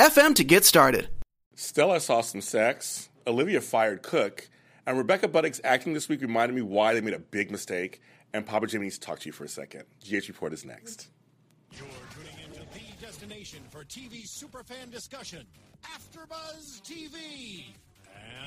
FM 0.00 0.34
to 0.36 0.44
get 0.44 0.64
started. 0.64 1.10
Stella 1.54 2.00
saw 2.00 2.22
some 2.22 2.40
sex, 2.40 3.10
Olivia 3.26 3.60
fired 3.60 4.00
Cook, 4.00 4.48
and 4.86 4.96
Rebecca 4.96 5.28
Budig's 5.28 5.60
acting 5.62 5.92
this 5.92 6.08
week 6.08 6.22
reminded 6.22 6.54
me 6.54 6.62
why 6.62 6.94
they 6.94 7.02
made 7.02 7.12
a 7.12 7.18
big 7.18 7.50
mistake. 7.50 8.00
And 8.32 8.46
Papa 8.46 8.66
Jimmy 8.66 8.84
needs 8.84 8.98
to 8.98 9.06
talk 9.06 9.18
to 9.20 9.26
you 9.26 9.32
for 9.34 9.44
a 9.44 9.48
second. 9.48 9.84
GH 10.02 10.26
Report 10.28 10.54
is 10.54 10.64
next. 10.64 11.08
You're 11.72 11.86
tuning 12.14 12.32
into 12.42 12.60
the 12.72 13.04
destination 13.04 13.60
for 13.68 13.84
TV 13.84 14.26
superfan 14.26 14.90
discussion, 14.90 15.44
AfterBuzz 15.84 16.80
TV. 16.80 17.64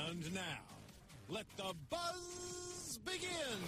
And 0.09 0.33
now, 0.33 0.41
let 1.29 1.45
the 1.55 1.75
buzz 1.91 2.99
begin. 3.05 3.59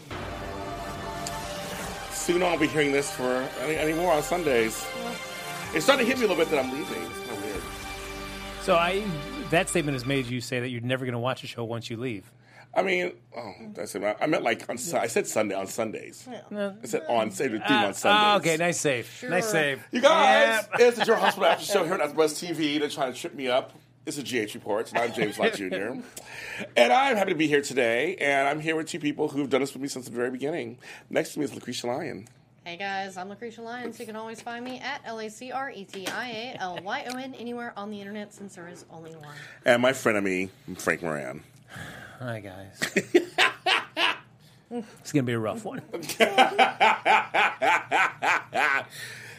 Soon 2.09 2.41
I'll 2.41 2.57
be 2.57 2.65
hearing 2.65 2.91
this 2.91 3.12
for 3.12 3.48
any, 3.62 3.76
any 3.76 3.93
more 3.93 4.12
on 4.12 4.23
Sundays. 4.23 4.88
It's 5.76 5.84
starting 5.84 6.04
to 6.04 6.12
hit 6.12 6.17
me 6.17 6.26
a 6.26 6.27
little 6.27 6.43
bit 6.43 6.49
that 6.49 6.65
I'm 6.65 6.71
leaving. 6.71 7.24
So 8.65 8.75
I 8.75 9.03
that 9.51 9.69
statement 9.69 9.93
has 9.93 10.05
made 10.07 10.25
you 10.25 10.41
say 10.41 10.59
that 10.59 10.69
you're 10.69 10.81
never 10.81 11.05
going 11.05 11.13
to 11.13 11.19
watch 11.19 11.43
a 11.43 11.47
show 11.47 11.63
once 11.63 11.90
you 11.90 11.98
leave. 11.98 12.31
I 12.73 12.81
mean, 12.81 13.12
oh, 13.37 13.53
that's 13.73 13.93
it. 13.95 14.03
I 14.20 14.26
meant 14.26 14.43
like 14.43 14.67
on. 14.67 14.76
I 14.95 15.05
said 15.07 15.27
Sunday 15.27 15.53
on 15.55 15.67
Sundays. 15.67 16.27
I 16.51 16.73
said 16.84 17.03
on 17.07 17.29
say 17.31 17.48
the 17.48 17.59
theme 17.59 17.67
Uh, 17.70 17.85
on 17.87 17.93
Sundays. 17.93 18.23
oh, 18.25 18.35
okay, 18.37 18.57
nice 18.57 18.79
save. 18.79 19.23
Nice 19.29 19.49
save. 19.49 19.81
You 19.91 20.01
guys, 20.01 20.67
Yeah. 20.79 20.87
it's 20.87 20.98
the 20.98 21.05
Joe 21.05 21.15
Hospital 21.15 21.45
After 21.49 21.63
Show 21.65 21.84
here 21.85 21.93
on 21.93 21.99
AfterBuzz 22.01 22.34
TV. 22.55 22.79
They're 22.79 22.90
trying 22.90 23.13
to 23.13 23.20
trip 23.20 23.34
me 23.35 23.48
up. 23.48 23.71
It's 24.05 24.17
a 24.17 24.23
GH 24.23 24.53
Reports, 24.55 24.91
and 24.91 24.99
I'm 24.99 25.13
James 25.13 25.40
Lott 25.40 25.53
Jr. 25.57 25.99
And 26.75 26.91
I'm 26.93 27.15
happy 27.15 27.31
to 27.31 27.37
be 27.37 27.47
here 27.47 27.62
today. 27.62 28.15
And 28.18 28.47
I'm 28.47 28.59
here 28.59 28.75
with 28.75 28.87
two 28.87 28.99
people 28.99 29.29
who've 29.29 29.49
done 29.49 29.62
this 29.62 29.73
with 29.73 29.81
me 29.81 29.87
since 29.87 30.05
the 30.05 30.12
very 30.12 30.31
beginning. 30.31 30.77
Next 31.09 31.34
to 31.34 31.40
me 31.40 31.45
is 31.45 31.51
Lacretia 31.51 31.85
Lyon. 31.85 32.27
Hey 32.66 32.77
guys, 32.77 33.16
I'm 33.16 33.30
Lacretia 33.30 33.60
Lyons. 33.60 33.99
You 33.99 34.08
can 34.08 34.16
always 34.16 34.41
find 34.41 34.66
me 34.66 34.80
at 34.80 34.99
L 35.05 35.20
A 35.20 35.30
C 35.30 35.52
R 35.52 35.70
E 35.70 35.84
T 35.84 36.08
I 36.08 36.30
A 36.32 36.58
L 36.60 36.80
Y 36.84 37.05
O 37.12 37.16
N 37.16 37.35
anywhere 37.35 37.71
on 37.77 37.91
the 37.91 37.99
internet 37.99 38.34
since 38.34 38.55
there 38.55 38.68
is 38.68 38.85
only 38.90 39.12
one. 39.12 39.35
And 39.66 39.84
my 39.84 39.94
friend 39.94 40.18
of 40.18 40.24
me, 40.24 40.49
Frank 40.76 41.04
Moran. 41.04 41.43
Hi 42.18 42.40
guys. 42.40 43.05
it's 44.71 45.12
gonna 45.12 45.21
be 45.21 45.34
a 45.34 45.40
rough 45.40 45.63
one. 45.63 45.84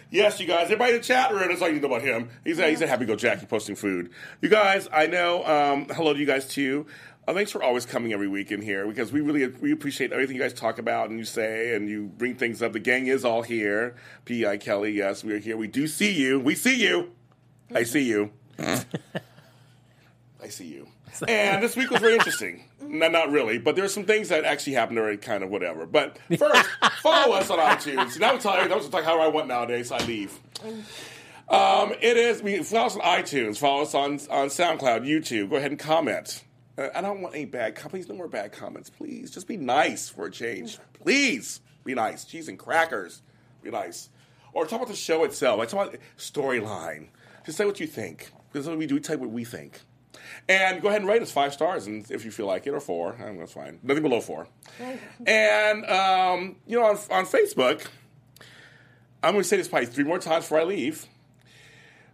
Yes, 0.08 0.38
you 0.38 0.46
guys. 0.46 0.66
Everybody 0.66 0.92
in 0.92 0.98
the 0.98 1.04
chat 1.04 1.32
room, 1.32 1.48
that's 1.48 1.60
all 1.60 1.68
you 1.68 1.80
know 1.80 1.88
about 1.88 2.02
him. 2.02 2.30
He's 2.44 2.60
a, 2.60 2.68
he's 2.68 2.80
a 2.80 2.86
happy 2.86 3.06
go 3.06 3.16
Jackie 3.16 3.46
posting 3.46 3.74
food. 3.74 4.12
You 4.40 4.48
guys, 4.48 4.88
I 4.92 5.08
know. 5.08 5.44
Um, 5.44 5.86
hello 5.86 6.14
to 6.14 6.18
you 6.18 6.26
guys 6.26 6.46
too. 6.46 6.86
Uh, 7.26 7.34
thanks 7.34 7.50
for 7.50 7.60
always 7.60 7.84
coming 7.84 8.12
every 8.12 8.28
week 8.28 8.52
in 8.52 8.62
here 8.62 8.86
because 8.86 9.10
we 9.12 9.20
really 9.20 9.48
we 9.48 9.72
appreciate 9.72 10.12
everything 10.12 10.36
you 10.36 10.42
guys 10.42 10.52
talk 10.52 10.78
about 10.78 11.10
and 11.10 11.18
you 11.18 11.24
say 11.24 11.74
and 11.74 11.88
you 11.88 12.04
bring 12.04 12.36
things 12.36 12.62
up. 12.62 12.72
The 12.72 12.78
gang 12.78 13.08
is 13.08 13.24
all 13.24 13.42
here. 13.42 13.96
P.I. 14.26 14.58
Kelly, 14.58 14.92
yes, 14.92 15.24
we 15.24 15.32
are 15.32 15.38
here. 15.38 15.56
We 15.56 15.66
do 15.66 15.88
see 15.88 16.12
you. 16.12 16.38
We 16.38 16.54
see 16.54 16.80
you. 16.80 17.10
I 17.74 17.82
see 17.82 18.02
you. 18.02 18.30
I 18.58 20.48
see 20.48 20.66
you. 20.66 20.86
And 21.26 21.62
this 21.62 21.74
week 21.74 21.90
was 21.90 22.00
very 22.00 22.14
interesting. 22.14 22.64
No, 22.88 23.08
not 23.08 23.32
really, 23.32 23.58
but 23.58 23.74
there's 23.74 23.92
some 23.92 24.04
things 24.04 24.28
that 24.28 24.44
actually 24.44 24.74
happened 24.74 25.00
already, 25.00 25.16
kind 25.16 25.42
of 25.42 25.50
whatever. 25.50 25.86
But 25.86 26.18
first, 26.38 26.68
follow 27.02 27.34
us 27.34 27.50
on 27.50 27.58
iTunes. 27.58 28.12
And 28.12 28.22
that 28.22 28.34
was 28.34 28.44
tell 28.44 28.62
you, 28.62 28.68
that 28.68 28.76
was 28.76 28.92
like 28.92 29.02
how 29.02 29.20
I 29.20 29.26
want 29.26 29.48
nowadays. 29.48 29.90
I 29.90 29.98
leave. 30.06 30.38
Um, 31.48 31.92
it 32.00 32.16
is. 32.16 32.42
We 32.42 32.62
follow 32.62 32.86
us 32.86 32.94
on 32.94 33.02
iTunes. 33.02 33.58
Follow 33.58 33.82
us 33.82 33.92
on 33.92 34.12
on 34.30 34.48
SoundCloud, 34.50 35.04
YouTube. 35.04 35.50
Go 35.50 35.56
ahead 35.56 35.72
and 35.72 35.80
comment. 35.80 36.44
Uh, 36.78 36.88
I 36.94 37.00
don't 37.00 37.20
want 37.22 37.34
any 37.34 37.44
bad 37.44 37.74
comments. 37.74 38.08
No 38.08 38.14
more 38.14 38.28
bad 38.28 38.52
comments, 38.52 38.90
please. 38.90 39.30
Just 39.30 39.48
be 39.48 39.56
nice 39.56 40.08
for 40.08 40.26
a 40.26 40.30
change. 40.30 40.78
Please 41.02 41.60
be 41.84 41.94
nice. 41.94 42.24
Cheese 42.24 42.48
and 42.48 42.58
crackers. 42.58 43.22
Be 43.62 43.70
nice. 43.70 44.10
Or 44.52 44.64
talk 44.64 44.80
about 44.80 44.88
the 44.88 44.96
show 44.96 45.24
itself. 45.24 45.58
Like 45.58 45.68
talk 45.68 45.88
about 45.88 46.00
storyline. 46.18 47.08
Just 47.44 47.58
say 47.58 47.64
what 47.64 47.80
you 47.80 47.86
think. 47.86 48.30
Because 48.52 48.66
what 48.68 48.78
we 48.78 48.86
do, 48.86 48.94
we 48.94 49.00
tell 49.00 49.16
you 49.16 49.22
what 49.22 49.30
we 49.30 49.44
think. 49.44 49.80
And 50.48 50.80
go 50.82 50.88
ahead 50.88 51.02
and 51.02 51.08
rate 51.08 51.22
us 51.22 51.30
five 51.30 51.52
stars, 51.52 51.86
and 51.86 52.08
if 52.10 52.24
you 52.24 52.30
feel 52.30 52.46
like 52.46 52.66
it, 52.66 52.70
or 52.70 52.80
four. 52.80 53.16
I 53.20 53.26
mean, 53.26 53.38
that's 53.38 53.52
fine. 53.52 53.78
Nothing 53.82 54.02
below 54.02 54.20
four. 54.20 54.48
And 55.26 55.84
um, 55.86 56.56
you 56.66 56.78
know, 56.78 56.86
on, 56.86 56.96
on 57.10 57.26
Facebook, 57.26 57.86
I'm 59.22 59.32
going 59.32 59.42
to 59.42 59.48
say 59.48 59.56
this 59.56 59.68
probably 59.68 59.86
three 59.86 60.04
more 60.04 60.18
times 60.18 60.44
before 60.44 60.60
I 60.60 60.64
leave. 60.64 61.06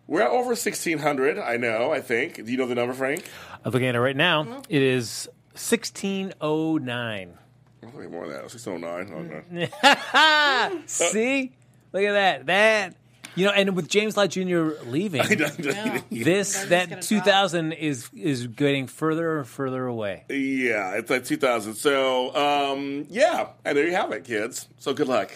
We're 0.06 0.22
at 0.22 0.30
over 0.30 0.48
1,600. 0.48 1.38
I 1.38 1.56
know. 1.56 1.92
I 1.92 2.00
think. 2.00 2.44
Do 2.44 2.50
you 2.50 2.58
know 2.58 2.66
the 2.66 2.74
number, 2.74 2.92
Frank? 2.92 3.24
I'm 3.64 3.72
looking 3.72 3.88
at 3.88 3.94
it 3.94 4.00
right 4.00 4.16
now. 4.16 4.62
It 4.68 4.82
is 4.82 5.28
1609. 5.52 7.38
I 7.84 7.86
think 7.86 8.10
more 8.10 8.26
than 8.26 8.42
that. 8.42 8.50
609. 8.50 9.68
Okay. 9.82 10.86
See, 10.86 11.52
look 11.92 12.02
at 12.02 12.12
that. 12.12 12.46
That 12.46 12.96
you 13.34 13.46
know, 13.46 13.52
and 13.52 13.74
with 13.74 13.88
James 13.88 14.16
Lott 14.16 14.30
Jr. 14.30 14.72
leaving, 14.84 15.22
this 16.10 16.64
that 16.64 16.90
gonna 16.90 17.02
2000 17.02 17.72
is 17.72 18.10
is 18.14 18.46
getting 18.46 18.86
further 18.86 19.38
and 19.38 19.48
further 19.48 19.86
away. 19.86 20.24
Yeah, 20.28 20.96
it's 20.96 21.10
like 21.10 21.24
2000. 21.24 21.74
So, 21.74 22.34
um, 22.36 23.06
yeah, 23.08 23.48
and 23.64 23.76
there 23.76 23.86
you 23.86 23.94
have 23.94 24.12
it, 24.12 24.24
kids. 24.24 24.68
So 24.78 24.92
good 24.92 25.08
luck 25.08 25.32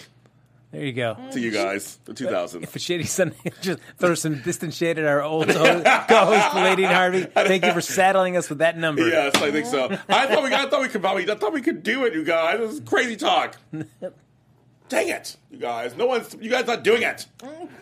There 0.77 0.85
you 0.85 0.93
go. 0.93 1.17
to 1.33 1.41
you 1.41 1.51
guys. 1.51 1.99
The 2.05 2.13
2000. 2.13 2.63
If 2.63 2.77
a 2.77 2.79
shady 2.79 3.05
Sunday, 3.05 3.35
just 3.63 3.79
throw 3.97 4.15
some 4.15 4.43
distant 4.43 4.75
shade 4.75 4.99
at 4.99 5.07
our 5.07 5.23
old 5.23 5.49
co-host, 5.49 6.55
Lady 6.55 6.85
and 6.85 6.95
Harvey. 6.95 7.23
Thank 7.23 7.65
you 7.65 7.73
for 7.73 7.81
saddling 7.81 8.37
us 8.37 8.51
with 8.51 8.59
that 8.59 8.77
number. 8.77 9.09
Yes, 9.09 9.35
I 9.37 9.51
think 9.51 9.65
so. 9.65 9.87
I 10.07 10.27
thought 10.27 10.43
we, 10.45 10.53
I 10.53 10.69
thought 10.69 10.83
we 10.83 10.89
could 10.89 11.01
probably, 11.01 11.31
I 11.31 11.35
thought 11.35 11.55
we 11.55 11.63
could 11.63 11.83
do 11.83 12.05
it, 12.05 12.13
you 12.13 12.25
guys. 12.25 12.59
This 12.59 12.73
is 12.73 12.81
crazy 12.81 13.17
talk. 13.17 13.57
Dang 14.91 15.09
it, 15.09 15.39
you 15.51 15.59
guys! 15.59 15.97
No 15.97 16.07
one's, 16.07 16.37
you 16.41 16.51
guys 16.51 16.67
not 16.67 16.85
doing 16.85 17.03
it. 17.03 17.27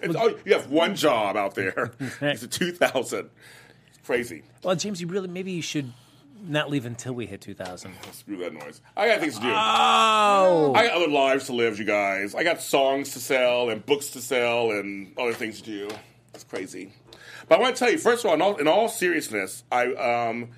It's, 0.01 0.15
oh, 0.17 0.39
you 0.45 0.55
have 0.55 0.71
one 0.71 0.95
job 0.95 1.37
out 1.37 1.55
there. 1.57 1.91
It's 2.23 2.45
a 2.45 2.49
2000. 2.49 3.29
It's 3.89 4.07
crazy. 4.07 4.45
Well, 4.63 4.77
James, 4.77 5.01
you 5.01 5.09
really 5.09 5.29
maybe 5.29 5.51
you 5.51 5.61
should 5.63 5.93
not 6.43 6.71
leave 6.71 6.87
until 6.87 7.13
we 7.13 7.27
hit 7.27 7.41
2000. 7.41 7.95
Screw 8.13 8.37
that 8.39 8.53
noise. 8.53 8.81
I 8.97 9.09
got 9.09 9.21
things 9.21 9.37
to 9.37 9.41
do. 9.41 9.49
Oh, 9.49 10.73
I 10.75 10.87
got 10.87 10.97
other 10.97 11.09
lives 11.09 11.47
to 11.47 11.53
live, 11.53 11.79
you 11.79 11.85
guys. 11.85 12.35
I 12.35 12.45
got 12.45 12.61
songs 12.61 13.13
to 13.13 13.21
sell 13.21 13.71
and 13.71 13.85
books 13.85 14.11
to 14.11 14.21
sell 14.21 14.71
and 14.71 15.19
other 15.19 15.33
things 15.33 15.61
to 15.63 15.65
do. 15.65 15.89
It's 16.35 16.45
crazy. 16.45 16.93
But 17.49 17.59
I 17.59 17.63
want 17.63 17.77
to 17.77 17.79
tell 17.79 17.91
you, 17.91 17.99
first 17.99 18.25
of 18.25 18.29
all, 18.29 18.35
in 18.35 18.43
all, 18.43 18.57
in 18.57 18.69
all 18.69 18.89
seriousness, 18.89 19.65
I 19.71 19.93
um, 19.95 20.51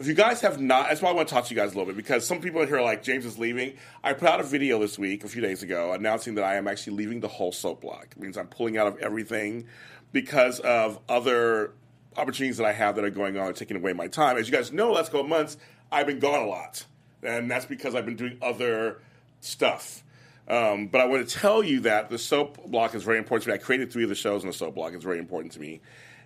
if 0.00 0.06
you 0.06 0.14
guys 0.14 0.40
have 0.40 0.58
not, 0.58 0.88
that's 0.88 1.02
why 1.02 1.10
I 1.10 1.12
want 1.12 1.28
to 1.28 1.34
talk 1.34 1.44
to 1.44 1.54
you 1.54 1.60
guys 1.60 1.74
a 1.74 1.76
little 1.76 1.84
bit 1.84 1.96
because 1.96 2.26
some 2.26 2.40
people 2.40 2.62
in 2.62 2.68
here 2.68 2.78
are 2.78 2.82
like, 2.82 3.02
James 3.02 3.26
is 3.26 3.38
leaving. 3.38 3.74
I 4.02 4.14
put 4.14 4.28
out 4.28 4.40
a 4.40 4.44
video 4.44 4.78
this 4.78 4.98
week, 4.98 5.24
a 5.24 5.28
few 5.28 5.42
days 5.42 5.62
ago, 5.62 5.92
announcing 5.92 6.36
that 6.36 6.44
I 6.44 6.56
am 6.56 6.66
actually 6.66 6.96
leaving 6.96 7.20
the 7.20 7.28
whole 7.28 7.52
soap 7.52 7.82
block. 7.82 8.08
It 8.12 8.18
means 8.18 8.38
I'm 8.38 8.46
pulling 8.46 8.78
out 8.78 8.86
of 8.86 8.96
everything 8.98 9.66
because 10.10 10.58
of 10.60 10.98
other 11.06 11.72
opportunities 12.16 12.56
that 12.56 12.66
I 12.66 12.72
have 12.72 12.96
that 12.96 13.04
are 13.04 13.10
going 13.10 13.36
on 13.36 13.48
are 13.48 13.52
taking 13.52 13.76
away 13.76 13.92
my 13.92 14.08
time. 14.08 14.36
As 14.36 14.48
you 14.48 14.54
guys 14.54 14.72
know, 14.72 14.92
last 14.92 15.12
couple 15.12 15.26
Months, 15.26 15.56
I've 15.92 16.06
been 16.06 16.18
gone 16.18 16.42
a 16.42 16.46
lot. 16.46 16.84
And 17.22 17.50
that's 17.50 17.66
because 17.66 17.94
I've 17.94 18.06
been 18.06 18.16
doing 18.16 18.38
other 18.40 19.00
stuff. 19.40 20.02
Um, 20.48 20.88
but 20.88 21.00
I 21.00 21.04
want 21.04 21.28
to 21.28 21.38
tell 21.38 21.62
you 21.62 21.80
that 21.80 22.10
the 22.10 22.18
soap 22.18 22.66
block 22.66 22.94
is 22.94 23.04
very 23.04 23.18
important 23.18 23.44
to 23.44 23.50
me. 23.50 23.54
I 23.54 23.58
created 23.58 23.92
three 23.92 24.02
of 24.02 24.08
the 24.08 24.14
shows 24.14 24.42
on 24.42 24.48
the 24.48 24.52
soap 24.52 24.74
block. 24.74 24.92
It's 24.94 25.04
very 25.04 25.18
important 25.18 25.52
to 25.52 25.60
me. 25.60 25.80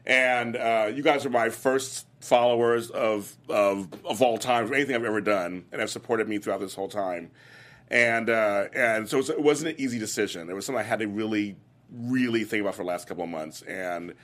And 0.07 0.57
uh, 0.57 0.91
you 0.95 1.03
guys 1.03 1.27
are 1.27 1.31
my 1.31 1.49
first 1.49 2.07
followers 2.21 2.91
of, 2.91 3.37
of, 3.49 3.89
of 4.05 4.23
all 4.23 4.39
time, 4.39 4.65
of 4.65 4.73
anything 4.73 4.95
I've 4.95 5.05
ever 5.05 5.21
done, 5.21 5.65
and 5.73 5.81
have 5.81 5.91
supported 5.91 6.29
me 6.29 6.39
throughout 6.39 6.61
this 6.61 6.75
whole 6.75 6.89
time. 6.89 7.31
And, 7.89 8.31
uh, 8.31 8.67
and 8.75 9.09
so 9.09 9.19
it 9.19 9.43
wasn't 9.43 9.75
an 9.75 9.81
easy 9.81 9.99
decision. 9.99 10.49
It 10.49 10.55
was 10.55 10.65
something 10.65 10.81
I 10.81 10.85
had 10.85 11.01
to 11.01 11.07
really, 11.07 11.57
really 11.93 12.45
think 12.45 12.63
about 12.63 12.77
for 12.77 12.83
the 12.83 12.89
last 12.89 13.07
couple 13.07 13.25
of 13.25 13.31
months. 13.31 13.63
And 13.63 14.15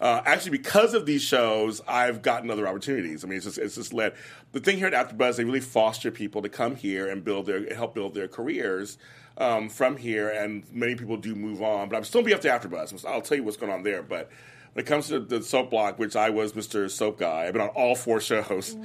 uh, 0.00 0.20
actually, 0.26 0.58
because 0.58 0.94
of 0.94 1.06
these 1.06 1.22
shows, 1.22 1.80
I've 1.88 2.22
gotten 2.22 2.50
other 2.50 2.68
opportunities. 2.68 3.24
I 3.24 3.28
mean, 3.28 3.38
it's 3.38 3.46
just, 3.46 3.58
it's 3.58 3.74
just 3.76 3.92
led. 3.92 4.14
The 4.52 4.60
thing 4.60 4.76
here 4.76 4.88
at 4.88 4.92
AfterBuzz, 4.92 5.36
they 5.36 5.44
really 5.44 5.60
foster 5.60 6.10
people 6.10 6.42
to 6.42 6.48
come 6.48 6.76
here 6.76 7.08
and 7.08 7.24
build 7.24 7.46
their, 7.46 7.74
help 7.74 7.94
build 7.94 8.14
their 8.14 8.28
careers 8.28 8.98
um, 9.38 9.68
from 9.68 9.96
here. 9.96 10.28
And 10.28 10.64
many 10.72 10.96
people 10.96 11.16
do 11.16 11.34
move 11.34 11.62
on, 11.62 11.88
but 11.88 11.96
I'm 11.96 12.04
still 12.04 12.22
be 12.22 12.34
up 12.34 12.42
to 12.42 12.48
AfterBuzz. 12.48 13.04
I'll 13.06 13.22
tell 13.22 13.38
you 13.38 13.44
what's 13.44 13.56
going 13.56 13.72
on 13.72 13.82
there. 13.82 14.02
But 14.02 14.30
when 14.74 14.84
it 14.84 14.86
comes 14.86 15.08
to 15.08 15.20
the 15.20 15.42
soap 15.42 15.70
block, 15.70 15.98
which 15.98 16.14
I 16.14 16.28
was 16.28 16.52
Mr. 16.52 16.90
Soap 16.90 17.18
Guy, 17.18 17.46
I've 17.46 17.54
been 17.54 17.62
on 17.62 17.68
all 17.68 17.94
four 17.94 18.20
shows. 18.20 18.76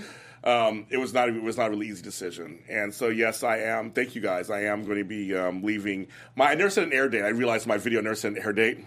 um, 0.46 0.86
it 0.90 0.98
was 0.98 1.14
not 1.14 1.28
it 1.28 1.44
was 1.44 1.58
not 1.58 1.68
a 1.68 1.70
really 1.72 1.90
easy 1.90 2.02
decision. 2.02 2.64
And 2.70 2.94
so 2.94 3.10
yes, 3.10 3.44
I 3.44 3.58
am. 3.58 3.92
Thank 3.92 4.16
you 4.16 4.22
guys. 4.22 4.50
I 4.50 4.62
am 4.62 4.86
going 4.86 4.98
to 4.98 5.04
be 5.04 5.36
um, 5.36 5.62
leaving. 5.62 6.08
My 6.36 6.52
I 6.52 6.56
never 6.56 6.70
set 6.70 6.86
an 6.86 6.94
air 6.94 7.10
date. 7.10 7.24
I 7.24 7.30
realized 7.30 7.68
my 7.68 7.78
video 7.78 8.00
never 8.00 8.16
set 8.16 8.32
an 8.32 8.38
air 8.38 8.54
date. 8.54 8.86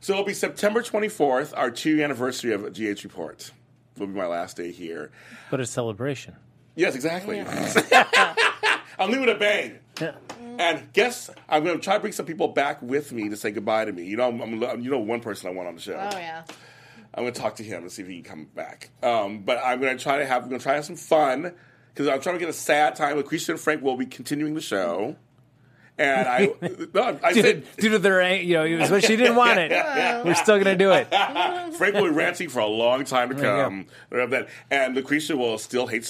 So 0.00 0.14
it'll 0.14 0.24
be 0.24 0.34
September 0.34 0.82
24th, 0.82 1.52
our 1.56 1.70
two 1.70 1.96
year 1.96 2.04
anniversary 2.04 2.52
of 2.52 2.62
GH 2.72 3.04
Report. 3.04 3.50
Will 3.98 4.06
be 4.06 4.14
my 4.14 4.26
last 4.26 4.56
day 4.56 4.72
here. 4.72 5.10
But 5.50 5.60
a 5.60 5.66
celebration. 5.66 6.36
Yes, 6.74 6.94
exactly. 6.94 7.40
I'm 8.98 9.10
leaving 9.10 9.26
with 9.26 9.36
a 9.36 9.38
bang. 9.38 9.78
Yeah. 10.00 10.12
And 10.58 10.90
guess 10.92 11.28
I'm 11.48 11.64
going 11.64 11.76
to 11.76 11.82
try 11.82 11.94
to 11.94 12.00
bring 12.00 12.12
some 12.12 12.24
people 12.26 12.48
back 12.48 12.80
with 12.80 13.12
me 13.12 13.28
to 13.28 13.36
say 13.36 13.50
goodbye 13.50 13.84
to 13.86 13.92
me. 13.92 14.04
You 14.04 14.16
know, 14.16 14.28
I'm, 14.28 14.62
I'm- 14.64 14.80
you 14.80 14.90
know, 14.90 14.98
one 15.00 15.20
person 15.20 15.48
I 15.48 15.52
want 15.52 15.68
on 15.68 15.74
the 15.74 15.80
show. 15.80 15.94
Oh 15.94 16.16
yeah. 16.18 16.44
I'm 17.12 17.24
going 17.24 17.32
to 17.34 17.40
talk 17.40 17.56
to 17.56 17.64
him 17.64 17.82
and 17.82 17.90
see 17.92 18.02
if 18.02 18.08
he 18.08 18.22
can 18.22 18.30
come 18.30 18.44
back. 18.54 18.90
Um, 19.02 19.40
but 19.40 19.58
I'm 19.62 19.80
going 19.80 19.96
to 19.98 20.02
try 20.02 20.18
to 20.18 20.26
have, 20.26 20.44
I'm 20.44 20.48
going 20.48 20.60
to 20.60 20.62
try 20.62 20.72
to 20.74 20.76
have 20.76 20.84
some 20.84 20.96
fun 20.96 21.52
because 21.92 22.06
I'm 22.08 22.20
trying 22.20 22.36
to 22.36 22.40
get 22.40 22.48
a 22.48 22.52
sad 22.54 22.94
time. 22.94 23.16
Lacretia 23.20 23.50
and 23.50 23.60
Frank 23.60 23.82
will 23.82 23.96
be 23.96 24.06
continuing 24.06 24.54
the 24.54 24.60
show. 24.60 25.16
And 26.00 26.26
I, 26.28 26.50
no, 26.94 27.18
I 27.22 27.32
Due 27.34 27.42
to, 27.42 27.48
said, 27.48 27.64
due 27.76 27.90
to 27.90 27.98
their, 27.98 28.34
you 28.34 28.54
know, 28.54 28.88
when 28.88 29.02
she 29.02 29.16
didn't 29.16 29.36
want 29.36 29.58
it. 29.58 29.70
We're 30.24 30.34
still 30.34 30.56
gonna 30.56 30.74
do 30.76 30.92
it. 30.92 31.08
Frank 31.76 31.94
will 31.94 32.04
be 32.04 32.10
ranting 32.10 32.48
for 32.48 32.60
a 32.60 32.66
long 32.66 33.04
time 33.04 33.28
to 33.28 33.34
There 33.34 33.44
you 33.44 33.50
go. 33.62 33.64
come. 33.64 34.30
That. 34.30 34.48
And 34.70 34.96
Lacretia 34.96 35.36
will 35.36 35.58
still 35.58 35.86
hate 35.86 36.04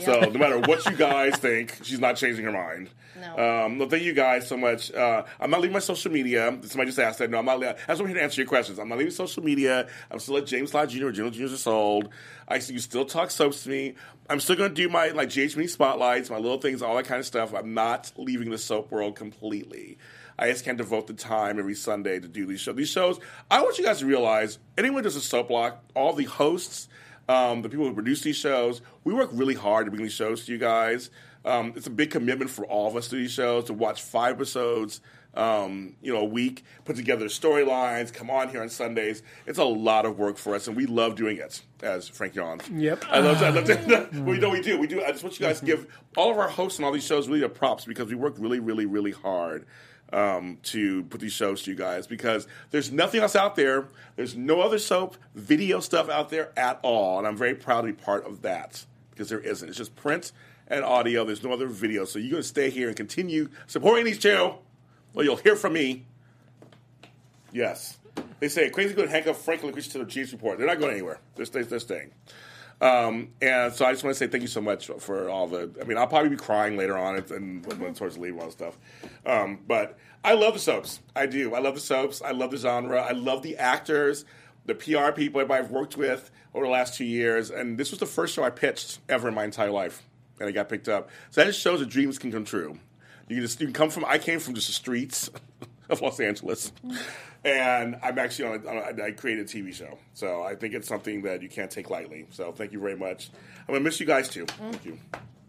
So 0.00 0.20
no 0.20 0.38
matter 0.38 0.58
what 0.60 0.84
you 0.86 0.96
guys 0.96 1.36
think, 1.36 1.78
she's 1.82 1.98
not 1.98 2.16
changing 2.16 2.44
her 2.44 2.52
mind. 2.52 2.90
No. 3.20 3.64
Um, 3.64 3.78
no, 3.78 3.88
thank 3.88 4.02
you 4.02 4.14
guys 4.14 4.48
so 4.48 4.56
much. 4.56 4.92
Uh, 4.92 5.24
I'm 5.38 5.50
not 5.50 5.60
leaving 5.60 5.74
my 5.74 5.80
social 5.80 6.10
media. 6.10 6.58
Somebody 6.62 6.90
just 6.90 6.98
asked 6.98 7.18
that. 7.18 7.30
No, 7.30 7.38
I'm 7.38 7.44
not. 7.44 7.58
Leaving. 7.58 7.74
I 7.74 7.92
just 7.92 8.00
want 8.00 8.08
here 8.08 8.18
to 8.18 8.22
answer 8.22 8.40
your 8.40 8.48
questions. 8.48 8.78
I'm 8.78 8.88
not 8.88 8.98
leaving 8.98 9.12
social 9.12 9.42
media. 9.42 9.88
I'm 10.10 10.18
still 10.18 10.36
at 10.38 10.46
James 10.46 10.72
Lott 10.72 10.88
Jr. 10.88 11.10
General 11.10 11.30
Juniors 11.30 11.52
are 11.52 11.56
sold. 11.56 12.08
I 12.48 12.58
see 12.60 12.74
you 12.74 12.78
still 12.78 13.04
talk 13.04 13.30
soaps 13.30 13.64
to 13.64 13.68
me. 13.68 13.94
I'm 14.28 14.40
still 14.40 14.56
going 14.56 14.70
to 14.70 14.74
do 14.74 14.88
my 14.88 15.08
like 15.08 15.30
GH 15.30 15.56
mini 15.56 15.66
spotlights, 15.66 16.30
my 16.30 16.38
little 16.38 16.58
things, 16.60 16.82
all 16.82 16.96
that 16.96 17.06
kind 17.06 17.20
of 17.20 17.26
stuff. 17.26 17.52
I'm 17.52 17.74
not 17.74 18.12
leaving 18.16 18.50
the 18.50 18.58
soap 18.58 18.90
world 18.90 19.16
completely. 19.16 19.98
I 20.38 20.50
just 20.50 20.64
can't 20.64 20.78
devote 20.78 21.06
the 21.06 21.12
time 21.12 21.58
every 21.58 21.74
Sunday 21.74 22.18
to 22.18 22.26
do 22.26 22.46
these 22.46 22.60
shows. 22.60 22.74
These 22.74 22.88
shows, 22.88 23.20
I 23.50 23.60
want 23.62 23.78
you 23.78 23.84
guys 23.84 23.98
to 23.98 24.06
realize 24.06 24.58
anyone 24.78 25.02
does 25.02 25.14
a 25.14 25.20
soap 25.20 25.48
block, 25.48 25.84
all 25.94 26.14
the 26.14 26.24
hosts, 26.24 26.88
um, 27.30 27.62
the 27.62 27.68
people 27.68 27.86
who 27.86 27.94
produce 27.94 28.22
these 28.22 28.36
shows, 28.36 28.82
we 29.04 29.14
work 29.14 29.30
really 29.32 29.54
hard 29.54 29.86
to 29.86 29.90
bring 29.92 30.02
these 30.02 30.12
shows 30.12 30.44
to 30.46 30.52
you 30.52 30.58
guys. 30.58 31.10
Um, 31.44 31.72
it's 31.76 31.86
a 31.86 31.90
big 31.90 32.10
commitment 32.10 32.50
for 32.50 32.64
all 32.66 32.88
of 32.88 32.96
us 32.96 33.06
to 33.08 33.16
these 33.16 33.30
shows 33.30 33.64
to 33.64 33.72
watch 33.72 34.02
five 34.02 34.34
episodes, 34.34 35.00
um, 35.34 35.94
you 36.02 36.12
know, 36.12 36.20
a 36.20 36.24
week, 36.24 36.64
put 36.84 36.96
together 36.96 37.26
storylines, 37.26 38.12
come 38.12 38.30
on 38.30 38.48
here 38.48 38.60
on 38.60 38.68
Sundays. 38.68 39.22
It's 39.46 39.60
a 39.60 39.64
lot 39.64 40.06
of 40.06 40.18
work 40.18 40.38
for 40.38 40.56
us, 40.56 40.66
and 40.66 40.76
we 40.76 40.86
love 40.86 41.14
doing 41.14 41.36
it. 41.36 41.62
As 41.82 42.08
Frank 42.08 42.34
yawns. 42.34 42.68
Yep. 42.68 43.04
I 43.08 43.20
love, 43.20 43.40
I 43.42 43.50
love 43.50 44.12
we 44.26 44.38
know 44.38 44.50
we 44.50 44.60
do. 44.60 44.76
We 44.76 44.88
do. 44.88 45.02
I 45.02 45.12
just 45.12 45.22
want 45.22 45.38
you 45.38 45.46
guys 45.46 45.60
to 45.60 45.66
give 45.66 45.86
all 46.16 46.32
of 46.32 46.36
our 46.36 46.48
hosts 46.48 46.80
and 46.80 46.84
all 46.84 46.92
these 46.92 47.06
shows 47.06 47.28
really 47.28 47.42
a 47.42 47.48
props 47.48 47.84
because 47.84 48.08
we 48.08 48.16
work 48.16 48.34
really, 48.38 48.58
really, 48.58 48.86
really 48.86 49.12
hard 49.12 49.66
um, 50.12 50.58
to 50.64 51.04
put 51.04 51.20
these 51.20 51.32
shows 51.32 51.62
to 51.62 51.70
you 51.70 51.76
guys 51.76 52.06
because 52.06 52.46
there's 52.70 52.90
nothing 52.90 53.20
else 53.20 53.36
out 53.36 53.56
there. 53.56 53.88
There's 54.16 54.36
no 54.36 54.60
other 54.60 54.78
soap 54.78 55.16
video 55.34 55.80
stuff 55.80 56.08
out 56.08 56.30
there 56.30 56.52
at 56.56 56.80
all, 56.82 57.18
and 57.18 57.26
I'm 57.26 57.36
very 57.36 57.54
proud 57.54 57.82
to 57.82 57.86
be 57.88 57.92
part 57.92 58.26
of 58.26 58.42
that 58.42 58.84
because 59.10 59.28
there 59.28 59.40
isn't. 59.40 59.68
It's 59.68 59.78
just 59.78 59.96
print 59.96 60.32
and 60.68 60.84
audio. 60.84 61.24
There's 61.24 61.42
no 61.42 61.52
other 61.52 61.66
video, 61.66 62.04
so 62.04 62.18
you're 62.18 62.30
going 62.30 62.42
to 62.42 62.48
stay 62.48 62.70
here 62.70 62.88
and 62.88 62.96
continue 62.96 63.48
supporting 63.66 64.04
these 64.04 64.18
two. 64.18 64.54
Well, 65.12 65.24
you'll 65.24 65.36
hear 65.36 65.56
from 65.56 65.72
me. 65.72 66.06
Yes. 67.52 67.98
They 68.38 68.48
say 68.48 68.70
crazy 68.70 68.94
good 68.94 69.08
handcuff 69.08 69.38
Frank 69.38 69.62
and 69.62 69.72
Lacretia 69.72 69.92
to 69.92 69.98
the 69.98 70.04
Chiefs 70.06 70.32
report. 70.32 70.58
They're 70.58 70.66
not 70.66 70.78
going 70.78 70.92
anywhere. 70.92 71.20
They're, 71.34 71.46
they're 71.46 71.80
staying. 71.80 72.10
Um, 72.80 73.28
and 73.42 73.72
so 73.72 73.84
I 73.84 73.92
just 73.92 74.04
want 74.04 74.16
to 74.16 74.18
say 74.18 74.26
thank 74.26 74.42
you 74.42 74.48
so 74.48 74.60
much 74.60 74.90
for 74.98 75.28
all 75.28 75.46
the. 75.46 75.70
I 75.80 75.84
mean, 75.84 75.98
I'll 75.98 76.06
probably 76.06 76.30
be 76.30 76.36
crying 76.36 76.76
later 76.76 76.96
on 76.96 77.16
and, 77.16 77.66
when 77.66 77.94
towards 77.94 78.14
the 78.14 78.22
lead 78.22 78.34
and 78.34 78.52
stuff. 78.52 78.78
Um, 79.26 79.60
but 79.66 79.98
I 80.24 80.34
love 80.34 80.54
the 80.54 80.60
soaps. 80.60 81.00
I 81.14 81.26
do. 81.26 81.54
I 81.54 81.58
love 81.58 81.74
the 81.74 81.80
soaps. 81.80 82.22
I 82.22 82.32
love 82.32 82.50
the 82.50 82.56
genre. 82.56 83.00
I 83.00 83.12
love 83.12 83.42
the 83.42 83.56
actors, 83.58 84.24
the 84.66 84.74
PR 84.74 85.12
people, 85.12 85.40
I've 85.52 85.70
worked 85.70 85.96
with 85.96 86.30
over 86.54 86.64
the 86.64 86.70
last 86.70 86.94
two 86.94 87.04
years. 87.04 87.50
And 87.50 87.76
this 87.78 87.90
was 87.90 88.00
the 88.00 88.06
first 88.06 88.34
show 88.34 88.42
I 88.42 88.50
pitched 88.50 89.00
ever 89.08 89.28
in 89.28 89.34
my 89.34 89.44
entire 89.44 89.70
life, 89.70 90.02
and 90.38 90.48
it 90.48 90.52
got 90.52 90.68
picked 90.68 90.88
up. 90.88 91.10
So 91.30 91.40
that 91.40 91.46
just 91.46 91.60
shows 91.60 91.80
that 91.80 91.88
dreams 91.88 92.18
can 92.18 92.32
come 92.32 92.44
true. 92.44 92.78
You 93.28 93.36
can 93.36 93.42
just 93.42 93.60
you 93.60 93.66
can 93.66 93.74
come 93.74 93.90
from. 93.90 94.04
I 94.06 94.18
came 94.18 94.40
from 94.40 94.54
just 94.54 94.66
the 94.66 94.72
streets 94.72 95.30
of 95.88 96.00
Los 96.00 96.18
Angeles, 96.18 96.72
and 97.44 97.96
I'm 98.02 98.18
actually 98.18 98.48
on. 98.48 98.64
A, 98.66 98.68
on 98.68 98.98
a, 99.00 99.04
I 99.04 99.10
created 99.12 99.46
a 99.46 99.48
TV 99.48 99.72
show, 99.74 99.98
so 100.14 100.42
I 100.42 100.54
think 100.54 100.74
it's 100.74 100.88
something 100.88 101.22
that 101.22 101.42
you 101.42 101.48
can't 101.48 101.70
take 101.70 101.90
lightly. 101.90 102.26
So 102.30 102.52
thank 102.52 102.72
you 102.72 102.80
very 102.80 102.96
much. 102.96 103.30
I'm 103.68 103.74
gonna 103.74 103.80
miss 103.84 104.00
you 104.00 104.06
guys 104.06 104.28
too. 104.28 104.46
Thank 104.46 104.84
you. 104.84 104.98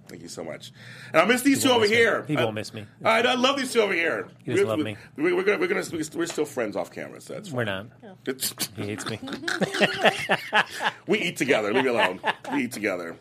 Thank 0.08 0.24
you 0.24 0.28
so 0.30 0.44
much. 0.44 0.74
And 1.14 1.22
I 1.22 1.26
miss 1.26 1.42
these 1.42 1.64
two 1.64 1.70
over 1.70 1.82
miss 1.82 1.90
me. 1.92 1.96
here. 1.96 2.26
He 2.28 2.36
I- 2.36 2.44
won't 2.44 2.56
miss 2.56 2.74
me. 2.74 2.86
I, 3.04 3.22
I 3.22 3.36
love 3.36 3.56
these 3.58 3.72
two 3.72 3.80
over 3.82 3.94
here. 3.94 4.28
He 4.44 4.52
doesn't 4.52 4.68
We're- 4.68 4.70
love 4.70 4.78
we- 4.80 4.84
me. 4.84 4.98
we- 5.16 5.34
We're 5.34 5.44
gonna, 5.44 5.58
we're 5.58 5.68
gonna, 5.68 5.86
we're 6.16 6.26
still 6.26 6.44
friends 6.46 6.76
off 6.76 6.92
camera. 6.92 7.22
So 7.22 7.34
that's 7.36 7.48
fine. 7.48 7.58
We're 7.58 7.64
not. 7.66 7.86
It's, 8.26 8.54
He 8.76 8.84
hates 8.84 9.10
me. 9.10 9.20
we 11.08 11.20
eat 11.20 11.38
together. 11.38 11.74
Leave 11.74 11.84
me 11.86 11.90
alone. 11.90 12.20
We 12.54 12.66
eat 12.66 12.72
together. 12.72 13.16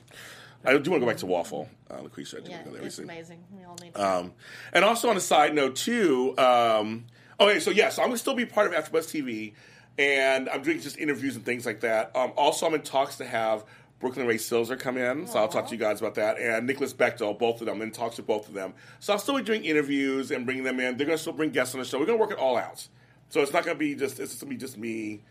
I 0.65 0.77
do 0.77 0.91
want 0.91 1.01
to 1.01 1.01
go 1.01 1.07
back 1.07 1.17
to 1.19 1.27
waffle, 1.27 1.69
uh, 1.91 1.99
Lacretia. 1.99 2.37
I 2.37 2.41
do 2.41 2.51
Yeah, 2.51 2.57
want 2.57 2.65
to 2.67 2.71
go 2.73 2.77
there. 2.77 2.87
it's 2.87 2.99
We 2.99 3.05
see. 3.05 3.11
amazing. 3.11 3.45
We 3.57 3.65
all 3.65 3.77
need. 3.83 3.97
Um, 3.97 4.33
and 4.75 4.85
also 4.85 5.09
on 5.09 5.17
a 5.17 5.21
side 5.21 5.55
note 5.55 5.77
too. 5.77 6.35
Um, 6.37 7.07
okay, 7.41 7.61
so 7.61 7.71
yes, 7.71 7.99
I'm 7.99 8.07
gonna 8.07 8.19
still 8.19 8.35
be 8.35 8.47
part 8.47 8.73
of 8.73 8.85
AfterBuzz 8.85 9.07
TV, 9.07 9.55
and 9.99 10.49
I'm 10.49 10.63
doing 10.63 10.81
just 10.81 10.99
interviews 10.99 11.37
and 11.37 11.45
things 11.45 11.67
like 11.67 11.81
that. 11.81 12.15
Um, 12.15 12.33
also, 12.37 12.67
I'm 12.67 12.75
in 12.75 12.83
talks 12.83 13.17
to 13.17 13.25
have 13.25 13.65
Brooklyn 13.99 14.27
Rae 14.27 14.37
Silzer 14.37 14.79
come 14.79 14.97
in, 14.97 15.27
so 15.27 15.39
I'll 15.39 15.49
talk 15.49 15.67
to 15.67 15.73
you 15.73 15.79
guys 15.79 16.01
about 16.01 16.15
that, 16.15 16.39
and 16.39 16.67
Nicholas 16.67 16.93
Bechtel, 16.93 17.39
both 17.39 17.61
of 17.61 17.67
them, 17.67 17.83
in 17.83 17.91
talks 17.91 18.17
with 18.17 18.27
both 18.27 18.49
of 18.49 18.55
them. 18.55 18.75
So 18.99 19.13
I'll 19.13 19.19
still 19.19 19.37
be 19.37 19.43
doing 19.43 19.65
interviews 19.65 20.31
and 20.31 20.45
bringing 20.45 20.65
them 20.65 20.81
in. 20.81 20.97
They're 20.97 21.07
gonna 21.07 21.19
still 21.19 21.33
bring 21.33 21.51
guests 21.51 21.75
on 21.75 21.81
the 21.81 21.87
show. 21.87 21.99
We're 21.99 22.07
gonna 22.07 22.19
work 22.19 22.33
it 22.33 22.39
all 22.39 22.57
out. 22.57 22.87
So 23.31 23.43
it's 23.43 23.53
not 23.53 23.65
gonna 23.65 23.79
be 23.79 23.95
just 23.95 24.21
it's 24.21 24.35
gonna 24.37 24.51
be 24.51 24.57
just 24.57 24.77
me. 24.77 25.23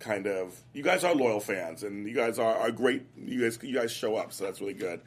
Kind 0.00 0.28
of, 0.28 0.56
you 0.72 0.84
guys 0.84 1.02
are 1.02 1.12
loyal 1.12 1.40
fans, 1.40 1.82
and 1.82 2.08
you 2.08 2.14
guys 2.14 2.38
are, 2.38 2.54
are 2.54 2.70
great. 2.70 3.04
You 3.16 3.40
guys, 3.42 3.58
you 3.62 3.74
guys 3.74 3.90
show 3.90 4.14
up, 4.14 4.32
so 4.32 4.44
that's 4.44 4.60
really 4.60 4.74
good. 4.74 5.00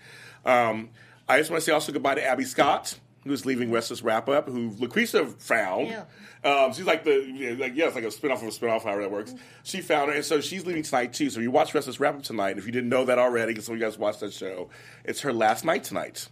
Um, 0.43 0.89
I 1.29 1.37
just 1.37 1.49
want 1.49 1.61
to 1.61 1.65
say 1.65 1.71
also 1.71 1.93
goodbye 1.93 2.15
to 2.15 2.25
Abby 2.25 2.43
Scott, 2.43 2.99
who's 3.23 3.45
leaving 3.45 3.71
Restless 3.71 4.01
Wrap 4.01 4.27
Up, 4.29 4.47
who 4.47 4.71
Lacretia 4.71 5.31
found. 5.39 5.87
Yeah. 5.87 6.03
Um, 6.43 6.73
she's 6.73 6.85
like 6.85 7.03
the 7.03 7.55
like 7.59 7.75
yeah, 7.75 7.85
it's 7.85 7.95
like 7.95 8.03
a 8.03 8.07
spinoff 8.07 8.37
of 8.37 8.43
a 8.43 8.47
spinoff, 8.47 8.83
however 8.83 9.01
that 9.01 9.11
works. 9.11 9.35
She 9.63 9.81
found 9.81 10.09
her, 10.09 10.15
and 10.15 10.25
so 10.25 10.41
she's 10.41 10.65
leaving 10.65 10.83
tonight 10.83 11.13
too. 11.13 11.29
So 11.29 11.39
if 11.39 11.43
you 11.43 11.51
watch 11.51 11.73
Restless 11.73 11.99
Wrap 11.99 12.15
Up 12.15 12.23
tonight, 12.23 12.57
if 12.57 12.65
you 12.65 12.71
didn't 12.71 12.89
know 12.89 13.05
that 13.05 13.19
already, 13.19 13.51
because 13.51 13.65
some 13.65 13.75
of 13.75 13.81
you 13.81 13.85
guys 13.85 13.97
watched 13.97 14.21
that 14.21 14.33
show, 14.33 14.69
it's 15.03 15.21
her 15.21 15.33
last 15.33 15.65
night 15.65 15.83
tonight. 15.83 16.27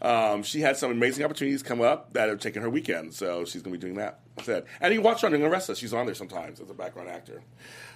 Um, 0.00 0.42
she 0.42 0.60
had 0.60 0.76
some 0.76 0.90
amazing 0.90 1.24
opportunities 1.24 1.62
come 1.62 1.80
up 1.80 2.12
that 2.14 2.28
have 2.28 2.40
taken 2.40 2.60
her 2.62 2.68
weekend, 2.68 3.14
so 3.14 3.44
she's 3.44 3.62
going 3.62 3.72
to 3.72 3.78
be 3.78 3.80
doing 3.80 3.98
that 3.98 4.18
instead. 4.36 4.64
And 4.80 4.92
you 4.92 5.00
watch 5.00 5.20
her 5.20 5.28
on 5.28 5.34
and 5.34 5.48
Restless; 5.48 5.78
she's 5.78 5.94
on 5.94 6.06
there 6.06 6.14
sometimes 6.16 6.60
as 6.60 6.68
a 6.68 6.74
background 6.74 7.08
actor. 7.08 7.40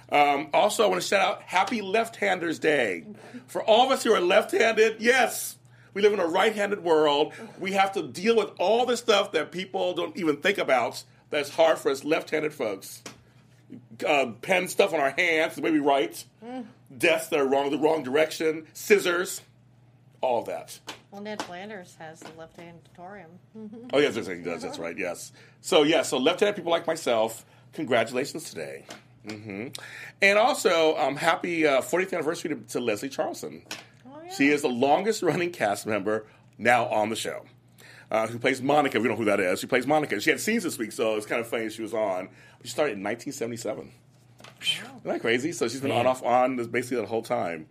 Um, 0.09 0.47
also, 0.53 0.85
I 0.85 0.87
want 0.87 1.01
to 1.01 1.07
shout 1.07 1.21
out 1.21 1.41
Happy 1.41 1.81
Left-Handers 1.81 2.59
Day 2.59 3.03
for 3.47 3.61
all 3.61 3.85
of 3.85 3.91
us 3.91 4.03
who 4.03 4.13
are 4.13 4.21
left-handed. 4.21 5.01
Yes, 5.01 5.56
we 5.97 6.03
live 6.03 6.13
in 6.13 6.19
a 6.19 6.27
right-handed 6.27 6.83
world. 6.83 7.33
We 7.59 7.71
have 7.71 7.91
to 7.93 8.03
deal 8.03 8.35
with 8.35 8.51
all 8.59 8.85
the 8.85 8.95
stuff 8.95 9.31
that 9.31 9.51
people 9.51 9.95
don't 9.95 10.15
even 10.15 10.37
think 10.37 10.59
about. 10.59 11.03
That's 11.31 11.49
hard 11.49 11.79
for 11.79 11.89
us 11.89 12.03
left-handed 12.03 12.53
folks. 12.53 13.01
Uh, 14.07 14.27
pen 14.43 14.67
stuff 14.67 14.93
on 14.93 14.99
our 14.99 15.09
hands, 15.09 15.55
the 15.55 15.61
way 15.63 15.71
we 15.71 15.79
write, 15.79 16.23
desks 16.95 17.29
that 17.29 17.39
are 17.39 17.47
wrong, 17.47 17.71
the 17.71 17.79
wrong 17.79 18.03
direction, 18.03 18.67
scissors, 18.73 19.41
all 20.21 20.43
that. 20.43 20.79
well, 21.09 21.19
Ned 21.23 21.41
Flanders 21.41 21.95
has 21.97 22.19
the 22.19 22.29
left-hand 22.37 22.77
tutorium. 22.85 23.31
Oh 23.91 23.97
yes, 23.97 24.15
yes, 24.15 24.27
he 24.27 24.35
does. 24.35 24.61
That's 24.61 24.77
right. 24.77 24.95
Yes. 24.95 25.31
So 25.61 25.81
yeah, 25.81 26.03
so 26.03 26.19
left-handed 26.19 26.55
people 26.55 26.71
like 26.71 26.85
myself, 26.85 27.43
congratulations 27.73 28.51
today. 28.51 28.85
hmm 29.27 29.69
And 30.21 30.37
also, 30.37 30.95
um, 30.97 31.15
happy 31.15 31.65
uh, 31.65 31.81
40th 31.81 32.13
anniversary 32.13 32.53
to, 32.53 32.61
to 32.73 32.79
Leslie 32.79 33.09
Charleson. 33.09 33.63
Yeah. 34.27 34.33
She 34.33 34.49
is 34.49 34.61
the 34.61 34.69
longest-running 34.69 35.51
cast 35.51 35.85
member 35.85 36.25
now 36.57 36.85
on 36.87 37.09
the 37.09 37.15
show. 37.15 37.45
Uh, 38.09 38.27
who 38.27 38.39
plays 38.39 38.61
Monica? 38.61 38.99
We 38.99 39.07
don't 39.07 39.17
know 39.17 39.23
who 39.23 39.25
that 39.25 39.39
is. 39.39 39.59
She 39.59 39.67
plays 39.67 39.85
Monica. 39.85 40.19
She 40.21 40.29
had 40.29 40.39
scenes 40.39 40.63
this 40.63 40.77
week, 40.77 40.91
so 40.93 41.15
it's 41.15 41.25
kind 41.25 41.41
of 41.41 41.47
funny 41.47 41.69
she 41.69 41.81
was 41.81 41.93
on. 41.93 42.29
She 42.63 42.69
started 42.69 42.93
in 42.97 43.03
1977. 43.03 43.91
Isn't 44.61 45.03
that 45.03 45.21
crazy? 45.21 45.51
So 45.51 45.67
she's 45.67 45.81
been 45.81 45.91
on 45.91 46.07
off 46.07 46.23
on 46.23 46.55
this 46.55 46.67
basically 46.67 46.97
the 47.01 47.05
whole 47.07 47.21
time. 47.21 47.67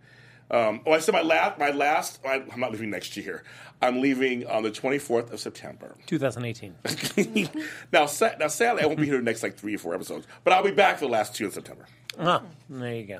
Um, 0.49 0.81
oh, 0.85 0.93
I 0.93 0.99
said 0.99 1.13
my 1.13 1.21
last. 1.21 1.59
My 1.59 1.71
last. 1.71 2.19
I, 2.25 2.43
I'm 2.51 2.59
not 2.59 2.71
leaving 2.71 2.89
next 2.89 3.17
year. 3.17 3.43
I'm 3.81 3.99
leaving 3.99 4.47
on 4.47 4.63
the 4.63 4.71
24th 4.71 5.31
of 5.31 5.39
September. 5.39 5.95
2018. 6.05 7.49
now, 7.91 8.05
sa- 8.05 8.31
now, 8.39 8.47
sadly, 8.47 8.83
I 8.83 8.85
won't 8.85 8.99
be 8.99 9.05
here 9.05 9.17
the 9.17 9.23
next 9.23 9.43
like 9.43 9.55
three 9.57 9.75
or 9.75 9.77
four 9.77 9.93
episodes, 9.93 10.25
but 10.43 10.53
I'll 10.53 10.63
be 10.63 10.71
back 10.71 10.99
for 10.99 11.05
the 11.05 11.11
last 11.11 11.35
two 11.35 11.45
in 11.45 11.51
September. 11.51 11.85
Oh, 12.17 12.41
there 12.69 12.95
you 12.95 13.03
go. 13.05 13.19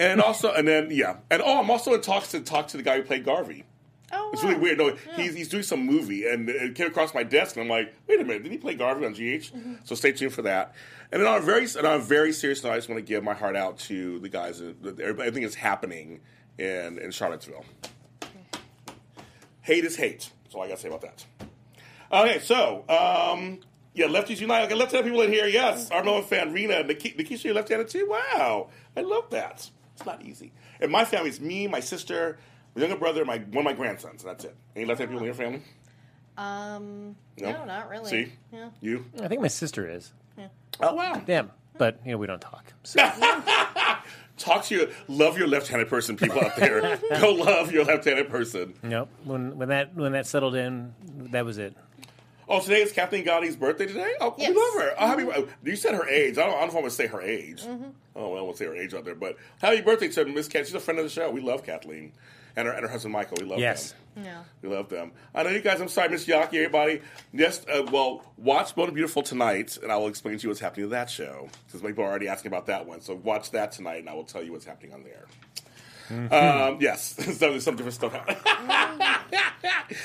And 0.00 0.20
also, 0.20 0.52
and 0.52 0.66
then 0.68 0.88
yeah, 0.90 1.16
and 1.30 1.42
oh, 1.42 1.58
I'm 1.60 1.70
also 1.70 1.92
in 1.94 2.00
talks 2.00 2.30
to 2.32 2.40
talk 2.40 2.68
to 2.68 2.76
the 2.76 2.82
guy 2.82 2.96
who 2.98 3.02
played 3.02 3.24
Garvey. 3.24 3.64
oh, 4.12 4.30
It's 4.32 4.42
wow. 4.42 4.50
really 4.50 4.60
weird. 4.60 4.78
No, 4.78 4.94
he's, 5.16 5.34
he's 5.34 5.48
doing 5.48 5.64
some 5.64 5.84
movie, 5.84 6.26
and 6.28 6.48
it 6.48 6.74
came 6.76 6.86
across 6.86 7.12
my 7.14 7.24
desk, 7.24 7.56
and 7.56 7.64
I'm 7.64 7.68
like, 7.68 7.92
wait 8.06 8.20
a 8.20 8.24
minute, 8.24 8.44
did 8.44 8.52
he 8.52 8.58
play 8.58 8.74
Garvey 8.74 9.04
on 9.06 9.12
GH? 9.12 9.50
So 9.84 9.94
stay 9.96 10.12
tuned 10.12 10.32
for 10.32 10.42
that. 10.42 10.74
And 11.10 11.20
then 11.20 11.28
on 11.28 11.38
a 11.38 11.40
very, 11.42 11.62
and 11.76 11.86
on 11.86 11.96
a 11.96 12.02
very 12.02 12.32
serious 12.32 12.62
note, 12.62 12.72
I 12.72 12.76
just 12.76 12.88
want 12.88 12.98
to 12.98 13.02
give 13.04 13.24
my 13.24 13.34
heart 13.34 13.56
out 13.56 13.78
to 13.80 14.18
the 14.20 14.28
guys. 14.28 14.62
Everything 15.02 15.42
is 15.42 15.54
happening 15.56 16.20
in 16.58 16.98
in 16.98 17.10
Charlottesville. 17.10 17.64
hate 19.62 19.84
is 19.84 19.96
hate. 19.96 20.30
That's 20.44 20.54
all 20.54 20.62
I 20.62 20.68
got 20.68 20.76
to 20.76 20.82
say 20.82 20.88
about 20.88 21.00
that. 21.02 21.24
Okay, 22.12 22.38
so 22.40 22.84
um, 22.88 23.60
yeah, 23.94 24.06
lefties 24.06 24.40
unite. 24.40 24.64
Okay, 24.66 24.74
left-handed 24.74 25.08
people 25.10 25.22
in 25.22 25.32
here. 25.32 25.46
Yes, 25.46 25.90
one 25.90 26.22
fan 26.22 26.52
Rena, 26.52 26.82
Nik- 26.84 27.16
Nikisha, 27.18 27.44
you're 27.44 27.54
left-handed 27.54 27.88
too. 27.88 28.06
Wow, 28.08 28.68
I 28.96 29.00
love 29.02 29.28
that. 29.30 29.70
It's 29.98 30.06
not 30.06 30.22
easy. 30.22 30.52
And 30.80 30.92
my 30.92 31.04
family 31.04 31.28
is 31.30 31.40
me, 31.40 31.66
my 31.66 31.80
sister, 31.80 32.38
my 32.76 32.82
younger 32.82 32.96
brother, 32.96 33.24
my 33.24 33.38
one 33.38 33.58
of 33.58 33.64
my 33.64 33.72
grandsons. 33.72 34.22
And 34.22 34.30
that's 34.30 34.44
it. 34.44 34.54
Any 34.76 34.84
left-handed 34.84 35.10
people 35.12 35.18
in 35.18 35.24
your 35.26 35.34
family? 35.34 35.62
Um, 36.36 37.16
No? 37.40 37.50
no, 37.50 37.64
not 37.64 37.88
really. 37.88 38.08
See? 38.10 38.32
Yeah. 38.52 38.68
You? 38.80 39.04
I 39.20 39.26
think 39.26 39.40
my 39.42 39.48
sister 39.48 39.90
is. 39.90 40.12
Oh 40.80 40.94
wow. 40.94 41.20
Damn. 41.26 41.50
But, 41.76 41.98
you 42.04 42.12
know, 42.12 42.18
we 42.18 42.26
don't 42.28 42.40
talk. 42.40 42.72
So, 42.84 43.00
Talk 44.36 44.64
to 44.66 44.74
your 44.76 44.86
love 45.08 45.36
your 45.36 45.48
left-handed 45.48 45.88
person, 45.88 46.16
people 46.16 46.40
out 46.40 46.54
there. 46.56 46.96
Go 47.20 47.32
love 47.32 47.72
your 47.72 47.84
left-handed 47.84 48.28
person. 48.28 48.74
nope. 48.84 49.08
When, 49.24 49.58
when, 49.58 49.68
that, 49.70 49.96
when 49.96 50.12
that 50.12 50.26
settled 50.28 50.54
in, 50.54 50.94
that 51.32 51.44
was 51.44 51.58
it. 51.58 51.74
Oh, 52.48 52.60
today 52.60 52.80
is 52.80 52.92
Kathleen 52.92 53.24
Gati's 53.24 53.56
birthday 53.56 53.86
today? 53.86 54.12
Oh, 54.20 54.34
Yes. 54.38 54.50
we 54.50 54.56
love 54.56 54.74
her. 54.74 54.94
Oh, 54.98 55.06
happy, 55.06 55.22
oh, 55.24 55.48
you 55.62 55.76
said 55.76 55.94
her 55.94 56.08
age. 56.08 56.38
I 56.38 56.46
don't, 56.46 56.54
I 56.56 56.60
don't 56.60 56.72
know 56.72 56.78
if 56.80 56.84
to 56.86 56.90
say 56.90 57.06
her 57.06 57.20
age. 57.20 57.62
Oh, 58.16 58.30
well, 58.30 58.38
I 58.38 58.42
won't 58.42 58.56
say 58.56 58.64
her 58.64 58.74
age 58.74 58.94
out 58.94 59.04
there. 59.04 59.14
But 59.14 59.36
happy 59.60 59.80
birthday 59.82 60.08
to 60.08 60.24
Miss 60.24 60.48
Kat. 60.48 60.64
She's 60.66 60.74
a 60.74 60.80
friend 60.80 60.98
of 60.98 61.04
the 61.04 61.10
show. 61.10 61.30
We 61.30 61.40
love 61.42 61.62
Kathleen. 61.64 62.12
And 62.56 62.66
her, 62.66 62.72
and 62.72 62.82
her 62.82 62.88
husband, 62.88 63.12
Michael. 63.12 63.36
We 63.40 63.44
love 63.46 63.58
Yes. 63.60 63.94
them. 64.14 64.24
Yeah. 64.24 64.42
We 64.62 64.68
love 64.70 64.88
them. 64.88 65.12
I 65.32 65.44
know 65.44 65.50
you 65.50 65.60
guys. 65.60 65.80
I'm 65.80 65.86
sorry, 65.88 66.08
Miss 66.08 66.26
Yaki, 66.26 66.54
everybody. 66.54 67.02
Yes, 67.32 67.64
uh, 67.72 67.84
well, 67.92 68.24
watch 68.36 68.74
Bona 68.74 68.90
Beautiful 68.90 69.22
tonight, 69.22 69.78
and 69.80 69.92
I 69.92 69.96
will 69.96 70.08
explain 70.08 70.38
to 70.38 70.42
you 70.42 70.48
what's 70.48 70.58
happening 70.58 70.86
to 70.86 70.90
that 70.90 71.08
show. 71.08 71.48
Because 71.66 71.82
people 71.82 72.02
are 72.02 72.08
already 72.08 72.26
asking 72.26 72.50
about 72.50 72.66
that 72.66 72.84
one. 72.86 73.00
So 73.00 73.14
watch 73.14 73.52
that 73.52 73.70
tonight, 73.70 73.98
and 74.00 74.08
I 74.08 74.14
will 74.14 74.24
tell 74.24 74.42
you 74.42 74.50
what's 74.50 74.64
happening 74.64 74.92
on 74.92 75.04
there. 75.04 75.26
Um, 76.10 76.78
yes, 76.80 77.14
so 77.38 77.50
there's 77.50 77.64
some 77.64 77.76
different 77.76 77.94
stuff 77.94 78.12
happening. 78.12 78.36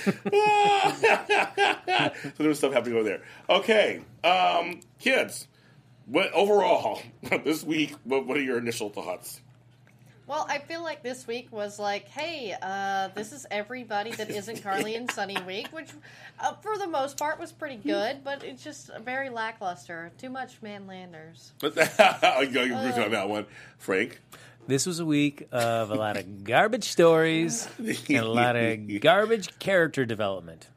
so 2.37 2.43
there's 2.43 2.57
stuff 2.57 2.73
happening 2.73 2.95
over 2.95 3.03
there. 3.03 3.21
Okay, 3.49 4.01
um, 4.23 4.79
kids. 4.99 5.47
What 6.05 6.31
overall 6.33 7.01
this 7.45 7.63
week? 7.63 7.95
What, 8.03 8.25
what 8.25 8.37
are 8.37 8.41
your 8.41 8.57
initial 8.57 8.89
thoughts? 8.89 9.39
Well, 10.25 10.45
I 10.49 10.59
feel 10.59 10.81
like 10.81 11.03
this 11.03 11.27
week 11.27 11.51
was 11.51 11.79
like, 11.79 12.07
hey, 12.07 12.55
uh, 12.61 13.09
this 13.09 13.33
is 13.33 13.45
everybody 13.51 14.11
that 14.11 14.29
isn't 14.29 14.63
Carly 14.63 14.95
and 14.95 15.11
Sonny 15.11 15.35
week, 15.45 15.67
which 15.73 15.89
uh, 16.39 16.53
for 16.61 16.77
the 16.77 16.87
most 16.87 17.17
part 17.17 17.39
was 17.39 17.51
pretty 17.51 17.75
good, 17.75 18.23
but 18.23 18.41
it's 18.41 18.63
just 18.63 18.89
very 19.01 19.29
lackluster. 19.29 20.11
Too 20.17 20.29
much 20.29 20.61
manlanders. 20.61 21.51
I 21.61 22.43
agree 22.43 22.71
on 22.71 23.11
that 23.11 23.27
one, 23.27 23.45
Frank. 23.77 24.21
This 24.65 24.85
was 24.85 24.99
a 24.99 25.05
week 25.05 25.47
of 25.51 25.91
a 25.91 25.95
lot 25.95 26.15
of 26.17 26.43
garbage 26.43 26.85
stories 26.85 27.67
and 27.77 28.17
a 28.17 28.25
lot 28.25 28.55
of 28.55 28.99
garbage 29.01 29.59
character 29.59 30.05
development. 30.05 30.67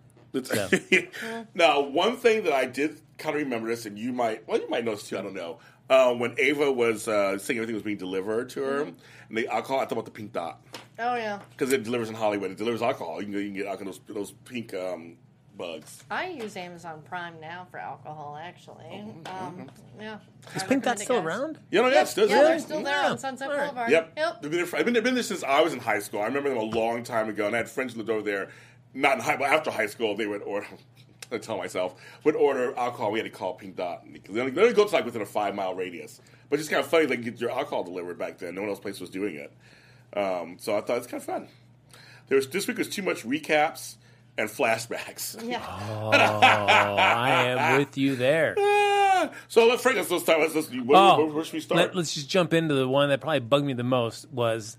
So. 0.42 0.68
now, 1.54 1.80
one 1.80 2.16
thing 2.16 2.44
that 2.44 2.52
I 2.52 2.66
did 2.66 3.00
kind 3.16 3.36
of 3.36 3.42
remember 3.42 3.68
this, 3.68 3.86
and 3.86 3.98
you 3.98 4.12
might, 4.12 4.46
well, 4.46 4.60
you 4.60 4.68
might 4.68 4.84
know 4.84 4.90
this 4.94 5.08
too. 5.08 5.18
I 5.18 5.22
don't 5.22 5.34
know. 5.34 5.60
Uh, 5.88 6.12
when 6.14 6.34
Ava 6.38 6.70
was 6.70 7.06
uh, 7.06 7.38
saying 7.38 7.58
everything 7.58 7.74
was 7.74 7.84
being 7.84 7.96
delivered 7.96 8.50
to 8.50 8.62
her, 8.62 8.82
and 8.82 8.96
the 9.30 9.46
alcohol, 9.48 9.78
I 9.78 9.84
thought 9.84 9.92
about 9.92 10.04
the 10.04 10.10
pink 10.10 10.32
dot 10.32 10.60
Oh, 10.98 11.14
yeah. 11.14 11.38
because 11.50 11.72
it 11.72 11.84
delivers 11.84 12.08
in 12.08 12.16
Hollywood. 12.16 12.50
It 12.50 12.58
delivers 12.58 12.82
alcohol. 12.82 13.20
You 13.22 13.26
can, 13.28 13.34
you 13.34 13.44
can 13.44 13.54
get 13.54 13.66
alcohol, 13.66 13.92
those, 13.92 14.14
those 14.14 14.32
pink 14.32 14.74
um, 14.74 15.16
bugs. 15.56 16.04
I 16.10 16.28
use 16.28 16.56
Amazon 16.56 17.02
Prime 17.04 17.34
now 17.40 17.66
for 17.70 17.78
alcohol, 17.78 18.38
actually. 18.40 19.04
Um, 19.26 19.70
yeah. 19.98 20.18
Is 20.54 20.62
I 20.62 20.66
Pink 20.66 20.84
Dot 20.84 20.98
recommend 20.98 21.00
it, 21.00 21.04
still 21.04 21.16
guys. 21.16 21.26
around? 21.26 21.58
You 21.70 21.82
know, 21.82 21.88
yeah, 21.88 22.02
it's 22.02 22.10
still 22.10 22.28
Yeah, 22.28 22.34
they're 22.36 22.44
there. 22.48 22.58
still 22.58 22.82
there 22.82 23.02
Yeah. 23.02 23.10
on 23.10 23.18
Sunset 23.18 23.48
All 23.50 23.56
right. 23.56 23.62
Boulevard. 23.70 23.90
Yep. 23.90 24.12
Yep. 24.16 24.42
They've 24.42 24.50
been, 24.50 24.58
there 24.60 24.66
for- 24.66 24.76
I've 24.76 24.84
been, 24.84 24.94
they've 24.94 25.04
been 25.04 25.14
there 25.14 25.22
since 25.22 25.42
I 25.44 25.60
was 25.62 25.72
in 25.72 25.80
high 25.80 25.98
school. 26.00 26.20
I 26.20 26.26
remember 26.26 26.48
them 26.50 26.58
a 26.58 26.62
long 26.62 27.02
time 27.02 27.28
ago, 27.28 27.46
and 27.46 27.54
I 27.54 27.58
had 27.58 27.68
friends 27.68 27.92
who 27.92 27.98
lived 27.98 28.10
over 28.10 28.22
there. 28.22 28.50
Not 28.94 29.14
in 29.18 29.20
high, 29.25 29.36
but 29.36 29.50
after 29.50 29.70
high 29.70 29.86
school, 29.86 30.16
they 30.16 30.26
would 30.26 30.42
order. 30.42 30.66
I 31.32 31.38
tell 31.38 31.58
myself 31.58 32.00
would 32.22 32.36
order 32.36 32.72
alcohol. 32.78 33.10
We 33.10 33.18
had 33.18 33.25
to 33.25 33.36
call 33.36 33.54
Pink 33.54 33.75
Dot 33.76 34.04
because 34.12 34.32
they 34.34 34.40
only, 34.40 34.52
they 34.52 34.60
only 34.62 34.75
go 34.75 34.86
to 34.86 34.94
like 34.94 35.04
within 35.04 35.22
a 35.22 35.26
five 35.26 35.54
mile 35.56 35.75
radius. 35.75 36.20
But 36.48 36.60
it's 36.60 36.68
kind 36.68 36.78
of 36.80 36.86
funny 36.86 37.06
they 37.06 37.16
can 37.16 37.25
get 37.25 37.40
your 37.40 37.50
alcohol 37.50 37.82
delivered 37.82 38.16
back 38.16 38.38
then. 38.38 38.54
No 38.54 38.60
one 38.60 38.70
else 38.70 38.78
place 38.78 39.00
was 39.00 39.10
doing 39.10 39.34
it. 39.34 39.52
Um, 40.16 40.56
so 40.60 40.76
I 40.76 40.82
thought 40.82 40.98
it's 40.98 41.08
kind 41.08 41.20
of 41.20 41.25
fun. 41.26 41.48
There 42.28 42.36
was 42.36 42.48
this 42.48 42.68
week 42.68 42.78
was 42.78 42.88
too 42.88 43.02
much 43.02 43.25
recaps 43.25 43.96
and 44.38 44.48
flashbacks. 44.48 45.36
Yeah. 45.46 45.62
Oh, 45.90 46.10
I 46.10 47.44
am 47.46 47.78
with 47.78 47.96
you 47.96 48.16
there. 48.16 48.56
Ah, 48.58 49.30
so 49.48 49.66
let's 49.66 49.82
Frank, 49.82 49.98
let's 49.98 50.10
let's 50.10 50.24
start. 50.24 50.40
Let's, 50.40 50.54
let's, 50.54 50.68
where, 50.70 50.98
Oh, 50.98 51.18
where, 51.18 51.26
where 51.34 51.44
should 51.44 51.54
we 51.54 51.60
start? 51.60 51.94
Let, 51.94 51.96
us 51.96 52.14
just 52.14 52.28
jump 52.28 52.52
into 52.52 52.74
the 52.74 52.88
one 52.88 53.08
that 53.10 53.20
probably 53.20 53.40
bugged 53.40 53.64
me 53.66 53.72
the 53.72 53.84
most 53.84 54.28
was 54.30 54.76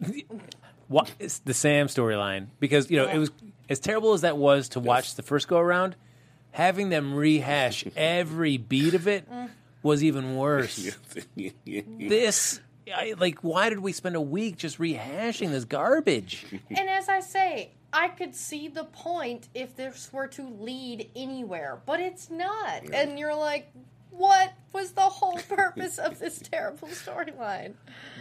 what 0.88 1.10
the 1.44 1.54
Sam 1.54 1.86
storyline 1.86 2.48
because 2.60 2.90
you 2.90 2.98
know 2.98 3.08
it 3.08 3.18
was 3.18 3.30
as 3.68 3.80
terrible 3.80 4.12
as 4.12 4.20
that 4.20 4.36
was 4.36 4.68
to 4.70 4.80
watch 4.80 5.14
the 5.14 5.22
first 5.22 5.48
go 5.48 5.58
around. 5.58 5.96
Having 6.52 6.88
them 6.88 7.14
rehash 7.14 7.84
every 7.96 8.56
beat 8.56 8.94
of 8.94 9.06
it 9.06 9.28
was 9.82 10.02
even 10.02 10.36
worse. 10.36 10.90
This, 11.74 12.60
I, 12.94 13.14
like, 13.18 13.40
why 13.40 13.68
did 13.68 13.80
we 13.80 13.92
spend 13.92 14.16
a 14.16 14.20
week 14.20 14.56
just 14.56 14.78
rehashing 14.78 15.50
this 15.50 15.64
garbage? 15.64 16.46
And 16.70 16.88
as 16.88 17.08
I 17.08 17.20
say, 17.20 17.72
I 17.92 18.08
could 18.08 18.34
see 18.34 18.68
the 18.68 18.84
point 18.84 19.48
if 19.54 19.76
this 19.76 20.12
were 20.12 20.26
to 20.28 20.48
lead 20.48 21.10
anywhere, 21.16 21.80
but 21.86 22.00
it's 22.00 22.30
not. 22.30 22.82
And 22.92 23.18
you're 23.18 23.34
like, 23.34 23.72
what 24.10 24.52
was 24.72 24.92
the 24.92 25.02
whole 25.02 25.38
purpose 25.48 25.98
of 25.98 26.18
this 26.18 26.38
terrible 26.38 26.88
storyline? 26.88 27.74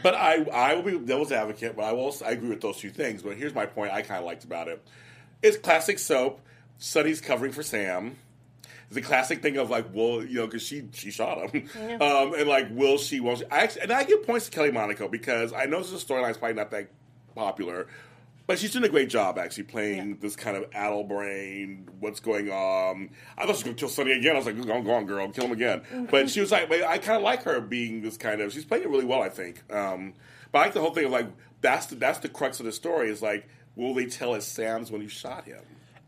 But 0.04 0.16
I, 0.16 0.44
I 0.44 0.76
will 0.76 0.84
be 0.84 0.98
devil's 1.06 1.32
advocate, 1.32 1.76
but 1.76 1.84
I 1.84 1.92
will. 1.92 2.16
I 2.26 2.32
agree 2.32 2.50
with 2.50 2.62
those 2.62 2.78
two 2.78 2.90
things. 2.90 3.22
But 3.22 3.38
here's 3.38 3.54
my 3.54 3.66
point. 3.66 3.92
I 3.92 4.02
kind 4.02 4.20
of 4.20 4.26
liked 4.26 4.44
about 4.44 4.68
it. 4.68 4.86
It's 5.42 5.58
classic 5.58 6.00
soap. 6.00 6.42
Sonny's 6.78 7.22
covering 7.22 7.52
for 7.52 7.64
Sam. 7.64 8.18
A 8.96 9.02
classic 9.02 9.42
thing 9.42 9.58
of 9.58 9.70
like, 9.70 9.88
well, 9.94 10.24
you 10.24 10.36
know, 10.36 10.46
because 10.46 10.62
she 10.62 10.88
she 10.94 11.12
shot 11.12 11.50
him, 11.50 11.70
um, 12.02 12.34
and 12.34 12.48
like, 12.48 12.68
will 12.72 12.98
she? 12.98 13.20
Won't 13.20 13.40
she? 13.40 13.46
I 13.46 13.60
actually, 13.60 13.82
and 13.82 13.92
I 13.92 14.04
give 14.04 14.26
points 14.26 14.46
to 14.46 14.52
Kelly 14.52 14.72
Monaco 14.72 15.08
because 15.08 15.52
I 15.52 15.66
know 15.66 15.82
this 15.84 16.04
storyline's 16.04 16.38
probably 16.38 16.56
not 16.56 16.72
that 16.72 16.90
popular, 17.36 17.88
but 18.48 18.60
she's 18.60 18.72
doing 18.72 18.86
a 18.86 18.90
great 18.90 19.10
job 19.10 19.38
actually 19.38 19.64
playing 19.64 20.18
this 20.22 20.36
kind 20.36 20.56
of 20.56 20.66
addle 20.74 21.04
brain. 21.04 21.90
What's 22.00 22.20
going 22.20 22.50
on? 22.52 23.10
I 23.38 23.46
thought 23.46 23.48
she 23.48 23.52
was 23.52 23.64
going 23.64 23.76
to 23.76 23.80
kill 23.80 23.90
Sonny 23.90 24.12
again. 24.14 24.36
I 24.36 24.38
was 24.38 24.46
like, 24.46 24.66
go 24.66 24.72
on, 24.72 24.84
go 24.84 24.94
on, 24.94 25.06
girl, 25.06 25.30
kill 25.30 25.46
him 25.46 25.52
again. 25.52 26.08
But 26.10 26.30
she 26.30 26.40
was 26.40 26.52
like, 26.52 26.72
I 26.72 26.98
kind 27.00 27.18
of 27.18 27.24
like 27.24 27.44
her 27.44 27.60
being 27.60 28.02
this 28.02 28.18
kind 28.18 28.40
of. 28.40 28.54
She's 28.54 28.66
playing 28.66 28.84
it 28.84 28.90
really 28.90 29.06
well, 29.06 29.22
I 29.22 29.30
think. 29.30 29.64
Um, 29.74 30.14
but 30.52 30.60
I 30.60 30.62
like 30.66 30.74
the 30.74 30.82
whole 30.82 30.94
thing 30.94 31.06
of 31.06 31.12
like 31.12 31.28
that's 31.62 31.88
the 31.88 31.96
that's 31.96 32.20
the 32.20 32.30
crux 32.30 32.60
of 32.60 32.66
the 32.66 32.72
story 32.72 33.10
is 33.10 33.22
like, 33.22 33.50
will 33.76 33.94
they 33.94 34.06
tell 34.06 34.34
us 34.34 34.48
Sam's 34.48 34.92
when 34.92 35.02
you 35.02 35.10
shot 35.10 35.46
him? 35.46 35.62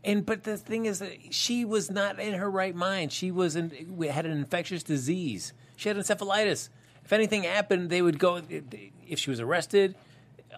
And 0.04 0.24
but 0.24 0.44
the 0.44 0.56
thing 0.56 0.86
is 0.86 1.00
that 1.00 1.34
she 1.34 1.64
was 1.64 1.90
not 1.90 2.20
in 2.20 2.34
her 2.34 2.50
right 2.50 2.74
mind. 2.74 3.12
She 3.12 3.30
was 3.30 3.56
in, 3.56 3.70
had 4.10 4.26
an 4.26 4.32
infectious 4.32 4.82
disease. 4.82 5.52
She 5.76 5.88
had 5.88 5.96
encephalitis. 5.96 6.68
If 7.04 7.12
anything 7.12 7.42
happened, 7.44 7.90
they 7.90 8.02
would 8.02 8.18
go. 8.18 8.40
If 9.06 9.18
she 9.18 9.30
was 9.30 9.40
arrested, 9.40 9.96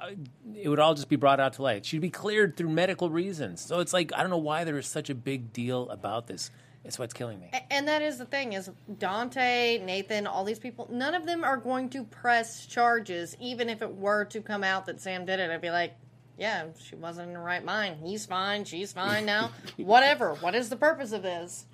uh, 0.01 0.11
it 0.55 0.69
would 0.69 0.79
all 0.79 0.95
just 0.95 1.09
be 1.09 1.17
brought 1.17 1.41
out 1.41 1.55
to 1.55 1.63
light. 1.63 1.87
She'd 1.87 2.01
be 2.01 2.11
cleared 2.11 2.57
through 2.57 2.71
medical 2.71 3.09
reasons. 3.09 3.61
So 3.61 3.81
it's 3.81 3.93
like 3.93 4.13
I 4.15 4.21
don't 4.21 4.31
know 4.31 4.39
why 4.39 4.65
there 4.65 4.79
is 4.79 4.87
such 4.87 5.11
a 5.11 5.15
big 5.15 5.53
deal 5.53 5.89
about 5.91 6.27
this. 6.27 6.51
It's 6.85 6.99
what's 6.99 7.13
killing 7.13 7.41
me. 7.41 7.51
And 7.71 7.87
that 7.89 8.01
is 8.01 8.19
the 8.19 8.25
thing 8.25 8.55
is 8.55 8.71
Dante, 8.99 9.79
Nathan, 9.85 10.27
all 10.27 10.45
these 10.45 10.59
people, 10.59 10.89
none 10.91 11.15
of 11.15 11.27
them 11.27 11.45
are 11.45 11.59
going 11.59 11.91
to 11.91 12.05
press 12.05 12.67
charges, 12.67 13.37
even 13.39 13.69
if 13.69 13.83
it 13.83 13.95
were 13.95 14.25
to 14.27 14.41
come 14.41 14.65
out 14.65 14.87
that 14.87 15.01
Sam 15.01 15.27
did 15.27 15.41
it. 15.41 15.51
I'd 15.51 15.61
be 15.61 15.71
like, 15.71 15.95
yeah, 16.41 16.65
she 16.83 16.97
wasn't 16.97 17.29
in 17.29 17.35
her 17.37 17.43
right 17.43 17.65
mind. 17.65 17.99
He's 18.03 18.27
fine. 18.27 18.65
She's 18.65 18.93
fine 18.93 19.27
now. 19.27 19.51
Whatever. 19.77 20.35
What 20.37 20.55
is 20.57 20.71
the 20.71 20.77
purpose 20.77 21.13
of 21.13 21.23
this? 21.23 21.67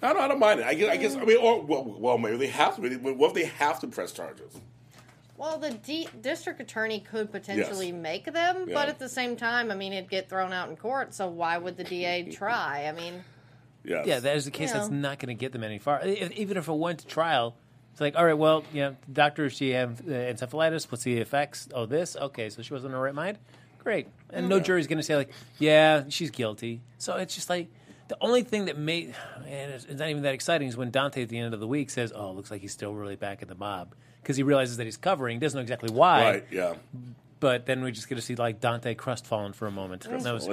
I 0.00 0.12
don't, 0.12 0.22
I 0.22 0.28
don't 0.28 0.38
mind 0.38 0.60
it. 0.60 0.66
I 0.66 0.74
guess, 0.74 0.90
I 0.90 0.96
guess. 0.96 1.16
I 1.16 1.24
mean, 1.24 1.38
or 1.38 1.62
well, 1.62 1.84
well, 1.98 2.16
maybe 2.18 2.36
they 2.36 2.46
have 2.46 2.76
to. 2.76 2.82
What 2.98 3.28
if 3.30 3.34
they 3.34 3.44
have 3.46 3.80
to 3.80 3.88
press 3.88 4.12
charges? 4.12 4.52
Well, 5.36 5.58
the 5.58 5.72
D- 5.72 6.08
district 6.22 6.60
attorney 6.60 7.00
could 7.00 7.30
potentially 7.30 7.88
Yes. 7.88 7.94
make 7.94 8.24
them, 8.24 8.68
Yeah. 8.68 8.74
but 8.74 8.88
at 8.88 8.98
the 8.98 9.08
same 9.08 9.36
time, 9.36 9.70
I 9.70 9.74
mean, 9.74 9.92
it'd 9.92 10.08
get 10.08 10.30
thrown 10.30 10.52
out 10.52 10.70
in 10.70 10.76
court. 10.76 11.12
So 11.12 11.28
why 11.28 11.58
would 11.58 11.76
the 11.76 11.84
DA 11.84 12.22
try? 12.32 12.86
I 12.86 12.92
mean, 12.92 13.24
Yes. 13.84 14.06
Yeah, 14.06 14.18
that 14.20 14.36
is 14.36 14.44
the 14.46 14.50
case. 14.50 14.70
Yeah. 14.70 14.78
That's 14.78 14.90
not 14.90 15.18
going 15.20 15.28
to 15.28 15.38
get 15.38 15.52
them 15.52 15.62
any 15.62 15.78
far. 15.78 16.00
If, 16.00 16.32
even 16.32 16.56
if 16.56 16.66
it 16.68 16.72
went 16.72 17.00
to 17.00 17.06
trial, 17.06 17.54
it's 17.92 18.00
like, 18.00 18.16
all 18.16 18.24
right, 18.24 18.36
well, 18.36 18.64
you 18.72 18.80
know, 18.80 18.96
doctor, 19.12 19.48
she 19.48 19.70
have 19.70 20.00
uh, 20.00 20.10
encephalitis. 20.12 20.90
What's 20.90 21.04
the 21.04 21.18
effects? 21.18 21.68
Oh, 21.72 21.86
this. 21.86 22.16
Okay, 22.16 22.50
so 22.50 22.62
she 22.62 22.72
wasn't 22.72 22.92
in 22.92 22.96
her 22.98 23.02
right 23.04 23.14
mind. 23.14 23.38
Great, 23.86 24.08
and 24.30 24.48
no 24.48 24.58
jury's 24.58 24.88
going 24.88 24.98
to 24.98 25.04
say 25.04 25.14
like, 25.14 25.30
yeah, 25.60 26.06
she's 26.08 26.32
guilty. 26.32 26.80
So 26.98 27.14
it's 27.14 27.36
just 27.36 27.48
like 27.48 27.68
the 28.08 28.16
only 28.20 28.42
thing 28.42 28.64
that 28.64 28.76
made, 28.76 29.14
and 29.46 29.70
it's, 29.70 29.84
it's 29.84 30.00
not 30.00 30.08
even 30.08 30.24
that 30.24 30.34
exciting, 30.34 30.66
is 30.66 30.76
when 30.76 30.90
Dante 30.90 31.22
at 31.22 31.28
the 31.28 31.38
end 31.38 31.54
of 31.54 31.60
the 31.60 31.68
week 31.68 31.90
says, 31.90 32.12
"Oh, 32.12 32.32
looks 32.32 32.50
like 32.50 32.62
he's 32.62 32.72
still 32.72 32.92
really 32.92 33.14
back 33.14 33.42
in 33.42 33.48
the 33.48 33.54
mob." 33.54 33.94
Because 34.20 34.36
he 34.36 34.42
realizes 34.42 34.76
that 34.78 34.86
he's 34.86 34.96
covering, 34.96 35.38
doesn't 35.38 35.56
know 35.56 35.62
exactly 35.62 35.94
why, 35.94 36.24
Right. 36.24 36.44
Yeah. 36.50 36.74
but 37.38 37.66
then 37.66 37.84
we 37.84 37.92
just 37.92 38.08
get 38.08 38.16
to 38.16 38.20
see 38.20 38.34
like 38.34 38.58
Dante 38.60 38.92
crestfallen 38.96 39.52
for 39.52 39.68
a 39.68 39.70
moment. 39.70 40.04
And 40.04 40.20
that 40.20 40.34
was 40.34 40.48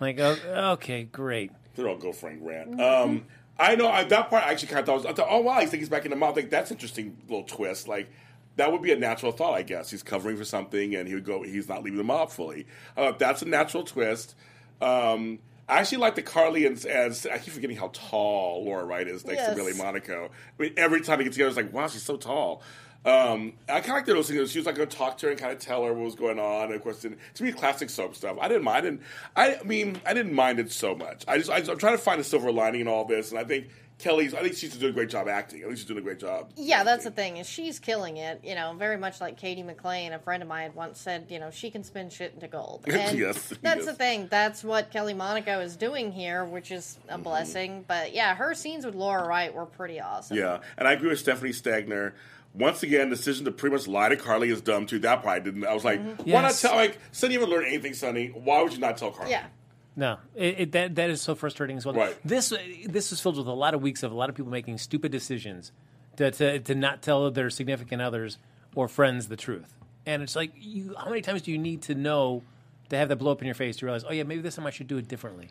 like, 0.00 0.18
oh, 0.18 0.72
okay, 0.72 1.04
great. 1.04 1.52
They're 1.76 1.88
all 1.88 1.96
girlfriend 1.96 2.44
rant. 2.44 2.80
Um, 2.80 3.26
I 3.60 3.76
know 3.76 3.86
I, 3.88 4.02
that 4.02 4.28
part. 4.28 4.42
I 4.44 4.50
actually 4.50 4.68
kind 4.68 4.80
of 4.80 4.86
thought, 4.86 4.96
was, 4.96 5.06
I 5.06 5.12
thought, 5.12 5.28
oh 5.30 5.42
wow, 5.42 5.52
I 5.52 5.66
think 5.66 5.82
he's 5.82 5.88
back 5.88 6.04
in 6.04 6.10
the 6.10 6.16
mob. 6.16 6.34
Like 6.34 6.50
that's 6.50 6.72
interesting 6.72 7.16
little 7.28 7.44
twist. 7.44 7.86
Like 7.86 8.10
that 8.56 8.70
would 8.72 8.82
be 8.82 8.92
a 8.92 8.96
natural 8.96 9.32
thought, 9.32 9.54
I 9.54 9.62
guess. 9.62 9.90
He's 9.90 10.02
covering 10.02 10.36
for 10.36 10.44
something, 10.44 10.94
and 10.94 11.08
he 11.08 11.14
would 11.14 11.24
go. 11.24 11.42
He's 11.42 11.68
not 11.68 11.82
leaving 11.82 11.98
the 11.98 12.04
mob 12.04 12.30
fully. 12.30 12.66
Uh, 12.96 13.12
that's 13.12 13.42
a 13.42 13.46
natural 13.46 13.82
twist. 13.84 14.34
Um, 14.80 15.38
I 15.68 15.78
actually 15.78 15.98
like 15.98 16.16
the 16.16 16.22
Carly 16.22 16.66
and, 16.66 16.84
and 16.84 17.26
I 17.32 17.38
keep 17.38 17.54
forgetting 17.54 17.76
how 17.76 17.90
tall 17.92 18.64
Laura 18.64 18.84
Wright 18.84 19.06
is 19.06 19.24
next 19.24 19.38
Yes. 19.38 19.50
to 19.50 19.56
Billy 19.56 19.72
Monaco. 19.74 20.28
I 20.58 20.62
mean, 20.62 20.72
every 20.76 21.00
time 21.00 21.18
they 21.18 21.24
get 21.24 21.32
together, 21.32 21.48
it's 21.48 21.56
like, 21.56 21.72
wow, 21.72 21.86
she's 21.86 22.02
so 22.02 22.16
tall. 22.16 22.62
Um, 23.04 23.54
I 23.68 23.80
kind 23.80 23.90
of 23.90 23.94
like 23.96 24.06
those 24.06 24.28
things. 24.28 24.52
She 24.52 24.58
was 24.58 24.66
like 24.66 24.76
going 24.76 24.88
to 24.88 24.96
talk 24.96 25.18
to 25.18 25.26
her 25.26 25.32
and 25.32 25.40
kind 25.40 25.52
of 25.52 25.58
tell 25.58 25.84
her 25.84 25.92
what 25.92 26.04
was 26.04 26.14
going 26.14 26.38
on. 26.38 26.66
And 26.66 26.74
of 26.74 26.82
course, 26.82 27.02
then- 27.02 27.16
to 27.34 27.42
me, 27.42 27.52
classic 27.52 27.90
soap 27.90 28.14
stuff. 28.14 28.36
I 28.40 28.48
didn't 28.48 28.64
mind. 28.64 28.76
I 28.76 28.80
didn't. 28.80 29.00
I, 29.34 29.56
I 29.56 29.62
mean, 29.62 30.00
I 30.04 30.14
didn't 30.14 30.34
mind 30.34 30.58
it 30.60 30.70
so 30.70 30.94
much. 30.94 31.24
I 31.26 31.38
just, 31.38 31.50
I, 31.50 31.58
am 31.58 31.78
trying 31.78 31.94
to 31.94 32.02
find 32.02 32.20
a 32.20 32.24
silver 32.24 32.52
lining 32.52 32.82
in 32.82 32.88
all 32.88 33.04
this, 33.04 33.30
and 33.30 33.38
I 33.40 33.44
think 33.44 33.68
Kelly's. 34.02 34.34
I 34.34 34.42
think 34.42 34.54
she's 34.56 34.74
doing 34.76 34.90
a 34.90 34.94
great 34.94 35.08
job 35.08 35.28
acting. 35.28 35.60
I 35.60 35.66
think 35.66 35.76
she's 35.78 35.86
doing 35.86 36.00
a 36.00 36.02
great 36.02 36.18
job. 36.18 36.50
Yeah, 36.56 36.84
that's 36.84 37.04
the 37.04 37.10
thing 37.10 37.36
is 37.38 37.48
she's 37.48 37.78
killing 37.78 38.16
it. 38.18 38.40
You 38.44 38.54
know, 38.54 38.74
very 38.76 38.96
much 38.98 39.20
like 39.20 39.38
Katie 39.38 39.62
McLean. 39.62 40.12
A 40.12 40.18
friend 40.18 40.42
of 40.42 40.48
mine 40.48 40.64
had 40.64 40.74
once 40.74 41.00
said, 41.00 41.26
you 41.30 41.38
know, 41.38 41.50
she 41.50 41.70
can 41.70 41.84
spin 41.84 42.10
shit 42.10 42.34
into 42.34 42.48
gold. 42.48 42.84
And 42.88 43.18
Yes, 43.18 43.48
that's 43.62 43.76
yes. 43.78 43.84
the 43.86 43.94
thing. 43.94 44.26
That's 44.30 44.62
what 44.64 44.90
Kelly 44.90 45.14
Monaco 45.14 45.60
is 45.60 45.76
doing 45.76 46.12
here, 46.12 46.44
which 46.44 46.70
is 46.70 46.98
a 47.08 47.14
Mm-hmm. 47.14 47.22
blessing. 47.22 47.84
But 47.86 48.12
yeah, 48.14 48.34
her 48.34 48.54
scenes 48.54 48.84
with 48.84 48.94
Laura 48.94 49.26
Wright 49.26 49.54
were 49.54 49.66
pretty 49.66 50.00
awesome. 50.00 50.36
Yeah, 50.36 50.58
and 50.76 50.86
I 50.88 50.92
agree 50.92 51.08
with 51.08 51.18
Stephanie 51.20 51.52
Stagner. 51.52 52.12
Once 52.54 52.82
again, 52.82 53.08
the 53.08 53.16
decision 53.16 53.46
to 53.46 53.50
pretty 53.50 53.74
much 53.74 53.88
lie 53.88 54.10
to 54.10 54.16
Carly 54.16 54.50
is 54.50 54.60
dumb 54.60 54.84
too. 54.86 54.98
That 54.98 55.22
part 55.22 55.36
I 55.36 55.38
didn't. 55.38 55.64
I 55.64 55.72
was 55.72 55.84
like, 55.86 56.00
why 56.26 56.42
not 56.42 56.52
tell? 56.52 56.74
Like, 56.74 56.98
Sonny, 57.10 57.32
you 57.34 57.40
haven't 57.40 57.54
learned 57.54 57.68
anything, 57.68 57.94
Sonny. 57.94 58.26
Why 58.28 58.60
would 58.62 58.72
you 58.74 58.78
not 58.78 58.98
tell 58.98 59.10
Carly? 59.10 59.30
Yeah. 59.30 59.46
No, 59.94 60.18
it, 60.34 60.54
it, 60.58 60.72
that 60.72 60.94
that 60.94 61.10
is 61.10 61.20
so 61.20 61.34
frustrating 61.34 61.76
as 61.76 61.84
well. 61.84 61.94
Right. 61.94 62.16
This 62.24 62.52
this 62.86 63.10
was 63.10 63.20
filled 63.20 63.36
with 63.36 63.46
a 63.46 63.52
lot 63.52 63.74
of 63.74 63.82
weeks 63.82 64.02
of 64.02 64.10
a 64.10 64.14
lot 64.14 64.30
of 64.30 64.34
people 64.34 64.50
making 64.50 64.78
stupid 64.78 65.12
decisions 65.12 65.70
to 66.16 66.30
to, 66.30 66.58
to 66.60 66.74
not 66.74 67.02
tell 67.02 67.30
their 67.30 67.50
significant 67.50 68.00
others 68.00 68.38
or 68.74 68.88
friends 68.88 69.28
the 69.28 69.36
truth. 69.36 69.74
And 70.06 70.22
it's 70.22 70.34
like, 70.34 70.52
you, 70.56 70.94
how 70.98 71.08
many 71.08 71.20
times 71.20 71.42
do 71.42 71.52
you 71.52 71.58
need 71.58 71.82
to 71.82 71.94
know 71.94 72.42
to 72.88 72.96
have 72.96 73.08
that 73.08 73.16
blow 73.16 73.32
up 73.32 73.40
in 73.40 73.46
your 73.46 73.54
face 73.54 73.76
to 73.76 73.86
realize, 73.86 74.04
oh 74.08 74.12
yeah, 74.12 74.24
maybe 74.24 74.42
this 74.42 74.56
time 74.56 74.66
I 74.66 74.70
should 74.70 74.88
do 74.88 74.96
it 74.96 75.08
differently? 75.08 75.48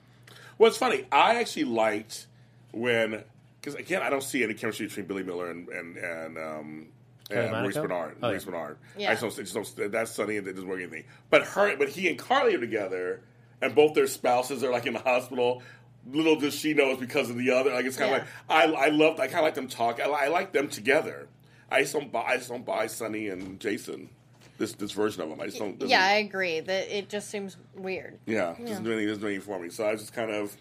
Well, 0.58 0.68
it's 0.68 0.78
funny. 0.78 1.06
I 1.12 1.40
actually 1.40 1.66
liked 1.66 2.28
when 2.72 3.24
because 3.60 3.76
again, 3.76 4.02
I 4.02 4.10
don't 4.10 4.24
see 4.24 4.44
any 4.44 4.54
chemistry 4.56 4.88
between 4.88 5.06
Billy 5.06 5.24
Miller 5.24 5.52
and 5.52 5.68
and 5.70 5.98
and, 5.98 6.38
um, 6.38 6.88
and 7.30 7.52
Maurice 7.52 7.78
Benard. 7.78 8.14
Oh, 8.22 8.28
Maurice 8.28 8.46
yeah. 8.46 8.52
Benard. 8.52 8.76
Yeah. 8.98 9.10
I 9.10 9.14
just 9.14 9.22
don't, 9.22 9.34
I 9.34 9.62
just 9.64 9.78
don't. 9.78 9.92
That's 9.92 10.12
Sonny, 10.12 10.38
and 10.38 10.48
it 10.48 10.54
doesn't 10.54 10.68
work 10.68 10.80
anything. 10.82 11.04
But 11.30 11.44
her, 11.44 11.78
but 11.78 11.90
he 11.90 12.10
and 12.10 12.18
Carly 12.18 12.56
are 12.56 12.60
together, 12.60 13.22
and 13.62 13.74
both 13.76 13.94
their 13.94 14.08
spouses 14.08 14.64
are 14.64 14.72
like 14.72 14.86
in 14.88 14.94
the 14.94 15.00
hospital. 15.00 15.62
Little 16.10 16.36
does 16.36 16.56
she 16.56 16.74
know 16.74 16.90
it's 16.92 17.00
because 17.00 17.30
of 17.30 17.38
the 17.38 17.52
other. 17.52 17.72
Like 17.72 17.86
it's 17.86 17.98
kind 17.98 18.16
of 18.16 18.28
Yeah. 18.50 18.56
like 18.58 18.76
I 18.76 18.86
I 18.86 18.90
love. 18.90 19.20
I 19.20 19.28
kind 19.28 19.40
of 19.40 19.44
like 19.44 19.54
them 19.56 19.68
talk. 19.68 20.00
I, 20.02 20.10
I 20.10 20.28
like 20.30 20.52
them 20.52 20.68
together. 20.68 21.28
I 21.70 21.82
just 21.82 21.94
don't 21.94 22.12
buy. 22.12 22.24
I 22.24 22.38
just 22.38 22.50
don't 22.50 22.66
buy 22.66 22.88
Sonny 22.88 23.28
and 23.30 23.60
Jason. 23.60 24.10
This 24.58 24.74
this 24.74 24.92
version 24.92 25.22
of 25.22 25.30
them. 25.30 25.40
I 25.40 25.46
just 25.46 25.58
don't. 25.60 25.82
Yeah, 25.84 26.04
I 26.04 26.14
agree. 26.14 26.60
That 26.60 26.96
it 26.96 27.08
just 27.10 27.30
seems 27.30 27.58
weird. 27.76 28.20
yeah, 28.26 28.56
doesn't 28.60 28.84
do 28.84 28.92
anything, 28.92 29.08
doesn't 29.08 29.22
do 29.22 29.28
anything 29.28 29.46
for 29.46 29.60
me. 29.60 29.70
So 29.70 29.88
I 29.88 29.96
just 29.96 30.14
kind 30.14 30.30
of, 30.32 30.56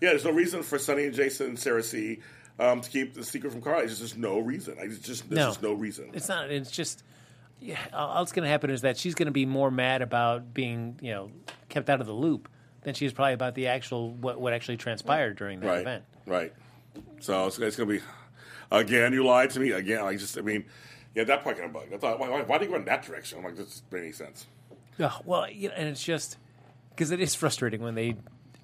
yeah. 0.00 0.10
There's 0.10 0.24
no 0.24 0.32
reason 0.32 0.62
for 0.62 0.78
Sonny 0.78 1.04
and 1.04 1.14
Jason 1.14 1.48
and 1.48 1.58
Sarah 1.58 1.82
C. 1.82 2.20
Um, 2.58 2.80
to 2.82 2.88
keep 2.88 3.14
the 3.14 3.24
secret 3.24 3.50
from 3.52 3.62
Carly. 3.62 3.86
There's 3.86 3.98
just 3.98 4.16
no 4.16 4.38
reason. 4.38 4.76
I 4.80 4.86
just, 4.86 5.02
just 5.04 5.28
there's 5.28 5.36
No. 5.38 5.46
just 5.48 5.62
no 5.62 5.72
reason. 5.72 6.10
It's 6.14 6.28
not. 6.28 6.50
It's 6.50 6.70
just. 6.70 7.02
Yeah, 7.64 7.78
all 7.94 8.22
that's 8.22 8.32
going 8.32 8.44
to 8.44 8.50
happen 8.50 8.68
is 8.68 8.82
that 8.82 8.98
she's 8.98 9.14
going 9.14 9.24
to 9.24 9.32
be 9.32 9.46
more 9.46 9.70
mad 9.70 10.02
about 10.02 10.52
being, 10.52 10.98
you 11.00 11.12
know, 11.12 11.30
kept 11.70 11.88
out 11.88 12.02
of 12.02 12.06
the 12.06 12.12
loop 12.12 12.50
than 12.82 12.92
she 12.92 13.06
is 13.06 13.12
probably 13.14 13.32
about 13.32 13.54
the 13.54 13.68
actual 13.68 14.10
what 14.10 14.38
what 14.38 14.52
actually 14.52 14.76
transpired 14.76 15.36
during 15.36 15.60
that 15.60 15.66
right, 15.66 15.80
event. 15.80 16.04
right. 16.26 16.52
So 17.20 17.46
it's, 17.46 17.58
it's 17.58 17.76
gonna 17.76 17.88
be 17.88 18.00
again. 18.70 19.14
You 19.14 19.24
lied 19.24 19.48
to 19.50 19.60
me 19.60 19.70
again. 19.70 20.04
I 20.04 20.14
just, 20.16 20.36
I 20.36 20.42
mean, 20.42 20.66
yeah, 21.14 21.24
that 21.24 21.42
part 21.42 21.56
kind 21.56 21.68
of 21.68 21.72
bugged. 21.72 21.94
I 21.94 21.96
thought, 21.96 22.18
why, 22.18 22.28
why, 22.28 22.42
why 22.42 22.58
do 22.58 22.66
you 22.66 22.70
go 22.70 22.76
in 22.76 22.84
that 22.84 23.02
direction? 23.02 23.38
I'm 23.38 23.44
like, 23.44 23.56
this 23.56 23.66
doesn't 23.66 23.92
make 23.92 24.02
any 24.02 24.12
sense. 24.12 24.46
Oh, 25.00 25.18
well, 25.24 25.50
you 25.50 25.70
know, 25.70 25.74
and 25.74 25.88
it's 25.88 26.04
just 26.04 26.36
because 26.90 27.10
it 27.10 27.20
is 27.20 27.34
frustrating 27.34 27.80
when 27.80 27.94
they 27.94 28.16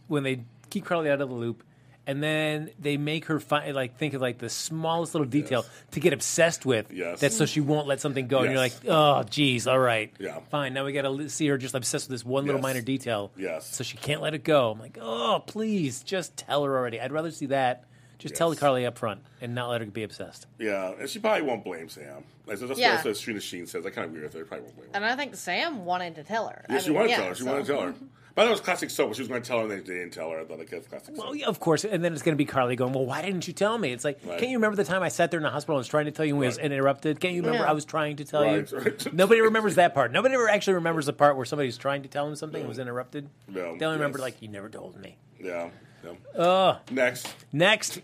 when 0.08 0.24
they 0.24 0.44
keep 0.68 0.84
Carly 0.84 1.08
out 1.08 1.22
of 1.22 1.30
the 1.30 1.34
loop, 1.34 1.64
and 2.06 2.22
then 2.22 2.70
they 2.78 2.96
make 2.96 3.26
her 3.26 3.38
fi- 3.40 3.70
like 3.72 3.96
think 3.96 4.14
of 4.14 4.20
like 4.22 4.38
the 4.38 4.48
smallest 4.48 5.14
little 5.14 5.26
detail 5.28 5.60
Yes. 5.64 5.70
to 5.92 6.00
get 6.00 6.12
obsessed 6.12 6.64
with. 6.66 6.90
Yes. 6.92 7.20
That's 7.20 7.36
so 7.36 7.46
she 7.46 7.60
won't 7.60 7.86
let 7.86 8.00
something 8.00 8.26
go, 8.26 8.38
and 8.40 8.50
you're 8.50 8.58
like, 8.60 8.72
oh, 8.88 9.22
geez, 9.24 9.66
all 9.66 9.78
right, 9.78 10.12
Yeah. 10.18 10.40
fine. 10.50 10.72
Now 10.74 10.84
we 10.84 10.92
got 10.92 11.02
to 11.02 11.28
see 11.28 11.46
her 11.48 11.58
just 11.58 11.74
obsessed 11.74 12.08
with 12.08 12.18
this 12.20 12.24
one 12.24 12.46
little 12.46 12.60
minor 12.60 12.80
detail. 12.80 13.30
Yes. 13.36 13.74
So 13.74 13.84
she 13.84 13.96
can't 13.96 14.22
let 14.22 14.34
it 14.34 14.44
go. 14.44 14.70
I'm 14.72 14.78
like, 14.80 14.98
oh, 15.00 15.42
please, 15.46 16.02
just 16.02 16.36
tell 16.36 16.64
her 16.64 16.76
already. 16.76 17.00
I'd 17.00 17.12
rather 17.12 17.30
see 17.30 17.46
that. 17.46 17.84
Just 18.18 18.34
tell 18.34 18.50
Yes. 18.50 18.58
Carly 18.60 18.84
up 18.84 18.98
front 18.98 19.22
and 19.40 19.54
not 19.54 19.70
let 19.70 19.80
her 19.80 19.86
be 19.86 20.02
obsessed. 20.02 20.46
Yeah, 20.58 20.92
and 21.00 21.08
she 21.08 21.18
probably 21.18 21.40
won't 21.40 21.64
blame 21.64 21.88
Sam. 21.88 22.22
Like, 22.46 22.58
so 22.58 22.66
that's 22.66 22.78
Yeah. 22.78 23.02
what 23.02 23.16
Trina 23.18 23.40
Sheen 23.40 23.66
says. 23.66 23.86
I 23.86 23.90
kind 23.90 24.04
of 24.04 24.10
agree 24.10 24.24
with 24.24 24.34
her. 24.34 24.44
Probably 24.44 24.64
won't 24.64 24.76
blame 24.76 24.88
her. 24.90 24.96
And 24.96 25.04
I 25.06 25.16
think 25.16 25.36
Sam 25.36 25.86
wanted 25.86 26.16
to 26.16 26.22
tell 26.24 26.48
her. 26.48 26.62
Yeah, 26.68 26.76
I 26.76 26.78
she 26.80 26.88
mean, 26.90 26.96
wanted 26.98 27.08
to 27.08 27.14
tell 27.16 27.24
her. 27.28 27.34
She 27.34 27.44
so- 27.44 27.50
wanted 27.50 27.66
to 27.66 27.72
tell 27.72 27.80
her. 27.82 27.92
Mm-hmm. 27.92 28.04
But 28.34 28.44
that 28.44 28.50
was 28.50 28.60
classic 28.60 28.90
soap. 28.90 29.14
She 29.14 29.20
was 29.22 29.28
going 29.28 29.42
to 29.42 29.46
tell 29.46 29.58
her, 29.58 29.62
and 29.64 29.72
they 29.72 29.94
didn't 29.94 30.10
tell 30.12 30.30
her. 30.30 30.40
I 30.40 30.44
thought 30.44 30.58
like 30.58 30.70
that's 30.70 30.86
classic 30.86 31.16
soap. 31.16 31.24
Well, 31.24 31.34
yeah, 31.34 31.46
of 31.46 31.58
course, 31.60 31.84
and 31.84 32.02
then 32.04 32.12
it's 32.12 32.22
going 32.22 32.34
to 32.34 32.38
be 32.38 32.44
Carly 32.44 32.76
going, 32.76 32.92
"Well, 32.92 33.04
why 33.06 33.22
didn't 33.22 33.46
you 33.48 33.52
tell 33.52 33.76
me?" 33.76 33.92
It's 33.92 34.04
like, 34.04 34.20
Right. 34.24 34.38
can't 34.38 34.50
you 34.50 34.56
remember 34.58 34.76
the 34.76 34.84
time 34.84 35.02
I 35.02 35.08
sat 35.08 35.30
there 35.30 35.38
in 35.38 35.44
the 35.44 35.50
hospital 35.50 35.76
and 35.76 35.80
was 35.80 35.88
trying 35.88 36.04
to 36.06 36.10
tell 36.12 36.24
you 36.24 36.34
and 36.34 36.40
was 36.46 36.56
Right. 36.56 36.66
interrupted? 36.66 37.20
Can't 37.20 37.34
you 37.34 37.42
remember 37.42 37.64
Yeah. 37.64 37.70
I 37.70 37.72
was 37.72 37.84
trying 37.84 38.16
to 38.16 38.24
tell 38.24 38.42
Right, 38.42 38.70
you? 38.70 38.78
right. 38.78 39.12
Nobody 39.14 39.40
remembers 39.40 39.74
that 39.74 39.94
part. 39.94 40.12
Nobody 40.12 40.34
ever 40.34 40.48
actually 40.48 40.74
remembers 40.74 41.06
the 41.06 41.12
part 41.12 41.36
where 41.36 41.44
somebody's 41.44 41.76
trying 41.76 42.02
to 42.02 42.08
tell 42.08 42.26
him 42.28 42.36
something 42.36 42.60
and 42.60 42.68
was 42.68 42.78
interrupted. 42.78 43.28
No, 43.48 43.76
they 43.76 43.84
only 43.84 43.98
remember 43.98 44.18
yes. 44.18 44.24
like 44.24 44.42
you 44.42 44.48
never 44.48 44.68
told 44.68 44.96
me. 45.00 45.16
Yeah. 45.38 45.70
yeah. 46.04 46.12
Oh, 46.38 46.78
Next. 46.90 47.34
next, 47.52 48.00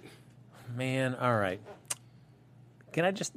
man. 0.77 1.15
All 1.15 1.37
right, 1.37 1.61
can 2.93 3.05
I 3.05 3.11
just, 3.11 3.33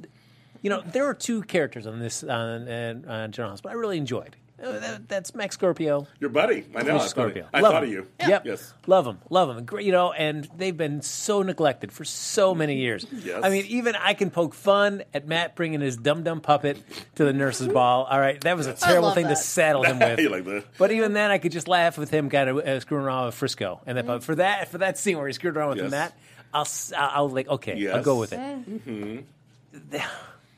you 0.62 0.70
know, 0.70 0.82
there 0.84 1.04
are 1.06 1.14
two 1.14 1.42
characters 1.42 1.86
on 1.86 1.98
this 2.00 2.22
on, 2.24 2.68
on, 2.68 3.04
on 3.04 3.04
uh, 3.08 3.28
General 3.28 3.52
Hospital 3.52 3.76
I 3.76 3.80
really 3.80 3.98
enjoyed. 3.98 4.36
Uh, 4.62 4.78
that- 4.78 5.08
that's 5.08 5.34
Mac 5.34 5.52
Scorpio. 5.52 6.06
Your 6.20 6.30
buddy. 6.30 6.64
I 6.74 6.82
know. 6.82 6.84
Felicia 6.84 6.94
I 6.94 6.98
thought, 6.98 7.08
Scorpio. 7.10 7.48
I 7.54 7.60
Love 7.60 7.72
thought 7.72 7.82
him. 7.84 7.88
of 7.88 7.94
you. 7.94 8.06
Yep. 8.28 8.46
Yes. 8.46 8.74
Love 8.86 9.04
them. 9.06 9.18
Love 9.30 9.54
them. 9.54 9.64
Great, 9.64 9.86
you 9.86 9.92
know, 9.92 10.12
and 10.12 10.48
they've 10.56 10.76
been 10.76 11.00
so 11.02 11.42
neglected 11.42 11.92
for 11.92 12.04
so 12.04 12.54
many 12.54 12.76
years. 12.76 13.06
Yes. 13.10 13.40
I 13.42 13.48
mean, 13.50 13.64
even 13.66 13.94
I 13.96 14.14
can 14.14 14.30
poke 14.30 14.52
fun 14.54 15.02
at 15.14 15.26
Matt 15.26 15.56
bringing 15.56 15.80
his 15.80 15.96
dum 15.96 16.22
dum 16.24 16.40
puppet 16.40 16.82
to 17.14 17.24
the 17.24 17.32
nurse's 17.32 17.68
ball. 17.68 18.04
All 18.04 18.20
right, 18.20 18.40
that 18.42 18.56
was 18.56 18.66
a 18.66 18.74
terrible 18.74 19.08
love 19.08 19.14
thing 19.14 19.28
to 19.28 19.36
saddle 19.36 19.82
him 19.84 19.98
with. 20.00 20.18
you 20.20 20.28
like 20.28 20.44
that? 20.44 20.64
But 20.78 20.92
even 20.92 21.12
then, 21.14 21.30
I 21.30 21.38
could 21.38 21.52
just 21.52 21.66
laugh 21.68 21.96
with 21.96 22.10
him 22.10 22.28
kind 22.30 22.50
of 22.50 22.58
uh, 22.58 22.80
screwing 22.80 23.04
around 23.04 23.26
with 23.26 23.34
Frisco, 23.34 23.80
and 23.86 23.96
then 23.96 24.04
Mm-hmm. 24.04 24.12
but 24.14 24.22
for 24.24 24.34
that 24.36 24.68
for 24.70 24.78
that 24.78 24.98
scene 24.98 25.16
where 25.18 25.26
he 25.26 25.32
screwed 25.32 25.56
around 25.56 25.70
with 25.70 25.78
Yes. 25.78 25.90
Matt, 25.90 26.18
I'll 26.52 26.62
s- 26.62 26.92
I'll, 26.96 27.10
I'll 27.14 27.28
like 27.28 27.48
okay, 27.48 27.88
I'll 27.90 28.02
go 28.02 28.18
with 28.18 28.32
it. 28.32 28.38
Mm-hmm. 28.40 29.18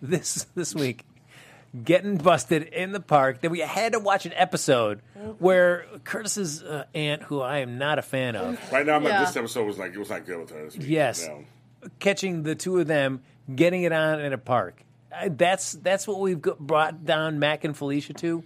This 0.01 0.47
this 0.57 0.75
week, 0.75 1.05
getting 1.85 2.16
busted 2.18 2.64
in 2.64 2.92
the 2.92 3.00
park. 3.00 3.40
Then 3.40 3.50
we 3.50 3.61
had 3.61 3.92
to 3.92 3.98
watch 3.98 4.26
an 4.26 4.32
episode 4.35 5.00
Mm-hmm. 5.18 5.30
where 5.44 5.87
Curtis's 6.02 6.64
uh, 6.64 6.85
aunt, 6.94 7.22
who 7.22 7.40
I 7.40 7.58
am 7.58 7.78
not 7.78 7.98
a 8.00 8.02
fan 8.02 8.35
of, 8.35 8.58
Right 8.72 8.85
now, 8.85 8.96
I'm 8.96 9.04
like, 9.04 9.12
Yeah. 9.12 9.24
this 9.24 9.37
episode 9.37 9.64
was 9.66 9.78
like 9.78 9.92
it 9.94 9.98
was 9.98 10.11
not 10.11 10.26
good 10.26 10.40
with 10.40 10.50
her. 10.50 10.64
This 10.64 10.76
week. 10.76 10.88
Yes. 10.88 11.28
No. 11.28 11.44
catching 12.00 12.42
the 12.42 12.54
two 12.56 12.78
of 12.80 12.88
them 12.88 13.22
getting 13.54 13.85
it 13.85 13.92
on 13.92 14.20
in 14.20 14.32
a 14.32 14.38
park. 14.38 14.82
Uh, 15.12 15.28
That's 15.30 15.72
that's 15.72 16.08
what 16.08 16.18
we've 16.20 16.40
got, 16.42 16.58
brought 16.58 17.04
down 17.04 17.38
Mac 17.38 17.62
and 17.64 17.76
Felicia 17.76 18.14
to. 18.14 18.42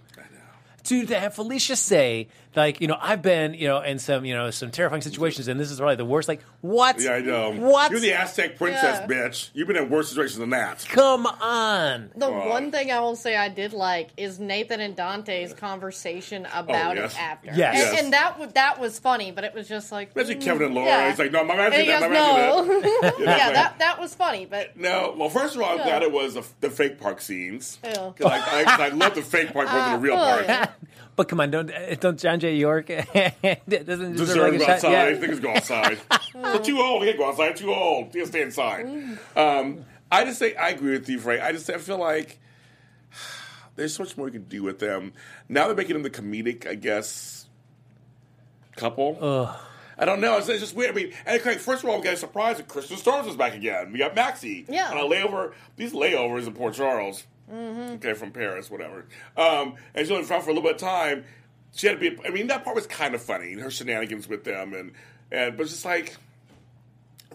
To, 0.87 1.05
to 1.07 1.19
have 1.19 1.33
Felicia 1.33 1.75
say 1.75 2.27
like 2.55 2.79
you 2.81 2.87
know 2.87 2.97
I've 2.99 3.21
been 3.21 3.53
you 3.53 3.67
know 3.67 3.81
in 3.81 3.99
some 3.99 4.23
you 4.25 4.33
know 4.33 4.51
some 4.51 4.71
terrifying 4.71 5.01
situations 5.01 5.47
and 5.47 5.59
this 5.59 5.69
is 5.69 5.79
probably 5.79 5.95
the 5.97 6.05
worst 6.05 6.27
like 6.27 6.41
what 6.61 6.99
Yeah, 7.01 7.13
I 7.13 7.19
know. 7.21 7.51
what 7.51 7.91
You're 7.91 7.99
the 7.99 8.13
Aztec 8.13 8.57
princess, 8.57 8.99
Yeah. 9.01 9.07
bitch. 9.07 9.49
You've 9.53 9.67
been 9.67 9.75
in 9.77 9.89
worse 9.89 10.09
situations 10.09 10.37
than 10.39 10.51
that. 10.51 10.85
come 10.89 11.25
on 11.25 12.09
The 12.15 12.25
Oh. 12.27 12.49
one 12.49 12.71
thing 12.71 12.91
I 12.91 12.99
will 12.99 13.15
say 13.15 13.35
I 13.35 13.49
did 13.49 13.73
like 13.73 14.09
is 14.17 14.39
Nathan 14.39 14.79
and 14.79 14.95
Dante's 14.95 15.53
conversation 15.53 16.47
about 16.53 16.95
yes. 16.97 17.13
it 17.13 17.21
after. 17.21 17.47
Yes. 17.53 17.57
And, 17.57 17.77
Yes. 17.93 18.03
and 18.03 18.13
that 18.13 18.31
w- 18.33 18.51
that 18.55 18.79
was 18.79 18.97
funny, 18.99 19.31
but 19.31 19.43
it 19.43 19.53
was 19.53 19.67
just 19.67 19.91
like 19.91 20.11
Imagine 20.15 20.39
mm, 20.39 20.43
Kevin 20.43 20.63
and 20.67 20.75
Laura. 20.75 20.87
yeah. 20.87 21.09
He's 21.09 21.19
like, 21.19 21.31
no, 21.31 21.43
my 21.43 21.55
man 21.55 21.65
And 21.65 21.73
did 21.73 21.81
he 21.85 21.87
that. 21.91 21.99
goes, 22.01 22.09
My 22.09 22.15
man 22.15 22.67
no. 22.67 22.81
did 22.81 22.83
that. 23.01 23.19
yeah, 23.19 23.45
like- 23.45 23.53
that 23.55 23.79
that 23.79 23.99
was 23.99 24.15
funny, 24.15 24.45
but 24.45 24.77
No, 24.77 25.13
well, 25.17 25.29
first 25.29 25.55
of 25.55 25.61
all, 25.61 25.71
I'm 25.71 25.77
Yeah. 25.79 25.83
glad 25.85 26.03
it 26.03 26.11
was 26.11 26.33
the, 26.35 26.43
the 26.61 26.69
fake 26.69 26.99
park 26.99 27.21
scenes. 27.21 27.77
Ew. 27.83 27.91
'Cause 27.91 28.15
I, 28.23 28.63
I, 28.63 28.85
I 28.85 28.89
love 28.89 29.15
the 29.15 29.21
fake 29.21 29.53
park 29.53 29.69
more 29.71 29.79
than 29.81 29.91
the 29.93 29.99
real 29.99 30.13
oh, 30.15 30.43
park. 30.45 30.69
Yeah. 30.81 30.89
but 31.15 31.27
come 31.27 31.39
on 31.41 31.51
don't 31.51 31.71
uh, 31.71 31.95
don't 31.95 32.19
John 32.19 32.39
J 32.39 32.55
York 32.55 32.87
doesn't 32.87 33.69
deserve 33.69 34.17
Deserve 34.17 34.51
like 34.51 34.51
to 34.51 34.55
a 34.55 34.65
go 34.65 34.71
outside. 34.73 34.91
yeah. 34.91 35.11
Niggas 35.11 35.41
go 35.41 35.49
outside. 35.51 35.97
They're 36.33 36.59
too 36.59 36.79
old. 36.79 37.03
He 37.03 37.09
can't 37.09 37.19
go 37.19 37.29
outside. 37.29 37.55
Too 37.55 37.73
old. 37.73 38.13
He 38.13 38.19
can 38.19 38.27
stay 38.27 38.41
inside. 38.41 38.85
Um, 39.35 39.85
I 40.11 40.23
just 40.25 40.39
say 40.39 40.55
I 40.55 40.69
agree 40.69 40.91
with 40.91 41.09
you, 41.09 41.19
Frank. 41.19 41.41
I 41.41 41.51
just 41.51 41.65
say 41.65 41.73
I 41.73 41.77
feel 41.79 41.97
like 41.99 42.39
there's 43.75 43.95
so 43.95 44.03
much 44.03 44.17
more 44.17 44.27
you 44.27 44.33
can 44.33 44.43
do 44.43 44.63
with 44.63 44.79
them. 44.79 45.13
Now 45.49 45.67
they're 45.67 45.75
making 45.75 45.93
them 45.93 46.03
the 46.03 46.09
comedic, 46.09 46.67
I 46.67 46.75
guess, 46.75 47.47
couple. 48.75 49.17
I 49.99 50.05
don't 50.05 50.21
know. 50.21 50.37
It's, 50.37 50.47
it's 50.47 50.59
just 50.59 50.75
weird. 50.75 50.91
I 50.91 50.93
mean, 50.93 51.13
and 51.25 51.41
Craig, 51.41 51.57
first 51.57 51.83
of 51.83 51.89
all, 51.89 51.97
we 51.97 52.03
got 52.03 52.13
a 52.13 52.17
surprise 52.17 52.57
that 52.57 52.67
Kirsten 52.67 52.97
Storms 52.97 53.27
is 53.27 53.35
back 53.35 53.55
again. 53.55 53.91
We 53.91 53.97
got 53.97 54.13
Maxie. 54.13 54.65
Yeah. 54.69 54.91
On 54.91 54.97
a 54.97 55.01
layover. 55.01 55.53
These 55.75 55.93
layovers 55.93 56.45
in 56.45 56.53
Port 56.53 56.75
Charles. 56.75 57.25
Okay, 57.51 58.13
from 58.13 58.31
Paris, 58.31 58.69
whatever. 58.69 59.05
Um, 59.37 59.75
and 59.93 60.05
she's 60.05 60.11
only 60.11 60.23
front 60.23 60.43
for 60.43 60.49
a 60.49 60.53
little 60.53 60.67
bit 60.67 60.75
of 60.75 60.81
time. 60.81 61.23
She 61.75 61.87
had 61.87 61.99
to 61.99 62.11
be. 62.11 62.17
I 62.25 62.29
mean, 62.29 62.47
that 62.47 62.63
part 62.63 62.75
was 62.75 62.87
kind 62.87 63.15
of 63.15 63.21
funny. 63.21 63.53
Her 63.53 63.71
shenanigans 63.71 64.27
with 64.27 64.43
them, 64.43 64.73
and 64.73 64.91
and 65.31 65.55
but 65.55 65.63
it's 65.63 65.71
just 65.71 65.85
like, 65.85 66.15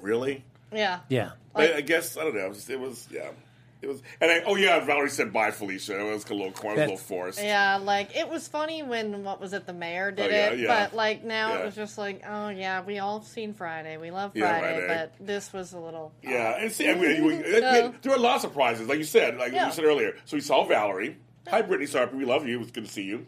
really. 0.00 0.44
yeah. 0.72 1.00
yeah 1.08 1.32
I, 1.54 1.74
I 1.74 1.80
guess 1.80 2.16
I 2.16 2.24
don't 2.24 2.34
know. 2.34 2.46
It 2.46 2.48
was, 2.48 2.70
it 2.70 2.80
was 2.80 3.08
yeah. 3.10 3.30
It 3.82 3.88
was, 3.88 4.00
and 4.20 4.30
I, 4.30 4.42
oh 4.46 4.54
yeah, 4.54 4.78
Valerie 4.84 5.10
said 5.10 5.32
bye, 5.32 5.50
Felicia. 5.50 5.98
It 5.98 6.04
was 6.12 6.24
a 6.30 6.34
little 6.34 6.52
corny, 6.52 6.76
it 6.76 6.80
was 6.82 6.86
a 6.88 6.92
little 6.92 6.96
forced. 6.96 7.42
Yeah, 7.42 7.76
like 7.78 8.16
it 8.16 8.28
was 8.28 8.46
funny 8.46 8.82
when 8.84 9.24
what 9.24 9.40
was 9.40 9.52
it? 9.52 9.66
The 9.66 9.72
mayor 9.72 10.12
did 10.12 10.30
Oh, 10.30 10.34
yeah, 10.34 10.50
it, 10.50 10.58
yeah. 10.60 10.66
but 10.88 10.94
like 10.96 11.24
now 11.24 11.54
Yeah. 11.54 11.58
it 11.60 11.64
was 11.66 11.74
just 11.74 11.98
like, 11.98 12.22
oh 12.28 12.48
yeah, 12.50 12.82
we 12.82 13.00
all 13.00 13.22
seen 13.22 13.52
Friday. 13.54 13.96
We 13.96 14.10
love 14.12 14.32
Yeah, 14.34 14.48
Friday, 14.60 14.86
Friday. 14.86 15.10
but 15.18 15.26
this 15.26 15.52
was 15.52 15.72
a 15.72 15.78
little. 15.78 16.12
Yeah, 16.22 16.60
and 16.60 16.70
see, 16.70 16.88
I 16.88 16.94
mean, 16.94 17.24
we, 17.24 17.36
we- 17.38 17.42
So- 17.60 17.92
there 18.02 18.12
were 18.12 18.14
a 18.16 18.20
lot 18.20 18.36
of 18.36 18.40
surprises, 18.42 18.86
like 18.88 18.98
you 18.98 19.04
said, 19.04 19.36
like 19.36 19.52
Yeah. 19.52 19.66
you 19.66 19.72
said 19.72 19.84
earlier. 19.84 20.14
So 20.26 20.36
we 20.36 20.40
saw 20.42 20.64
Valerie. 20.64 21.16
Hi, 21.48 21.60
Brytni 21.62 21.88
Sarpy. 21.88 22.14
We 22.16 22.24
love 22.24 22.46
you. 22.46 22.54
It 22.56 22.60
was 22.60 22.70
good 22.70 22.84
to 22.84 22.90
see 22.90 23.02
you. 23.02 23.26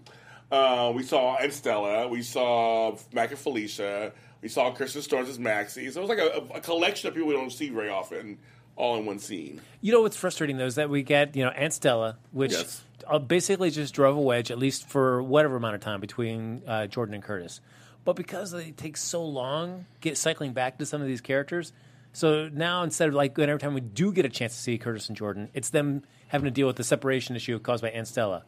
Uh, 0.53 0.93
we 0.95 1.03
saw 1.03 1.37
and 1.37 1.53
Stella. 1.53 2.07
We 2.07 2.23
saw 2.23 2.97
Mac 3.13 3.31
and 3.31 3.39
Felicia. 3.41 4.13
We 4.41 4.49
saw 4.49 4.73
Kirsten 4.73 5.03
Storms 5.03 5.29
as 5.29 5.39
Maxie. 5.39 5.91
So 5.91 6.01
it 6.01 6.07
was 6.07 6.11
like 6.11 6.19
a, 6.19 6.57
a 6.57 6.61
collection 6.61 7.09
of 7.09 7.15
people 7.15 7.29
we 7.29 7.35
don't 7.35 7.51
see 7.51 7.71
very 7.71 7.89
often, 7.89 8.39
all 8.77 8.97
in 8.99 9.07
one 9.07 9.19
scene. 9.19 9.61
You 9.81 9.93
know 9.93 10.03
what's 10.03 10.17
frustrating 10.17 10.57
though 10.57 10.67
is 10.67 10.75
that 10.77 10.91
we 10.91 11.03
get 11.03 11.37
you 11.37 11.45
know 11.45 11.51
Aunt 11.51 11.73
Stella, 11.73 12.17
which 12.33 12.53
Yes. 12.53 12.83
uh, 13.07 13.19
basically 13.19 13.71
just 13.71 13.95
drove 13.95 14.17
a 14.17 14.21
wedge 14.21 14.51
at 14.51 14.59
least 14.59 14.89
for 14.89 15.23
whatever 15.23 15.57
amount 15.57 15.75
of 15.77 15.81
time 15.81 16.01
between 16.01 16.63
uh, 16.67 16.87
Jordan 16.87 17.15
and 17.15 17.23
Curtis. 17.23 17.61
But 18.05 18.17
because 18.17 18.51
they 18.51 18.73
take 18.73 18.97
so 18.97 19.25
long 19.25 19.87
get 20.01 20.19
cycling 20.19 20.53
back 20.53 20.79
to 20.79 20.87
some 20.87 21.01
of 21.01 21.07
these 21.07 21.21
characters, 21.21 21.73
so 22.13 22.49
now 22.53 22.83
instead 22.83 23.09
of 23.09 23.15
like 23.15 23.39
every 23.39 23.59
time 23.59 23.75
we 23.75 23.81
do 23.81 24.13
get 24.13 24.25
a 24.25 24.29
chance 24.29 24.55
to 24.55 24.61
see 24.61 24.77
Curtis 24.79 25.09
and 25.09 25.17
Jordan, 25.17 25.49
it's 25.55 25.71
them 25.71 26.03
having 26.29 26.45
to 26.45 26.51
deal 26.51 26.67
with 26.67 26.77
the 26.77 26.85
separation 26.85 27.35
issue 27.37 27.59
caused 27.59 27.83
by 27.83 27.91
Aunt 27.91 28.07
Stella. 28.09 28.45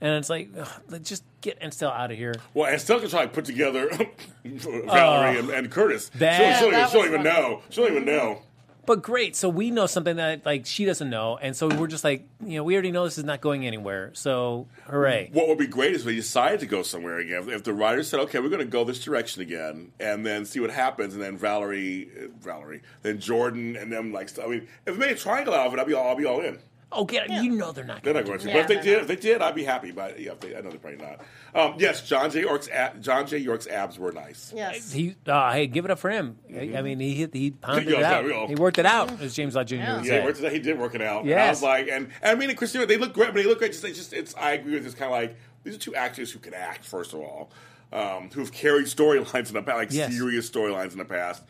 And 0.00 0.12
it's 0.14 0.30
like, 0.30 0.50
ugh, 0.56 0.68
let's 0.88 1.08
just 1.08 1.24
get 1.40 1.58
Aunt 1.60 1.74
Stella 1.74 1.92
out 1.92 2.12
of 2.12 2.16
here. 2.16 2.34
Well, 2.54 2.70
and 2.70 2.80
Stella 2.80 3.00
can 3.00 3.10
try 3.10 3.22
to 3.22 3.28
put 3.28 3.44
together 3.46 3.90
Valerie 4.44 5.38
and, 5.38 5.50
and 5.50 5.70
Curtis. 5.70 6.08
That- 6.16 6.58
she'll, 6.60 6.70
she'll, 6.70 6.78
that 6.78 6.90
she'll 6.90 7.00
was 7.00 7.08
even 7.10 7.24
funny. 7.24 7.30
know. 7.40 7.62
She'll 7.70 7.86
even 7.86 8.04
know. 8.04 8.42
But 8.88 9.02
great, 9.02 9.36
so 9.36 9.50
we 9.50 9.70
know 9.70 9.84
something 9.84 10.16
that 10.16 10.46
like 10.46 10.64
she 10.64 10.86
doesn't 10.86 11.10
know, 11.10 11.36
and 11.36 11.54
so 11.54 11.68
we're 11.68 11.88
just 11.88 12.04
like, 12.04 12.26
you 12.42 12.56
know, 12.56 12.64
we 12.64 12.72
already 12.72 12.90
know 12.90 13.04
this 13.04 13.18
is 13.18 13.24
not 13.24 13.42
going 13.42 13.66
anywhere. 13.66 14.12
So 14.14 14.66
hooray! 14.86 15.28
What 15.30 15.46
would 15.46 15.58
be 15.58 15.66
great 15.66 15.92
is 15.92 16.06
they 16.06 16.14
decided 16.14 16.60
to 16.60 16.66
go 16.66 16.82
somewhere 16.82 17.18
again. 17.18 17.50
If, 17.50 17.64
the 17.64 17.74
writers 17.74 18.08
said, 18.08 18.18
"Okay, 18.20 18.38
we're 18.38 18.48
going 18.48 18.60
to 18.60 18.64
go 18.64 18.84
this 18.84 19.04
direction 19.04 19.42
again," 19.42 19.92
and 20.00 20.24
then 20.24 20.46
see 20.46 20.58
what 20.58 20.70
happens, 20.70 21.12
and 21.12 21.22
then 21.22 21.36
Valerie, 21.36 22.08
uh, 22.18 22.28
Valerie, 22.40 22.80
then 23.02 23.20
Jordan, 23.20 23.76
and 23.76 23.92
them 23.92 24.10
like, 24.10 24.30
I 24.38 24.46
mean, 24.46 24.66
if 24.86 24.94
they 24.94 25.06
made 25.06 25.12
a 25.12 25.20
triangle 25.20 25.52
out 25.52 25.66
of 25.66 25.74
it, 25.74 25.80
I'd 25.80 25.86
be 25.86 25.92
all, 25.92 26.08
I'll 26.08 26.16
be 26.16 26.24
all 26.24 26.40
in. 26.40 26.58
Oh, 26.90 27.04
get 27.04 27.28
you 27.28 27.50
know 27.50 27.70
they're 27.72 27.84
not. 27.84 28.02
They're 28.02 28.14
not 28.14 28.24
going 28.24 28.38
to, 28.38 28.46
Yeah, 28.48 28.54
but 28.54 28.60
if 28.62 28.68
they 28.68 28.80
did, 28.82 28.92
not. 28.94 29.00
if 29.02 29.06
they 29.08 29.16
did, 29.16 29.42
I'd 29.42 29.54
be 29.54 29.62
happy. 29.64 29.90
But 29.92 30.18
yeah, 30.18 30.32
if 30.32 30.40
they, 30.40 30.56
I 30.56 30.62
know 30.62 30.70
they're 30.70 30.78
probably 30.78 31.04
not. 31.04 31.20
Um, 31.54 31.74
yes, 31.78 32.00
John 32.08 32.30
J. 32.30 32.40
York's 32.40 32.66
ab, 32.70 33.02
John 33.02 33.26
J. 33.26 33.36
York's 33.38 33.66
abs 33.66 33.98
were 33.98 34.10
nice. 34.10 34.52
Yes. 34.56 34.90
He, 34.90 35.14
uh, 35.26 35.52
hey, 35.52 35.66
give 35.66 35.84
it 35.84 35.90
up 35.90 35.98
for 35.98 36.08
him. 36.08 36.38
I- 36.50 36.72
I 36.78 36.82
mean, 36.82 36.98
he 36.98 37.12
hit, 37.14 37.34
he 37.34 37.50
pounded 37.50 37.88
it 37.88 38.02
out. 38.02 38.24
yeah, 38.26 38.30
yeah. 38.40 38.46
He 38.46 38.54
worked 38.54 38.78
it 38.78 38.86
out, 38.86 39.20
as 39.20 39.34
James 39.34 39.54
Lott 39.54 39.66
Jr. 39.66 39.74
Yeah. 39.76 40.02
Yeah, 40.02 40.20
he, 40.20 40.24
worked 40.26 40.40
it, 40.40 40.50
he 40.52 40.60
did 40.60 40.78
work 40.78 40.94
it 40.94 41.02
out. 41.02 41.24
And 41.24 41.34
I 41.34 41.50
was 41.50 41.62
like, 41.62 41.88
and, 41.88 42.06
and 42.22 42.30
I 42.30 42.34
mean, 42.34 42.48
and 42.48 42.56
Christina, 42.56 42.86
they 42.86 42.96
look 42.96 43.12
great, 43.12 43.28
but 43.28 43.42
they 43.42 43.44
look 43.44 43.58
great. 43.58 43.72
Just, 43.72 43.84
it's 43.84 43.98
just, 43.98 44.12
it's. 44.14 44.34
I 44.36 44.52
agree 44.52 44.72
with 44.74 44.84
this. 44.84 44.94
Kind 44.94 45.12
of 45.12 45.18
like 45.18 45.36
these 45.64 45.74
are 45.74 45.78
two 45.78 45.94
actors 45.94 46.32
who 46.32 46.38
can 46.38 46.54
act. 46.54 46.86
First 46.86 47.12
of 47.12 47.20
all, 47.20 47.50
um, 47.92 48.30
who 48.32 48.40
have 48.40 48.50
carried 48.52 48.86
storylines 48.86 49.48
in 49.48 49.54
the 49.54 49.62
past, 49.62 49.76
like 49.76 49.92
Yes. 49.92 50.14
serious 50.16 50.48
storylines 50.48 50.92
in 50.92 50.98
the 50.98 51.04
past, 51.04 51.42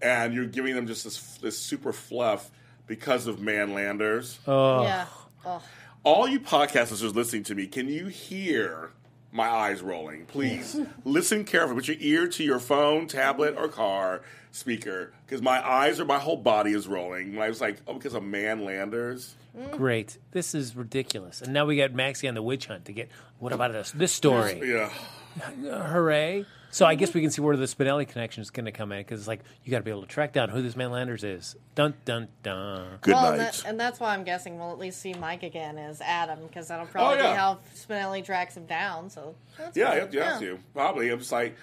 and 0.00 0.32
you're 0.32 0.46
giving 0.46 0.76
them 0.76 0.86
just 0.86 1.02
this, 1.04 1.38
this 1.38 1.58
super 1.58 1.92
fluff 1.92 2.50
because 2.86 3.26
of 3.26 3.38
Manlanders. 3.38 4.38
Oh. 4.46 4.82
Yeah. 4.82 5.06
Oh. 5.44 5.62
all 6.02 6.26
you 6.26 6.40
podcasters 6.40 7.14
listening 7.14 7.44
to 7.44 7.54
me, 7.54 7.68
can 7.68 7.88
you 7.88 8.06
hear 8.06 8.90
my 9.30 9.48
eyes 9.48 9.80
rolling? 9.80 10.26
Please 10.26 10.76
listen 11.04 11.44
carefully. 11.44 11.76
Put 11.76 11.88
your 11.88 11.96
ear 12.00 12.28
to 12.28 12.42
your 12.42 12.58
phone, 12.58 13.06
tablet, 13.06 13.54
or 13.56 13.68
car 13.68 14.22
speaker, 14.50 15.12
because 15.24 15.42
my 15.42 15.64
eyes 15.66 16.00
or 16.00 16.04
my 16.04 16.18
whole 16.18 16.36
body 16.36 16.72
is 16.72 16.88
rolling. 16.88 17.34
When 17.34 17.42
I 17.42 17.48
was 17.48 17.60
like, 17.60 17.78
oh, 17.86 17.94
because 17.94 18.14
of 18.14 18.22
Manlanders. 18.24 19.34
Mm. 19.56 19.70
Great. 19.72 20.18
This 20.32 20.54
is 20.54 20.74
ridiculous. 20.74 21.42
And 21.42 21.52
now 21.52 21.64
we 21.64 21.76
got 21.76 21.92
Maxie 21.92 22.28
on 22.28 22.34
the 22.34 22.42
witch 22.42 22.66
hunt 22.66 22.86
to 22.86 22.92
get. 22.92 23.08
What 23.38 23.52
about 23.52 23.72
this 23.72 23.92
this 23.92 24.12
story? 24.12 24.60
Yeah. 24.64 24.90
Hooray! 25.38 26.46
So 26.76 26.84
I 26.84 26.94
guess 26.94 27.14
we 27.14 27.22
can 27.22 27.30
see 27.30 27.40
where 27.40 27.56
the 27.56 27.64
Spinelli 27.64 28.06
connection 28.06 28.42
is 28.42 28.50
going 28.50 28.66
to 28.66 28.70
come 28.70 28.92
in 28.92 28.98
because 29.00 29.20
it's 29.20 29.26
like 29.26 29.40
you 29.64 29.70
got 29.70 29.78
to 29.78 29.82
be 29.82 29.90
able 29.90 30.02
to 30.02 30.06
track 30.06 30.34
down 30.34 30.50
who 30.50 30.60
this 30.60 30.76
man 30.76 30.90
Landers 30.90 31.24
is. 31.24 31.56
Dun 31.74 31.94
dun 32.04 32.28
dun. 32.42 32.98
Good 33.00 33.14
well, 33.14 33.28
and, 33.28 33.38
night. 33.38 33.52
that, 33.54 33.64
and 33.64 33.80
that's 33.80 33.98
why 33.98 34.12
I'm 34.12 34.24
guessing 34.24 34.58
we'll 34.58 34.72
at 34.72 34.78
least 34.78 35.00
see 35.00 35.14
Mike 35.14 35.42
again 35.42 35.78
as 35.78 36.02
Adam 36.02 36.38
because 36.46 36.68
that'll 36.68 36.84
oh, 36.84 36.88
probably 36.92 37.20
Oh, 37.20 37.22
yeah. 37.22 37.32
be 37.32 37.38
how 37.38 37.58
Spinelli 37.74 38.22
tracks 38.22 38.58
him 38.58 38.66
down. 38.66 39.08
So 39.08 39.34
that's 39.56 39.74
yeah, 39.74 39.86
fine. 39.86 39.94
you 39.94 40.00
have, 40.02 40.14
you 40.14 40.20
have 40.20 40.40
to. 40.40 40.58
Probably. 40.74 41.08
I'm 41.08 41.18
just 41.18 41.32
like, 41.32 41.56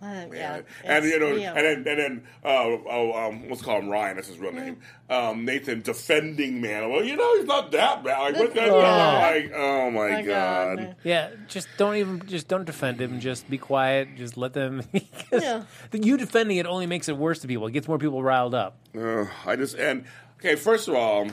Uh, 0.00 0.06
yeah. 0.06 0.26
yeah. 0.32 0.60
and 0.84 1.04
it's- 1.04 1.12
you 1.12 1.18
know, 1.18 1.34
yeah. 1.34 1.54
and 1.54 1.84
then 1.84 1.98
and 1.98 1.98
then 1.98 2.24
uh, 2.44 2.48
oh, 2.48 3.12
um, 3.14 3.48
let's 3.48 3.62
call 3.62 3.80
him 3.80 3.88
Ryan. 3.88 4.14
That's 4.16 4.28
his 4.28 4.38
real 4.38 4.52
name. 4.52 4.78
Um, 5.10 5.44
Nathan 5.44 5.80
defending 5.82 6.60
man. 6.60 6.88
Well, 6.90 7.02
you 7.04 7.16
know, 7.16 7.36
he's 7.36 7.46
not 7.46 7.72
that 7.72 8.04
bad. 8.04 8.34
Like, 8.34 8.36
what 8.40 8.54
the 8.54 8.64
Oh. 8.70 8.78
like, 8.78 9.52
oh 9.54 9.90
my, 9.90 10.08
My 10.10 10.22
god. 10.22 10.78
God. 10.78 10.96
Yeah, 11.02 11.30
just 11.48 11.66
don't 11.78 11.96
even 11.96 12.24
just 12.26 12.46
don't 12.46 12.64
defend 12.64 13.00
him. 13.00 13.18
Just 13.18 13.50
be 13.50 13.58
quiet. 13.58 14.08
Just 14.16 14.36
let 14.36 14.52
them. 14.52 14.82
Yeah. 15.32 15.64
You 15.92 16.16
defending 16.16 16.56
it 16.56 16.64
only 16.66 16.86
makes 16.86 17.08
it 17.08 17.16
worse 17.16 17.40
to 17.40 17.48
people. 17.48 17.66
It 17.66 17.72
gets 17.72 17.86
more 17.86 17.98
people 17.98 18.22
riled 18.22 18.54
up. 18.54 18.78
Uh, 18.96 19.26
I 19.44 19.56
just 19.56 19.74
and 19.76 20.04
okay. 20.38 20.54
First 20.56 20.88
of 20.88 20.94
all, 20.94 21.28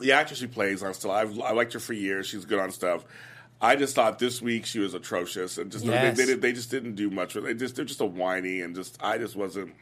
the 0.00 0.12
actress 0.12 0.38
she 0.40 0.46
plays 0.46 0.82
on 0.82 0.92
still, 0.94 1.10
I've 1.10 1.38
I 1.40 1.52
liked 1.52 1.72
her 1.74 1.78
for 1.80 1.92
years. 1.92 2.26
She's 2.26 2.44
good 2.44 2.58
on 2.58 2.70
stuff. 2.72 3.04
I 3.62 3.76
just 3.76 3.94
thought 3.94 4.18
this 4.18 4.40
week 4.40 4.64
she 4.66 4.78
was 4.78 4.94
atrocious, 4.94 5.58
and 5.58 5.70
just 5.70 5.84
Yes. 5.84 6.16
they, 6.16 6.24
they, 6.24 6.34
they 6.34 6.52
just 6.52 6.70
didn't 6.70 6.94
do 6.94 7.10
much. 7.10 7.34
They 7.34 7.54
just 7.54 7.76
they're 7.76 7.84
just 7.84 8.00
a 8.00 8.06
whiny, 8.06 8.62
and 8.62 8.74
just 8.74 8.96
I 9.02 9.18
just 9.18 9.36
wasn't. 9.36 9.74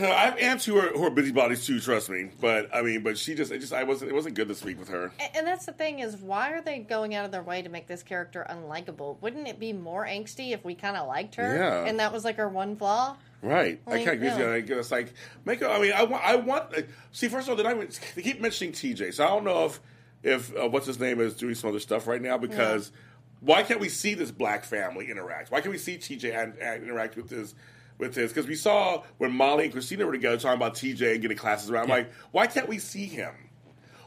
I 0.00 0.04
have 0.04 0.38
aunts 0.38 0.64
who 0.64 0.78
are 0.78 0.88
who 0.88 1.04
are 1.04 1.10
busybodies 1.10 1.66
too. 1.66 1.78
Trust 1.78 2.08
me, 2.08 2.30
but 2.40 2.74
I 2.74 2.80
mean, 2.80 3.02
but 3.02 3.18
she 3.18 3.34
just 3.34 3.52
it 3.52 3.58
just 3.58 3.74
I 3.74 3.84
wasn't 3.84 4.10
it 4.10 4.14
wasn't 4.14 4.34
good 4.36 4.48
this 4.48 4.64
week 4.64 4.78
with 4.78 4.88
her. 4.88 5.12
A- 5.20 5.36
And 5.36 5.46
that's 5.46 5.66
the 5.66 5.72
thing 5.72 5.98
is, 5.98 6.16
why 6.16 6.52
are 6.52 6.62
they 6.62 6.78
going 6.78 7.14
out 7.14 7.26
of 7.26 7.30
their 7.30 7.42
way 7.42 7.60
to 7.60 7.68
make 7.68 7.86
this 7.86 8.02
character 8.02 8.46
unlikable? 8.48 9.20
Wouldn't 9.20 9.46
it 9.46 9.60
be 9.60 9.74
more 9.74 10.06
angsty 10.06 10.52
if 10.52 10.64
we 10.64 10.74
kind 10.74 10.96
of 10.96 11.06
liked 11.08 11.34
her? 11.34 11.54
Yeah. 11.56 11.84
And 11.84 12.00
that 12.00 12.10
was 12.10 12.24
like 12.24 12.36
her 12.38 12.48
one 12.48 12.74
flaw. 12.76 13.16
Right. 13.42 13.80
I 13.86 13.90
Like, 13.90 14.04
can't 14.04 14.14
agree 14.16 14.28
with 14.28 14.38
you. 14.38 14.44
yeah. 14.46 14.52
I 14.54 14.60
guess 14.60 14.78
it's 14.78 14.90
like 14.92 15.12
make. 15.44 15.60
a- 15.60 15.68
I 15.70 15.78
mean, 15.78 15.92
I 15.92 16.04
want. 16.04 16.24
I 16.24 16.36
want. 16.36 16.74
uh, 16.74 16.82
See, 17.12 17.28
first 17.28 17.46
of 17.46 17.50
all, 17.50 17.56
they, 17.56 17.62
not 17.62 17.76
even, 17.76 17.90
they 18.14 18.22
keep 18.22 18.40
mentioning 18.40 18.72
TJ, 18.72 19.12
so 19.12 19.24
I 19.24 19.28
don't 19.28 19.44
know 19.44 19.66
if 19.66 19.78
if 20.22 20.54
uh, 20.56 20.68
what's 20.68 20.86
his 20.86 21.00
name 21.00 21.20
is 21.20 21.34
doing 21.34 21.54
some 21.54 21.70
other 21.70 21.80
stuff 21.80 22.06
right 22.06 22.22
now 22.22 22.38
because 22.38 22.92
why 23.40 23.62
can't 23.62 23.80
we 23.80 23.88
see 23.88 24.14
this 24.14 24.30
black 24.30 24.64
family 24.64 25.10
interact? 25.10 25.50
Why 25.50 25.60
can't 25.60 25.72
we 25.72 25.78
see 25.78 25.98
TJ 25.98 26.36
and, 26.36 26.56
and 26.58 26.84
interact 26.84 27.16
with 27.16 27.28
this? 27.28 27.54
With 27.98 28.14
this, 28.14 28.32
because 28.32 28.48
we 28.48 28.56
saw 28.56 29.02
when 29.18 29.32
Molly 29.32 29.64
and 29.64 29.72
Christina 29.72 30.06
were 30.06 30.12
together 30.12 30.36
talking 30.36 30.56
about 30.56 30.74
TJ 30.74 31.12
and 31.12 31.22
getting 31.22 31.36
classes 31.36 31.70
around. 31.70 31.84
I'm 31.84 31.90
like, 31.90 32.12
why 32.32 32.46
can't 32.48 32.66
we 32.66 32.78
see 32.78 33.04
him? 33.04 33.32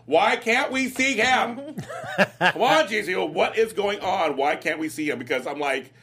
Why 0.05 0.35
can't 0.35 0.71
we 0.71 0.89
see 0.89 1.13
him? 1.13 1.55
Come 2.39 2.61
on, 2.61 2.87
JC. 2.87 3.31
What 3.31 3.57
is 3.57 3.73
going 3.73 3.99
on? 4.01 4.37
Why 4.37 4.55
can't 4.55 4.79
we 4.79 4.89
see 4.89 5.09
him? 5.09 5.19
Because 5.19 5.47
I'm 5.47 5.59
like, 5.59 5.93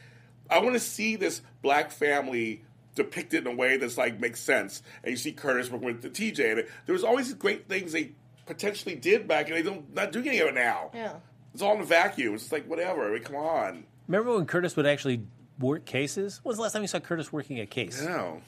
I 0.49 0.59
want 0.59 0.73
to 0.73 0.79
see 0.79 1.15
this 1.15 1.41
black 1.61 1.91
family 1.91 2.63
depicted 2.95 3.47
in 3.47 3.53
a 3.53 3.55
way 3.55 3.77
that's 3.77 3.97
like 3.97 4.19
makes 4.19 4.39
sense. 4.39 4.81
And 5.03 5.11
you 5.11 5.17
see 5.17 5.31
Curtis 5.31 5.71
working 5.71 5.87
with 5.87 6.01
the 6.01 6.09
TJ, 6.09 6.51
and 6.51 6.67
there 6.85 6.93
was 6.93 7.03
always 7.03 7.33
great 7.33 7.67
things 7.67 7.93
they 7.93 8.11
potentially 8.45 8.95
did 8.95 9.27
back, 9.27 9.47
and 9.47 9.55
they 9.55 9.61
don't 9.61 9.93
not 9.93 10.11
doing 10.11 10.27
any 10.27 10.39
of 10.39 10.47
it 10.47 10.55
now. 10.55 10.91
Yeah. 10.93 11.13
It's 11.53 11.61
all 11.61 11.75
in 11.75 11.81
a 11.81 11.85
vacuum. 11.85 12.33
It's 12.33 12.43
just 12.43 12.53
like 12.53 12.67
whatever. 12.67 13.09
I 13.09 13.13
mean, 13.13 13.23
come 13.23 13.35
on. 13.35 13.85
Remember 14.07 14.35
when 14.35 14.45
Curtis 14.45 14.75
would 14.75 14.87
actually 14.87 15.21
work 15.59 15.85
cases? 15.85 16.39
When 16.43 16.51
was 16.51 16.57
the 16.57 16.63
last 16.63 16.73
time 16.73 16.81
you 16.81 16.87
saw 16.87 16.99
Curtis 16.99 17.31
working 17.31 17.59
a 17.59 17.65
case? 17.65 18.01
No. 18.01 18.41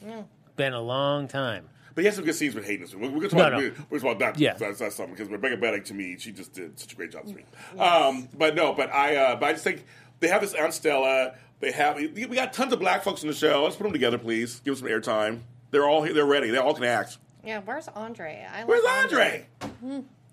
Been 0.56 0.72
a 0.72 0.80
long 0.80 1.28
time. 1.28 1.68
But 1.94 2.02
he 2.02 2.06
has 2.06 2.16
some 2.16 2.24
good 2.24 2.34
scenes 2.34 2.54
with 2.54 2.66
Hayden. 2.66 2.86
We're, 2.94 3.08
we're 3.08 3.08
going 3.08 3.30
to 3.30 3.36
talk, 3.36 3.52
no. 3.52 3.58
we're, 3.58 3.74
we're 3.88 3.98
talk 4.00 4.16
about 4.16 4.34
that. 4.34 4.38
Yeah. 4.38 4.52
That's, 4.54 4.80
that's 4.80 4.96
something 4.96 5.14
because 5.14 5.30
Rebecca 5.30 5.56
Bennick 5.56 5.84
to 5.86 5.94
me, 5.94 6.16
she 6.18 6.30
just 6.30 6.52
did 6.52 6.78
such 6.78 6.92
a 6.92 6.96
great 6.96 7.10
job 7.10 7.24
this 7.24 7.34
week. 7.34 7.46
Um, 7.78 8.28
but 8.34 8.54
no, 8.54 8.74
but 8.74 8.92
I, 8.92 9.16
uh, 9.16 9.36
but 9.36 9.46
I 9.46 9.52
just 9.52 9.64
think 9.64 9.84
they 10.20 10.28
have 10.28 10.42
this 10.42 10.52
Aunt 10.52 10.74
Stella. 10.74 11.34
They 11.60 11.72
have 11.72 11.96
we 11.96 12.26
got 12.26 12.52
tons 12.52 12.74
of 12.74 12.80
black 12.80 13.02
folks 13.02 13.22
in 13.22 13.28
the 13.28 13.34
show. 13.34 13.64
Let's 13.64 13.76
put 13.76 13.84
them 13.84 13.92
together, 13.92 14.18
please. 14.18 14.60
Give 14.60 14.78
them 14.78 14.86
some 14.86 14.94
airtime. 14.94 15.40
They're 15.70 15.88
all 15.88 16.02
here. 16.02 16.12
They're 16.12 16.26
ready. 16.26 16.50
They 16.50 16.58
all 16.58 16.74
can 16.74 16.84
act. 16.84 17.16
Yeah, 17.46 17.60
where's 17.64 17.88
Andre? 17.88 18.46
I 18.52 18.64
Where's 18.64 18.84
Andre? 18.84 19.46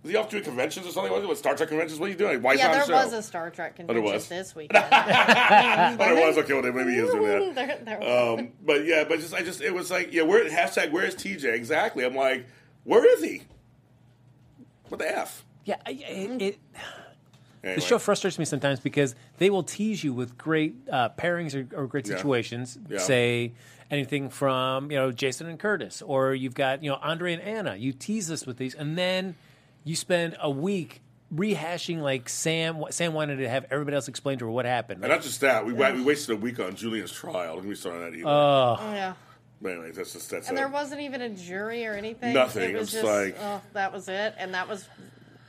Is 0.04 0.10
he 0.12 0.16
off 0.18 0.30
doing 0.30 0.44
conventions 0.44 0.86
or 0.86 0.92
something? 0.92 1.12
What, 1.14 1.26
what 1.26 1.38
Star 1.38 1.56
Trek 1.56 1.70
conventions? 1.70 1.98
What 2.00 2.08
are 2.08 2.12
you 2.12 2.18
doing? 2.18 2.42
Why 2.42 2.54
is 2.54 2.60
he 2.60 2.66
Yeah, 2.66 2.72
on 2.72 2.78
there 2.78 2.86
the 2.88 2.92
show? 3.00 3.06
was 3.06 3.14
a 3.14 3.24
Star 3.24 3.50
Trek 3.52 3.78
there 3.78 3.86
convention 3.86 4.14
was. 4.14 4.28
this 4.28 4.54
weekend. 4.56 4.84
oh, 4.92 5.96
there 5.98 6.16
was. 6.28 6.38
Okay, 6.40 6.54
well, 6.54 6.62
then 6.62 6.76
maybe 6.76 6.92
he 6.92 6.98
is 6.98 7.12
doing 7.12 7.54
that. 7.54 7.56
there, 7.68 7.80
there 7.86 8.00
was. 8.00 8.40
Um, 8.40 8.50
but 8.66 8.84
yeah, 8.86 9.06
but 9.06 9.20
just 9.20 9.34
I 9.34 9.44
just 9.44 9.62
it 9.62 9.74
was 9.74 9.90
like 9.92 10.12
yeah, 10.12 10.24
where 10.24 10.44
hashtag 10.50 10.92
where's 10.92 11.16
TJ 11.16 11.54
exactly? 11.54 12.04
I'm 12.04 12.16
like, 12.16 12.48
where 12.84 13.06
is 13.16 13.24
he? 13.24 13.44
What 14.90 14.98
the 15.00 15.18
f? 15.18 15.46
Yeah, 15.66 15.78
I- 15.86 15.92
it, 15.92 16.42
it, 16.42 16.60
Anyway. 17.64 17.76
the 17.76 17.82
show 17.82 17.98
frustrates 17.98 18.38
me 18.38 18.44
sometimes 18.44 18.82
because 18.82 19.16
they 19.38 19.50
will 19.50 19.64
tease 19.64 20.04
you 20.04 20.14
with 20.14 20.38
great 20.38 20.76
uh, 20.92 21.08
pairings 21.18 21.56
or, 21.56 21.84
or 21.84 21.88
great 21.88 22.06
Yeah. 22.06 22.18
situations. 22.18 22.78
Yeah. 22.90 22.98
Say 22.98 23.54
anything 23.92 24.30
from 24.30 24.92
you 24.92 24.98
know 24.98 25.12
Jason 25.12 25.48
and 25.48 25.60
Curtis, 25.60 26.02
or 26.02 26.34
you've 26.34 26.56
got 26.56 26.84
you 26.84 26.90
know 26.90 26.98
Andre 27.02 27.34
and 27.34 27.42
Anna. 27.42 27.76
You 27.76 27.94
tease 27.94 28.30
us 28.32 28.46
with 28.46 28.58
these, 28.58 28.74
and 28.76 28.98
then 28.98 29.36
you 29.84 29.96
spend 29.96 30.36
a 30.42 30.50
week 30.50 31.02
rehashing 31.34 32.00
like 32.02 32.30
Sam. 32.30 32.84
Sam 32.92 33.14
wanted 33.14 33.38
to 33.38 33.50
have 33.50 33.66
everybody 33.72 33.96
else 33.96 34.08
explain 34.08 34.38
to 34.40 34.46
her 34.46 34.52
what 34.52 34.66
happened. 34.66 35.04
And 35.04 35.12
not 35.12 35.22
just 35.22 35.42
that, 35.42 35.66
we, 35.66 35.74
wa- 35.74 35.92
we 35.92 36.04
wasted 36.04 36.36
a 36.36 36.40
week 36.40 36.60
on 36.60 36.76
Julian's 36.76 37.12
trial. 37.12 37.56
Let 37.56 37.66
me 37.66 37.76
start 37.76 37.96
on 37.96 38.02
that 38.02 38.14
either. 38.18 38.28
Oh, 38.28 38.78
yeah. 38.94 39.14
But 39.62 39.72
anyways, 39.74 39.96
that's 39.96 40.14
just 40.14 40.30
that's 40.30 40.50
And 40.50 40.58
it. 40.58 40.62
there 40.62 40.68
wasn't 40.70 41.02
even 41.02 41.22
a 41.22 41.30
jury 41.30 41.86
or 41.88 41.94
anything. 41.94 42.34
Nothing. 42.34 42.70
It 42.72 42.74
was 42.78 42.84
It's 42.84 42.92
just 42.94 43.06
like- 43.06 43.36
oh, 43.40 43.62
that 43.74 43.92
was 43.94 44.10
it, 44.10 44.36
and 44.38 44.54
that 44.54 44.68
was 44.68 44.88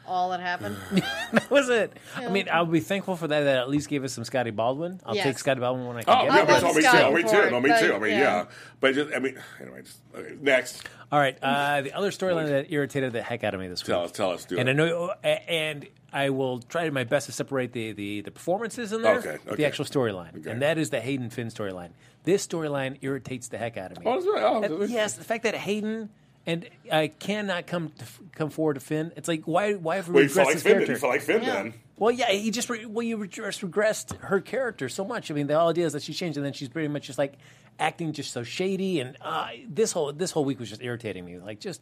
all 0.06 0.30
that 0.30 0.40
happened. 0.40 0.76
that 1.32 1.50
was 1.50 1.68
it. 1.68 1.92
I 2.16 2.28
mean, 2.28 2.48
I'll 2.50 2.66
be 2.66 2.80
thankful 2.80 3.16
for 3.16 3.28
that. 3.28 3.40
That 3.44 3.58
at 3.58 3.68
least 3.70 3.88
gave 3.88 4.04
us 4.04 4.12
some 4.12 4.24
Scotty 4.24 4.50
Baldwin. 4.50 5.00
I'll 5.04 5.14
Yes. 5.14 5.24
take 5.24 5.38
Scotty 5.38 5.60
Baldwin 5.60 5.86
when 5.86 5.96
I 5.98 6.02
can 6.02 6.14
Oh, 6.14 6.24
get 6.26 6.32
yeah, 6.34 6.42
it. 6.42 6.46
me 6.46 6.52
love 6.52 6.60
too. 6.62 6.74
Me 6.76 6.82
Scott 6.82 7.08
too. 7.08 7.14
Me 7.14 7.22
too. 7.22 7.28
Ford, 7.28 7.50
No, 7.52 7.60
me 7.60 7.68
but, 7.70 7.80
too. 7.80 7.94
I 7.94 7.98
mean, 7.98 8.10
yeah. 8.12 8.18
yeah. 8.18 8.44
But 8.80 8.94
just, 8.94 9.14
I 9.14 9.18
mean, 9.18 9.38
anyway, 9.60 9.82
just, 9.82 9.98
okay, 10.14 10.34
next. 10.40 10.88
All 11.12 11.18
right. 11.18 11.38
Uh, 11.42 11.80
the 11.82 11.92
other 11.92 12.10
storyline 12.10 12.48
that 12.48 12.70
irritated 12.72 13.12
the 13.12 13.22
heck 13.22 13.44
out 13.44 13.54
of 13.54 13.60
me 13.60 13.68
this 13.68 13.82
week. 13.82 13.86
Tell 13.88 14.02
us, 14.04 14.12
tell 14.12 14.30
us, 14.30 14.44
do 14.44 14.58
and 14.58 14.68
it. 14.68 14.72
I 14.72 14.74
know, 14.74 15.14
and 15.22 15.86
I 16.12 16.30
will 16.30 16.60
try 16.60 16.88
my 16.90 17.04
best 17.04 17.26
to 17.26 17.32
separate 17.32 17.72
the 17.72 17.92
the, 17.92 18.20
the 18.22 18.30
performances 18.30 18.92
in 18.92 19.02
there 19.02 19.18
Okay, 19.18 19.38
with 19.46 19.56
the 19.56 19.64
actual 19.66 19.84
storyline, 19.84 20.36
Okay. 20.38 20.50
and 20.50 20.62
that 20.62 20.78
is 20.78 20.90
the 20.90 21.00
Hayden 21.00 21.30
Finn 21.30 21.48
storyline. 21.48 21.90
This 22.24 22.46
storyline 22.46 22.98
irritates 23.02 23.48
the 23.48 23.58
heck 23.58 23.76
out 23.76 23.92
of 23.92 23.98
me. 23.98 24.04
Oh, 24.06 24.14
that's 24.14 24.26
right. 24.26 24.42
Oh, 24.42 24.62
And 24.62 24.72
that's- 24.74 24.90
yes, 24.90 25.12
the 25.14 25.24
fact 25.24 25.42
that 25.44 25.54
Hayden 25.54 26.08
and 26.46 26.68
I 26.92 27.08
cannot 27.08 27.66
come 27.66 27.90
to, 27.98 28.04
come 28.34 28.50
forward 28.50 28.74
to 28.74 28.80
Finn. 28.80 29.12
It's 29.16 29.28
like 29.28 29.44
why 29.44 29.74
why 29.74 29.96
have 29.96 30.08
we 30.08 30.14
Well, 30.14 30.22
you 30.24 30.28
regressed 30.28 30.34
felt 30.34 30.46
like 30.46 30.54
his 30.54 30.62
Finn. 30.62 30.72
character? 30.72 30.86
Then. 30.86 30.94
You 30.96 31.00
felt 31.00 31.12
like 31.12 31.22
Finn 31.22 31.42
Yeah. 31.42 31.54
then. 31.54 31.74
Well, 31.96 32.10
yeah, 32.10 32.30
he 32.32 32.50
just 32.50 32.68
re- 32.68 32.86
well, 32.86 33.04
you 33.04 33.24
just 33.28 33.60
regressed 33.60 34.18
her 34.18 34.40
character 34.40 34.88
so 34.88 35.04
much. 35.04 35.30
I 35.30 35.34
mean, 35.34 35.46
the 35.46 35.56
whole 35.58 35.68
idea 35.68 35.86
is 35.86 35.92
that 35.92 36.02
she 36.02 36.12
changed, 36.12 36.36
and 36.36 36.44
then 36.44 36.52
she's 36.52 36.68
pretty 36.68 36.88
much 36.88 37.06
just 37.06 37.18
like 37.20 37.34
acting 37.78 38.12
just 38.12 38.32
so 38.32 38.42
shady. 38.42 38.98
And 39.00 39.16
uh, 39.20 39.48
this 39.68 39.92
whole 39.92 40.12
this 40.12 40.32
whole 40.32 40.44
week 40.44 40.58
was 40.58 40.68
just 40.68 40.82
irritating 40.82 41.24
me. 41.24 41.38
Like 41.38 41.60
just 41.60 41.80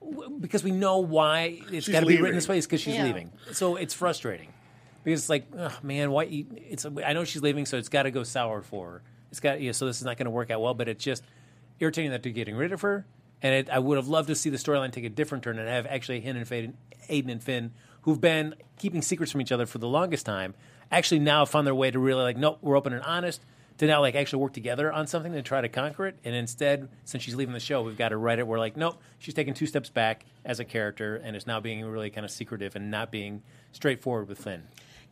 w- 0.00 0.30
because 0.40 0.64
we 0.64 0.72
know 0.72 0.98
why 0.98 1.60
it's 1.70 1.86
She's 1.86 1.88
got 1.92 2.00
to 2.00 2.06
be 2.06 2.16
written 2.20 2.34
this 2.34 2.48
way 2.48 2.58
is 2.58 2.66
because 2.66 2.80
she's 2.80 2.96
Yeah. 2.96 3.04
leaving. 3.04 3.30
So 3.52 3.76
it's 3.76 3.94
frustrating 3.94 4.52
because 5.04 5.20
it's 5.20 5.28
like, 5.30 5.46
oh, 5.56 5.78
man, 5.84 6.10
why? 6.10 6.24
you- 6.24 6.46
It's 6.56 6.84
I 6.84 7.12
know 7.12 7.22
she's 7.22 7.42
leaving, 7.42 7.64
so 7.64 7.76
it's 7.78 7.88
got 7.88 8.02
to 8.02 8.10
go 8.10 8.24
sour 8.24 8.62
for 8.62 8.90
her. 8.90 9.02
It's 9.30 9.38
got 9.40 9.60
yeah, 9.60 9.70
so 9.72 9.86
this 9.86 9.98
is 10.00 10.04
not 10.04 10.16
going 10.16 10.24
to 10.26 10.30
work 10.32 10.50
out 10.50 10.60
well. 10.60 10.74
But 10.74 10.88
it's 10.88 11.04
just 11.04 11.22
irritating 11.78 12.10
that 12.10 12.24
they're 12.24 12.32
getting 12.32 12.56
rid 12.56 12.72
of 12.72 12.80
her. 12.80 13.06
And 13.42 13.54
it, 13.54 13.70
I 13.70 13.78
would 13.78 13.96
have 13.96 14.08
loved 14.08 14.28
to 14.28 14.34
see 14.34 14.50
the 14.50 14.56
storyline 14.56 14.92
take 14.92 15.04
a 15.04 15.08
different 15.08 15.44
turn 15.44 15.58
and 15.58 15.68
have 15.68 15.86
actually 15.86 16.20
Hayden 16.20 16.36
and 16.36 16.48
Finn, 16.48 16.76
Aiden 17.10 17.30
and 17.30 17.42
Finn, 17.42 17.72
who've 18.02 18.20
been 18.20 18.54
keeping 18.78 19.02
secrets 19.02 19.32
from 19.32 19.40
each 19.40 19.52
other 19.52 19.66
for 19.66 19.78
the 19.78 19.88
longest 19.88 20.24
time, 20.24 20.54
actually 20.90 21.20
now 21.20 21.44
found 21.44 21.66
their 21.66 21.74
way 21.74 21.90
to 21.90 21.98
really 21.98 22.22
like, 22.22 22.36
nope, 22.36 22.58
we're 22.62 22.76
open 22.76 22.92
and 22.92 23.02
honest. 23.02 23.40
To 23.78 23.86
now 23.86 24.00
like 24.00 24.14
actually 24.14 24.42
work 24.42 24.52
together 24.52 24.92
on 24.92 25.06
something 25.06 25.32
to 25.32 25.42
try 25.42 25.60
to 25.60 25.68
conquer 25.68 26.06
it. 26.06 26.16
And 26.24 26.36
instead, 26.36 26.88
since 27.04 27.22
she's 27.24 27.34
leaving 27.34 27.54
the 27.54 27.58
show, 27.58 27.82
we've 27.82 27.96
got 27.96 28.10
to 28.10 28.16
write 28.16 28.38
it. 28.38 28.46
We're 28.46 28.58
like, 28.58 28.76
nope, 28.76 29.00
she's 29.18 29.34
taking 29.34 29.54
two 29.54 29.66
steps 29.66 29.88
back 29.88 30.24
as 30.44 30.60
a 30.60 30.64
character 30.64 31.16
and 31.16 31.34
is 31.34 31.46
now 31.46 31.58
being 31.58 31.84
really 31.84 32.10
kind 32.10 32.24
of 32.24 32.30
secretive 32.30 32.76
and 32.76 32.90
not 32.90 33.10
being 33.10 33.42
straightforward 33.72 34.28
with 34.28 34.38
Finn. 34.38 34.64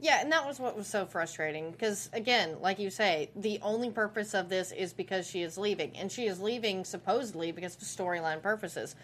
Yeah, 0.02 0.22
and 0.22 0.32
that 0.32 0.46
was 0.46 0.58
what 0.58 0.76
was 0.76 0.86
so 0.86 1.04
frustrating 1.04 1.70
because, 1.72 2.08
again, 2.14 2.56
like 2.62 2.78
you 2.78 2.88
say, 2.88 3.28
the 3.36 3.58
only 3.60 3.90
purpose 3.90 4.32
of 4.34 4.48
this 4.48 4.72
is 4.72 4.94
because 4.94 5.28
she 5.28 5.42
is 5.42 5.58
leaving, 5.58 5.94
and 5.94 6.10
she 6.10 6.26
is 6.26 6.40
leaving 6.40 6.86
supposedly 6.86 7.52
because 7.52 7.76
of 7.76 7.82
storyline 7.82 8.40
purposes. 8.40 8.96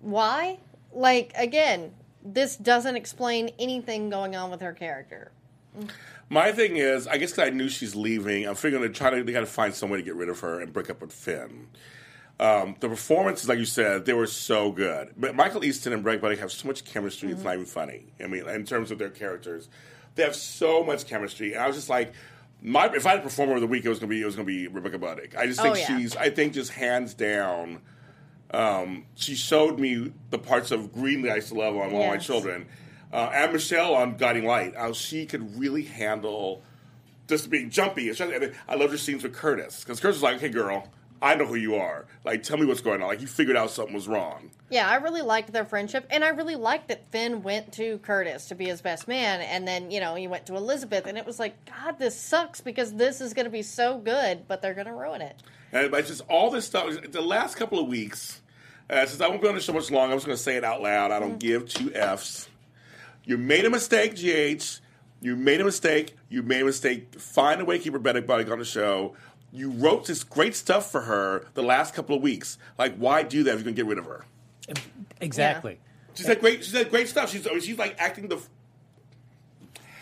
Why? 0.00 0.58
Like, 0.92 1.32
again, 1.34 1.92
this 2.24 2.56
doesn't 2.56 2.94
explain 2.94 3.50
anything 3.58 4.08
going 4.08 4.36
on 4.36 4.52
with 4.52 4.60
her 4.60 4.72
character. 4.72 5.32
My 6.28 6.52
thing 6.52 6.76
is, 6.76 7.08
I 7.08 7.18
guess 7.18 7.32
'cause 7.32 7.48
I 7.48 7.50
knew 7.50 7.68
she's 7.68 7.96
leaving, 7.96 8.46
I'm 8.46 8.54
figuring 8.54 8.84
to 8.84 8.96
try 8.96 9.10
to 9.10 9.24
they 9.24 9.32
got 9.32 9.40
to 9.40 9.46
find 9.46 9.74
some 9.74 9.90
way 9.90 9.98
to 9.98 10.04
get 10.04 10.14
rid 10.14 10.28
of 10.28 10.38
her 10.40 10.60
and 10.60 10.72
break 10.72 10.90
up 10.90 11.00
with 11.00 11.12
Finn. 11.12 11.66
Um, 12.38 12.76
the 12.78 12.88
performances, 12.88 13.48
like 13.48 13.58
you 13.58 13.64
said, 13.64 14.06
they 14.06 14.12
were 14.12 14.26
so 14.26 14.70
good. 14.70 15.12
But 15.16 15.34
Michael 15.34 15.64
Easton 15.64 15.92
and 15.92 16.02
Greg 16.04 16.20
Buddy 16.20 16.36
have 16.36 16.52
so 16.52 16.66
much 16.68 16.84
chemistry; 16.84 17.30
it's 17.30 17.42
not 17.42 17.54
even 17.54 17.66
funny. 17.66 18.12
I 18.22 18.28
mean, 18.28 18.48
in 18.48 18.64
terms 18.64 18.90
of 18.90 18.98
their 18.98 19.10
characters, 19.10 19.68
they 20.14 20.22
have 20.22 20.36
so 20.36 20.82
much 20.84 21.06
chemistry. 21.06 21.54
And 21.54 21.62
I 21.62 21.66
was 21.66 21.76
just 21.76 21.88
like, 21.88 22.12
my 22.62 22.86
if 22.94 23.06
I 23.06 23.10
had 23.10 23.18
a 23.20 23.22
performer 23.22 23.54
of 23.56 23.60
the 23.60 23.66
week, 23.66 23.84
it 23.84 23.88
was 23.88 23.98
gonna 23.98 24.10
be 24.10 24.22
it 24.22 24.26
was 24.26 24.36
gonna 24.36 24.46
be 24.46 24.68
Rebecca 24.68 24.98
Budig. 24.98 25.36
I 25.36 25.46
just 25.46 25.60
think 25.60 25.74
Oh, 25.74 25.78
yeah. 25.78 25.86
she's, 25.98 26.16
I 26.16 26.30
think, 26.30 26.54
just 26.54 26.72
hands 26.72 27.14
down. 27.14 27.80
Um, 28.50 29.06
she 29.16 29.34
showed 29.34 29.78
me 29.80 30.12
the 30.30 30.38
parts 30.38 30.70
of 30.70 30.92
Greenlee 30.92 31.30
I 31.32 31.36
used 31.36 31.48
to 31.48 31.54
love 31.54 31.76
on 31.76 31.92
All 31.92 32.06
My 32.06 32.18
Children, 32.18 32.66
uh, 33.12 33.30
and 33.34 33.52
Michelle 33.52 33.94
on 33.94 34.16
Guiding 34.16 34.44
Light. 34.44 34.76
How 34.76 34.92
she 34.92 35.26
could 35.26 35.58
really 35.58 35.82
handle 35.82 36.62
just 37.26 37.50
being 37.50 37.70
jumpy. 37.70 38.10
I 38.68 38.74
loved 38.76 38.92
her 38.92 38.98
scenes 38.98 39.22
with 39.24 39.32
Curtis 39.34 39.80
because 39.82 39.98
Curtis 39.98 40.16
was 40.16 40.22
like, 40.22 40.36
"Okay, 40.36 40.50
girl, 40.50 40.88
I 41.24 41.34
know 41.34 41.46
who 41.46 41.54
you 41.54 41.76
are. 41.76 42.06
Like, 42.22 42.42
tell 42.42 42.58
me 42.58 42.66
what's 42.66 42.82
going 42.82 43.00
on." 43.00 43.08
Like, 43.08 43.20
he 43.20 43.26
figured 43.26 43.56
out 43.56 43.70
something 43.70 43.94
was 43.94 44.06
wrong. 44.06 44.50
Yeah, 44.68 44.88
I 44.88 44.96
really 44.96 45.22
liked 45.22 45.52
their 45.52 45.64
friendship, 45.64 46.06
and 46.10 46.22
I 46.22 46.28
really 46.28 46.56
liked 46.56 46.88
that 46.88 47.10
Finn 47.10 47.42
went 47.42 47.72
to 47.74 47.98
Curtis 47.98 48.46
to 48.46 48.54
be 48.54 48.66
his 48.66 48.82
best 48.82 49.08
man, 49.08 49.40
and 49.40 49.66
then 49.66 49.90
you 49.90 50.00
know 50.00 50.14
he 50.14 50.26
went 50.28 50.46
to 50.46 50.56
Elizabeth, 50.56 51.06
and 51.06 51.16
it 51.16 51.24
was 51.24 51.38
like, 51.38 51.54
God, 51.64 51.98
this 51.98 52.18
sucks 52.18 52.60
because 52.60 52.92
this 52.94 53.20
is 53.20 53.32
going 53.32 53.46
to 53.46 53.50
be 53.50 53.62
so 53.62 53.98
good, 53.98 54.46
but 54.46 54.60
they're 54.60 54.74
going 54.74 54.86
to 54.86 54.92
ruin 54.92 55.22
it. 55.22 55.42
And 55.72 55.90
but 55.90 56.06
just 56.06 56.22
all 56.28 56.50
this 56.50 56.66
stuff. 56.66 56.94
The 57.10 57.20
last 57.22 57.56
couple 57.56 57.78
of 57.78 57.88
weeks, 57.88 58.42
uh, 58.90 59.06
since 59.06 59.20
I 59.20 59.28
won't 59.28 59.40
be 59.40 59.48
on 59.48 59.54
the 59.54 59.60
show 59.60 59.72
much 59.72 59.90
longer, 59.90 60.12
I'm 60.12 60.18
just 60.18 60.26
going 60.26 60.36
to 60.36 60.42
say 60.42 60.56
it 60.56 60.64
out 60.64 60.82
loud. 60.82 61.10
I 61.10 61.18
don't 61.20 61.38
give 61.38 61.68
two 61.68 61.92
f's. 61.94 62.48
You 63.24 63.38
made 63.38 63.64
a 63.64 63.70
mistake, 63.70 64.14
GH. 64.14 64.80
You 65.22 65.36
made 65.36 65.60
a 65.60 65.64
mistake. 65.64 66.16
You 66.28 66.42
made 66.42 66.60
a 66.60 66.66
mistake. 66.66 67.18
Find 67.18 67.60
a 67.60 67.64
way 67.64 67.78
to 67.78 67.82
keep 67.82 67.94
Rebecca 67.94 68.20
Budig 68.20 68.52
on 68.52 68.58
the 68.58 68.64
show. 68.64 69.16
You 69.54 69.70
wrote 69.70 70.06
this 70.06 70.24
great 70.24 70.56
stuff 70.56 70.90
for 70.90 71.02
her 71.02 71.46
the 71.54 71.62
last 71.62 71.94
couple 71.94 72.16
of 72.16 72.22
weeks. 72.22 72.58
Like, 72.76 72.96
why 72.96 73.22
do 73.22 73.44
that 73.44 73.50
if 73.50 73.56
you're 73.56 73.64
going 73.64 73.76
to 73.76 73.82
get 73.82 73.86
rid 73.86 73.98
of 73.98 74.06
her? 74.06 74.24
Exactly. 75.20 75.78
She 76.14 76.24
said 76.24 76.40
great. 76.40 76.64
She 76.64 76.70
said 76.70 76.90
great 76.90 77.08
stuff. 77.08 77.30
She's 77.30 77.46
she's 77.64 77.78
like 77.78 77.96
acting 77.98 78.28
the. 78.28 78.40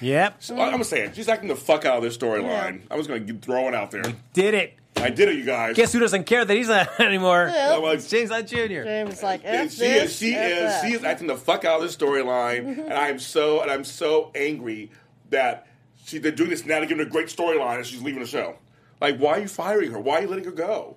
Yep. 0.01 0.43
So, 0.43 0.61
I'm 0.61 0.73
gonna 0.73 0.85
say 0.85 1.03
it. 1.03 1.15
She's 1.15 1.29
acting 1.29 1.49
the 1.49 1.57
fuck 1.57 1.85
out 1.85 1.99
of 1.99 2.03
this 2.03 2.19
storyline. 2.19 2.83
I 2.91 2.97
was 2.97 3.07
gonna 3.07 3.25
throw 3.35 3.69
it 3.69 3.75
out 3.75 3.91
there. 3.93 4.03
Did 4.33 4.55
it. 4.55 4.75
I 4.97 5.11
did 5.11 5.29
it, 5.29 5.37
you 5.37 5.45
guys. 5.45 5.75
Guess 5.75 5.93
who 5.93 6.01
doesn't 6.01 6.25
care 6.25 6.45
that 6.45 6.57
he's 6.57 6.69
not 6.69 6.88
anymore? 7.01 7.47
Well, 7.47 7.83
well, 7.83 7.93
It's 7.93 8.09
James 8.11 8.31
Lott 8.31 8.47
Jr. 8.47 8.83
James 8.83 9.23
like, 9.23 9.41
And 9.45 9.69
F 9.69 9.73
she 9.73 9.81
this, 9.81 10.11
is 10.11 10.17
she 10.19 10.35
F 10.35 10.51
is 10.51 10.59
that. 10.59 10.85
she 10.85 10.93
is 10.95 11.05
acting 11.05 11.29
the 11.29 11.37
fuck 11.37 11.65
out 11.65 11.77
of 11.77 11.83
this 11.83 11.97
storyline, 11.97 12.65
mm-hmm. 12.67 12.81
and 12.81 12.93
I 12.93 13.09
am 13.09 13.19
so 13.19 13.62
and 13.62 13.71
I'm 13.71 13.85
so 13.85 14.31
angry 14.35 14.91
that 15.31 15.67
she 16.05 16.19
they're 16.19 16.31
doing 16.31 16.51
this 16.51 16.67
now 16.67 16.81
to 16.81 16.87
give 16.87 16.99
her 16.99 17.05
a 17.05 17.09
great 17.09 17.29
storyline 17.29 17.77
and 17.77 17.87
she's 17.87 18.03
leaving 18.03 18.21
the 18.21 18.29
show. 18.29 18.57
Like, 19.03 19.19
why 19.19 19.33
are 19.33 19.41
you 19.41 19.49
firing 19.49 19.91
her? 19.91 19.99
Why 19.99 20.19
are 20.19 20.23
you 20.23 20.29
letting 20.29 20.45
her 20.45 20.53
go? 20.53 20.97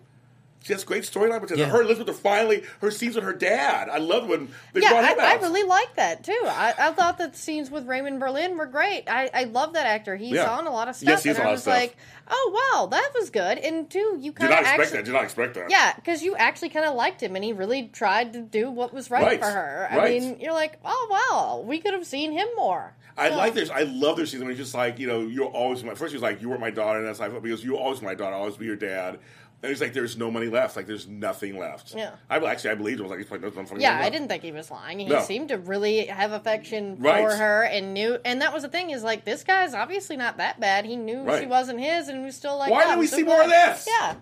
She 0.64 0.74
has 0.74 0.84
great 0.84 1.04
storyline, 1.04 1.42
but 1.42 1.56
Yeah. 1.58 1.66
her 1.66 1.80
and 1.82 1.86
Elizabeth 1.88 2.16
are 2.16 2.18
finally 2.18 2.64
her 2.82 2.90
scenes 2.92 3.16
with 3.16 3.24
her 3.24 3.34
dad. 3.34 3.88
I 3.90 3.98
love 3.98 4.28
when 4.28 4.50
they 4.74 4.82
Yeah, 4.82 4.90
brought 4.90 5.04
him 5.06 5.20
I, 5.20 5.34
I 5.34 5.36
really 5.36 5.64
like 5.64 5.96
that 5.96 6.24
too. 6.24 6.40
I, 6.46 6.74
I 6.78 6.92
thought 6.92 7.18
that 7.20 7.36
scenes 7.36 7.70
with 7.70 7.86
Raymond 7.88 8.20
Berlin 8.20 8.58
were 8.58 8.66
great. 8.68 9.04
I, 9.08 9.30
I 9.34 9.44
love 9.46 9.74
that 9.74 9.86
actor. 9.86 10.16
He's 10.16 10.34
Yeah. 10.34 10.50
on 10.50 10.66
a 10.66 10.72
lot 10.72 10.88
of 10.88 10.96
stuff. 10.96 11.08
Yes, 11.10 11.24
he's 11.24 11.36
and 11.36 11.40
on 11.40 11.42
a 11.42 11.44
I 11.44 11.48
lot 11.50 11.52
of 11.52 11.56
was 11.58 11.62
stuff. 11.64 11.74
like, 11.76 11.98
oh 12.28 12.72
wow, 12.74 12.86
that 12.88 13.12
was 13.14 13.30
good. 13.30 13.58
And 13.60 13.90
two, 13.90 14.18
you 14.20 14.32
kind 14.32 14.52
of 14.52 14.58
did 14.60 14.62
not 14.62 14.62
expect 14.62 14.80
actually, 14.82 14.98
that. 14.98 15.06
Did 15.06 15.14
not 15.14 15.24
expect 15.24 15.54
that. 15.56 15.70
yeah, 15.70 15.94
because 15.96 16.24
you 16.24 16.36
actually 16.36 16.70
kind 16.70 16.86
of 16.86 16.96
liked 16.96 17.22
him, 17.22 17.36
and 17.36 17.44
he 17.46 17.54
really 17.54 17.88
tried 17.88 18.34
to 18.34 18.42
do 18.42 18.70
what 18.72 18.94
was 18.94 19.12
right, 19.12 19.24
Right, 19.24 19.40
for 19.40 19.50
her. 19.50 19.88
I 19.92 19.98
right. 19.98 20.22
mean, 20.22 20.40
you're 20.40 20.54
like, 20.54 20.80
oh 20.84 21.08
wow, 21.12 21.64
we 21.68 21.80
could 21.80 21.94
have 21.94 22.06
seen 22.06 22.32
him 22.32 22.48
more. 22.56 22.94
I 23.18 23.30
Yeah. 23.30 23.36
like 23.38 23.54
this. 23.54 23.70
I 23.70 23.84
love 23.84 24.18
their 24.18 24.26
season 24.26 24.42
when 24.48 24.56
he's 24.56 24.64
just 24.66 24.76
like, 24.76 25.00
you 25.00 25.08
know, 25.08 25.22
you're 25.22 25.46
always 25.46 25.84
my. 25.84 25.94
First, 25.96 26.12
he 26.12 26.16
was 26.18 26.24
like, 26.24 26.42
you 26.42 26.50
were 26.50 26.58
my 26.58 26.70
daughter, 26.72 27.00
and 27.00 27.08
that's 27.08 27.20
like 27.20 27.42
because 27.42 27.64
you 27.64 27.74
were 27.74 27.80
always 27.80 28.02
my 28.02 28.14
daughter, 28.14 28.34
I'll 28.34 28.42
always 28.42 28.58
be 28.58 28.66
your 28.66 28.76
dad. 28.76 29.20
And 29.64 29.70
he's 29.72 29.82
like, 29.82 29.94
there's 29.94 30.16
no 30.16 30.30
money 30.30 30.48
left. 30.48 30.76
Like, 30.76 30.86
there's 30.86 31.08
nothing 31.08 31.58
left. 31.58 31.96
Yeah. 31.96 32.12
I 32.30 32.38
actually, 32.38 32.70
I 32.72 32.76
believed 32.76 33.00
him. 33.00 33.06
I 33.08 33.10
was 33.10 33.12
like, 33.18 33.20
he's 33.24 33.32
like, 33.32 33.42
there's 33.42 33.56
nothing 33.56 33.80
Yeah, 33.82 33.94
left. 33.96 34.04
I 34.06 34.10
didn't 34.12 34.28
think 34.28 34.44
he 34.44 34.52
was 34.52 34.70
lying. 34.70 35.00
He 35.00 35.06
No. 35.06 35.22
seemed 35.22 35.50
to 35.50 35.58
really 35.58 36.06
have 36.06 36.34
affection 36.34 36.98
Right. 37.00 37.24
for 37.28 37.36
her 37.36 37.64
and 37.64 37.94
knew. 37.94 38.20
And 38.24 38.42
that 38.42 38.54
was 38.54 38.62
the 38.64 38.70
thing 38.70 38.92
is 38.92 39.04
like 39.04 39.26
this 39.26 39.44
guy's 39.44 39.74
obviously 39.74 40.18
not 40.18 40.38
that 40.38 40.60
bad. 40.60 40.86
He 40.86 40.96
knew 40.96 41.22
Right. 41.24 41.42
she 41.42 41.48
wasn't 41.48 41.80
his, 41.80 42.10
and 42.10 42.20
he 42.20 42.26
was 42.26 42.36
still 42.36 42.58
like, 42.58 42.70
Why 42.70 42.78
oh, 42.78 42.80
"Yeah, 42.80 42.86
didn't 42.86 42.94
I'm 42.94 43.00
we 43.00 43.08
so 43.08 43.16
see 43.18 43.24
more 43.24 43.42
of 43.42 43.48
glad." 43.48 43.76
this? 43.78 43.88
Yeah, 43.90 44.16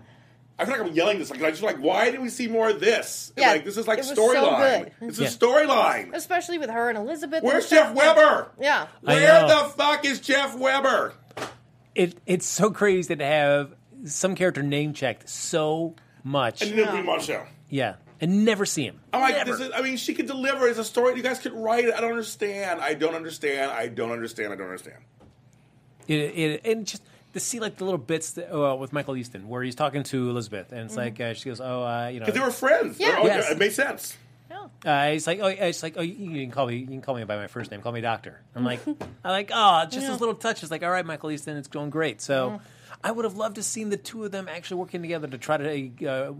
I 0.58 0.64
feel 0.64 0.78
like 0.78 0.86
I'm 0.86 0.94
yelling 0.94 1.18
this. 1.18 1.30
Like, 1.30 1.42
I 1.42 1.50
just 1.50 1.62
like, 1.62 1.76
why 1.78 2.06
didn't 2.06 2.22
we 2.22 2.28
see 2.30 2.46
more 2.46 2.70
of 2.70 2.80
this? 2.80 3.32
And, 3.36 3.42
Yeah, 3.44 3.50
like, 3.52 3.64
this 3.64 3.76
is 3.76 3.86
like 3.88 3.98
it 3.98 4.06
was 4.06 4.14
so 4.14 4.34
storyline. 4.34 4.84
good. 4.84 4.92
It's 5.10 5.18
Yeah. 5.18 5.26
a 5.26 5.30
storyline. 5.30 6.14
especially 6.14 6.56
with 6.58 6.70
her 6.70 6.88
and 6.88 6.96
Elizabeth. 6.96 7.42
Where's 7.42 7.64
and 7.70 7.78
stuff. 7.78 7.88
Jeff 7.88 7.96
Weber? 8.16 8.48
Yeah, 8.60 8.86
I 9.06 9.14
Where 9.14 9.40
know. 9.42 9.48
the 9.64 9.68
fuck 9.70 10.04
is 10.06 10.20
Jeff 10.20 10.56
Weber? 10.56 11.12
It 11.94 12.16
it's 12.26 12.46
so 12.46 12.70
crazy 12.70 13.14
to 13.14 13.24
have 13.24 13.72
some 14.04 14.34
character 14.34 14.62
name 14.62 14.92
checked 14.92 15.28
so 15.28 15.94
much. 16.22 16.62
And 16.62 16.78
then 16.78 17.04
Green 17.04 17.20
Show. 17.20 17.44
Yeah, 17.68 17.96
and 18.20 18.44
never 18.44 18.64
see 18.66 18.84
him. 18.84 19.00
I'm 19.12 19.20
like, 19.20 19.34
Never. 19.36 19.52
this 19.56 19.60
is, 19.68 19.72
I 19.74 19.82
mean, 19.82 19.96
she 19.96 20.14
could 20.14 20.26
deliver. 20.26 20.68
It's 20.68 20.78
a 20.78 20.84
story. 20.84 21.16
You 21.16 21.22
guys 21.22 21.38
could 21.38 21.52
write 21.54 21.84
it. 21.86 21.94
I 21.94 22.00
don't 22.00 22.10
understand. 22.10 22.80
I 22.80 22.94
don't 22.94 23.14
understand. 23.14 23.70
I 23.72 23.88
don't 23.88 24.12
understand. 24.12 24.52
I 24.52 24.56
don't 24.56 24.66
understand. 24.66 24.98
It, 26.06 26.14
it, 26.14 26.66
and 26.66 26.86
just 26.86 27.02
to 27.32 27.40
see 27.40 27.60
like 27.60 27.76
the 27.76 27.84
little 27.84 27.98
bits 27.98 28.32
that, 28.32 28.54
uh, 28.54 28.76
with 28.76 28.92
Michael 28.92 29.16
Easton 29.16 29.48
where 29.48 29.62
he's 29.62 29.74
talking 29.74 30.02
to 30.04 30.30
Elizabeth 30.30 30.70
and 30.70 30.80
it's 30.82 30.96
like 30.96 31.18
uh, 31.20 31.32
she 31.34 31.48
goes, 31.48 31.60
"Oh, 31.60 31.82
uh, 31.82 32.08
you 32.08 32.20
know," 32.20 32.26
Because 32.26 32.38
they 32.40 32.44
were 32.46 32.52
friends. 32.52 33.00
Yeah. 33.00 33.08
They're 33.08 33.18
all- 33.18 33.26
Yes. 33.26 33.50
It 33.50 33.58
made 33.58 33.72
sense. 33.72 34.16
yeah. 34.50 34.66
uh, 34.84 35.10
he's 35.12 35.26
like, 35.26 35.40
"Oh, 35.40 35.46
it's 35.46 35.82
like, 35.82 35.94
oh, 35.96 36.02
you 36.02 36.12
you 36.30 36.42
can 36.44 36.50
call 36.52 36.66
me, 36.66 36.76
you 36.76 36.86
can 36.86 37.00
call 37.00 37.14
me 37.16 37.24
by 37.24 37.36
my 37.36 37.46
first 37.46 37.70
name, 37.70 37.80
call 37.80 37.92
me 37.92 38.02
Doctor." 38.02 38.40
I'm 38.54 38.64
like, 38.64 38.80
I 39.24 39.30
like, 39.30 39.50
oh, 39.52 39.86
just 39.90 40.06
those 40.06 40.20
little 40.20 40.34
touches. 40.34 40.70
Like, 40.70 40.82
all 40.82 40.90
right, 40.90 41.04
Michael 41.06 41.30
Easton, 41.30 41.56
it's 41.56 41.68
going 41.68 41.90
great. 41.90 42.20
So. 42.20 42.60
I 43.04 43.12
would 43.12 43.24
have 43.24 43.36
loved 43.36 43.56
to 43.56 43.62
seen 43.62 43.90
the 43.90 43.96
two 43.98 44.24
of 44.24 44.32
them 44.32 44.48
actually 44.48 44.78
working 44.78 45.02
together 45.02 45.28
to 45.28 45.38
try 45.38 45.56
to 45.58 46.06
uh, 46.08 46.32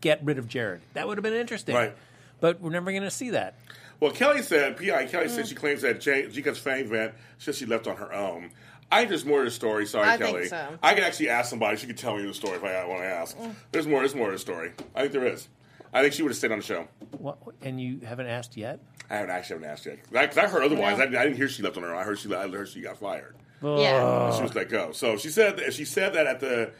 get 0.00 0.20
rid 0.24 0.38
of 0.38 0.48
Jared. 0.48 0.80
That 0.94 1.06
would 1.08 1.18
have 1.18 1.22
been 1.24 1.34
interesting. 1.34 1.74
Right. 1.74 1.94
But 2.40 2.60
we're 2.60 2.70
never 2.70 2.90
going 2.92 3.02
to 3.02 3.10
see 3.10 3.30
that. 3.30 3.56
Well, 4.00 4.12
Kelly 4.12 4.42
said, 4.42 4.76
P.I. 4.76 5.06
Kelly 5.06 5.28
said 5.28 5.48
she 5.48 5.56
claims 5.56 5.82
that 5.82 6.00
J- 6.00 6.28
Jika's 6.28 6.56
fan 6.58 6.78
event, 6.78 7.14
since 7.38 7.56
she 7.56 7.66
left 7.66 7.88
on 7.88 7.96
her 7.96 8.12
own. 8.14 8.52
I 8.92 8.98
think 9.00 9.08
there's 9.10 9.24
more 9.24 9.40
to 9.40 9.44
the 9.46 9.50
story. 9.50 9.86
Sorry, 9.86 10.08
I 10.08 10.16
think 10.16 10.30
Kelly. 10.30 10.46
so. 10.46 10.78
I 10.82 10.94
could 10.94 11.02
actually 11.02 11.30
ask 11.30 11.50
somebody. 11.50 11.76
She 11.76 11.88
could 11.88 11.98
tell 11.98 12.16
me 12.16 12.24
the 12.24 12.32
story 12.32 12.56
if 12.56 12.64
I 12.64 12.86
want 12.86 13.00
to 13.02 13.06
ask. 13.06 13.36
There's 13.72 13.86
more. 13.88 14.00
There's 14.00 14.14
more 14.14 14.26
to 14.28 14.32
the 14.34 14.38
story. 14.38 14.72
I 14.94 15.00
think 15.00 15.12
there 15.12 15.26
is. 15.26 15.48
I 15.92 16.00
think 16.02 16.14
she 16.14 16.22
would 16.22 16.30
have 16.30 16.36
stayed 16.38 16.52
on 16.52 16.58
the 16.60 16.64
show. 16.64 16.86
What, 17.18 17.38
and 17.60 17.80
you 17.80 18.00
haven't 18.06 18.28
asked 18.28 18.56
yet? 18.56 18.78
I 19.10 19.16
haven't 19.16 19.30
actually 19.30 19.56
haven't 19.56 19.70
asked 19.70 19.86
yet. 19.86 20.04
'Cause 20.04 20.14
I, 20.16 20.26
'cause 20.28 20.38
I 20.38 20.46
heard 20.46 20.62
otherwise. 20.62 20.98
Yeah. 20.98 21.04
I, 21.04 21.22
I 21.22 21.24
didn't 21.24 21.36
hear 21.36 21.48
she 21.48 21.62
left 21.62 21.76
on 21.76 21.82
her 21.82 21.92
own. 21.92 21.98
I 22.00 22.04
heard 22.04 22.18
she. 22.18 22.32
I 22.34 22.46
heard 22.48 22.68
she 22.68 22.80
got 22.82 22.98
fired. 22.98 23.34
Yeah. 23.62 24.34
She 24.36 24.42
was 24.42 24.54
let 24.54 24.68
go. 24.68 24.92
So 24.92 25.16
she 25.16 25.30
said. 25.30 25.56
That, 25.58 25.72
she 25.74 25.84
said 25.84 26.14
that 26.14 26.26
at 26.26 26.40
the. 26.40 26.70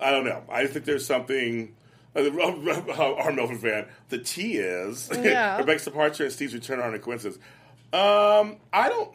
I 0.00 0.10
don't 0.10 0.24
know. 0.24 0.42
I 0.48 0.66
think 0.66 0.84
there's 0.84 1.06
something. 1.06 1.74
Uh, 2.14 2.22
the- 2.22 2.94
our 3.18 3.32
Melvin 3.32 3.58
fan. 3.58 3.86
The 4.08 4.18
T 4.18 4.56
is 4.56 5.10
Yeah. 5.22 5.58
Rebecca's 5.58 5.84
departure 5.84 6.24
and 6.24 6.32
Steve's 6.32 6.54
return 6.54 6.80
are 6.80 6.92
a 6.94 6.98
coincidence. 6.98 7.38
Um, 7.92 8.56
I 8.72 8.88
don't. 8.88 9.14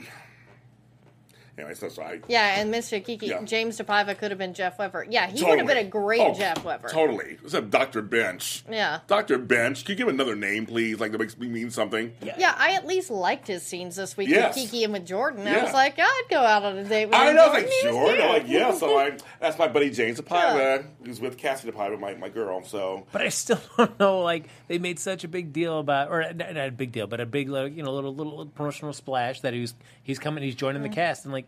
Anyway, 1.61 1.75
so 1.75 1.89
sorry. 1.89 2.21
Yeah, 2.27 2.59
and 2.59 2.73
Mr. 2.73 3.03
Kiki, 3.03 3.27
Yeah. 3.27 3.43
James 3.43 3.77
DePaiva 3.77 4.17
could 4.17 4.31
have 4.31 4.39
been 4.39 4.55
Jeff 4.55 4.79
Webber. 4.79 5.05
Yeah, 5.07 5.27
he 5.27 5.43
would 5.43 5.59
have 5.59 5.67
been 5.67 5.77
a 5.77 5.83
great 5.83 6.19
Oh, 6.21 6.33
Jeff 6.33 6.63
Webber. 6.65 6.89
Totally. 6.89 7.37
What's 7.39 7.53
up, 7.53 7.69
Dr. 7.69 8.01
Bensch? 8.01 8.63
Yeah. 8.69 9.01
Dr. 9.05 9.37
Bensch. 9.37 9.85
Can 9.85 9.93
you 9.93 9.95
give 9.97 10.07
him 10.07 10.15
another 10.15 10.35
name, 10.35 10.65
please? 10.65 10.99
Like 10.99 11.11
that 11.11 11.19
makes 11.19 11.37
me 11.37 11.47
mean 11.47 11.69
something. 11.69 12.13
Yeah, 12.21 12.55
I 12.57 12.73
at 12.73 12.87
least 12.87 13.11
liked 13.11 13.47
his 13.47 13.61
scenes 13.61 13.95
this 13.95 14.17
week 14.17 14.29
Yes. 14.29 14.55
with 14.55 14.71
Kiki 14.71 14.83
and 14.83 14.91
with 14.91 15.05
Jordan. 15.05 15.47
I 15.47 15.63
was 15.63 15.71
like, 15.73 15.99
I'd 15.99 16.23
go 16.31 16.39
out 16.39 16.63
on 16.63 16.77
a 16.79 16.83
date 16.83 17.05
with 17.05 17.15
I 17.15 17.29
him. 17.29 17.35
know, 17.35 17.47
like 17.47 17.69
Jordan. 17.69 17.71
He 17.71 17.89
Jordan. 17.89 18.21
I'm 18.23 18.29
like, 18.29 18.45
cute. 18.47 18.59
yeah. 18.59 18.71
So 18.73 18.97
I, 18.97 19.17
that's 19.39 19.59
my 19.59 19.67
buddy 19.67 19.91
James 19.91 20.19
DePaiva, 20.19 20.57
Yeah. 20.57 20.81
who's 21.05 21.21
with 21.21 21.37
Kassie 21.37 21.71
DePaiva, 21.71 21.99
my, 21.99 22.15
my 22.15 22.29
girl. 22.29 22.63
So 22.63 23.05
But 23.11 23.21
I 23.21 23.29
still 23.29 23.59
don't 23.77 23.99
know. 23.99 24.21
Like 24.21 24.47
they 24.67 24.79
made 24.79 24.97
such 24.97 25.23
a 25.23 25.27
big 25.27 25.53
deal 25.53 25.77
about, 25.77 26.09
or 26.09 26.21
not 26.33 26.55
not 26.55 26.67
a 26.67 26.71
big 26.71 26.91
deal, 26.91 27.05
but 27.05 27.19
a 27.19 27.25
big, 27.27 27.49
like, 27.49 27.75
you 27.75 27.83
know, 27.83 27.93
little 27.93 28.15
little 28.15 28.47
promotional 28.47 28.93
splash 28.93 29.41
that 29.41 29.53
he's 29.53 29.75
he's 30.01 30.17
coming, 30.17 30.43
he's 30.43 30.55
joining 30.55 30.81
the 30.81 30.89
mm. 30.89 30.93
cast, 30.93 31.25
and 31.25 31.33
like 31.33 31.45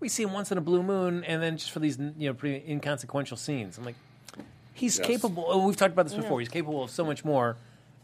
we 0.00 0.08
see 0.08 0.22
him 0.22 0.32
once 0.32 0.52
in 0.52 0.58
a 0.58 0.60
blue 0.60 0.82
moon, 0.82 1.24
and 1.24 1.42
then 1.42 1.56
just 1.56 1.70
for 1.70 1.78
these 1.78 1.98
you 1.98 2.28
know 2.28 2.34
pretty 2.34 2.70
inconsequential 2.70 3.36
scenes. 3.36 3.78
I'm 3.78 3.84
like, 3.84 3.96
he's 4.74 4.98
Yes. 4.98 5.06
capable. 5.06 5.52
And 5.52 5.64
we've 5.64 5.76
talked 5.76 5.92
about 5.92 6.06
this 6.06 6.14
before. 6.14 6.40
He's 6.40 6.48
capable 6.48 6.84
of 6.84 6.90
so 6.90 7.04
much 7.04 7.24
more, 7.24 7.56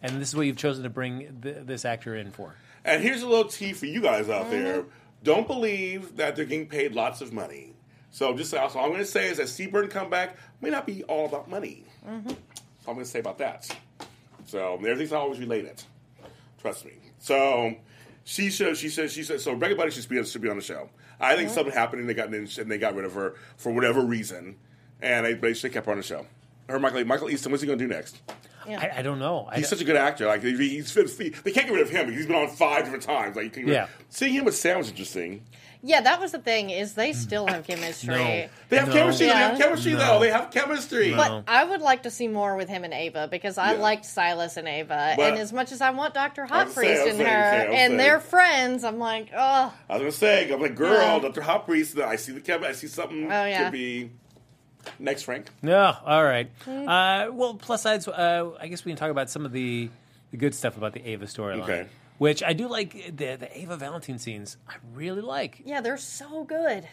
and 0.03 0.21
this 0.21 0.29
is 0.29 0.37
what 0.37 0.47
you've 0.47 0.57
chosen 0.57 0.83
to 0.85 0.91
bring 0.91 1.41
th- 1.43 1.67
this 1.67 1.85
actor 1.85 2.17
in 2.17 2.31
for. 2.31 2.55
And 2.85 3.03
here's 3.03 3.23
a 3.23 3.29
little 3.29 3.45
tea 3.45 3.73
for 3.73 3.87
you 3.87 4.01
guys 4.01 4.29
out 4.29 4.47
mm-hmm. 4.47 4.51
there. 4.51 4.85
Don't 5.23 5.47
believe 5.47 6.17
that 6.17 6.35
they're 6.35 6.45
getting 6.45 6.67
paid 6.67 6.95
lots 6.95 7.21
of 7.21 7.33
money. 7.33 7.75
So 8.11 8.35
just 8.37 8.51
so 8.51 8.59
all 8.59 8.67
I'm 8.67 8.89
going 8.91 8.99
to 8.99 9.05
say 9.07 9.29
is 9.29 9.39
that 9.39 9.47
Seaburn 9.47 9.89
comeback 9.89 10.37
may 10.61 10.69
not 10.69 10.87
be 10.87 11.03
all 11.05 11.27
about 11.27 11.49
money. 11.49 11.85
Mm-hmm. 12.07 12.29
That's 12.29 12.87
all 12.87 12.91
I'm 12.91 12.95
going 12.95 13.05
to 13.05 13.11
say 13.11 13.21
about 13.21 13.39
that. 13.39 13.75
So 14.47 14.75
everything's 14.75 15.13
not 15.13 15.23
always 15.23 15.39
related. 15.39 15.83
Trust 16.61 16.85
me. 16.85 16.93
So 17.21 17.75
she 18.25 18.51
should. 18.51 18.77
She 18.77 18.89
said. 18.89 19.11
She 19.11 19.23
said. 19.23 19.41
So 19.41 19.55
Buddy 19.57 19.91
should 19.91 20.09
be 20.09 20.23
should 20.25 20.43
be 20.43 20.49
on 20.49 20.57
the 20.57 20.63
show. 20.63 20.89
I 21.21 21.37
think 21.37 21.51
something 21.51 21.73
happened 21.73 22.01
and 22.01 22.09
they 22.09 22.15
got 22.15 22.29
and 22.29 22.71
they 22.71 22.79
got 22.79 22.95
rid 22.95 23.05
of 23.05 23.15
her 23.15 23.35
for 23.57 23.73
whatever 23.73 24.05
reason, 24.05 24.57
and 25.01 25.27
they, 25.27 25.35
have 25.35 25.73
kept 25.73 25.87
her 25.87 25.93
on 25.93 25.99
the 25.99 26.03
show. 26.03 26.27
Her 26.69 26.79
Michael 26.79 27.05
Michael 27.05 27.31
Easton. 27.31 27.53
What's 27.53 27.63
he 27.63 27.67
going 27.67 27.79
to 27.79 27.85
do 27.85 27.93
next? 27.93 28.21
I, 28.69 28.93
I 28.99 29.03
don't 29.03 29.19
know. 29.19 29.49
I 29.51 29.57
He's 29.57 29.65
don't- 29.65 29.79
such 29.79 29.81
a 29.83 29.85
good 29.85 29.97
actor. 29.97 30.27
Like 30.27 30.43
he- 30.43 30.57
he's, 30.57 30.93
he, 30.95 31.29
they 31.31 31.53
can't 31.53 31.67
get 31.67 31.71
rid 31.73 31.83
of 31.83 31.91
him 31.91 32.07
because 32.07 32.19
he's 32.21 32.27
been 32.27 32.37
on 32.37 32.49
five 32.49 32.85
different 32.85 33.05
times. 33.05 33.37
Like 33.37 33.45
you 33.45 33.51
can- 33.51 33.69
Yeah. 33.69 33.87
seeing 34.09 34.35
him 34.35 34.45
with 34.45 34.57
Sam 34.57 34.79
was 34.79 34.89
interesting. 34.91 35.45
Yeah, 35.85 36.01
that 36.03 36.21
was 36.21 36.31
the 36.31 36.39
thing 36.39 36.71
is 36.71 36.95
they 36.95 37.13
still 37.13 37.49
have 37.49 37.67
chemistry. 37.67 38.15
No. 38.15 38.49
They 38.69 38.77
have 38.77 38.87
No. 38.87 38.95
chemistry. 38.95 39.27
They 39.27 39.33
have 39.33 39.59
Yeah. 39.59 39.65
chemistry 39.65 39.93
though. 39.95 40.21
They 40.21 40.31
have 40.31 40.53
chemistry. 40.53 41.11
No. 41.11 41.17
But 41.17 41.45
I 41.49 41.65
would 41.65 41.81
like 41.81 42.05
to 42.05 42.11
see 42.11 42.29
more 42.29 42.55
with 42.55 42.69
him 42.69 42.85
and 42.85 42.95
Ava 42.95 43.27
because 43.29 43.59
I 43.59 43.73
Yeah. 43.73 43.79
liked 43.81 44.05
Silas 44.05 44.57
and 44.57 44.69
Ava. 44.69 45.15
But- 45.17 45.31
and 45.33 45.39
as 45.41 45.53
much 45.53 45.73
as 45.73 45.81
I 45.81 45.91
want 45.91 46.15
Dr. 46.15 46.43
I'm 46.43 46.49
Hot 46.49 46.73
Priest 46.73 47.05
in 47.09 47.17
her 47.19 47.25
saying, 47.25 47.67
and 47.67 47.75
saying. 47.75 47.97
they're 47.97 48.21
friends, 48.21 48.85
I'm 48.85 49.01
like, 49.01 49.31
oh, 49.37 49.75
I 49.91 49.93
was 49.95 50.01
gonna 50.03 50.13
say, 50.13 50.53
I'm 50.53 50.61
like, 50.61 50.77
girl, 50.77 50.93
Yeah. 50.93 51.19
Dr. 51.19 51.43
Hot 51.43 51.67
Priest. 51.67 51.99
I 51.99 52.15
see 52.15 52.31
the 52.31 52.41
chem. 52.41 52.63
I 52.63 52.71
see 52.73 52.87
something. 52.87 53.25
Oh, 53.25 53.45
yeah. 53.45 53.65
Could 53.65 53.73
be 53.73 54.11
next, 54.99 55.23
Frank. 55.23 55.49
No, 55.63 55.97
all 56.05 56.25
right. 56.25 56.51
Uh, 56.67 57.29
well, 57.33 57.55
plus 57.55 57.83
sides. 57.83 58.09
Uh, 58.09 58.51
I 58.61 58.69
guess 58.69 58.85
we 58.85 58.93
can 58.93 58.97
talk 58.99 59.11
about 59.11 59.31
some 59.31 59.45
of 59.45 59.53
the, 59.53 59.91
the 60.31 60.37
good 60.37 60.55
stuff 60.55 60.77
about 60.77 60.93
the 60.93 61.07
Ava 61.09 61.27
storyline. 61.27 61.63
Okay. 61.63 61.87
Which 62.19 62.43
I 62.43 62.53
do 62.53 62.69
like 62.69 62.93
the 63.17 63.37
the 63.37 63.59
Ava 63.59 63.77
Valentine 63.77 64.19
scenes. 64.19 64.57
I 64.69 64.75
really 64.95 65.23
like. 65.23 65.63
yeah, 65.65 65.81
they're 65.81 65.97
so 65.97 66.45
good. 66.45 66.87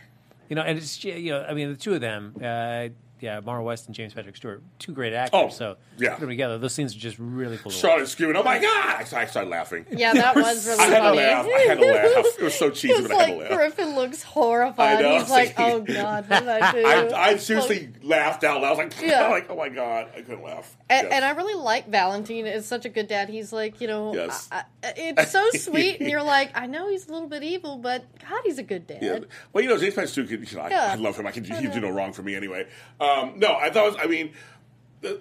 You 0.49 0.55
know, 0.55 0.63
and 0.63 0.77
it's 0.77 1.03
you 1.03 1.31
know, 1.31 1.43
I 1.47 1.53
mean, 1.53 1.69
the 1.69 1.77
two 1.77 1.93
of 1.93 2.01
them. 2.01 2.35
Uh, 2.43 2.89
yeah, 3.21 3.39
Maura 3.41 3.63
West 3.63 3.87
and 3.87 3.95
James 3.95 4.13
Patrick 4.13 4.35
Stuart, 4.35 4.61
two 4.79 4.91
great 4.93 5.13
actors. 5.13 5.31
Oh, 5.33 5.49
so 5.49 5.77
yeah. 5.97 6.11
put 6.11 6.21
them 6.21 6.29
together. 6.29 6.57
Those 6.57 6.73
scenes 6.73 6.95
are 6.95 6.99
just 6.99 7.17
really 7.19 7.57
cool. 7.57 7.71
to 7.71 7.75
watch. 7.77 7.81
Charlotte 7.81 8.07
screaming, 8.07 8.35
"Oh 8.35 8.43
my 8.43 8.59
god!" 8.59 8.95
I 8.99 9.03
started, 9.03 9.27
I 9.27 9.29
started 9.29 9.49
laughing. 9.49 9.85
Yeah, 9.91 10.13
that 10.13 10.35
was 10.35 10.65
really 10.67 10.79
I 10.79 10.85
had 10.85 10.99
funny. 11.01 11.17
to 11.17 11.23
laugh. 11.23 11.45
I 11.45 11.59
had 11.67 11.77
to 11.79 11.85
laugh. 11.85 12.25
It 12.39 12.43
was 12.43 12.53
so 12.55 12.69
cheesy, 12.69 12.93
It's 12.93 13.07
but 13.07 13.11
I 13.11 13.23
had 13.23 13.29
like 13.29 13.33
to 13.49 13.55
laugh. 13.55 13.59
Griffin 13.75 13.95
looks 13.95 14.23
horrified. 14.23 14.97
I 14.97 15.01
know. 15.01 15.19
He's 15.19 15.29
like, 15.29 15.53
"Oh 15.57 15.79
God, 15.81 16.29
what 16.29 16.39
did 16.39 16.49
I 16.49 16.71
do?" 17.09 17.13
I, 17.15 17.21
I 17.29 17.37
seriously 17.37 17.89
laughed 18.03 18.43
out 18.43 18.61
loud. 18.61 18.67
I 18.67 18.69
was 18.71 18.77
like, 18.79 19.01
Yeah. 19.01 19.27
like, 19.29 19.49
oh 19.49 19.55
my 19.55 19.69
god, 19.69 20.09
I 20.15 20.21
couldn't 20.21 20.43
laugh. 20.43 20.75
And, 20.89 21.05
Yes. 21.05 21.13
and 21.13 21.25
I 21.25 21.31
really 21.31 21.55
like 21.61 21.87
Valentine. 21.89 22.45
Is 22.47 22.65
such 22.65 22.85
a 22.85 22.89
good 22.89 23.07
dad. 23.07 23.29
He's 23.29 23.51
like, 23.53 23.81
you 23.81 23.87
know, 23.87 24.13
Yes. 24.13 24.47
I, 24.51 24.63
I, 24.83 24.93
it's 24.95 25.31
so 25.31 25.49
sweet, 25.51 25.99
and 25.99 26.09
you're 26.09 26.23
like, 26.23 26.51
I 26.57 26.65
know 26.67 26.89
he's 26.89 27.07
a 27.07 27.11
little 27.11 27.27
bit 27.27 27.43
evil, 27.43 27.77
but 27.77 28.05
God, 28.27 28.41
he's 28.45 28.57
a 28.59 28.63
good 28.63 28.87
dad. 28.87 28.99
Yeah. 29.01 29.19
Well, 29.53 29.63
you 29.63 29.69
know, 29.69 29.77
James 29.77 29.93
Patrick 29.93 30.09
Stuart, 30.09 30.29
you 30.29 30.57
know, 30.57 30.63
I, 30.63 30.69
Yeah. 30.69 30.89
I 30.91 30.95
love 30.95 31.17
him. 31.17 31.27
I 31.27 31.31
can 31.31 31.43
do, 31.43 31.53
he'd 31.53 31.71
do 31.71 31.79
no 31.81 31.89
wrong 31.89 32.13
for 32.13 32.21
me 32.23 32.35
anyway. 32.35 32.67
Um, 32.99 33.08
Um, 33.09 33.39
no, 33.39 33.55
I 33.55 33.69
thought, 33.69 33.87
it 33.87 33.93
was, 33.93 33.97
I 34.01 34.07
mean, 34.07 34.33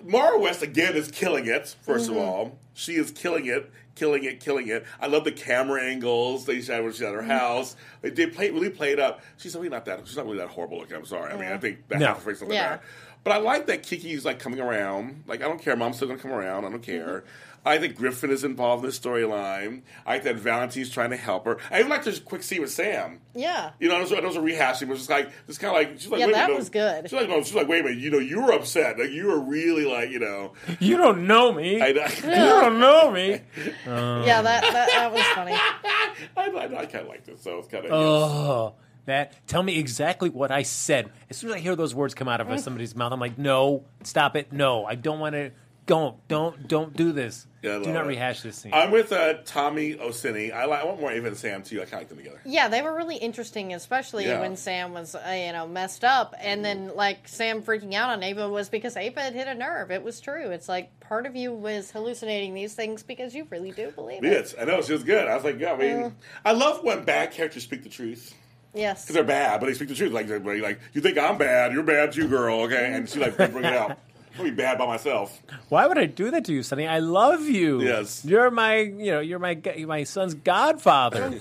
Maura 0.05 0.39
West 0.39 0.63
again 0.63 0.95
is 0.95 1.11
killing 1.11 1.47
it. 1.47 1.77
1st 1.87 1.97
of 1.97 2.03
mm-hmm. 2.09 2.19
all, 2.19 2.59
she 2.75 2.95
is 2.95 3.11
killing 3.11 3.47
it, 3.47 3.71
killing 3.95 4.25
it, 4.25 4.41
killing 4.41 4.69
it. 4.69 4.85
I 5.01 5.07
love 5.07 5.25
the 5.25 5.33
camera 5.33 5.83
angles 5.83 6.47
they 6.47 6.61
shot 6.61 6.83
when 6.83 6.93
she's 6.93 7.03
at 7.03 7.15
her 7.15 7.21
mm-hmm. 7.21 7.31
house. 7.31 7.77
They, 8.03 8.11
they 8.11 8.27
play 8.27 8.51
really 8.51 8.71
played 8.71 8.99
up. 8.99 9.23
She's 9.37 9.55
really 9.55 9.69
not 9.69 9.85
that. 9.87 10.07
She's 10.07 10.17
not 10.17 10.27
really 10.27 10.39
that 10.39 10.49
horrible 10.49 10.79
looking. 10.79 10.97
I'm 10.97 11.05
sorry. 11.05 11.33
I 11.33 11.37
mean, 11.37 11.53
I 11.53 11.59
think 11.59 11.87
that 11.89 11.99
No. 11.99 12.07
half 12.07 12.25
her 12.25 12.33
face 12.33 12.43
is 12.43 12.53
Yeah. 12.53 12.71
that. 12.71 12.83
But 13.25 13.33
I 13.33 13.39
like 13.39 13.67
that 13.67 13.83
Kiki's 13.83 14.25
like 14.25 14.39
coming 14.39 14.61
around. 14.61 15.25
Like 15.27 15.43
I 15.43 15.49
don't 15.49 15.61
care, 15.61 15.77
Mom's 15.77 15.97
still 15.97 16.09
gonna 16.09 16.21
come 16.21 16.33
around. 16.33 16.65
I 16.65 16.71
don't 16.71 16.83
care. 16.83 17.25
Mm-hmm. 17.25 17.48
I 17.69 17.79
think 17.79 17.97
Griffin 17.97 18.31
is 18.31 18.45
involved 18.45 18.85
in 18.85 18.91
the 18.91 18.97
storyline. 18.97 19.83
I 20.07 20.15
think 20.15 20.25
that 20.25 20.37
Valentine's 20.37 20.91
trying 20.91 21.11
to 21.11 21.17
help 21.17 21.45
her. 21.45 21.59
I 21.71 21.81
even 21.81 21.91
like 21.91 22.05
this 22.05 22.19
quick 22.19 22.43
scene 22.43 22.63
with 22.63 22.71
Sam. 22.71 23.21
Yeah. 23.35 23.73
You 23.79 23.89
know, 23.89 23.99
those, 23.99 24.11
was 24.11 24.37
a 24.37 24.41
rehashing. 24.41 24.83
It 24.83 24.89
was 24.89 25.01
just 25.01 25.11
like, 25.11 25.31
just 25.47 25.61
kind 25.61 25.77
of 25.77 25.83
like, 25.83 26.01
she's 26.01 26.11
like, 26.11 26.21
Yeah, 26.21 26.27
wait 26.27 26.33
a 26.33 26.37
that 26.37 26.47
minute, 26.49 26.59
was 26.59 26.71
good. 26.71 27.05
She's 27.05 27.13
like, 27.13 27.29
no, 27.29 27.43
she's 27.43 27.55
like, 27.55 27.69
wait 27.69 27.81
a 27.81 27.85
minute, 27.85 27.99
you 27.99 28.11
know, 28.11 28.19
you 28.19 28.41
were 28.41 28.53
upset. 28.53 28.99
Like, 28.99 29.11
you 29.11 29.27
were 29.27 29.39
really 29.39 29.85
like, 29.85 30.11
you 30.11 30.19
know, 30.19 30.55
You 30.81 30.97
don't 30.97 31.27
know 31.27 31.53
me. 31.53 31.81
I, 31.81 31.89
you 32.17 32.23
don't 32.23 32.81
know 32.81 33.11
me. 33.11 33.41
Uh. 33.87 34.23
Yeah, 34.25 34.43
that, 34.43 34.63
that 34.63 34.89
that 34.89 35.13
was 35.13 35.23
funny. 35.35 35.53
I, 36.37 36.79
I, 36.81 36.87
kind 36.87 37.03
of 37.03 37.09
liked 37.09 37.29
it, 37.29 37.41
so 37.41 37.59
it's 37.59 37.69
kind 37.69 37.87
of. 37.87 37.93
Oh, 37.93 38.75
that. 39.07 39.47
Tell 39.47 39.63
me 39.63 39.79
exactly 39.79 40.29
what 40.29 40.51
I 40.51 40.63
said. 40.63 41.11
As 41.31 41.37
soon 41.37 41.51
as 41.51 41.57
I 41.57 41.59
hear 41.59 41.75
those 41.75 41.95
words 41.95 42.15
come 42.15 42.29
out 42.29 42.41
of 42.41 42.61
somebody's 42.61 42.95
mouth, 42.95 43.13
I'm 43.13 43.21
like, 43.21 43.39
no, 43.39 43.85
stop 44.05 44.37
it. 44.37 44.53
No, 44.53 44.85
I 44.85 44.95
don't 44.95 45.21
want 45.21 45.35
to. 45.35 45.53
Don't, 45.87 46.17
don't, 46.29 46.69
don't 46.69 46.95
do 46.95 47.13
this. 47.13 47.47
Yeah, 47.63 47.71
I 47.73 47.79
do 47.79 47.85
love 47.87 47.95
not 47.95 48.05
it. 48.05 48.09
rehash 48.09 48.43
this 48.43 48.57
scene. 48.59 48.73
I'm 48.73 48.91
with 48.93 49.11
uh, 49.11 49.35
Tommy 49.45 49.95
Osini. 49.95 50.53
I, 50.53 50.67
like, 50.67 50.81
I 50.81 50.85
want 50.85 51.01
more 51.01 51.11
Ava 51.11 51.27
and 51.27 51.37
Sam 51.37 51.63
too. 51.63 51.79
I 51.83 51.87
kind 51.87 51.95
of 51.95 51.99
like 52.01 52.09
them 52.09 52.19
together. 52.19 52.41
Yeah, 52.45 52.69
they 52.69 52.83
were 52.83 52.95
really 52.95 53.17
interesting, 53.17 53.75
especially 53.75 54.27
Yeah. 54.27 54.41
when 54.41 54.57
Sam 54.57 54.93
was, 54.93 55.15
uh, 55.17 55.19
you 55.47 55.53
know, 55.53 55.67
messed 55.67 56.05
up, 56.05 56.35
and 56.39 56.65
then 56.65 56.93
like 56.95 57.27
Sam 57.27 57.63
freaking 57.63 57.95
out 57.95 58.11
on 58.11 58.23
Ava 58.23 58.49
was 58.49 58.69
because 58.69 58.97
Ava 58.97 59.21
had 59.21 59.35
hit 59.35 59.49
a 59.49 59.55
nerve. 59.55 59.91
It 59.91 60.05
was 60.05 60.21
true. 60.21 60.51
It's 60.51 60.69
like 60.69 61.01
part 61.01 61.27
of 61.27 61.35
you 61.35 61.53
was 61.53 61.91
hallucinating 61.91 62.55
these 62.55 62.75
things 62.75 63.03
because 63.03 63.35
you 63.35 63.47
really 63.51 63.73
do 63.73 63.91
believe 63.91 64.23
it. 64.23 64.45
Bitch, 64.47 64.55
I 64.61 64.65
know 64.65 64.81
she 64.83 64.93
was 64.93 65.03
good. 65.03 65.27
I 65.27 65.35
was 65.35 65.43
like, 65.45 65.59
yeah, 65.59 65.73
I 65.73 65.77
mean, 65.77 66.15
I 66.45 66.53
love 66.53 66.85
when 66.85 67.05
bad 67.05 67.33
characters 67.33 67.65
speak 67.65 67.83
the 67.83 67.89
truth. 67.89 68.35
Yes. 68.75 69.03
Because 69.03 69.15
they're 69.15 69.25
bad, 69.25 69.59
but 69.61 69.67
they 69.67 69.75
speak 69.75 69.89
the 69.89 69.95
truth. 69.97 70.13
Like, 70.13 70.29
they're 70.29 70.39
like, 70.61 70.79
you 70.93 71.01
think 71.01 71.19
I'm 71.19 71.39
bad, 71.39 71.73
you're 71.73 71.83
bad 71.83 72.13
too, 72.13 72.29
girl, 72.29 72.61
okay? 72.61 72.93
And 72.93 73.09
she, 73.09 73.19
like, 73.19 73.35
bring 73.37 73.65
it 73.65 73.75
out. 73.75 73.99
I'll 74.39 74.45
be 74.45 74.51
bad 74.51 74.79
by 74.79 74.87
myself. 74.87 75.43
Why 75.69 75.87
would 75.87 75.99
I 75.99 76.07
do 76.07 76.31
that 76.31 76.45
to 76.47 76.53
you, 76.53 76.63
Sonny? 76.63 76.87
I 76.87 77.01
love 77.01 77.43
you. 77.43 77.83
Yes. 77.83 78.25
You're 78.25 78.51
my, 78.51 78.77
you 78.79 79.11
know, 79.11 79.21
you're 79.21 79.39
my, 79.39 79.61
my 79.87 80.05
son's 80.05 80.35
godfather. 80.35 81.41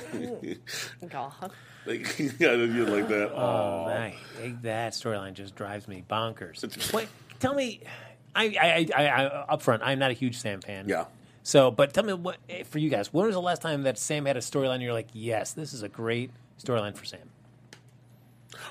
God. 1.10 1.52
Like, 1.86 2.20
yeah, 2.40 2.52
you 2.52 2.86
like 2.86 3.08
that. 3.08 3.32
Oh, 3.32 3.38
Oh, 3.38 3.88
I, 3.88 4.14
that 4.64 4.92
storyline 4.92 5.36
just 5.36 5.56
drives 5.56 5.88
me 5.88 6.04
bonkers. 6.10 6.94
Wait, 6.94 7.08
tell 7.40 7.54
me, 7.56 7.80
I, 8.36 8.46
I, 8.62 8.88
I, 8.94 9.08
I, 9.08 9.26
up 9.26 9.62
front, 9.62 9.84
I'm 9.84 9.98
not 9.98 10.12
a 10.12 10.14
huge 10.14 10.38
Sam 10.38 10.60
fan. 10.60 10.90
Yeah. 10.90 11.06
So, 11.44 11.72
but 11.72 11.94
tell 11.94 12.04
me 12.04 12.12
what 12.12 12.40
eh, 12.50 12.64
for 12.64 12.80
you 12.80 12.90
guys. 12.90 13.14
When 13.14 13.26
was 13.26 13.36
the 13.36 13.42
last 13.42 13.62
time 13.62 13.84
that 13.84 13.98
Sam 13.98 14.26
had 14.26 14.36
a 14.36 14.42
storyline? 14.42 14.82
You're 14.82 14.92
like, 14.92 15.08
yes, 15.14 15.54
this 15.54 15.72
is 15.74 15.82
a 15.82 15.88
great 15.88 16.32
storyline 16.62 16.94
for 16.94 17.06
Sam. 17.06 17.30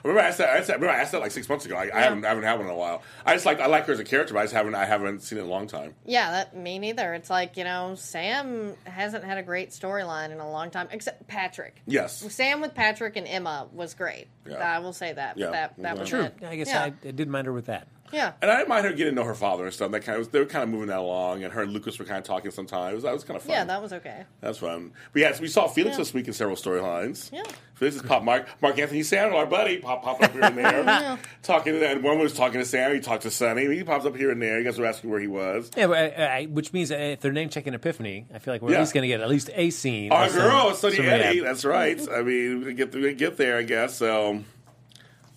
Remember 0.04 0.22
I 0.22 0.30
said, 0.30 0.48
I 0.48 0.62
said, 0.62 0.74
remember 0.74 0.94
I 0.94 1.00
asked 1.00 1.12
that 1.12 1.20
like 1.20 1.30
six 1.30 1.48
months 1.48 1.64
ago. 1.66 1.76
I, 1.76 1.90
I 1.94 2.00
haven't, 2.02 2.24
I 2.24 2.28
haven't 2.28 2.44
had 2.44 2.54
one 2.58 2.66
in 2.66 2.72
a 2.72 2.76
while. 2.76 3.02
I 3.24 3.34
just 3.34 3.46
like, 3.46 3.60
I 3.60 3.66
like 3.66 3.86
her 3.86 3.92
as 3.92 4.00
a 4.00 4.04
character, 4.04 4.34
but 4.34 4.40
I 4.40 4.44
just 4.44 4.54
haven't, 4.54 4.74
I 4.74 4.84
haven't 4.84 5.22
seen 5.22 5.38
it 5.38 5.42
in 5.42 5.46
a 5.46 5.50
long 5.50 5.66
time. 5.66 5.94
Yeah, 6.04 6.30
that 6.32 6.56
me 6.56 6.78
neither. 6.78 7.14
It's 7.14 7.30
like 7.30 7.56
you 7.56 7.64
know, 7.64 7.94
Sam 7.96 8.74
hasn't 8.84 9.24
had 9.24 9.38
a 9.38 9.42
great 9.42 9.70
storyline 9.70 10.30
in 10.30 10.40
a 10.40 10.50
long 10.50 10.70
time, 10.70 10.88
except 10.90 11.26
Patrick. 11.26 11.82
Yes. 11.86 12.18
Sam 12.32 12.60
with 12.60 12.74
Patrick 12.74 13.16
and 13.16 13.26
Emma 13.26 13.68
was 13.72 13.94
great. 13.94 14.28
Yeah. 14.48 14.56
I 14.56 14.78
will 14.80 14.92
say 14.92 15.12
that. 15.12 15.36
Yeah. 15.36 15.50
That 15.50 15.74
that 15.78 15.98
was 15.98 16.08
True. 16.08 16.22
it. 16.22 16.34
I 16.46 16.56
guess 16.56 16.68
Yeah. 16.68 16.84
I, 16.84 16.92
I 17.08 17.10
did 17.10 17.28
mind 17.28 17.46
her 17.46 17.52
with 17.52 17.66
that. 17.66 17.88
Yeah. 18.12 18.32
And 18.42 18.50
I 18.50 18.56
didn't 18.58 18.68
mind 18.68 18.86
her 18.86 18.92
getting 18.92 19.14
to 19.14 19.20
know 19.20 19.24
her 19.26 19.34
father 19.34 19.64
and 19.64 19.72
stuff. 19.74 19.90
That 19.92 20.02
kind 20.04 20.20
of 20.20 20.30
they 20.32 20.38
were 20.38 20.46
kind 20.46 20.62
of 20.64 20.68
moving 20.70 20.88
that 20.88 20.98
along, 20.98 21.44
and 21.44 21.52
her 21.52 21.62
and 21.62 21.72
Lucas 21.72 21.98
were 21.98 22.04
kind 22.04 22.18
of 22.18 22.24
talking 22.24 22.50
sometimes. 22.50 23.02
That 23.02 23.12
was 23.12 23.24
kind 23.24 23.36
of 23.36 23.42
fun. 23.42 23.52
Yeah, 23.52 23.64
that 23.64 23.82
was 23.82 23.92
okay. 23.92 24.24
That's 24.40 24.58
fun. 24.58 24.92
But 25.12 25.20
yes, 25.20 25.40
we 25.40 25.48
saw 25.48 25.68
Felix 25.68 25.94
Yeah. 25.94 25.98
this 25.98 26.14
week 26.14 26.26
in 26.28 26.32
several 26.34 26.56
storylines. 26.56 27.30
Yeah. 27.32 27.42
Felix 27.74 27.96
is 27.96 28.02
pop 28.02 28.22
Mark 28.22 28.48
Marc 28.62 28.78
Anthony 28.78 29.02
Samuel, 29.02 29.38
our 29.38 29.44
buddy, 29.46 29.78
pop 29.78 30.02
pop 30.02 30.22
up 30.22 30.32
here 30.32 30.42
and 30.44 30.56
there. 30.56 31.18
Talking 31.42 31.74
to 31.74 31.86
and 31.88 32.02
one 32.02 32.18
was 32.18 32.32
talking 32.32 32.58
to 32.58 32.64
Sam, 32.64 32.94
he 32.94 33.00
talked 33.00 33.24
to 33.24 33.30
Sonny. 33.30 33.66
He 33.76 33.84
pops 33.84 34.06
up 34.06 34.16
here 34.16 34.30
and 34.30 34.40
there. 34.40 34.58
You 34.58 34.64
guys 34.64 34.78
were 34.78 34.86
asking 34.86 35.10
where 35.10 35.20
he 35.20 35.26
was. 35.26 35.70
Yeah, 35.76 35.86
but, 35.88 36.18
uh, 36.18 36.22
I, 36.22 36.44
which 36.46 36.72
means 36.72 36.90
uh, 36.90 36.94
if 36.96 37.20
they're 37.20 37.32
name 37.32 37.50
checking 37.50 37.74
Epiphany, 37.74 38.26
I 38.34 38.38
feel 38.38 38.54
like 38.54 38.62
we're 38.62 38.70
Yeah. 38.70 38.76
at 38.78 38.80
least 38.80 38.94
going 38.94 39.02
to 39.02 39.08
get 39.08 39.20
at 39.20 39.28
least 39.28 39.50
a 39.54 39.68
scene. 39.70 40.10
Our 40.10 40.24
or 40.26 40.28
some- 40.30 40.38
girl, 40.40 40.74
Sonny 40.74 40.98
Eddie. 41.00 41.40
rehab. 41.40 41.44
That's 41.44 41.64
right. 41.66 42.00
I 42.10 42.22
mean, 42.22 42.64
we 42.64 42.72
get 42.74 42.94
we 42.94 43.12
get 43.12 43.36
there, 43.36 43.58
I 43.58 43.62
guess. 43.62 43.96
So 43.96 44.40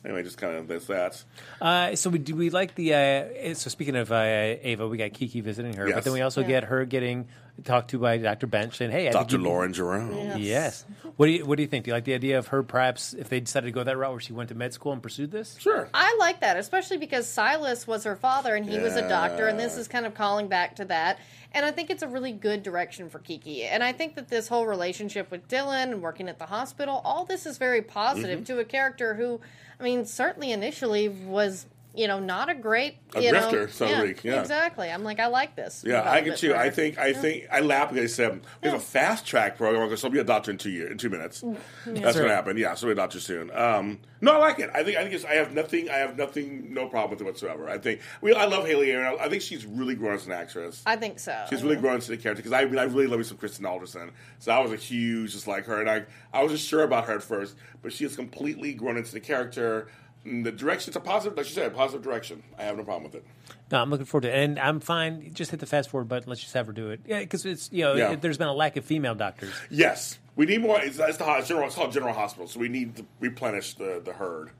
anyway, 0.06 0.24
just 0.24 0.38
kind 0.38 0.56
of 0.56 0.68
that's 0.68 0.86
that. 0.88 1.24
Uh, 1.62 1.96
so 1.96 2.10
we 2.10 2.20
do 2.20 2.36
we 2.36 2.50
like 2.50 2.76
the 2.76 2.94
uh, 2.94 3.54
so 3.56 3.70
speaking 3.70 3.96
of 3.96 4.12
uh, 4.12 4.16
Ava, 4.62 4.88
we 4.88 4.98
got 4.98 5.14
Kiki 5.14 5.42
visiting 5.42 5.74
her, 5.76 5.86
but 5.94 6.04
then 6.04 6.14
we 6.14 6.22
also 6.22 6.42
Yeah. 6.42 6.48
get 6.48 6.64
her 6.66 6.86
getting 6.86 7.28
talked 7.64 7.92
to 7.92 8.00
by 8.00 8.18
Dr. 8.18 8.48
Bensch 8.48 8.76
saying, 8.76 8.92
"Hey, 8.92 9.08
I 9.08 9.12
Dr. 9.12 9.38
you- 9.38 9.44
Lauren 9.44 9.74
Jerome. 9.74 10.16
Yeah. 10.16 10.36
Yes. 10.38 10.86
What 11.18 11.26
do 11.26 11.32
you 11.34 11.46
What 11.46 11.58
do 11.58 11.64
you 11.64 11.68
think? 11.68 11.86
Do 11.86 11.90
you 11.90 11.96
like 11.96 12.06
the 12.06 12.14
idea 12.14 12.38
of 12.38 12.48
her 12.48 12.64
perhaps 12.64 13.14
if 13.14 13.30
they 13.30 13.40
decided 13.40 13.68
to 13.68 13.72
go 13.72 13.84
that 13.84 13.98
route 13.98 14.12
where 14.12 14.20
she 14.20 14.34
went 14.34 14.50
to 14.50 14.56
med 14.56 14.74
school 14.74 14.92
and 14.94 15.02
pursued 15.04 15.32
this? 15.32 15.58
Sure. 15.60 15.90
I 15.94 16.16
like 16.20 16.40
that, 16.42 16.58
especially 16.58 16.98
because 16.98 17.28
Silas 17.28 17.86
was 17.88 18.04
her 18.06 18.16
father 18.16 18.56
and 18.56 18.66
he 18.68 18.80
was 18.80 18.96
a 18.96 19.08
doctor, 19.08 19.48
and 19.48 19.60
this 19.60 19.76
is 19.78 19.88
kind 19.88 20.06
of 20.06 20.14
calling 20.14 20.48
back 20.48 20.76
to 20.78 20.86
that. 20.86 21.20
And 21.52 21.66
I 21.66 21.72
think 21.72 21.90
it's 21.90 22.04
a 22.04 22.08
really 22.08 22.32
good 22.32 22.62
direction 22.62 23.10
for 23.10 23.18
Kiki. 23.20 23.64
And 23.64 23.84
I 23.84 23.92
think 23.92 24.16
that 24.16 24.28
this 24.30 24.48
whole 24.48 24.68
relationship 24.68 25.32
with 25.32 25.48
Dylan 25.48 25.84
and 25.92 26.02
working 26.02 26.30
at 26.30 26.38
the 26.38 26.46
hospital, 26.46 27.02
all 27.04 27.26
this 27.26 27.46
is 27.48 27.58
very 27.58 27.82
positive 27.82 28.42
Mm-hmm. 28.42 28.56
to 28.56 28.60
a 28.60 28.66
character 28.66 29.16
who, 29.16 29.42
I 29.80 29.84
mean, 29.84 30.06
certainly 30.06 30.52
initially 30.52 31.10
was, 31.10 31.66
you 32.00 32.08
know, 32.08 32.18
not 32.18 32.48
a 32.48 32.56
great, 32.56 32.96
A 33.14 33.22
you 33.22 33.34
know, 33.34 33.68
so 33.68 33.86
yeah, 33.86 34.00
speak, 34.00 34.24
yeah. 34.24 34.40
exactly. 34.40 34.90
I'm 34.90 35.04
like, 35.04 35.20
I 35.20 35.28
like 35.28 35.58
this. 35.58 35.84
Yeah, 35.86 36.10
I 36.10 36.22
get 36.22 36.42
you. 36.42 36.52
for 36.52 36.58
I 36.58 36.70
think 36.70 36.98
I 36.98 37.12
think 37.12 37.48
I 37.52 37.60
laugh 37.60 37.90
because 37.90 38.10
I 38.10 38.16
said 38.16 38.40
we 38.64 38.70
have 38.70 38.80
a 38.80 38.82
fast 38.82 39.26
track 39.26 39.58
program 39.58 39.84
because 39.86 40.00
she'll 40.00 40.10
be 40.10 40.20
a 40.20 40.24
doctor 40.24 40.50
in 40.50 40.58
two 40.58 40.70
years, 40.70 40.92
in 40.92 40.98
two 40.98 41.10
minutes. 41.10 41.44
That's 41.86 42.16
Sure. 42.16 42.24
gonna 42.24 42.34
happen. 42.34 42.56
Yeah, 42.56 42.74
she'll 42.76 42.88
be 42.88 42.94
a 42.94 42.96
doctor 42.96 43.20
soon. 43.20 43.52
Um, 43.52 44.00
no, 44.22 44.32
I 44.32 44.38
like 44.38 44.60
it. 44.60 44.70
I 44.74 44.86
think 44.86 44.98
I 44.98 45.02
think 45.02 45.14
it's, 45.14 45.26
I 45.26 45.34
have 45.34 45.54
nothing. 45.54 45.90
I 45.90 45.98
have 45.98 46.18
nothing. 46.18 46.74
No 46.74 46.88
problem 46.88 47.12
with 47.12 47.22
it 47.22 47.26
whatsoever. 47.26 47.70
I 47.70 47.78
think 47.78 48.00
we. 48.22 48.34
I 48.34 48.46
love 48.46 48.66
Hayley 48.66 48.92
Erin. 48.94 49.18
I, 49.20 49.26
I 49.26 49.30
think 49.30 49.42
she's 49.42 49.66
really 49.66 49.96
grown 49.96 50.14
as 50.14 50.26
an 50.26 50.32
actress. 50.32 50.82
I 50.86 50.96
think 50.96 51.20
so. 51.20 51.36
She's 51.50 51.64
really 51.64 51.76
grown 51.76 51.96
into 51.96 52.12
the 52.12 52.18
character 52.18 52.42
because 52.42 52.54
I 52.54 52.64
mean 52.64 52.80
I 52.80 52.84
really 52.84 53.08
love 53.08 53.20
me 53.20 53.26
some 53.26 53.36
Kristen 53.36 53.66
Alderson. 53.66 54.12
So 54.38 54.54
I 54.54 54.60
was 54.60 54.72
a 54.72 54.78
huge 54.78 55.34
just 55.34 55.48
like 55.48 55.66
her, 55.66 55.82
and 55.82 55.90
I 55.90 56.06
I 56.34 56.44
wasn't 56.44 56.62
sure 56.62 56.84
about 56.84 57.08
her 57.08 57.16
at 57.16 57.24
first, 57.24 57.58
but 57.82 57.92
she 57.92 58.06
has 58.06 58.16
completely 58.16 58.74
grown 58.74 58.96
into 58.96 59.12
the 59.12 59.20
character. 59.20 59.90
The 60.30 60.52
direction's 60.52 60.96
a 60.96 61.00
positive, 61.00 61.36
like 61.38 61.48
you 61.48 61.54
said, 61.54 61.68
a 61.68 61.76
positive 61.76 62.04
direction. 62.04 62.44
I 62.58 62.64
have 62.64 62.78
no 62.78 62.84
problem 62.84 63.04
with 63.04 63.16
it. 63.16 63.26
No, 63.72 63.82
I'm 63.82 63.90
looking 63.90 64.06
forward 64.06 64.24
to 64.24 64.30
it, 64.30 64.44
and 64.44 64.60
I'm 64.60 64.80
fine. 64.80 65.32
Just 65.34 65.52
hit 65.52 65.60
the 65.60 65.66
fast 65.66 65.90
forward 65.90 66.08
button. 66.08 66.30
Let's 66.30 66.42
just 66.42 66.54
have 66.54 66.68
her 66.68 66.74
do 66.74 66.92
it. 66.92 67.02
Yeah, 67.06 67.20
because 67.20 67.46
it's 67.46 67.70
you 67.72 67.84
know 67.84 67.96
Yeah. 67.96 68.12
it- 68.12 68.22
there's 68.22 68.38
been 68.38 68.48
a 68.48 68.54
lack 68.54 68.78
of 68.78 68.86
female 68.86 69.16
doctors. 69.16 69.54
Yes, 69.70 70.20
we 70.36 70.46
need 70.46 70.62
more. 70.62 70.80
It's, 70.82 71.00
it's 71.00 71.18
the 71.18 71.24
ho- 71.24 71.42
general. 71.42 71.66
It's 71.68 71.76
called 71.76 71.92
General 71.92 72.14
Hospital, 72.14 72.48
so 72.48 72.60
we 72.60 72.70
need 72.70 72.96
to 72.98 73.06
replenish 73.20 73.74
the 73.76 74.02
the 74.04 74.14
herd. 74.14 74.52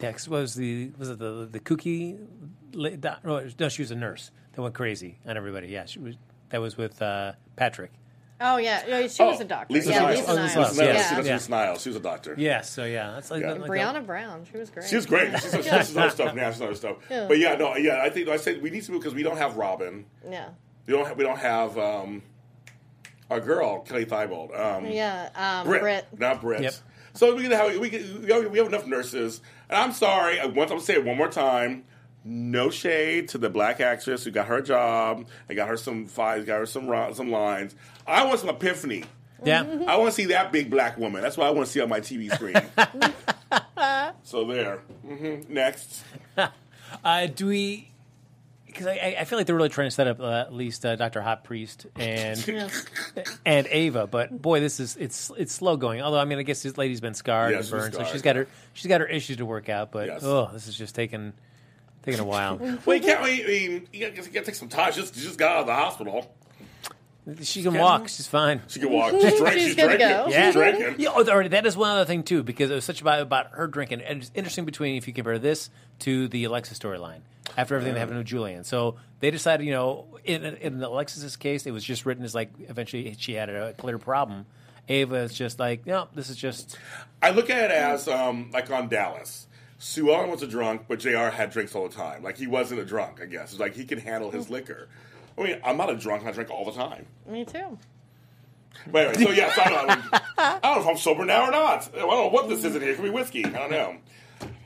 Yeah, 0.00 0.12
'cause 0.12 0.28
was 0.28 0.54
the 0.54 0.90
was 0.98 1.10
it 1.10 1.18
the 1.18 1.48
the 1.50 1.60
kooky? 1.60 2.18
doc- 3.00 3.24
No, 3.24 3.48
no, 3.58 3.68
she 3.68 3.82
was 3.82 3.90
a 3.90 3.96
nurse 3.96 4.30
that 4.52 4.62
went 4.62 4.74
crazy 4.74 5.18
on 5.26 5.36
everybody. 5.36 5.68
Yeah, 5.68 5.86
she 5.86 5.98
was. 5.98 6.16
That 6.50 6.60
was 6.60 6.76
with 6.76 7.02
uh, 7.02 7.32
Patrick. 7.56 7.90
Oh, 8.40 8.58
yeah. 8.58 8.82
yeah, 8.86 9.06
She 9.06 9.22
was 9.22 9.40
a 9.40 9.44
doctor. 9.44 9.72
Lisa 9.72 9.90
yeah, 9.90 10.00
Niles. 10.00 10.18
Lisa 10.20 10.30
Oh, 10.30 10.34
Niles. 10.34 10.48
Lisa 10.56 10.58
Niles, 10.58 10.70
Lisa 10.78 10.84
Yeah. 10.84 10.92
Niles. 10.92 11.10
That's 11.10 11.26
Yeah. 11.26 11.34
Lisa 11.34 11.50
Niles. 11.50 11.82
She 11.82 11.88
was 11.88 11.96
a 11.96 12.00
doctor. 12.00 12.34
Yes, 12.36 12.70
so 12.70 12.84
yeah, 12.84 13.10
that's 13.12 13.30
like, 13.30 13.42
Yeah. 13.42 13.52
like 13.54 13.70
Brianna 13.70 14.04
Brown. 14.04 14.44
She 14.50 14.58
was 14.58 14.68
great. 14.70 14.86
She 14.88 14.96
was 14.96 15.06
great. 15.06 15.30
She's, 15.40 15.50
she's, 15.54 15.64
she's 15.64 15.96
other 15.96 16.10
stuff 16.10 16.34
now. 16.34 16.50
She's 16.50 16.60
other 16.60 16.74
stuff. 16.74 16.96
Yeah. 17.10 17.26
But 17.28 17.38
yeah, 17.38 17.54
no, 17.54 17.76
yeah. 17.76 18.02
I 18.02 18.10
think 18.10 18.28
I 18.28 18.36
said 18.36 18.60
we 18.62 18.68
need 18.70 18.82
to 18.84 18.92
move 18.92 19.00
because 19.00 19.14
we 19.14 19.22
don't 19.22 19.38
have 19.38 19.56
Robin. 19.56 20.04
Yeah. 20.28 20.48
We 20.86 20.92
don't. 20.92 21.06
Have, 21.06 21.16
we 21.16 21.24
don't 21.24 21.38
have 21.38 21.78
um, 21.78 22.22
our 23.30 23.40
girl 23.40 23.80
Kelly 23.80 24.04
Thiebaud. 24.04 24.58
Um, 24.58 24.86
Yeah. 24.86 25.30
Um, 25.34 25.66
Brit, 25.66 25.80
Brit. 25.80 26.06
not 26.18 26.40
Brit. 26.42 26.62
Yep. 26.62 26.74
So 27.14 27.34
we 27.34 27.42
can 27.44 27.52
have 27.52 27.78
we, 27.78 27.88
can, 27.88 28.22
we 28.22 28.32
have 28.32 28.50
we 28.50 28.58
have 28.58 28.66
enough 28.68 28.86
nurses. 28.86 29.40
And 29.70 29.78
I'm 29.78 29.92
sorry. 29.92 30.38
Once 30.50 30.70
I 30.70 30.74
want 30.74 30.80
to 30.80 30.80
say 30.86 30.94
it 30.94 31.04
one 31.04 31.16
more 31.16 31.28
time. 31.30 31.84
No 32.28 32.70
shade 32.70 33.28
to 33.28 33.38
the 33.38 33.48
black 33.48 33.80
actress 33.80 34.24
who 34.24 34.32
got 34.32 34.48
her 34.48 34.60
job. 34.60 35.26
They 35.46 35.54
got 35.54 35.68
her 35.68 35.76
some 35.76 36.06
fives, 36.06 36.44
got 36.44 36.58
her 36.58 36.66
some 36.66 36.86
some 37.14 37.30
lines. 37.30 37.76
I 38.06 38.24
want 38.24 38.40
some 38.40 38.48
epiphany. 38.48 39.04
Yeah, 39.44 39.62
I 39.86 39.96
want 39.96 40.08
to 40.10 40.12
see 40.12 40.24
that 40.26 40.50
big 40.50 40.68
black 40.70 40.98
woman. 40.98 41.22
That's 41.22 41.36
what 41.36 41.46
I 41.46 41.50
want 41.50 41.66
to 41.66 41.72
see 41.72 41.80
on 41.80 41.88
my 41.88 42.00
TV 42.00 42.32
screen. 42.34 42.56
so 44.24 44.44
there. 44.44 44.78
hmm 45.06 45.40
Next. 45.48 46.02
uh, 47.04 47.26
do 47.26 47.46
we? 47.46 47.90
Because 48.66 48.86
I, 48.88 49.16
I- 49.20 49.24
feel 49.24 49.38
like 49.38 49.46
they're 49.46 49.56
really 49.56 49.68
trying 49.68 49.86
to 49.88 49.90
set 49.94 50.06
up 50.06 50.20
uh, 50.20 50.30
at 50.40 50.52
least 50.52 50.84
uh, 50.84 50.96
Doctor 50.96 51.22
Hot 51.22 51.44
Priest 51.44 51.86
and 51.96 52.46
Yeah. 52.48 52.68
and 53.46 53.66
Ava, 53.70 54.06
but 54.06 54.42
boy, 54.42 54.60
this 54.60 54.80
is 54.80 54.96
it's 54.96 55.30
it's 55.38 55.52
slow 55.52 55.76
going. 55.76 56.00
Although 56.02 56.18
I 56.18 56.24
mean, 56.24 56.38
I 56.38 56.42
guess 56.42 56.62
this 56.62 56.76
lady's 56.76 57.00
been 57.00 57.14
scarred 57.14 57.52
Yeah, 57.52 57.60
and 57.60 57.70
burned, 57.70 57.94
so 57.94 58.04
she's 58.04 58.22
got 58.22 58.36
her 58.36 58.46
she's 58.74 58.88
got 58.88 59.00
her 59.00 59.06
issues 59.06 59.36
to 59.38 59.46
work 59.46 59.68
out. 59.68 59.92
But 59.92 60.08
Yes. 60.08 60.24
oh, 60.24 60.50
this 60.52 60.66
is 60.68 60.76
just 60.76 60.94
taking 60.94 61.32
taking 62.06 62.20
a 62.20 62.24
while. 62.24 62.56
Well, 62.86 62.96
you 62.96 63.02
can't. 63.02 63.20
I 63.20 63.24
mean, 63.26 63.88
you 63.92 64.10
got 64.10 64.24
to 64.24 64.42
take 64.42 64.54
some 64.54 64.68
time. 64.68 64.92
She 64.92 65.00
just, 65.00 65.14
she 65.14 65.20
just 65.22 65.38
got 65.38 65.52
out 65.56 65.60
of 65.60 65.66
the 65.66 65.74
hospital. 65.74 66.34
she 67.42 67.62
can 67.62 67.74
walk. 67.74 68.08
She's 68.08 68.26
fine. 68.28 68.62
She 68.68 68.78
can 68.80 68.90
walk. 68.92 69.10
She's, 69.20 69.36
drink, 69.38 69.52
She's 69.54 69.62
she's, 69.64 69.74
good 69.74 69.82
to 69.82 69.86
drinking. 69.98 70.08
go. 70.08 70.24
She's 70.26 70.34
Yeah. 70.34 70.52
drinking. 70.52 70.94
Yeah, 70.98 71.08
oh, 71.12 71.24
already, 71.28 71.48
that 71.50 71.66
is 71.66 71.76
one 71.76 71.90
other 71.90 72.04
thing 72.04 72.22
too, 72.22 72.42
because 72.42 72.70
it 72.70 72.74
was 72.74 72.84
such 72.84 73.00
about 73.00 73.20
about 73.20 73.50
her 73.52 73.66
drinking, 73.66 74.00
and 74.02 74.22
it's 74.22 74.30
interesting 74.34 74.64
between 74.64 74.96
if 74.96 75.06
you 75.08 75.12
compare 75.12 75.38
this 75.38 75.68
to 76.00 76.28
the 76.28 76.44
Alexa 76.44 76.74
storyline 76.74 77.20
after 77.56 77.74
everything 77.74 77.94
that 77.94 78.00
happened 78.00 78.18
with 78.18 78.26
Julian. 78.28 78.62
So 78.64 78.96
they 79.20 79.30
decided, 79.32 79.66
you 79.66 79.72
know, 79.72 80.06
in, 80.24 80.44
in 80.44 80.80
Alexis's 80.82 81.36
case, 81.36 81.66
it 81.66 81.72
was 81.72 81.82
just 81.82 82.06
written 82.06 82.24
as 82.24 82.34
like 82.34 82.50
eventually 82.68 83.14
she 83.18 83.32
had 83.34 83.48
a 83.50 83.72
clear 83.72 83.98
problem. 83.98 84.46
Ava 84.88 85.16
is 85.16 85.34
just 85.34 85.58
like, 85.58 85.84
no, 85.84 86.06
this 86.14 86.30
is 86.30 86.36
just 86.36 86.78
I 87.20 87.30
look 87.30 87.50
at 87.50 87.70
it 87.70 87.74
as 87.74 88.06
um, 88.06 88.50
like 88.52 88.70
on 88.70 88.88
Dallas. 88.88 89.45
Ellen 89.96 90.30
was 90.30 90.42
a 90.42 90.46
drunk, 90.46 90.86
but 90.88 91.00
Jr. 91.00 91.30
had 91.30 91.50
drinks 91.50 91.74
all 91.74 91.88
the 91.88 91.94
time. 91.94 92.22
Like 92.22 92.36
he 92.36 92.46
wasn't 92.46 92.80
a 92.80 92.84
drunk. 92.84 93.20
I 93.20 93.26
guess 93.26 93.52
it's 93.52 93.60
like 93.60 93.74
he 93.74 93.84
can 93.84 93.98
handle 93.98 94.30
his 94.30 94.46
mm. 94.46 94.50
liquor. 94.50 94.88
I 95.38 95.42
mean, 95.42 95.60
I'm 95.64 95.76
not 95.76 95.90
a 95.90 95.96
drunk. 95.96 96.22
and 96.22 96.30
I 96.30 96.32
drink 96.32 96.50
all 96.50 96.64
the 96.64 96.72
time. 96.72 97.06
Me 97.26 97.44
too. 97.44 97.78
But 98.90 99.08
anyway, 99.08 99.24
so 99.24 99.30
yes, 99.32 99.58
I 99.58 99.70
don't, 99.70 99.88
know, 99.88 99.94
I 100.38 100.60
don't 100.62 100.76
know 100.76 100.80
if 100.82 100.86
I'm 100.86 100.96
sober 100.96 101.24
now 101.24 101.48
or 101.48 101.50
not. 101.50 101.88
I 101.94 101.98
don't 101.98 102.10
know 102.10 102.28
what 102.28 102.48
this 102.48 102.64
is 102.64 102.74
in 102.74 102.82
here. 102.82 102.92
It 102.92 102.96
could 102.96 103.04
be 103.04 103.10
whiskey. 103.10 103.44
I 103.44 103.50
don't 103.50 103.70
know. 103.70 103.96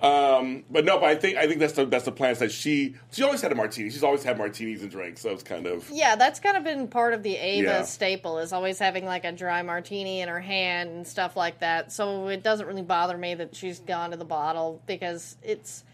Um, 0.03 0.65
but 0.71 0.85
no, 0.85 0.99
but 0.99 1.11
I 1.11 1.15
think 1.15 1.37
I 1.37 1.47
think 1.47 1.61
that's 1.61 1.75
the 1.75 1.85
that's 1.85 2.05
the 2.07 2.13
plan. 2.13 2.33
Is 2.33 2.39
that 2.39 2.51
she 2.53 2.95
she 3.11 3.23
always 3.23 3.43
had 3.43 3.53
a 3.53 3.55
martini. 3.55 3.91
She's 3.91 4.03
always 4.03 4.23
had 4.25 4.39
martinis 4.39 4.83
and 4.83 4.91
drinks. 4.91 5.21
So 5.21 5.31
it's 5.31 5.43
kind 5.43 5.67
of 5.67 5.89
Yeah, 5.91 6.17
that's 6.17 6.41
kind 6.41 6.57
of 6.57 6.65
been 6.65 6.89
part 6.89 7.13
of 7.13 7.23
the 7.23 7.37
Ava 7.37 7.67
Yeah. 7.67 7.83
staple 7.83 8.39
is 8.39 8.53
always 8.53 8.79
having 8.79 9.05
like 9.05 9.25
a 9.25 9.33
dry 9.33 9.63
martini 9.63 10.21
in 10.23 10.29
her 10.29 10.41
hand 10.41 10.91
and 10.91 11.07
stuff 11.07 11.37
like 11.37 11.61
that. 11.61 11.93
So 11.93 12.29
it 12.29 12.43
doesn't 12.43 12.67
really 12.67 12.83
bother 12.83 13.19
me 13.19 13.35
that 13.35 13.55
she's 13.55 13.79
gone 13.81 14.11
to 14.13 14.17
the 14.17 14.25
bottle 14.25 14.81
because 14.87 15.37
it's 15.43 15.85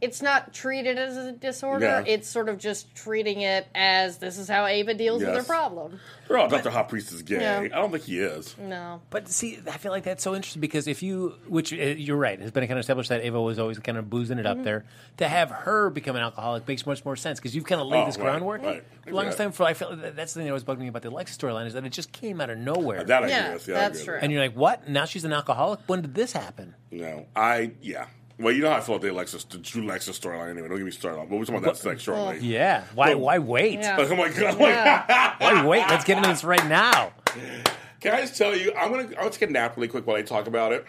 it's 0.00 0.22
not 0.22 0.52
treated 0.54 0.98
as 0.98 1.16
a 1.16 1.32
disorder. 1.32 1.84
Yeah. 1.86 2.04
It's 2.06 2.28
sort 2.28 2.48
of 2.48 2.58
just 2.58 2.94
treating 2.94 3.42
it 3.42 3.66
as 3.74 4.18
this 4.18 4.38
is 4.38 4.48
how 4.48 4.66
Ava 4.66 4.94
deals 4.94 5.20
with 5.20 5.28
her 5.28 5.34
Yes. 5.36 5.46
problem. 5.46 6.00
oh, 6.30 6.48
Dr. 6.48 6.70
Hot 6.70 6.88
Priest 6.88 7.12
is 7.12 7.22
gay. 7.22 7.40
Yeah. 7.40 7.60
I 7.60 7.68
don't 7.68 7.90
think 7.90 8.04
he 8.04 8.18
is. 8.20 8.56
No. 8.58 9.02
But 9.10 9.28
see, 9.28 9.58
I 9.70 9.76
feel 9.78 9.92
like 9.92 10.04
that's 10.04 10.22
so 10.22 10.34
interesting 10.34 10.60
because 10.60 10.86
if 10.86 11.02
you, 11.02 11.34
which 11.48 11.72
uh, 11.72 11.76
you're 11.76 12.16
right, 12.16 12.40
it's 12.40 12.50
been 12.50 12.62
kind 12.62 12.72
of 12.72 12.78
established 12.78 13.08
that 13.10 13.22
Ava 13.22 13.40
was 13.40 13.58
always 13.58 13.78
kind 13.80 13.98
of 13.98 14.08
boozing 14.08 14.38
it 14.38 14.46
Mm-hmm. 14.46 14.60
up 14.60 14.64
there. 14.64 14.84
To 15.18 15.28
have 15.28 15.50
her 15.50 15.90
become 15.90 16.16
an 16.16 16.22
alcoholic 16.22 16.66
makes 16.66 16.86
much 16.86 17.04
more 17.04 17.16
sense 17.16 17.38
because 17.38 17.54
you've 17.54 17.66
kind 17.66 17.80
of 17.80 17.86
laid 17.88 18.02
Oh, 18.02 18.06
this 18.06 18.16
right, 18.16 18.24
groundwork. 18.24 18.62
right. 18.62 18.82
For 19.02 19.10
the 19.10 19.16
longest 19.16 19.38
Yeah. 19.38 19.44
time, 19.46 19.52
for 19.52 19.64
I 19.64 19.74
feel 19.74 19.94
that- 19.96 20.16
that's 20.16 20.32
the 20.32 20.40
thing 20.40 20.44
that 20.46 20.50
always 20.52 20.64
bugged 20.64 20.80
me 20.80 20.88
about 20.88 21.02
the 21.02 21.10
Alexa 21.10 21.38
storyline 21.38 21.66
is 21.66 21.74
that 21.74 21.84
it 21.84 21.90
just 21.90 22.10
came 22.12 22.40
out 22.40 22.48
of 22.48 22.58
nowhere. 22.58 23.04
That 23.04 23.24
I 23.24 23.28
Yeah, 23.28 23.40
agree 23.44 23.54
with. 23.54 23.68
Yeah, 23.68 23.74
I 23.76 23.78
that's 23.80 24.04
true. 24.04 24.18
and 24.20 24.32
you're 24.32 24.40
like, 24.40 24.54
what? 24.56 24.88
Now 24.88 25.04
she's 25.04 25.24
an 25.24 25.32
alcoholic? 25.32 25.80
When 25.86 26.00
did 26.00 26.14
this 26.14 26.32
happen? 26.32 26.74
No, 26.90 27.26
I 27.36 27.72
yeah. 27.82 28.06
Well, 28.40 28.54
you 28.54 28.62
know 28.62 28.70
how 28.70 28.76
I 28.76 28.80
feel 28.80 28.94
about 28.94 29.02
the 29.02 29.12
Alexis, 29.12 29.44
the 29.44 29.58
Drew 29.58 29.84
Alexis 29.84 30.18
storyline. 30.18 30.50
Anyway, 30.50 30.68
don't 30.68 30.78
get 30.78 30.84
me 30.86 30.90
started 30.90 31.18
on. 31.20 31.28
But 31.28 31.36
we're 31.38 31.44
talking 31.44 31.56
about 31.62 31.74
that 31.74 31.80
sex 31.82 32.02
shortly. 32.02 32.38
Yeah. 32.40 32.84
Why? 32.94 33.14
Why 33.14 33.38
wait? 33.38 33.80
Yeah. 33.80 33.96
Oh 33.98 34.16
my 34.16 34.28
god! 34.30 34.58
Yeah. 34.58 35.34
Why 35.38 35.66
wait? 35.66 35.84
Let's 35.88 36.04
get 36.04 36.16
into 36.16 36.30
this 36.30 36.42
right 36.42 36.66
now. 36.66 37.12
Can 38.00 38.14
I 38.14 38.22
just 38.22 38.36
tell 38.38 38.56
you? 38.56 38.72
I'm 38.74 38.90
gonna. 38.90 39.10
I'll 39.18 39.28
take 39.28 39.50
a 39.50 39.52
nap 39.52 39.76
really 39.76 39.88
quick 39.88 40.06
while 40.06 40.16
I 40.16 40.22
talk 40.22 40.46
about 40.46 40.72
it. 40.72 40.86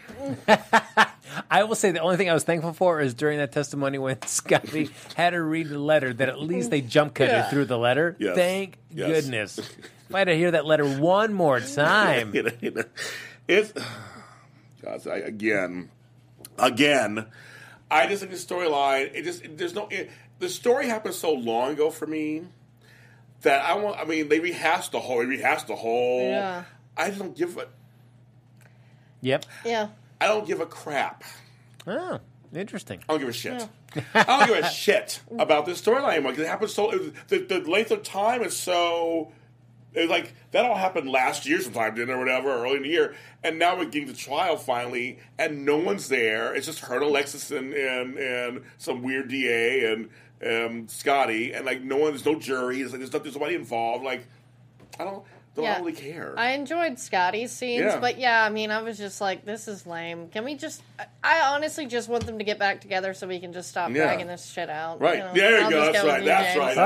I 1.51 1.63
will 1.63 1.75
say 1.75 1.91
the 1.91 1.99
only 1.99 2.15
thing 2.17 2.29
I 2.29 2.33
was 2.33 2.43
thankful 2.45 2.71
for 2.73 3.01
is 3.01 3.13
during 3.13 3.37
that 3.39 3.51
testimony 3.51 3.97
when 3.97 4.21
Scotty 4.25 4.89
had 5.15 5.33
her 5.33 5.43
read 5.43 5.67
the 5.69 5.79
letter 5.79 6.13
that 6.13 6.29
at 6.29 6.39
least 6.39 6.71
they 6.71 6.79
jump 6.81 7.15
cut 7.15 7.27
Yeah. 7.27 7.43
her 7.43 7.49
through 7.49 7.65
the 7.65 7.77
letter. 7.77 8.15
Yes. 8.19 8.35
Thank 8.35 8.77
Yes. 8.93 9.07
goodness. 9.09 9.57
If 9.59 10.15
I 10.15 10.19
had 10.19 10.25
to 10.25 10.35
hear 10.35 10.51
that 10.51 10.65
letter 10.65 10.85
one 10.87 11.33
more 11.33 11.59
time. 11.59 12.33
You 12.33 12.43
know, 12.43 12.51
you 12.61 12.71
know, 12.71 12.83
it's 13.47 13.71
God, 14.81 15.07
I, 15.07 15.17
again, 15.17 15.89
again. 16.61 17.25
I 17.89 18.07
just 18.07 18.21
think 18.21 18.31
the 18.31 18.37
storyline. 18.37 19.11
It 19.13 19.23
just 19.23 19.43
there's 19.57 19.75
no. 19.75 19.87
It, 19.89 20.09
the 20.39 20.49
story 20.49 20.87
happened 20.87 21.15
so 21.15 21.33
long 21.33 21.73
ago 21.73 21.89
for 21.89 22.07
me 22.07 22.43
that 23.41 23.63
I 23.63 23.75
want. 23.75 23.99
I 23.99 24.05
mean, 24.05 24.29
they 24.29 24.39
rehashed 24.39 24.93
the 24.93 24.99
whole. 24.99 25.19
They 25.19 25.25
rehashed 25.25 25.67
the 25.67 25.75
whole. 25.75 26.29
Yeah. 26.29 26.63
I 26.95 27.07
just 27.07 27.19
don't 27.19 27.35
give 27.35 27.57
a. 27.57 27.67
Yep. 29.21 29.45
Yeah. 29.65 29.89
I 30.19 30.27
don't 30.27 30.47
give 30.47 30.61
a 30.61 30.65
crap. 30.65 31.23
Oh. 31.85 32.19
Interesting. 32.53 32.99
I 33.07 33.13
don't 33.13 33.19
give 33.21 33.29
a 33.29 33.33
shit. 33.33 33.67
I 34.13 34.23
don't 34.23 34.47
give 34.47 34.65
a 34.65 34.69
shit 34.69 35.21
about 35.39 35.65
this 35.65 35.81
storyline 35.81 36.13
anymore 36.13 36.31
because 36.31 36.45
it 36.45 36.49
happens 36.49 36.73
so. 36.73 36.91
The, 37.27 37.39
the 37.39 37.59
length 37.61 37.91
of 37.91 38.03
time 38.03 38.41
is 38.43 38.55
so. 38.55 39.31
It's 39.93 40.09
like 40.09 40.33
that 40.51 40.65
all 40.65 40.75
happened 40.75 41.09
last 41.09 41.45
year 41.45 41.59
sometime, 41.59 41.95
didn't 41.95 42.09
it, 42.09 42.13
or 42.13 42.19
whatever, 42.19 42.49
early 42.49 42.77
in 42.77 42.83
the 42.83 42.89
year, 42.89 43.15
and 43.43 43.59
now 43.59 43.77
we're 43.77 43.85
getting 43.85 44.07
to 44.07 44.15
trial 44.15 44.55
finally, 44.55 45.19
and 45.37 45.65
no 45.65 45.77
one's 45.77 46.07
there. 46.07 46.53
It's 46.55 46.65
just 46.65 46.79
her, 46.79 46.95
and 46.95 47.03
Alexis, 47.03 47.51
and 47.51 47.73
and, 47.73 48.17
and 48.17 48.63
some 48.77 49.01
weird 49.01 49.27
DA 49.27 49.91
and 49.91 50.09
um, 50.45 50.87
Scotty, 50.87 51.53
and 51.53 51.65
like 51.65 51.81
no 51.81 51.97
one, 51.97 52.11
there's 52.11 52.25
no 52.25 52.39
jury. 52.39 52.81
It's 52.81 52.91
like 52.91 52.99
there's, 52.99 53.13
not, 53.13 53.23
there's 53.23 53.35
nobody 53.35 53.55
involved. 53.55 54.03
Like 54.03 54.25
I 54.97 55.03
don't, 55.03 55.23
don't 55.55 55.65
Yeah. 55.65 55.77
really 55.79 55.91
care. 55.93 56.33
I 56.37 56.51
enjoyed 56.51 56.97
Scotty's 56.97 57.51
scenes, 57.51 57.81
Yeah. 57.83 57.99
but 57.99 58.17
yeah, 58.17 58.43
I 58.43 58.49
mean, 58.49 58.71
I 58.71 58.81
was 58.81 58.97
just 58.97 59.19
like, 59.19 59.43
this 59.45 59.67
is 59.67 59.85
lame. 59.85 60.29
Can 60.29 60.45
we 60.45 60.55
just? 60.55 60.81
I- 60.97 61.05
I 61.23 61.53
honestly 61.55 61.85
just 61.87 62.07
want 62.09 62.25
them 62.25 62.37
to 62.37 62.43
get 62.43 62.57
back 62.57 62.79
together 62.81 63.13
so 63.13 63.27
we 63.27 63.39
can 63.39 63.51
just 63.53 63.69
stop 63.69 63.89
Yeah. 63.91 64.03
dragging 64.05 64.27
this 64.27 64.45
shit 64.49 64.69
out. 64.69 65.01
Right. 65.01 65.19
know? 65.19 65.33
There 65.33 65.57
you 65.59 65.63
I'll 65.65 65.69
go. 65.69 65.81
That's 65.91 66.03
with 66.03 66.11
right. 66.13 66.21
you, 66.21 66.27
That's 66.27 66.47
James. 66.47 66.57
right. 66.59 66.75
That's 66.75 66.77
Oh, 66.77 66.81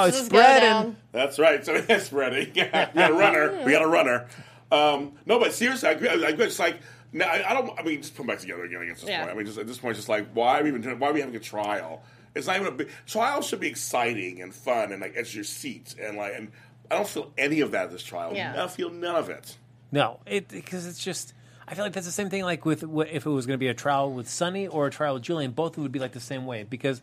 right. 0.00 0.06
it's 0.08 0.16
Just 0.16 0.26
spreading. 0.30 0.96
That's 1.12 1.38
right. 1.38 1.64
So 1.66 1.74
it's 1.88 2.04
spreading. 2.04 2.52
we 2.54 2.62
got 2.62 2.90
a 2.96 3.12
runner. 3.14 3.60
We 3.64 3.72
got 3.72 3.82
a 3.82 3.86
runner. 3.88 4.26
Um, 4.70 5.12
no, 5.26 5.38
but 5.38 5.52
seriously, 5.52 5.88
I 5.88 5.92
agree. 5.92 6.08
I 6.08 6.12
agree. 6.28 6.44
It's 6.46 6.58
like 6.58 6.76
now, 7.12 7.26
I, 7.26 7.50
I 7.50 7.54
don't. 7.54 7.78
I 7.78 7.82
mean, 7.82 8.02
just 8.02 8.14
put 8.14 8.18
them 8.18 8.28
back 8.28 8.38
together 8.38 8.64
again. 8.64 8.80
I 8.82 8.84
guess 8.86 9.00
at 9.00 9.00
this 9.00 9.08
Yeah. 9.08 9.20
point. 9.20 9.30
I 9.30 9.34
mean, 9.34 9.46
just 9.46 9.58
at 9.58 9.66
this 9.66 9.78
point, 9.78 9.92
it's 9.92 9.98
just 10.00 10.08
like 10.08 10.28
why 10.32 10.60
are 10.60 10.62
we 10.62 10.68
even 10.68 10.80
doing? 10.82 10.98
Why 10.98 11.08
are 11.08 11.12
we 11.12 11.20
having 11.20 11.34
a 11.34 11.40
trial? 11.40 12.02
It's 12.34 12.46
not 12.46 12.54
even 12.56 12.68
a 12.68 12.70
big 12.70 12.88
trial. 13.06 13.42
Should 13.42 13.58
be 13.58 13.66
exciting 13.66 14.40
and 14.40 14.54
fun 14.54 14.92
and 14.92 15.02
like 15.02 15.14
edge 15.16 15.34
your 15.34 15.42
seat 15.42 15.96
and 16.00 16.16
like 16.16 16.34
and 16.36 16.52
I 16.90 16.96
don't 16.96 17.08
feel 17.08 17.30
any 17.38 17.60
of 17.60 17.70
that 17.72 17.84
at 17.84 17.90
this 17.92 18.02
trial. 18.02 18.32
Yeah. 18.34 18.52
I 18.52 18.56
don't 18.56 18.70
feel 18.70 18.90
none 18.90 19.16
of 19.16 19.28
it. 19.30 19.56
No, 19.92 20.20
it 20.26 20.48
because 20.48 20.86
it's 20.86 21.02
just. 21.02 21.34
I 21.66 21.74
feel 21.74 21.84
like 21.84 21.92
that's 21.92 22.06
the 22.06 22.12
same 22.12 22.30
thing. 22.30 22.42
Like 22.42 22.64
with 22.64 22.82
wh- 22.82 23.08
if 23.12 23.26
it 23.26 23.30
was 23.30 23.46
going 23.46 23.54
to 23.54 23.60
be 23.60 23.68
a 23.68 23.74
trial 23.74 24.10
with 24.12 24.28
Sonny 24.28 24.66
or 24.66 24.86
a 24.86 24.90
trial 24.90 25.14
with 25.14 25.22
Julian, 25.22 25.52
both 25.52 25.78
would 25.78 25.92
be 25.92 26.00
like 26.00 26.12
the 26.12 26.20
same 26.20 26.44
way 26.44 26.64
because, 26.64 27.00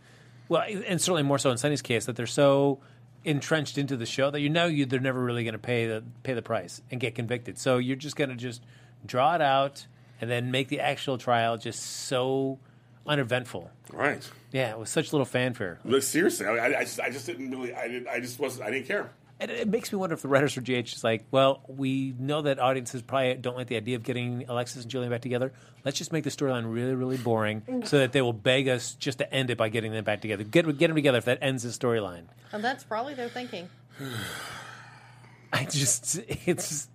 well, 0.49 0.61
and 0.63 0.99
certainly 0.99 1.23
more 1.23 1.37
so 1.37 1.51
in 1.51 1.57
Sonny's 1.57 1.81
case 1.81 2.05
that 2.05 2.17
they're 2.17 2.25
so 2.27 2.79
entrenched 3.23 3.77
into 3.77 3.95
the 3.97 4.05
show 4.05 4.29
that 4.29 4.39
you 4.41 4.49
know 4.49 4.65
you 4.67 4.85
they're 4.85 4.99
never 4.99 5.21
really 5.23 5.43
going 5.43 5.53
to 5.53 5.59
pay 5.59 5.87
the 5.87 6.03
pay 6.23 6.33
the 6.33 6.41
price 6.41 6.81
and 6.91 6.99
get 6.99 7.15
convicted. 7.15 7.57
So 7.57 7.77
you're 7.77 7.95
just 7.95 8.15
going 8.17 8.29
to 8.29 8.35
just 8.35 8.61
draw 9.05 9.35
it 9.35 9.41
out 9.41 9.87
and 10.19 10.29
then 10.29 10.51
make 10.51 10.67
the 10.67 10.79
actual 10.81 11.17
trial 11.17 11.57
just 11.57 11.81
so 11.81 12.59
uneventful. 13.05 13.71
Right. 13.91 14.27
Yeah, 14.51 14.75
with 14.75 14.89
such 14.89 15.13
little 15.13 15.25
fanfare. 15.25 15.79
Look, 15.85 16.03
seriously, 16.03 16.45
I, 16.45 16.51
I, 16.51 16.79
I, 16.79 16.83
just, 16.83 16.99
I 16.99 17.09
just 17.09 17.25
didn't 17.25 17.51
really. 17.51 17.73
I 17.73 17.87
didn't. 17.87 18.07
I 18.07 18.19
just 18.19 18.39
wasn't. 18.39 18.65
I 18.67 18.71
didn't 18.71 18.87
care. 18.87 19.11
And 19.39 19.51
it 19.51 19.67
makes 19.67 19.91
me 19.91 19.99
wonder 19.99 20.15
if 20.15 20.23
the 20.23 20.27
writers 20.27 20.53
for 20.53 20.61
GH 20.61 20.93
is 20.95 21.03
like, 21.03 21.25
well, 21.29 21.61
we 21.67 22.15
know 22.17 22.41
that 22.41 22.57
audiences 22.57 23.03
probably 23.03 23.35
don't 23.35 23.55
like 23.55 23.67
the 23.67 23.75
idea 23.75 23.95
of 23.95 24.01
getting 24.03 24.45
Alexis 24.47 24.81
and 24.81 24.91
Julian 24.91 25.11
back 25.11 25.21
together. 25.21 25.53
Let's 25.85 25.97
just 25.97 26.11
make 26.11 26.23
the 26.23 26.31
storyline 26.31 26.71
really, 26.73 26.95
really 26.95 27.17
boring 27.17 27.83
so 27.85 27.99
that 27.99 28.13
they 28.13 28.21
will 28.21 28.33
beg 28.33 28.67
us 28.67 28.95
just 28.95 29.19
to 29.19 29.31
end 29.31 29.51
it 29.51 29.57
by 29.57 29.69
getting 29.69 29.91
them 29.91 30.03
back 30.03 30.21
together. 30.21 30.43
Get, 30.43 30.65
get 30.79 30.87
them 30.87 30.95
together 30.95 31.19
if 31.19 31.25
that 31.25 31.37
ends 31.43 31.61
the 31.61 31.69
storyline. 31.69 32.23
And 32.51 32.63
that's 32.63 32.83
probably 32.83 33.13
their 33.13 33.29
thinking. 33.29 33.69
I 35.53 35.65
just, 35.65 36.17
it's. 36.27 36.89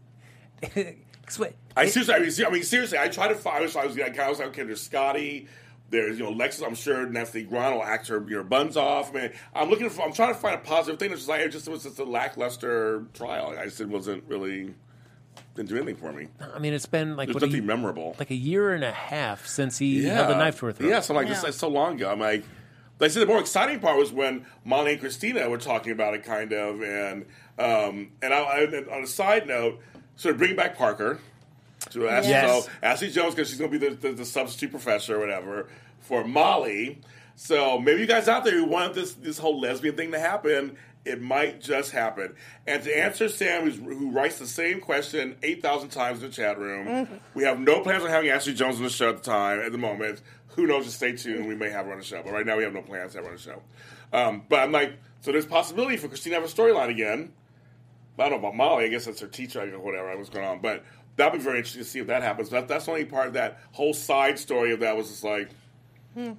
what- 1.36 1.54
I 1.76 1.86
seriously, 1.86 2.14
I 2.14 2.18
mean, 2.18 2.30
ser- 2.30 2.46
I 2.46 2.50
mean, 2.50 2.62
seriously, 2.64 2.98
I 2.98 3.08
tried 3.08 3.28
to 3.28 3.34
find. 3.34 3.58
I 3.58 3.60
was, 3.62 3.76
I 3.76 3.86
was, 3.86 3.96
like, 3.96 4.18
I 4.18 4.28
was 4.28 4.38
like, 4.40 4.48
okay, 4.48 4.64
there's 4.64 4.82
Scotty, 4.82 5.48
there's 5.92 6.18
you 6.18 6.24
know 6.24 6.32
Lexus. 6.32 6.66
I'm 6.66 6.74
sure 6.74 7.06
Nancy 7.06 7.44
Grahn 7.44 7.74
will 7.74 7.84
act 7.84 8.08
her 8.08 8.24
your 8.28 8.42
buns 8.42 8.76
off. 8.76 9.14
I 9.14 9.20
mean, 9.20 9.30
I'm 9.54 9.70
looking 9.70 9.88
for. 9.90 10.02
I'm 10.02 10.12
trying 10.12 10.34
to 10.34 10.40
find 10.40 10.56
a 10.56 10.58
positive 10.58 10.98
thing. 10.98 11.12
It's 11.12 11.20
just 11.20 11.28
like 11.28 11.42
it 11.42 11.50
just 11.50 11.68
was 11.68 11.84
just 11.84 11.98
a 11.98 12.04
lackluster 12.04 13.04
trial. 13.14 13.54
I 13.56 13.64
just 13.64 13.80
it 13.80 13.88
wasn't 13.88 14.24
really 14.26 14.74
didn't 15.54 15.68
do 15.68 15.76
anything 15.76 15.96
for 15.96 16.12
me. 16.12 16.28
I 16.54 16.58
mean, 16.58 16.72
it's 16.72 16.86
been 16.86 17.16
like, 17.16 17.28
There's 17.28 17.34
what, 17.34 17.42
a, 17.42 17.46
nothing 17.46 17.66
memorable. 17.66 18.16
like 18.18 18.30
a 18.30 18.34
year 18.34 18.72
and 18.72 18.82
a 18.82 18.92
half 18.92 19.46
since 19.46 19.78
he 19.78 20.04
held 20.04 20.30
the 20.30 20.36
knife 20.36 20.58
to 20.60 20.66
her 20.66 20.72
throat. 20.72 20.88
Yeah, 20.88 21.00
so 21.00 21.14
I'm 21.14 21.24
like, 21.24 21.28
this 21.28 21.44
is 21.44 21.56
so 21.56 21.68
long 21.68 21.96
ago. 21.96 22.10
I'm 22.10 22.20
like, 22.20 22.44
like 22.98 23.10
I 23.10 23.12
said, 23.12 23.22
the 23.22 23.26
more 23.26 23.40
exciting 23.40 23.80
part 23.80 23.98
was 23.98 24.12
when 24.12 24.46
Molly 24.64 24.92
and 24.92 25.00
Christina 25.00 25.48
were 25.48 25.58
talking 25.58 25.92
about 25.92 26.14
it, 26.14 26.24
kind 26.24 26.52
of, 26.52 26.82
and 26.82 27.26
um, 27.58 28.12
and 28.22 28.32
I, 28.32 28.40
I, 28.40 28.60
and 28.60 28.88
on 28.88 29.02
a 29.02 29.06
side 29.06 29.46
note, 29.46 29.80
sort 30.16 30.34
of 30.34 30.38
bringing 30.38 30.56
back 30.56 30.76
Parker. 30.76 31.20
So 31.92 32.08
Ashley, 32.08 32.30
Yes. 32.30 32.64
so 32.64 32.70
Ashley 32.82 33.10
Jones, 33.10 33.34
because 33.34 33.48
she's 33.50 33.58
going 33.58 33.70
to 33.70 33.78
be 33.78 33.88
the, 33.88 33.94
the, 33.94 34.12
the 34.12 34.24
substitute 34.24 34.70
professor 34.70 35.16
or 35.16 35.20
whatever 35.20 35.68
for 36.00 36.24
Molly. 36.24 37.00
So 37.36 37.78
maybe 37.78 38.00
you 38.00 38.06
guys 38.06 38.28
out 38.28 38.44
there 38.44 38.54
who 38.54 38.64
want 38.64 38.94
this 38.94 39.14
this 39.14 39.38
whole 39.38 39.60
lesbian 39.60 39.96
thing 39.96 40.12
to 40.12 40.18
happen, 40.18 40.76
it 41.04 41.20
might 41.20 41.60
just 41.60 41.90
happen. 41.90 42.34
And 42.66 42.82
to 42.84 42.96
answer 42.96 43.28
Sam, 43.28 43.62
who's, 43.64 43.76
who 43.78 44.10
writes 44.10 44.38
the 44.38 44.46
same 44.46 44.80
question 44.80 45.36
eight 45.42 45.62
thousand 45.62 45.88
times 45.90 46.22
in 46.22 46.28
the 46.30 46.34
chat 46.34 46.58
room, 46.58 47.08
we 47.34 47.44
have 47.44 47.58
no 47.58 47.80
plans 47.80 48.04
on 48.04 48.10
having 48.10 48.30
Ashley 48.30 48.54
Jones 48.54 48.76
on 48.76 48.82
the 48.84 48.90
show 48.90 49.08
at 49.08 49.22
the 49.22 49.30
time. 49.30 49.60
At 49.60 49.72
the 49.72 49.78
moment, 49.78 50.20
who 50.48 50.66
knows? 50.66 50.84
Just 50.84 50.96
stay 50.98 51.12
tuned. 51.12 51.48
We 51.48 51.54
may 51.56 51.70
have 51.70 51.86
her 51.86 51.92
on 51.92 51.98
the 51.98 52.04
show, 52.04 52.22
but 52.22 52.32
right 52.32 52.44
now 52.46 52.56
we 52.58 52.64
have 52.64 52.74
no 52.74 52.82
plans 52.82 53.12
to 53.12 53.18
have 53.18 53.24
her 53.24 53.30
on 53.32 53.36
the 53.36 53.42
show. 53.42 53.62
Um, 54.12 54.42
but 54.48 54.60
I'm 54.60 54.70
like, 54.72 54.92
so 55.22 55.32
there's 55.32 55.46
possibility 55.46 55.96
for 55.96 56.08
Christina 56.08 56.36
to 56.36 56.42
have 56.42 56.50
a 56.50 56.52
storyline 56.54 56.90
again. 56.90 57.32
I 58.18 58.28
don't 58.28 58.32
know 58.32 58.48
about 58.48 58.54
Molly. 58.56 58.84
I 58.84 58.88
guess 58.88 59.06
that's 59.06 59.20
her 59.20 59.26
teacher 59.26 59.62
or 59.74 59.78
whatever. 59.80 60.14
What's 60.16 60.28
going 60.28 60.44
on? 60.46 60.60
But 60.60 60.84
that'd 61.16 61.38
be 61.38 61.44
very 61.44 61.58
interesting 61.58 61.82
to 61.82 61.88
see 61.88 61.98
if 61.98 62.06
that 62.06 62.22
happens. 62.22 62.50
That, 62.50 62.68
that's 62.68 62.86
the 62.86 62.92
only 62.92 63.04
part 63.04 63.28
of 63.28 63.34
that 63.34 63.60
whole 63.72 63.94
side 63.94 64.38
story 64.38 64.72
of 64.72 64.80
that 64.80 64.96
was 64.96 65.08
just 65.08 65.24
like, 65.24 65.50
hmm. 66.14 66.32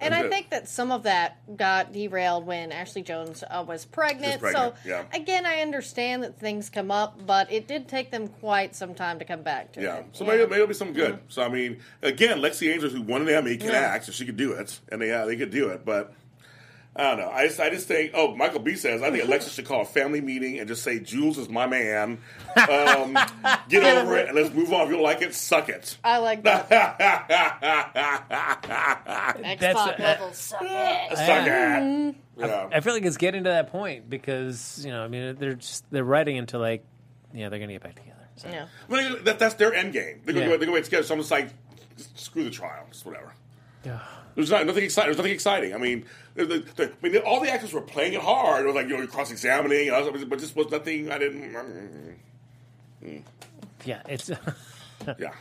And 0.00 0.12
I 0.12 0.24
it. 0.24 0.30
think 0.30 0.50
that 0.50 0.68
some 0.68 0.92
of 0.92 1.04
that 1.04 1.56
got 1.56 1.92
derailed 1.92 2.44
when 2.46 2.72
Ashley 2.72 3.02
Jones 3.02 3.42
uh, 3.48 3.64
was 3.66 3.84
pregnant. 3.84 4.42
Was 4.42 4.52
pregnant, 4.52 4.74
so 4.84 4.88
yeah. 4.88 5.04
again, 5.14 5.46
I 5.46 5.60
understand 5.60 6.22
that 6.24 6.38
things 6.38 6.68
come 6.68 6.90
up, 6.90 7.24
but 7.26 7.50
it 7.50 7.68
did 7.68 7.88
take 7.88 8.10
them 8.10 8.28
quite 8.28 8.74
some 8.74 8.94
time 8.94 9.18
to 9.20 9.24
come 9.24 9.42
back 9.42 9.72
to 9.72 9.82
yeah. 9.82 9.96
it. 9.98 10.06
So 10.12 10.24
maybe, 10.24 10.42
maybe 10.42 10.56
it'll 10.56 10.66
be 10.66 10.74
something 10.74 10.96
good. 10.96 11.14
Mm-hmm. 11.14 11.28
So 11.28 11.42
I 11.42 11.48
mean, 11.48 11.80
again, 12.02 12.38
Lexi 12.40 12.72
Angels, 12.72 12.92
who 12.92 13.02
won 13.02 13.22
an 13.22 13.28
Emmy, 13.28 13.56
can 13.56 13.70
Yeah. 13.70 13.78
act, 13.78 14.06
so 14.06 14.12
she 14.12 14.26
could 14.26 14.36
do 14.36 14.52
it, 14.52 14.78
and 14.90 15.00
they 15.00 15.08
yeah, 15.08 15.24
they 15.24 15.36
could 15.36 15.50
do 15.50 15.68
it. 15.68 15.84
But 15.84 16.12
I 16.96 17.02
don't 17.10 17.18
know. 17.18 17.28
I 17.30 17.46
just 17.48 17.58
I 17.58 17.70
just 17.70 17.88
think. 17.88 18.12
Oh, 18.14 18.36
Michael 18.36 18.60
B 18.60 18.76
says 18.76 19.02
I 19.02 19.10
think 19.10 19.24
Alexa 19.24 19.50
should 19.50 19.64
call 19.66 19.80
a 19.82 19.84
family 19.84 20.20
meeting 20.20 20.60
and 20.60 20.68
just 20.68 20.82
say 20.84 21.00
Jules 21.00 21.38
is 21.38 21.48
my 21.48 21.66
man. 21.66 22.18
Um, 22.56 23.18
get 23.68 23.82
over 23.82 24.16
it 24.16 24.28
and 24.28 24.36
let's 24.36 24.54
move 24.54 24.72
on. 24.72 24.82
If 24.82 24.88
you 24.90 24.94
don't 24.94 25.02
like 25.02 25.20
it, 25.20 25.34
suck 25.34 25.68
it. 25.68 25.98
I 26.04 26.18
like 26.18 26.44
that. 26.44 26.68
Xbox 28.54 29.58
That's- 29.58 29.76
uh, 29.76 29.94
level 29.98 30.32
suck 30.32 30.62
it. 30.62 31.16
Suck 31.16 31.46
it. 31.46 32.14
Yeah. 32.36 32.68
I 32.72 32.80
feel 32.80 32.94
like 32.94 33.04
it's 33.04 33.16
getting 33.16 33.44
to 33.44 33.50
that 33.50 33.70
point 33.70 34.10
because, 34.10 34.82
you 34.84 34.90
know, 34.90 35.04
I 35.04 35.08
mean, 35.08 35.36
they're 35.36 35.54
just, 35.54 35.84
they're 35.90 36.04
writing 36.04 36.36
into 36.36 36.58
like, 36.58 36.84
yeah, 37.32 37.48
they're 37.48 37.58
going 37.58 37.68
to 37.68 37.74
get 37.74 37.82
back 37.82 37.94
together. 37.96 38.28
So. 38.36 38.48
Yeah. 38.48 38.66
I 38.90 38.92
mean, 38.92 39.24
that, 39.24 39.38
that's 39.38 39.54
their 39.54 39.72
end 39.74 39.92
game. 39.92 40.20
They're 40.24 40.34
going 40.34 40.48
Yeah. 40.50 40.56
to 40.56 40.66
go 40.66 40.80
together. 40.80 41.02
So 41.04 41.14
I'm 41.14 41.20
just 41.20 41.30
like, 41.30 41.50
screw 42.16 42.42
the 42.44 42.50
trials, 42.50 43.04
whatever. 43.04 43.32
whatever. 43.82 44.02
There's 44.34 44.50
not, 44.50 44.66
nothing 44.66 44.84
exciting. 44.84 45.08
There's 45.08 45.18
nothing 45.18 45.32
exciting. 45.32 45.74
I 45.74 45.78
mean, 45.78 46.04
the, 46.34 46.44
the, 46.46 46.58
the, 46.76 46.92
I 47.02 47.08
mean, 47.08 47.16
all 47.18 47.40
the 47.40 47.50
actors 47.50 47.72
were 47.72 47.80
playing 47.80 48.14
it 48.14 48.20
hard. 48.20 48.64
It 48.64 48.66
was 48.66 48.74
like 48.74 48.88
you 48.88 48.96
know, 48.96 49.06
cross 49.06 49.30
examining, 49.30 49.88
and 49.88 49.96
all 49.96 50.04
that, 50.10 50.28
but 50.28 50.38
just 50.38 50.56
was 50.56 50.70
nothing. 50.70 51.10
I 51.10 51.18
didn't. 51.18 52.16
Yeah, 53.84 54.02
it's, 54.08 54.30
Yeah, 55.18 55.32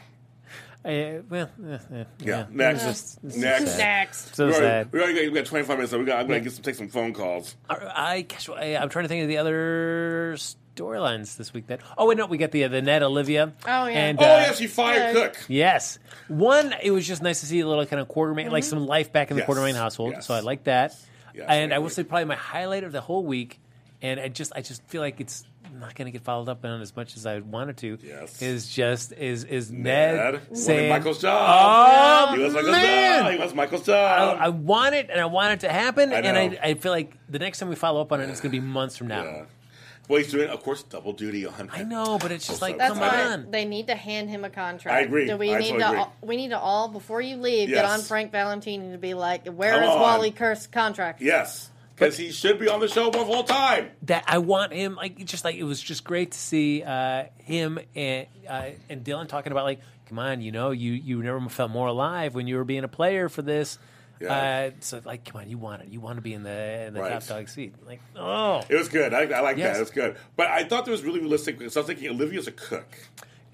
I, 0.83 1.21
well, 1.29 1.49
eh, 1.65 1.73
eh, 1.73 1.77
yeah. 1.91 2.03
yeah. 2.19 2.45
Next, 2.51 2.83
It's 2.83 2.91
just- 2.91 3.19
it's 3.23 3.37
next. 3.37 3.71
sad. 3.71 3.77
Next. 3.77 4.35
So 4.35 4.47
we, 4.47 4.51
already, 4.53 4.67
sad. 4.67 4.91
we 4.91 4.99
already 4.99 5.13
got, 5.13 5.31
we 5.33 5.39
got 5.39 5.45
25 5.45 5.77
minutes. 5.77 5.91
So 5.91 5.99
we 5.99 6.05
got. 6.05 6.19
I'm 6.19 6.27
going 6.27 6.41
to 6.41 6.43
get 6.43 6.53
some, 6.53 6.63
take 6.63 6.75
some 6.75 6.89
phone 6.89 7.13
calls. 7.13 7.55
I, 7.69 7.91
I 7.95 8.21
guess 8.21 8.49
I, 8.49 8.75
I'm 8.75 8.89
trying 8.89 9.05
to 9.05 9.09
think 9.09 9.21
of 9.23 9.29
the 9.29 9.37
other 9.37 10.35
storylines 10.75 11.37
this 11.37 11.53
week. 11.53 11.67
That 11.67 11.81
oh 11.97 12.07
wait, 12.07 12.17
no, 12.17 12.25
we 12.25 12.37
got 12.37 12.51
the 12.51 12.67
the 12.67 12.81
Ned 12.81 13.03
Olivia. 13.03 13.53
Oh, 13.65 13.85
yeah. 13.87 14.05
and, 14.05 14.19
Oh 14.19 14.23
uh, 14.23 14.27
yeah, 14.27 14.51
she 14.53 14.67
fired 14.67 14.97
yeah. 14.97 15.13
Cook. 15.13 15.37
Yes. 15.47 15.99
One, 16.27 16.73
it 16.81 16.91
was 16.91 17.07
just 17.07 17.21
nice 17.21 17.39
to 17.41 17.45
see 17.45 17.59
a 17.59 17.67
little 17.67 17.85
kind 17.85 18.01
of 18.01 18.07
Quartermaine, 18.07 18.51
like 18.51 18.63
some 18.63 18.85
life 18.85 19.11
back 19.11 19.31
in 19.31 19.37
the 19.37 19.41
Yes. 19.41 19.47
Quartermaine 19.47 19.75
household. 19.75 20.13
Yes. 20.13 20.25
So 20.25 20.33
I 20.33 20.39
like 20.39 20.63
that. 20.65 20.95
Yes, 21.33 21.45
and 21.49 21.73
I 21.73 21.77
I 21.77 21.79
will 21.79 21.89
say 21.89 22.03
probably 22.03 22.25
my 22.25 22.35
highlight 22.35 22.83
of 22.83 22.91
the 22.91 23.01
whole 23.01 23.23
week, 23.25 23.59
and 24.01 24.19
I 24.19 24.27
just 24.27 24.53
I 24.55 24.61
just 24.61 24.83
feel 24.87 25.01
like 25.01 25.19
it's 25.19 25.43
not 25.79 25.95
going 25.95 26.05
to 26.05 26.11
get 26.11 26.21
followed 26.21 26.49
up 26.49 26.63
on 26.63 26.81
as 26.81 26.95
much 26.95 27.17
as 27.17 27.25
I 27.25 27.39
wanted 27.39 27.77
to. 27.77 27.97
Yes. 28.03 28.39
Is 28.41 28.67
just 28.69 29.11
is 29.13 29.43
is 29.43 29.71
Ned, 29.71 30.35
Ned, 30.51 30.57
saying 30.57 30.89
Michael's 30.89 31.19
job. 31.19 32.29
Oh 32.31 32.35
he 32.35 32.43
was 32.43 32.53
Michael's 32.53 32.71
man! 32.71 33.23
job. 33.23 33.31
He 33.33 33.39
was 33.39 33.53
Michael's 33.55 33.89
I, 33.89 34.19
job. 34.19 34.37
I 34.39 34.49
want 34.49 34.93
it, 34.93 35.09
and 35.09 35.19
I 35.19 35.25
want 35.25 35.53
it 35.53 35.59
to 35.67 35.73
happen, 35.73 36.13
I 36.13 36.17
and. 36.19 36.37
I, 36.37 36.59
I 36.61 36.73
feel 36.75 36.91
like 36.91 37.17
the 37.27 37.39
next 37.39 37.57
time 37.59 37.69
we 37.69 37.75
follow 37.75 38.01
up 38.01 38.11
on 38.11 38.21
it, 38.21 38.29
it's 38.29 38.39
going 38.41 38.51
to 38.51 38.59
be 38.61 38.63
months 38.65 38.95
from 38.97 39.07
now. 39.07 39.23
yeah. 39.23 39.43
Well, 40.09 40.17
he's 40.21 40.31
doing, 40.31 40.49
of 40.49 40.61
course, 40.61 40.83
double 40.83 41.13
duty 41.13 41.45
on. 41.45 41.69
I 41.71 41.83
know, 41.83 42.17
but 42.17 42.31
it's 42.31 42.45
just 42.47 42.61
Oh, 42.61 42.65
like, 42.65 42.77
That's 42.77 42.91
come 42.91 42.99
why 42.99 43.23
on. 43.31 43.51
they 43.51 43.63
need 43.63 43.87
to 43.87 43.95
hand 43.95 44.29
him 44.29 44.43
a 44.43 44.49
contract. 44.49 44.95
I 44.97 45.01
agree. 45.01 45.25
Do 45.27 45.37
we 45.37 45.53
I 45.55 45.59
need 45.59 45.71
totally 45.71 45.79
to? 45.81 45.87
agree. 45.87 45.99
All, 45.99 46.13
we 46.21 46.35
need 46.35 46.49
to 46.49 46.59
all 46.59 46.89
before 46.89 47.21
you 47.21 47.37
leave 47.37 47.69
Yes. 47.69 47.77
get 47.81 47.85
on 47.85 48.01
Frank 48.01 48.31
Valentini 48.31 48.91
to 48.91 48.97
be 48.97 49.13
like, 49.13 49.47
where 49.47 49.71
Come 49.75 49.83
is 49.83 49.89
on. 49.89 50.01
Wally 50.01 50.31
Kurth's 50.31 50.67
contract? 50.67 51.21
Yes, 51.21 51.71
because 51.95 52.17
he 52.17 52.31
should 52.33 52.59
be 52.59 52.67
on 52.67 52.81
the 52.81 52.89
show 52.89 53.11
the 53.11 53.23
whole 53.23 53.43
time. 53.45 53.91
that 54.03 54.25
I 54.27 54.39
want 54.39 54.73
him 54.73 54.95
like 54.95 55.19
it's 55.21 55.31
just 55.31 55.45
like 55.45 55.55
it 55.55 55.63
was 55.63 55.81
just 55.81 56.03
great 56.03 56.31
to 56.33 56.37
see 56.37 56.83
uh, 56.83 57.25
him 57.37 57.79
and 57.95 58.27
uh, 58.49 58.69
and 58.89 59.05
Dylan 59.05 59.27
talking 59.29 59.51
about 59.53 59.63
like 59.63 59.79
come 60.09 60.19
on 60.19 60.41
you 60.41 60.51
know 60.51 60.71
you 60.71 60.91
you 60.91 61.23
never 61.23 61.39
felt 61.49 61.71
more 61.71 61.87
alive 61.87 62.35
when 62.35 62.45
you 62.47 62.57
were 62.57 62.65
being 62.65 62.83
a 62.83 62.87
player 62.89 63.29
for 63.29 63.41
this 63.41 63.77
Yeah. 64.19 64.33
uh, 64.33 64.71
so 64.79 65.01
like 65.03 65.25
come 65.25 65.41
on 65.41 65.49
you 65.49 65.57
want 65.57 65.81
it 65.81 65.89
you 65.89 65.99
want 65.99 66.15
to 66.17 66.21
be 66.21 66.33
in 66.33 66.43
the 66.43 66.85
in 66.87 66.93
the 66.93 67.01
Right. 67.01 67.11
top 67.13 67.25
dog 67.27 67.49
seat 67.49 67.73
like 67.85 67.99
oh 68.15 68.61
It 68.69 68.75
was 68.75 68.87
good. 68.89 69.13
I, 69.13 69.23
I 69.23 69.41
like 69.41 69.57
Yes. 69.57 69.73
that. 69.73 69.77
It 69.77 69.79
was 69.81 69.91
good. 69.91 70.15
But 70.35 70.47
I 70.47 70.63
thought 70.63 70.87
it 70.87 70.91
was 70.91 71.03
really 71.03 71.19
realistic 71.19 71.57
because 71.57 71.75
I 71.75 71.81
was 71.81 71.87
thinking 71.87 72.09
Olivia's 72.09 72.47
a 72.47 72.51
cook. 72.51 72.87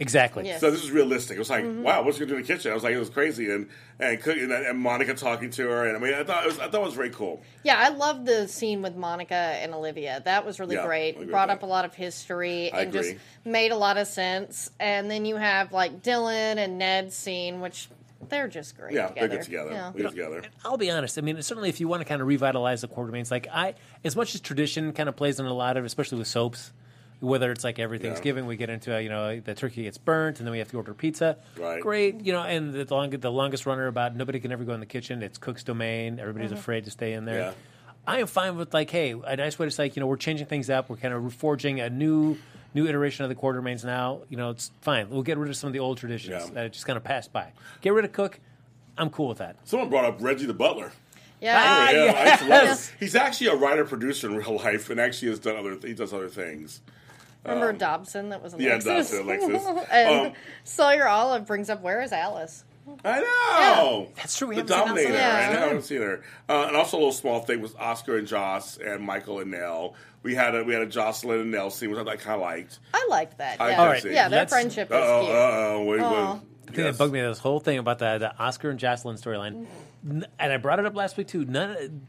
Exactly. 0.02 0.46
Yes. 0.46 0.62
So 0.62 0.72
this 0.72 0.82
is 0.82 0.92
realistic. 0.92 1.36
It 1.36 1.40
was 1.40 1.50
like, 1.50 1.66
Mm-hmm. 1.66 1.84
wow, 1.84 2.04
what's 2.04 2.16
she 2.18 2.22
gonna 2.22 2.30
do 2.32 2.36
in 2.38 2.42
the 2.44 2.48
kitchen? 2.48 2.72
I 2.72 2.74
was 2.74 2.84
like, 2.86 2.94
it 2.94 3.00
was 3.00 3.10
crazy, 3.10 3.52
and 3.52 3.68
and 4.00 4.22
cook- 4.22 4.38
and, 4.38 4.50
and 4.50 4.80
Monica 4.80 5.14
talking 5.14 5.50
to 5.50 5.64
her, 5.68 5.88
and 5.88 5.98
I 5.98 6.00
mean, 6.00 6.14
I 6.14 6.24
thought 6.24 6.44
it 6.44 6.48
was, 6.48 6.58
I 6.60 6.70
thought 6.70 6.82
it 6.84 6.86
was 6.86 6.94
very 6.94 7.10
cool. 7.10 7.42
Yeah, 7.64 7.78
I 7.78 7.90
love 7.90 8.26
the 8.26 8.48
scene 8.48 8.82
with 8.82 8.96
Monica 8.96 9.34
and 9.36 9.74
Olivia. 9.74 10.22
That 10.24 10.46
was 10.46 10.58
really 10.58 10.76
Yeah, 10.78 10.86
great. 10.86 11.10
agree 11.10 11.20
with 11.26 11.32
Brought 11.32 11.48
that. 11.50 11.58
up 11.58 11.64
a 11.64 11.66
lot 11.66 11.84
of 11.84 11.94
history 11.96 12.72
I 12.72 12.84
and 12.84 12.94
just 12.94 13.10
agree. 13.10 13.20
made 13.44 13.72
a 13.74 13.76
lot 13.76 13.98
of 13.98 14.08
sense. 14.08 14.72
And 14.80 15.12
then 15.12 15.26
you 15.26 15.36
have 15.36 15.74
like 15.74 16.02
Dylan 16.02 16.56
and 16.58 16.78
Ned's 16.78 17.14
scene, 17.14 17.60
which 17.60 17.90
they're 18.28 18.48
just 18.48 18.78
great. 18.78 18.94
Yeah, 18.94 19.08
together. 19.08 19.28
they're 19.28 19.38
good 19.38 19.46
together. 19.46 19.72
Yeah. 19.72 19.92
They're 19.94 20.04
good 20.04 20.10
together. 20.12 20.42
I'll 20.66 20.78
be 20.78 20.92
honest. 20.92 21.18
I 21.18 21.22
mean, 21.22 21.42
certainly 21.42 21.70
if 21.70 21.80
you 21.80 21.88
want 21.88 22.02
to 22.02 22.06
kind 22.06 22.22
of 22.22 22.28
revitalize 22.28 22.82
the 22.82 22.88
Quartermaines, 22.88 23.32
like 23.32 23.48
I, 23.52 23.76
as 24.04 24.16
much 24.16 24.36
as 24.36 24.42
tradition 24.42 24.92
kind 24.94 25.08
of 25.08 25.16
plays 25.16 25.40
in 25.40 25.46
a 25.46 25.54
lot 25.54 25.78
of, 25.78 25.86
especially 25.86 26.18
with 26.18 26.28
soaps, 26.28 26.74
whether 27.22 27.52
it's 27.52 27.64
like 27.64 27.80
every 27.80 27.98
Yeah. 27.98 28.04
Thanksgiving 28.04 28.46
we 28.46 28.56
get 28.58 28.70
into, 28.70 28.96
uh, 28.96 29.00
you 29.00 29.10
know, 29.10 29.40
the 29.40 29.54
turkey 29.54 29.84
gets 29.84 29.98
burnt 29.98 30.40
and 30.40 30.48
then 30.48 30.52
we 30.52 30.60
have 30.60 30.70
to 30.72 30.78
order 30.78 30.94
pizza. 30.94 31.38
Right. 31.58 31.82
Great, 31.82 32.22
you 32.26 32.34
know, 32.34 32.44
and 32.44 32.74
the, 32.74 32.94
long, 32.94 33.10
the 33.10 33.32
longest 33.32 33.66
runner 33.66 33.88
about 33.88 34.16
nobody 34.16 34.40
can 34.40 34.52
ever 34.52 34.64
go 34.64 34.74
in 34.74 34.80
the 34.80 34.86
kitchen. 34.86 35.22
It's 35.24 35.38
cook's 35.38 35.64
domain. 35.64 36.20
Everybody's 36.20 36.52
afraid 36.52 36.86
to 36.86 36.92
stay 36.92 37.14
in 37.14 37.26
there. 37.26 37.40
Yeah. 37.40 37.52
I 38.08 38.20
am 38.22 38.28
fine 38.28 38.56
with 38.56 38.74
like, 38.74 38.90
hey, 38.90 39.12
a 39.12 39.36
nice 39.36 39.60
way 39.60 39.68
to 39.68 39.72
say, 39.72 39.84
like, 39.84 39.96
you 39.96 40.00
know, 40.00 40.08
we're 40.08 40.16
changing 40.18 40.48
things 40.48 40.70
up. 40.70 40.90
We're 40.90 40.96
kind 40.98 41.14
of 41.14 41.34
forging 41.34 41.80
a 41.80 41.90
new. 41.90 42.38
New 42.74 42.88
iteration 42.88 43.24
of 43.24 43.30
the 43.30 43.36
Quartermaines 43.36 43.84
now, 43.84 44.22
you 44.30 44.38
know, 44.38 44.52
it's 44.52 44.72
fine. 44.82 45.10
We'll 45.10 45.24
get 45.24 45.38
rid 45.38 45.50
of 45.50 45.56
some 45.58 45.68
of 45.68 45.74
the 45.74 45.80
old 45.80 45.98
traditions 45.98 46.46
Yeah. 46.48 46.54
that 46.54 46.74
just 46.74 46.86
kind 46.86 46.98
of 46.98 47.04
passed 47.04 47.34
by. 47.34 47.52
Get 47.82 47.94
rid 47.94 48.06
of 48.06 48.12
Cook. 48.12 48.40
I'm 48.98 49.10
cool 49.10 49.28
with 49.30 49.40
that. 49.40 49.56
Someone 49.64 49.90
brought 49.90 50.06
up 50.06 50.18
Reggie 50.22 50.46
the 50.46 50.54
Butler. 50.54 50.92
Yeah. 51.42 51.56
Ah, 51.58 51.90
yeah, 51.90 52.14
I 52.16 52.42
love 52.42 52.50
yes. 52.50 52.92
He's 53.00 53.16
actually 53.16 53.48
a 53.48 53.56
writer 53.56 53.86
producer 53.86 54.28
in 54.30 54.36
real 54.36 54.58
life, 54.58 54.90
and 54.90 55.00
actually 55.00 55.30
has 55.30 55.40
done 55.40 55.56
other. 55.56 55.78
He 55.82 55.94
does 55.94 56.12
other 56.14 56.28
things. 56.28 56.82
Remember 57.46 57.72
Dobson 57.72 58.30
that 58.30 58.44
was 58.44 58.54
Um, 58.54 58.60
yeah, 58.60 58.72
Alexis? 58.72 59.12
Dobson, 59.12 59.20
Alexis. 59.22 59.86
and 59.92 60.28
Um, 60.28 60.34
Sawyer 60.66 61.08
Olive 61.08 61.48
brings 61.48 61.70
up, 61.70 61.82
where 61.82 62.02
is 62.02 62.12
Alice? 62.12 62.66
I 63.06 63.20
know. 63.22 64.08
That's 64.16 64.38
true. 64.38 64.48
We 64.50 64.62
The 64.62 64.76
haven't 64.76 64.98
seen 64.98 65.08
Dominator. 65.08 65.14
Yeah. 65.14 65.48
I 65.50 65.54
know. 65.54 65.60
I 65.60 65.68
haven't 65.68 65.84
seen 65.84 66.02
her. 66.02 66.22
Uh, 66.48 66.66
and 66.68 66.76
also 66.76 66.98
a 66.98 67.00
little 67.00 67.12
small 67.14 67.40
thing 67.42 67.62
was 67.62 67.76
Oscar 67.76 68.18
and 68.18 68.28
Joss 68.28 68.78
and 68.78 69.04
Michael 69.04 69.40
and 69.40 69.52
Nell. 69.52 69.96
We 70.24 70.36
had 70.36 70.54
a 70.56 70.64
we 70.64 70.74
had 70.74 70.82
a 70.82 70.88
Josslyn 70.88 71.42
and 71.42 71.52
Nell 71.52 71.70
scene, 71.70 71.90
which 71.92 72.00
I 72.00 72.16
kind 72.18 72.36
of 72.36 72.42
liked. 72.42 72.80
I 72.94 73.08
liked 73.10 73.38
that. 73.38 73.62
I 73.62 73.70
Yeah, 73.70 73.76
can 73.76 73.80
All 73.80 73.88
right, 73.88 74.04
see. 74.04 74.14
yeah 74.14 74.28
their 74.30 74.40
let's- 74.40 74.52
friendship 74.54 74.92
Uh 74.92 74.96
is 74.96 75.02
oh. 75.06 75.20
cute. 75.22 75.36
Uh 75.36 75.40
oh. 75.40 75.84
Wait, 75.86 76.00
Aw. 76.02 76.34
wait. 76.34 76.42
The 76.68 76.74
thing 76.74 76.84
that 76.86 76.98
bugged 76.98 77.14
me 77.14 77.22
this 77.22 77.40
whole 77.40 77.60
thing 77.60 77.80
about 77.80 78.00
the, 78.00 78.18
the 78.20 78.38
Oscar 78.38 78.70
and 78.70 78.80
Josslyn 78.80 79.20
storyline, 79.20 79.66
N- 80.08 80.28
and 80.38 80.54
I 80.54 80.58
brought 80.58 80.80
it 80.80 80.86
up 80.86 80.96
last 80.96 81.18
week 81.18 81.28
too. 81.28 81.44
None, 81.46 82.06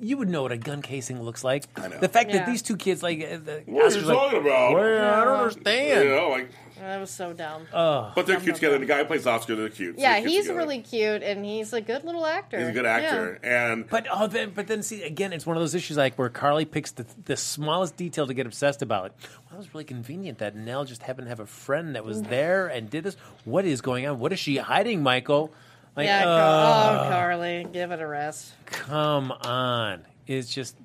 you 0.00 0.16
would 0.18 0.28
know 0.28 0.42
what 0.42 0.52
a 0.52 0.56
gun 0.56 0.82
casing 0.82 1.20
looks 1.20 1.42
like. 1.42 1.64
I 1.76 1.88
know. 1.88 1.98
The 1.98 2.08
fact 2.08 2.30
Yeah. 2.30 2.38
that 2.38 2.46
these 2.46 2.62
two 2.62 2.76
kids 2.76 3.02
like, 3.02 3.18
uh, 3.20 3.38
the, 3.38 3.62
What 3.66 3.82
are 3.82 3.86
Oscar's 3.86 4.02
you 4.04 4.08
like, 4.08 4.16
talking 4.18 4.40
about? 4.42 4.74
Well, 4.74 4.84
I 4.84 5.24
don't 5.24 5.26
You 5.26 5.42
understand. 5.42 6.08
know, 6.10 6.28
like, 6.28 6.50
That 6.80 7.00
was 7.00 7.10
so 7.10 7.32
dumb. 7.32 7.66
but 7.72 8.26
they're 8.26 8.40
cute 8.40 8.54
together. 8.56 8.74
and 8.76 8.82
The 8.82 8.86
guy 8.88 8.98
who 8.98 9.04
plays 9.04 9.26
Oscar, 9.26 9.56
they're 9.56 9.68
cute. 9.68 9.96
So 9.96 10.02
yeah, 10.02 10.12
they're 10.12 10.20
cute 10.22 10.30
he's 10.32 10.42
together. 10.44 10.58
really 10.58 10.80
cute, 10.80 11.22
and 11.22 11.44
he's 11.44 11.72
a 11.72 11.80
good 11.80 12.04
little 12.04 12.24
actor. 12.26 12.58
He's 12.58 12.68
a 12.68 12.72
good 12.72 12.86
actor, 12.86 13.38
and 13.42 13.88
But 13.88 14.06
oh, 14.12 14.26
then, 14.26 14.50
but 14.54 14.66
then 14.66 14.82
see 14.82 15.02
again, 15.02 15.32
it's 15.32 15.44
one 15.46 15.56
of 15.56 15.62
those 15.62 15.74
issues 15.74 15.96
like 15.96 16.16
where 16.18 16.28
Carly 16.28 16.64
picks 16.64 16.92
the, 16.92 17.06
the 17.24 17.36
smallest 17.36 17.96
detail 17.96 18.26
to 18.26 18.34
get 18.34 18.46
obsessed 18.46 18.82
about. 18.82 19.02
Like, 19.04 19.12
well, 19.20 19.40
that 19.52 19.56
was 19.58 19.74
really 19.74 19.84
convenient 19.84 20.38
that 20.38 20.54
Nell 20.56 20.84
just 20.84 21.02
happened 21.02 21.26
to 21.26 21.30
have 21.30 21.40
a 21.40 21.46
friend 21.46 21.94
that 21.94 22.04
was 22.04 22.22
there 22.22 22.68
and 22.68 22.88
did 22.88 23.04
this. 23.04 23.16
What 23.44 23.64
is 23.64 23.80
going 23.80 24.06
on? 24.06 24.18
What 24.18 24.32
is 24.32 24.38
she 24.38 24.56
hiding, 24.58 25.02
Michael? 25.02 25.52
Like, 25.96 26.06
Yeah, 26.06 26.20
uh, 26.20 26.24
Car- 26.24 27.06
oh, 27.06 27.08
Carly, 27.10 27.66
give 27.72 27.90
it 27.90 28.00
a 28.00 28.06
rest. 28.06 28.52
come 28.66 29.32
on. 29.32 30.02
It's 30.28 30.52
just, 30.54 30.76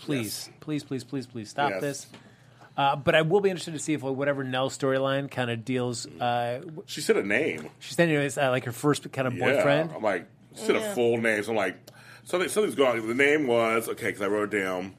please, 0.00 0.48
please, 0.60 0.84
please, 0.84 1.04
please, 1.04 1.26
please 1.26 1.50
stop 1.50 1.70
Yes. 1.70 1.80
this. 1.80 2.06
Uh, 2.76 2.96
but 2.96 3.14
I 3.14 3.22
will 3.22 3.40
be 3.40 3.50
interested 3.50 3.72
to 3.72 3.78
see 3.78 3.92
if 3.92 4.02
whatever 4.02 4.42
Nell 4.42 4.68
storyline 4.68 5.30
kind 5.30 5.50
of 5.50 5.64
deals. 5.64 6.06
Uh, 6.06 6.60
she 6.86 7.00
said 7.00 7.16
a 7.16 7.22
name. 7.22 7.68
she's 7.78 7.92
standing 7.92 8.16
as 8.16 8.36
uh, 8.36 8.50
like 8.50 8.64
her 8.64 8.72
first 8.72 9.10
kind 9.12 9.28
of 9.28 9.38
boyfriend. 9.38 9.90
Yeah, 9.90 9.96
I'm 9.96 10.02
like, 10.02 10.26
she 10.56 10.64
said 10.64 10.76
a 10.76 10.94
full 10.94 11.18
name. 11.18 11.42
So 11.44 11.50
I'm 11.52 11.56
like, 11.56 11.76
something, 12.24 12.48
something's 12.48 12.74
going 12.74 13.00
on. 13.00 13.06
The 13.06 13.14
name 13.14 13.46
was 13.46 13.88
okay 13.90 14.06
because 14.06 14.22
I 14.22 14.26
wrote 14.26 14.52
it 14.52 14.58
down. 14.60 14.94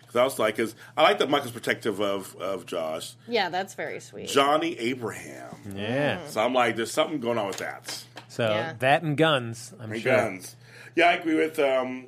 Because 0.00 0.16
I 0.16 0.24
was 0.24 0.38
like, 0.38 0.56
because 0.56 0.74
I 0.98 1.02
like 1.02 1.18
that 1.20 1.30
Michael's 1.30 1.52
protective 1.52 1.98
of 2.00 2.36
of 2.36 2.66
Josh, 2.66 3.14
Yeah, 3.26 3.48
that's 3.48 3.72
very 3.74 4.00
sweet. 4.00 4.28
Johnny 4.28 4.78
Abraham. 4.78 5.56
Yeah. 5.74 6.26
So 6.26 6.42
I'm 6.44 6.52
like, 6.52 6.76
there's 6.76 6.92
something 6.92 7.20
going 7.20 7.38
on 7.38 7.46
with 7.46 7.56
that. 7.58 8.04
So 8.28 8.46
Yeah. 8.46 8.74
that 8.80 9.02
and 9.02 9.16
guns, 9.16 9.72
I'm 9.80 9.90
And 9.92 10.02
sure. 10.02 10.12
guns. 10.14 10.56
Yeah, 10.94 11.06
I 11.08 11.12
agree 11.14 11.36
with 11.36 11.58
um, 11.58 12.06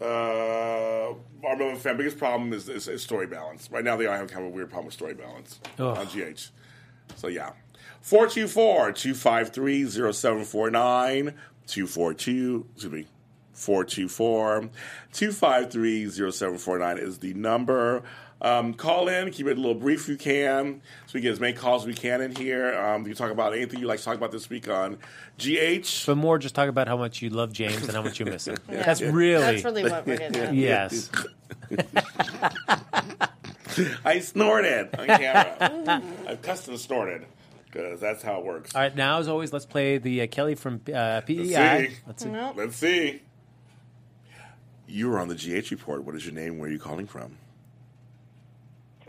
uh, 0.00 1.12
our 1.44 1.56
Melvin 1.56 1.76
fan. 1.76 1.96
Biggest 1.96 2.18
problem 2.18 2.52
is, 2.52 2.68
is, 2.68 2.88
is 2.88 3.02
story 3.02 3.26
balance. 3.26 3.70
Right 3.70 3.84
now, 3.84 3.96
they 3.96 4.06
all 4.06 4.16
have 4.16 4.28
kind 4.28 4.44
of 4.46 4.52
a 4.52 4.54
weird 4.54 4.70
problem 4.70 4.86
with 4.86 4.94
story 4.94 5.14
balance 5.14 5.60
Ugh. 5.78 5.96
on 5.98 6.06
GH. 6.06 6.48
So 7.16 7.28
yeah, 7.28 7.50
424 8.02 8.92
253 8.92 9.86
0749 9.86 11.34
242, 11.66 12.66
excuse 12.74 12.92
me, 12.92 13.06
424 13.52 14.70
253 15.12 16.10
0749 16.10 16.98
is 16.98 17.18
the 17.18 17.34
number. 17.34 18.02
Um, 18.42 18.72
call 18.72 19.08
in, 19.08 19.30
keep 19.30 19.46
it 19.46 19.58
a 19.58 19.60
little 19.60 19.74
brief 19.74 20.02
if 20.02 20.08
you 20.08 20.16
can, 20.16 20.80
so 21.06 21.12
we 21.14 21.20
get 21.20 21.32
as 21.32 21.40
many 21.40 21.52
calls 21.52 21.82
as 21.82 21.86
we 21.86 21.94
can 21.94 22.22
in 22.22 22.34
here. 22.34 22.74
Um, 22.74 23.02
you 23.02 23.08
can 23.08 23.16
talk 23.16 23.30
about 23.30 23.52
anything 23.52 23.80
you 23.80 23.86
like 23.86 23.98
to 23.98 24.04
talk 24.04 24.16
about 24.16 24.32
this 24.32 24.48
week 24.48 24.68
on 24.68 24.96
GH. 25.38 26.06
But 26.06 26.16
more, 26.16 26.38
just 26.38 26.54
talk 26.54 26.68
about 26.68 26.88
how 26.88 26.96
much 26.96 27.20
you 27.20 27.28
love 27.28 27.52
James 27.52 27.82
and 27.82 27.92
how 27.92 28.02
much 28.02 28.18
you 28.18 28.24
miss 28.24 28.48
him. 28.48 28.56
Yeah. 28.70 28.82
That's 28.82 29.02
really, 29.02 29.42
That's 29.42 29.64
really 29.64 29.84
what 29.84 30.06
we're 30.06 30.16
getting 30.16 30.54
yes. 30.54 31.10
I 34.04 34.20
snorted 34.20 34.94
on 34.98 35.06
camera. 35.06 36.02
I've 36.26 36.42
custom 36.42 36.76
snorted 36.76 37.26
because 37.66 38.00
that's 38.00 38.22
how 38.22 38.40
it 38.40 38.44
works. 38.44 38.74
All 38.74 38.82
right, 38.82 38.94
now 38.94 39.18
as 39.18 39.28
always, 39.28 39.52
let's 39.52 39.66
play 39.66 39.98
the 39.98 40.22
uh, 40.22 40.26
Kelly 40.26 40.54
from 40.54 40.80
uh, 40.92 41.20
PEI. 41.20 41.88
see. 41.88 41.96
Let's 42.06 42.22
see. 42.22 42.28
Nope. 42.30 42.54
Let's 42.56 42.76
see. 42.76 43.22
You 44.86 45.12
are 45.12 45.20
on 45.20 45.28
the 45.28 45.36
GH 45.36 45.70
report. 45.70 46.04
What 46.04 46.16
is 46.16 46.24
your 46.24 46.34
name? 46.34 46.58
Where 46.58 46.68
are 46.68 46.72
you 46.72 46.78
calling 46.78 47.06
from? 47.06 47.36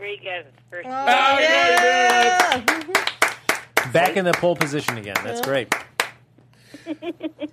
Three 0.02 0.16
guys. 0.16 0.44
First, 0.68 0.88
Oh, 0.88 0.90
Oh, 0.90 1.38
yeah. 1.38 2.64
Back 3.92 4.16
in 4.16 4.24
the 4.24 4.32
pole 4.32 4.56
position 4.56 4.98
again. 4.98 5.14
That's 5.22 5.40
great. 5.40 5.72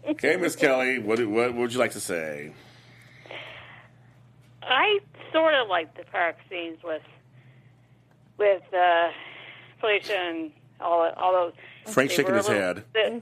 Okay, 0.10 0.36
Miss 0.38 0.56
Kelly, 0.56 0.98
what, 0.98 1.20
what, 1.20 1.28
what 1.28 1.54
would 1.56 1.72
you 1.74 1.78
like 1.80 1.92
to 1.92 2.00
say? 2.00 2.52
I 4.64 4.98
sort 5.32 5.54
of 5.54 5.68
like 5.70 5.96
the 5.96 6.04
park 6.12 6.38
scenes 6.50 6.80
with 6.84 7.04
with 8.40 8.64
uh, 8.74 9.10
Felicia 9.80 10.18
and 10.18 10.52
all 10.82 11.08
all 11.16 11.32
those. 11.34 11.54
Frank 11.94 12.10
they 12.10 12.16
shaking 12.16 12.32
were 12.32 12.38
a 12.40 12.42
his 12.42 12.48
little- 12.50 12.64
head. 12.64 12.84
The, 12.94 13.22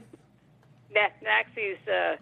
Na- 0.94 1.08
Maxie's 1.22 1.76
uh, 1.86 2.16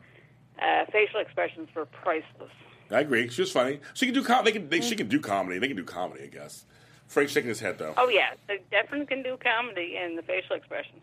uh, 0.61 0.85
facial 0.91 1.21
expressions 1.21 1.69
were 1.77 1.87
priceless. 1.87 2.51
I 2.91 3.01
agree. 3.01 3.29
She 3.29 3.41
was 3.43 3.53
funny. 3.53 3.79
She 3.95 4.07
can 4.07 4.15
do 4.15 4.25
com- 4.25 4.45
they 4.45 4.53
can 4.53 4.69
they, 4.69 4.81
she 4.81 4.97
can 4.97 5.07
do 5.09 5.21
comedy. 5.21 5.61
They 5.61 5.69
can 5.69 5.77
do 5.77 5.85
comedy, 5.85 6.25
I 6.25 6.27
guess. 6.27 6.65
Frank's 7.09 7.33
shaking 7.33 7.49
his 7.49 7.61
head 7.61 7.79
though. 7.79 7.95
Oh 7.97 8.09
yeah, 8.09 8.31
they 8.49 8.61
definitely 8.71 9.07
can 9.07 9.23
do 9.23 9.37
comedy 9.37 9.97
and 9.97 10.17
the 10.19 10.23
facial 10.23 10.57
expressions. 10.57 11.01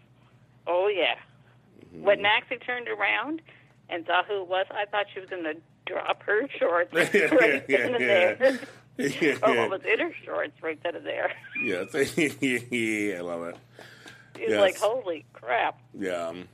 Oh 0.68 0.88
yeah. 0.88 1.16
Mm-hmm. 1.86 2.04
When 2.04 2.22
Maxie 2.22 2.58
turned 2.58 2.88
around 2.88 3.42
and 3.90 4.06
saw 4.06 4.24
who 4.24 4.42
it 4.42 4.48
was, 4.48 4.66
I 4.72 4.86
thought 4.86 5.06
she 5.14 5.20
was 5.20 5.30
going 5.30 5.44
to 5.44 5.56
drop 5.86 6.24
her 6.24 6.48
shorts 6.60 6.94
right 6.94 7.12
then 7.12 7.96
and 7.96 8.04
there. 8.04 8.60
yeah, 8.98 9.36
Or 9.44 9.56
what 9.56 9.70
was 9.70 9.82
in 9.92 10.00
her 10.00 10.14
shorts 10.26 10.54
right 10.62 10.80
then 10.84 10.96
and 10.96 11.06
there. 11.06 11.32
yeah, 11.64 11.84
yeah, 12.72 13.18
I 13.18 13.22
love 13.22 13.44
it. 13.44 13.58
It's 14.36 14.50
Yes. 14.50 14.60
like, 14.62 14.78
holy 14.78 15.26
crap. 15.34 15.80
Yeah. 15.98 16.28
um, 16.30 16.48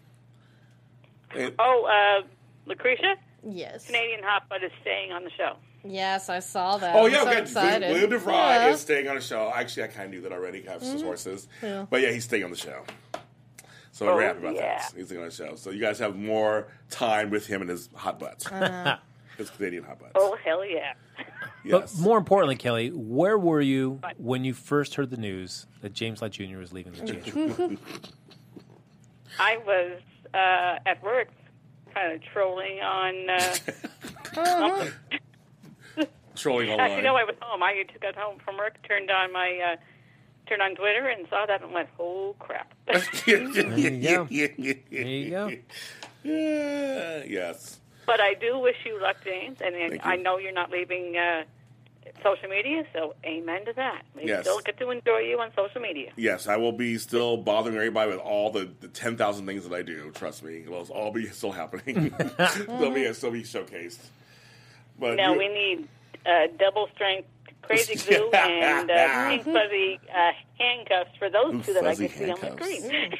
and- 1.36 1.54
Oh, 1.60 1.86
uh, 1.86 2.28
Lacretia, 2.70 3.16
Yes. 3.47 3.86
Canadian 3.86 4.22
Hot 4.24 4.50
Butt 4.50 4.64
is 4.64 4.72
staying 4.82 5.12
on 5.14 5.24
the 5.24 5.32
show. 5.32 5.56
Yes, 5.84 6.30
I 6.30 6.40
saw 6.40 6.78
that. 6.78 6.96
Oh 6.96 7.06
yeah, 7.06 7.22
I'm 7.22 7.24
yeah, 7.24 7.24
so 7.24 7.30
okay. 7.30 7.42
excited. 7.42 7.90
William 7.92 8.12
DeVry 8.12 8.32
Yeah. 8.34 8.68
is 8.70 8.82
staying 8.82 9.08
on 9.08 9.16
the 9.16 9.22
show. 9.22 9.52
Actually, 9.54 9.84
I 9.84 9.88
kind 9.88 10.06
of 10.06 10.12
knew 10.12 10.22
that 10.22 10.32
already. 10.34 10.68
I 10.68 10.74
have 10.74 10.84
some 10.84 11.00
sources, 11.00 11.48
Yeah. 11.62 11.86
but 11.90 12.02
yeah, 12.02 12.12
he's 12.12 12.26
staying 12.26 12.44
on 12.44 12.52
the 12.52 12.58
show. 12.58 12.84
So 13.92 14.06
we're 14.06 14.22
Oh, 14.24 14.28
happy 14.28 14.40
about 14.40 14.56
yeah. 14.56 14.78
that. 14.78 14.94
He's 14.96 15.06
staying 15.08 15.22
on 15.22 15.30
the 15.30 15.34
show. 15.36 15.56
So 15.56 15.70
you 15.72 15.80
guys 15.82 16.00
have 16.00 16.16
more 16.16 16.68
time 16.90 17.30
with 17.30 17.48
him 17.48 17.62
and 17.62 17.70
his 17.70 17.90
hot 17.96 18.20
butts. 18.20 18.48
his 19.38 19.50
Canadian 19.52 19.84
hot 19.84 20.00
butts. 20.00 20.12
Oh, 20.16 20.38
hell 20.44 20.66
yeah. 20.66 20.94
yes. 21.66 21.94
But 21.94 22.02
more 22.02 22.18
importantly, 22.18 22.56
Kelly, 22.58 22.90
where 22.90 23.38
were 23.38 23.62
you 23.62 24.00
when 24.18 24.44
you 24.44 24.54
first 24.54 24.96
heard 24.96 25.10
the 25.12 25.18
news 25.18 25.66
that 25.82 25.94
James 25.94 26.22
Lott 26.22 26.32
Jr. 26.32 26.58
was 26.58 26.74
leaving 26.74 26.94
the 26.94 27.78
GH? 27.78 27.78
I 29.40 29.58
was 29.66 30.00
uh, 30.34 30.80
at 30.86 31.02
work 31.04 31.30
kind 31.94 32.14
of 32.14 32.22
trolling 32.34 32.80
on. 32.82 33.30
Uh, 33.30 34.86
Trolling 36.40 36.70
online. 36.70 36.92
actually, 36.92 37.04
no, 37.04 37.16
I 37.16 37.24
was 37.24 37.36
home. 37.42 37.62
I 37.64 37.84
just 37.88 38.00
got 38.02 38.16
home 38.16 38.40
from 38.44 38.58
work, 38.58 38.78
turned 38.88 39.10
on 39.12 39.32
my. 39.34 39.74
Uh, 39.74 39.76
Turned 40.48 40.64
on 40.64 40.74
Twitter 40.74 41.06
and 41.08 41.28
saw 41.30 41.46
that 41.46 41.62
and 41.62 41.72
went, 41.72 41.90
"Oh 42.00 42.36
crap!" 42.40 42.74
you 43.28 43.54
go. 43.54 44.26
There 44.26 44.26
you 44.32 45.30
go. 45.30 45.52
Yeah, 46.24 47.24
yes. 47.28 47.80
but 48.08 48.20
I 48.20 48.34
do 48.34 48.58
wish 48.58 48.78
you 48.84 49.00
luck, 49.00 49.18
James, 49.24 49.60
and 49.62 49.76
Thank 49.76 50.04
I 50.06 50.16
you. 50.16 50.24
know 50.24 50.40
you're 50.40 50.52
not 50.52 50.72
leaving 50.72 51.16
uh, 51.18 51.44
social 52.24 52.50
media, 52.50 52.84
so 52.94 53.14
amen 53.24 53.66
to 53.66 53.74
that. 53.74 54.02
We 54.16 54.26
Yes. 54.26 54.42
still 54.42 54.60
get 54.62 54.80
to 54.80 54.90
enjoy 54.90 55.20
you 55.20 55.40
on 55.40 55.52
social 55.56 55.82
media. 55.82 56.12
Yes, 56.16 56.48
I 56.48 56.58
will 56.58 56.72
be 56.72 56.98
still 56.98 57.38
bothering 57.38 57.76
everybody 57.76 58.10
with 58.10 58.20
all 58.20 58.50
the, 58.52 58.68
the 58.82 58.88
10,000 58.88 59.46
things 59.46 59.68
that 59.70 59.76
I 59.76 59.84
do. 59.84 60.10
Trust 60.16 60.44
me. 60.44 60.62
It'll 60.62 60.82
all 60.92 61.12
be 61.12 61.28
still 61.30 61.52
happening. 61.52 62.12
They'll 62.68 62.92
be, 62.92 63.14
still 63.14 63.30
be 63.32 63.44
showcased. 63.44 64.00
But 65.00 65.16
Now 65.16 65.34
you- 65.34 65.38
we 65.40 65.48
need 65.48 65.88
uh, 66.26 66.47
double 66.57 66.88
strength 66.95 67.28
crazy 67.61 67.95
glue 68.07 68.30
and 68.32 68.89
uh, 68.89 69.30
pink 69.30 69.43
fuzzy 69.43 69.99
uh, 70.13 70.32
handcuffs 70.57 71.11
for 71.17 71.30
those 71.30 71.53
Ooh, 71.53 71.61
two 71.63 71.74
that 71.74 71.84
I 71.86 71.89
fuzzy 71.89 72.07
can 72.07 72.17
see 72.17 72.32
on 72.32 72.39
the 72.41 72.51
screen. 72.51 73.17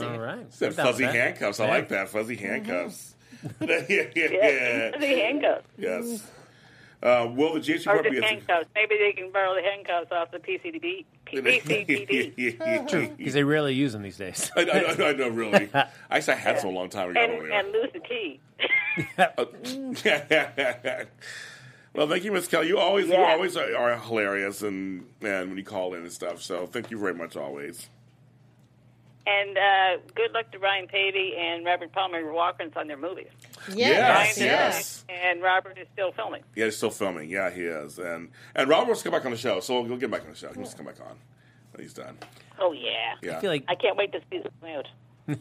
Ooh. 0.00 0.04
All 0.04 0.18
right. 0.18 0.52
Said 0.52 0.74
fuzzy 0.74 1.04
that. 1.04 1.14
handcuffs. 1.14 1.60
I 1.60 1.66
Yeah. 1.66 1.70
like 1.70 1.88
that. 1.90 2.08
Fuzzy 2.08 2.36
handcuffs. 2.36 3.14
yeah, 3.60 3.82
yeah, 3.88 4.02
yeah, 4.14 4.28
yeah. 4.32 4.90
fuzzy 4.92 5.20
handcuffs. 5.20 5.66
Yes. 5.78 6.30
Uh, 7.02 7.28
will 7.32 7.54
the 7.54 7.60
GH 7.60 7.86
Or 7.86 7.96
report 7.96 8.04
be 8.04 8.10
just 8.12 8.22
a 8.22 8.26
handcuffs. 8.26 8.66
Maybe 8.74 8.96
they 8.98 9.12
can 9.12 9.30
borrow 9.30 9.54
the 9.54 9.62
handcuffs 9.62 10.10
off 10.10 10.30
the 10.32 10.38
PCPD. 10.38 11.04
PCPD. 11.26 13.16
Because 13.18 13.34
they 13.34 13.44
rarely 13.44 13.74
use 13.74 13.92
them 13.92 14.02
these 14.02 14.16
days. 14.16 14.50
I, 14.56 14.62
I, 14.62 15.08
I 15.10 15.12
know, 15.12 15.28
really. 15.28 15.68
I 15.74 15.88
actually 16.10 16.38
had 16.38 16.58
some 16.58 16.70
a 16.70 16.72
long 16.72 16.88
time 16.88 17.10
ago. 17.10 17.20
and, 17.20 17.52
and 17.52 17.72
lose 17.72 17.90
the 17.92 18.00
key. 18.00 18.40
Well, 21.96 22.08
thank 22.08 22.24
you, 22.24 22.32
Miss 22.32 22.46
Kelly. 22.46 22.68
You 22.68 22.78
always, 22.78 23.08
you 23.08 23.16
always 23.16 23.56
are, 23.56 23.74
are 23.76 23.96
hilarious, 23.98 24.62
and 24.62 25.06
and 25.22 25.48
when 25.48 25.56
you 25.58 25.64
call 25.64 25.94
in 25.94 26.02
and 26.02 26.12
stuff. 26.12 26.42
So 26.42 26.66
thank 26.66 26.90
you 26.90 26.98
very 26.98 27.14
much, 27.14 27.36
always. 27.36 27.88
And 29.28 29.58
uh, 29.58 29.96
good 30.14 30.30
luck 30.32 30.52
to 30.52 30.58
Ryan 30.60 30.86
Paevey 30.86 31.36
and 31.36 31.64
Robert 31.64 31.90
Palmer 31.92 32.32
Watkins 32.32 32.74
on 32.76 32.86
their 32.86 32.96
movies. 32.96 33.26
Yes, 33.74 34.38
Yes, 34.38 34.40
yes. 34.40 35.04
And 35.08 35.42
Robert 35.42 35.76
is 35.78 35.88
still 35.92 36.12
filming. 36.12 36.42
Yeah, 36.54 36.66
he's 36.66 36.76
still 36.76 36.90
filming. 36.90 37.28
Yeah, 37.28 37.50
he 37.50 37.62
is, 37.62 37.98
and 37.98 38.30
and 38.54 38.68
Robert 38.68 38.86
wants 38.86 39.02
to 39.02 39.10
come 39.10 39.18
back 39.18 39.24
on 39.24 39.32
the 39.32 39.36
show, 39.38 39.58
so 39.60 39.80
we'll 39.80 39.96
get 39.96 40.10
back 40.10 40.22
on 40.22 40.28
the 40.30 40.36
show. 40.36 40.50
He 40.52 40.58
wants 40.58 40.72
to 40.72 40.76
come 40.76 40.86
back 40.86 41.00
on 41.00 41.16
when 41.72 41.82
he's 41.82 41.94
done. 41.94 42.18
Oh 42.58 42.72
yeah. 42.72 43.14
Yeah. 43.22 43.38
I 43.38 43.40
feel 43.40 43.50
like 43.50 43.64
I 43.68 43.74
can't 43.74 43.96
wait 43.96 44.12
to 44.12 44.20
see 44.30 44.38
this 44.38 44.52
out. 44.68 44.86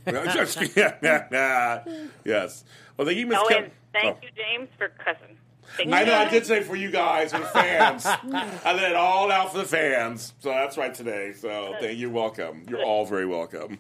yes. 2.26 2.64
Well, 2.98 3.06
thank 3.06 3.20
you, 3.20 3.28
Miss 3.28 3.38
Oh, 3.40 3.48
Kelly. 3.48 3.70
thank 3.94 4.18
Oh. 4.18 4.20
you, 4.24 4.30
James, 4.36 4.68
for 4.80 4.90
cussing. 4.90 5.38
Thank 5.78 5.92
I 5.92 6.04
know 6.04 6.16
I 6.16 6.30
did 6.30 6.46
say 6.46 6.62
for 6.64 6.76
you 6.76 6.90
guys, 6.92 7.32
for 7.34 7.40
the 7.40 7.46
fans. 7.46 8.06
I 8.06 8.74
let 8.74 8.92
it 8.92 8.96
all 8.96 9.32
out 9.32 9.52
for 9.52 9.58
the 9.60 9.66
fans. 9.66 10.34
So 10.40 10.50
that's 10.50 10.78
right 10.78 10.94
today. 10.94 11.34
So 11.34 11.76
thank 11.80 11.98
you. 11.98 12.10
Welcome. 12.10 12.66
You're 12.70 12.84
all 12.84 13.06
very 13.06 13.26
welcome. 13.26 13.80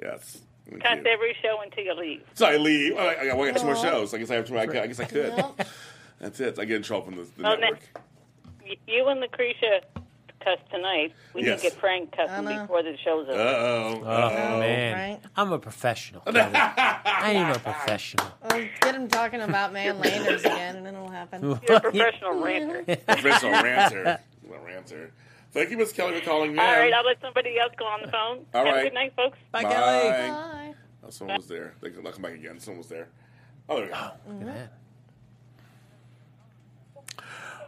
Yes. 0.00 0.38
Thank 0.68 0.82
Cut 0.82 0.98
you. 0.98 1.10
every 1.10 1.36
show 1.42 1.60
until 1.62 1.84
you 1.84 1.94
leave. 1.94 2.22
So 2.34 2.46
I 2.46 2.56
leave. 2.56 2.94
Oh, 2.96 2.98
I, 2.98 3.20
I 3.20 3.26
got 3.26 3.36
well, 3.36 3.48
I 3.48 3.52
got 3.52 3.60
two 3.60 3.66
more 3.66 3.76
shows. 3.76 4.12
I 4.14 4.18
guess 4.18 4.30
I 4.30 4.34
have 4.36 4.46
two. 4.48 4.56
I, 4.58 4.62
I 4.62 4.66
guess 4.86 5.00
I 5.00 5.04
could. 5.04 5.44
That's 6.20 6.38
it. 6.40 6.58
I 6.58 6.64
get 6.64 6.76
in 6.76 6.82
trouble 6.82 7.06
from 7.06 7.16
the, 7.16 7.22
the 7.22 7.42
Well, 7.42 7.58
network. 7.58 7.80
Y- 8.64 8.76
You 8.86 9.08
and 9.08 9.20
Lacretia 9.22 9.82
cuss 10.40 10.58
tonight. 10.70 11.12
We 11.34 11.44
Yes. 11.44 11.62
need 11.62 11.68
to 11.68 11.74
get 11.74 11.80
Frank 11.80 12.12
cussing 12.16 12.46
I 12.48 12.60
before 12.62 12.82
the 12.82 12.96
show's 13.04 13.28
Uh 13.28 13.32
over. 13.32 13.40
oh. 13.40 14.02
Oh, 14.04 14.58
man. 14.60 14.92
right? 14.94 15.20
I'm 15.36 15.52
a 15.52 15.58
professional. 15.58 16.22
Kelly. 16.22 16.40
I 16.54 17.32
am 17.32 17.50
a 17.54 17.58
professional. 17.58 18.26
Well, 18.50 18.66
get 18.80 18.94
him 18.94 19.08
talking 19.08 19.40
about 19.42 19.72
man 19.72 19.98
landers 20.00 20.42
again, 20.44 20.76
and 20.76 20.86
then 20.86 20.94
it'll 20.94 21.10
happen. 21.10 21.42
You're 21.68 21.76
a 21.76 21.80
professional 21.80 22.42
ranter. 22.42 22.82
Professional 23.06 23.52
ranter. 23.52 24.18
Well, 24.42 24.60
ranter. 24.64 25.12
Thank 25.52 25.70
you, 25.70 25.76
Miss 25.78 25.92
Kelly, 25.92 26.18
for 26.18 26.24
calling 26.24 26.52
me. 26.52 26.58
All 26.58 26.64
right, 26.64 26.92
I'll 26.92 27.04
let 27.04 27.20
somebody 27.20 27.58
else 27.58 27.72
go 27.76 27.84
on 27.84 28.00
the 28.02 28.08
phone. 28.08 28.46
All 28.54 28.64
Have 28.64 28.74
right. 28.74 28.80
a 28.80 28.84
good 28.84 28.94
night, 28.94 29.12
folks. 29.16 29.36
Bye, 29.52 29.62
Bye. 29.64 29.72
Kelly. 29.72 30.08
Bye. 30.30 30.74
Oh, 31.04 31.10
someone 31.10 31.36
was 31.38 31.48
there. 31.48 31.74
They 31.80 31.90
can, 31.90 32.02
they'll 32.02 32.12
come 32.12 32.22
back 32.22 32.34
again. 32.34 32.58
Someone 32.60 32.78
was 32.78 32.88
there. 32.88 33.08
Oh, 33.68 33.76
there 33.76 33.86
we 33.86 33.90
go. 33.92 34.10
Look 34.28 34.40
at 34.42 34.46
that. 34.54 34.72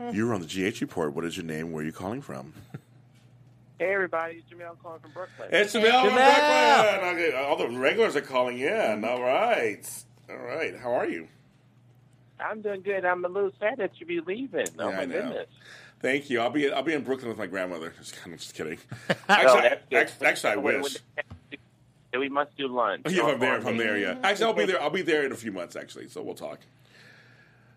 Mm-hmm. 0.03 0.17
You're 0.17 0.35
on 0.35 0.41
the 0.41 0.47
GH 0.47 0.81
report. 0.81 1.15
What 1.15 1.25
is 1.25 1.37
your 1.37 1.47
name? 1.47 1.73
Where 1.73 1.83
are 1.83 1.87
you 1.87 1.93
calling 1.93 2.23
from? 2.23 2.53
Hey 3.79 3.95
everybody, 3.95 4.37
it's 4.37 4.49
Jamel 4.53 4.77
calling 4.83 5.01
from 5.01 5.11
Brooklyn. 5.13 5.49
It's 5.53 5.75
Jamel 5.75 6.03
from 6.03 6.11
Jamel. 6.11 7.01
Brooklyn. 7.01 7.29
Okay, 7.29 7.37
all 7.37 7.57
the 7.57 7.79
regulars 7.79 8.15
are 8.17 8.21
calling 8.21 8.59
in. 8.61 9.05
All 9.05 9.21
right. 9.23 9.89
All 10.31 10.37
right. 10.37 10.77
How 10.79 10.93
are 10.95 11.07
you? 11.09 11.29
I'm 12.41 12.61
doing 12.63 12.83
good. 12.83 13.05
I'm 13.05 13.25
a 13.25 13.29
little 13.29 13.53
sad 13.61 13.79
that 13.79 13.93
you 14.01 14.07
be 14.07 14.21
leaving. 14.21 14.67
Oh 14.79 14.89
Yeah, 14.89 14.97
my 14.97 15.03
I 15.03 15.05
know. 15.07 15.15
goodness. 15.23 15.47
Thank 16.01 16.31
you. 16.31 16.41
I'll 16.41 16.51
be 16.51 16.71
I'll 16.71 16.83
be 16.83 16.95
in 16.95 17.03
Brooklyn 17.03 17.29
with 17.29 17.39
my 17.39 17.47
grandmother. 17.47 17.93
Just, 17.99 18.19
I'm 18.25 18.37
just 18.37 18.55
kidding. 18.55 18.79
Actually, 19.29 19.61
that's 19.63 19.83
good. 19.89 19.99
actually, 19.99 20.27
actually, 20.27 20.53
I 20.53 20.57
wish. 20.57 20.97
We 22.19 22.29
must 22.29 22.55
do 22.59 22.69
lunch. 22.69 23.03
Oh, 23.07 23.11
yeah, 23.11 23.27
if 23.29 23.35
I'm 23.35 23.41
there, 23.41 23.57
if 23.57 23.67
I'm 23.67 23.77
there, 23.79 23.97
yeah. 23.97 24.19
Actually, 24.23 24.45
I'll 24.47 24.53
be 24.53 24.65
there. 24.67 24.83
I'll 24.83 24.91
be 24.91 25.03
there 25.03 25.25
in 25.25 25.33
a 25.33 25.37
few 25.37 25.51
months. 25.51 25.77
Actually, 25.77 26.09
so 26.09 26.23
we'll 26.23 26.35
talk. 26.35 26.59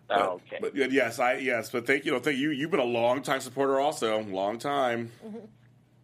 But, 0.08 0.18
Oh, 0.20 0.40
okay. 0.46 0.58
But 0.60 0.74
yes, 0.92 1.18
I 1.18 1.34
yes, 1.34 1.70
but 1.70 1.86
thank 1.86 2.04
you. 2.04 2.12
No, 2.12 2.20
thank 2.20 2.38
you. 2.38 2.50
You've 2.50 2.70
been 2.70 2.80
a 2.80 2.84
long 2.84 3.22
time 3.22 3.40
supporter, 3.40 3.80
also 3.80 4.22
long 4.22 4.58
time. 4.58 5.10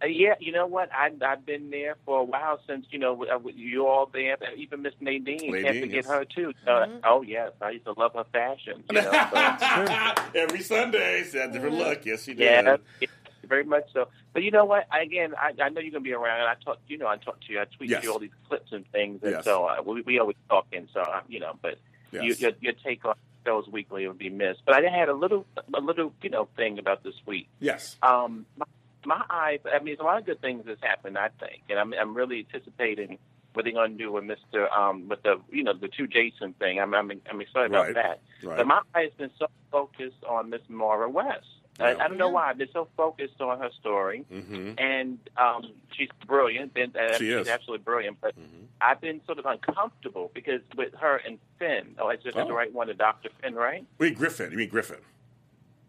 Uh, 0.03 0.07
yeah, 0.07 0.35
you 0.41 0.51
know 0.51 0.67
what? 0.67 0.91
I, 0.93 1.13
I've 1.25 1.47
been 1.47 1.71
there 1.71 1.95
for 2.05 2.21
a 2.21 2.25
while 2.25 2.59
since 2.67 2.87
you 2.91 2.99
know 2.99 3.25
uh, 3.25 3.39
you 3.55 3.87
all 3.87 4.07
there. 4.13 4.37
Even 4.57 4.83
Miss 4.83 4.95
Nadine, 5.01 5.53
can't 5.53 5.81
forget 5.81 5.91
yes. 5.91 6.07
her 6.09 6.25
too. 6.25 6.53
Uh, 6.67 6.87
Oh 7.05 7.23
yes, 7.23 7.53
I 7.61 7.71
used 7.71 7.85
to 7.85 7.93
love 7.93 8.13
her 8.15 8.25
fashion. 8.33 8.83
You 8.91 9.03
know, 9.03 9.13
so. 9.13 10.15
Every 10.35 10.63
Sunday, 10.63 11.25
she 11.31 11.39
had 11.39 11.51
a 11.51 11.53
different 11.53 11.77
look. 11.77 12.05
Yes, 12.05 12.25
she 12.25 12.35
did. 12.35 12.45
Yeah, 12.45 12.77
yeah, 13.01 13.07
very 13.47 13.65
much 13.65 13.85
so. 13.93 14.09
But 14.33 14.43
you 14.43 14.51
know 14.51 14.65
what? 14.65 14.89
Again, 14.93 15.35
I, 15.39 15.53
I 15.63 15.69
know 15.69 15.81
you're 15.81 15.93
gonna 15.93 16.01
be 16.03 16.13
around. 16.13 16.41
And 16.41 16.49
I 16.49 16.55
talk, 16.65 16.79
you 16.89 16.99
know, 16.99 17.07
I 17.07 17.19
talk 17.19 17.41
to 17.43 17.53
you. 17.53 17.61
I 17.61 17.67
tweet 17.67 17.91
Yes. 17.91 18.03
you 18.03 18.13
all 18.13 18.19
these 18.19 18.31
clips 18.49 18.73
and 18.73 18.85
things, 18.91 19.23
and 19.23 19.33
Yes. 19.33 19.45
so 19.45 19.67
uh, 19.67 19.83
we, 19.85 20.03
we 20.03 20.19
always 20.19 20.37
talking. 20.49 20.89
So 20.93 21.01
uh, 21.01 21.21
you 21.29 21.39
know, 21.39 21.57
but 21.63 21.79
you, 22.11 22.23
Yes. 22.23 22.41
your, 22.41 22.53
your 22.61 22.73
take 22.73 23.05
on 23.05 23.15
shows 23.45 23.69
weekly 23.69 24.07
would 24.07 24.19
be 24.19 24.31
missed. 24.31 24.63
But 24.65 24.75
I 24.77 24.91
had 24.91 25.09
a 25.09 25.15
little, 25.15 25.47
a 25.75 25.81
little, 25.81 26.13
you 26.23 26.31
know, 26.31 26.49
thing 26.57 26.79
about 26.79 27.03
this 27.03 27.15
week. 27.27 27.49
Yes. 27.61 27.97
Um, 28.03 28.47
my, 28.57 28.67
my 29.05 29.25
eyes. 29.29 29.61
I 29.67 29.79
mean, 29.79 29.87
there's 29.87 30.01
a 30.01 30.05
lot 30.05 30.19
of 30.19 30.27
good 30.27 30.41
things 30.41 30.65
that's 30.67 30.83
happened. 30.83 31.19
I 31.19 31.29
think, 31.41 31.63
and 31.69 31.79
I'm, 31.79 31.93
I'm 31.95 32.15
really 32.15 32.47
anticipating 32.47 33.19
what 33.55 33.65
they're 33.65 33.75
going 33.75 33.93
to 33.93 33.99
do 33.99 34.11
with 34.13 34.25
Mister, 34.25 34.73
um, 34.73 35.09
with 35.09 35.23
the, 35.23 35.41
you 35.51 35.63
know, 35.63 35.75
the 35.75 35.89
two 35.89 36.07
Jason 36.07 36.55
thing. 36.55 36.81
I'm, 36.81 36.95
I'm, 36.95 37.11
I'm 37.29 37.41
excited 37.41 37.73
Right. 37.73 37.91
about 37.91 37.95
that. 37.95 38.47
Right. 38.47 38.57
But 38.57 38.67
my 38.67 38.81
eyes 38.95 39.11
been 39.19 39.31
so 39.39 39.47
focused 39.71 40.25
on 40.27 40.51
Miss 40.51 40.63
Maura 40.69 41.09
West. 41.11 41.47
I, 41.81 41.95
I 41.95 42.09
don't 42.09 42.19
know 42.19 42.29
why. 42.29 42.51
I've 42.51 42.59
been 42.59 42.69
so 42.73 42.87
focused 42.97 43.41
on 43.41 43.59
her 43.59 43.71
story, 43.81 44.25
Mm-hmm. 44.33 44.73
and 44.79 45.19
um, 45.37 45.73
she's 45.97 46.09
brilliant. 46.27 46.73
And, 46.77 46.95
uh, 46.97 47.13
She 47.19 47.25
she's 47.31 47.35
is. 47.35 47.49
absolutely 47.49 47.83
brilliant. 47.85 48.19
But 48.21 48.39
Mhm. 48.39 48.67
I've 48.81 49.01
been 49.01 49.21
sort 49.27 49.39
of 49.39 49.47
uncomfortable 49.47 50.31
because 50.35 50.61
with 50.77 50.93
her 50.95 51.17
and 51.17 51.39
Finn. 51.59 51.95
Oh, 51.99 52.09
I 52.09 52.17
just 52.17 52.37
got 52.37 52.47
the 52.47 52.53
Oh. 52.53 52.57
right 52.57 52.73
one, 52.73 52.89
to 52.89 52.95
Doctor 52.95 53.31
Finn, 53.41 53.55
right? 53.55 53.85
Wait, 53.99 54.17
Griffin. 54.17 54.51
You 54.53 54.59
mean 54.59 54.69
Griffin? 54.69 54.99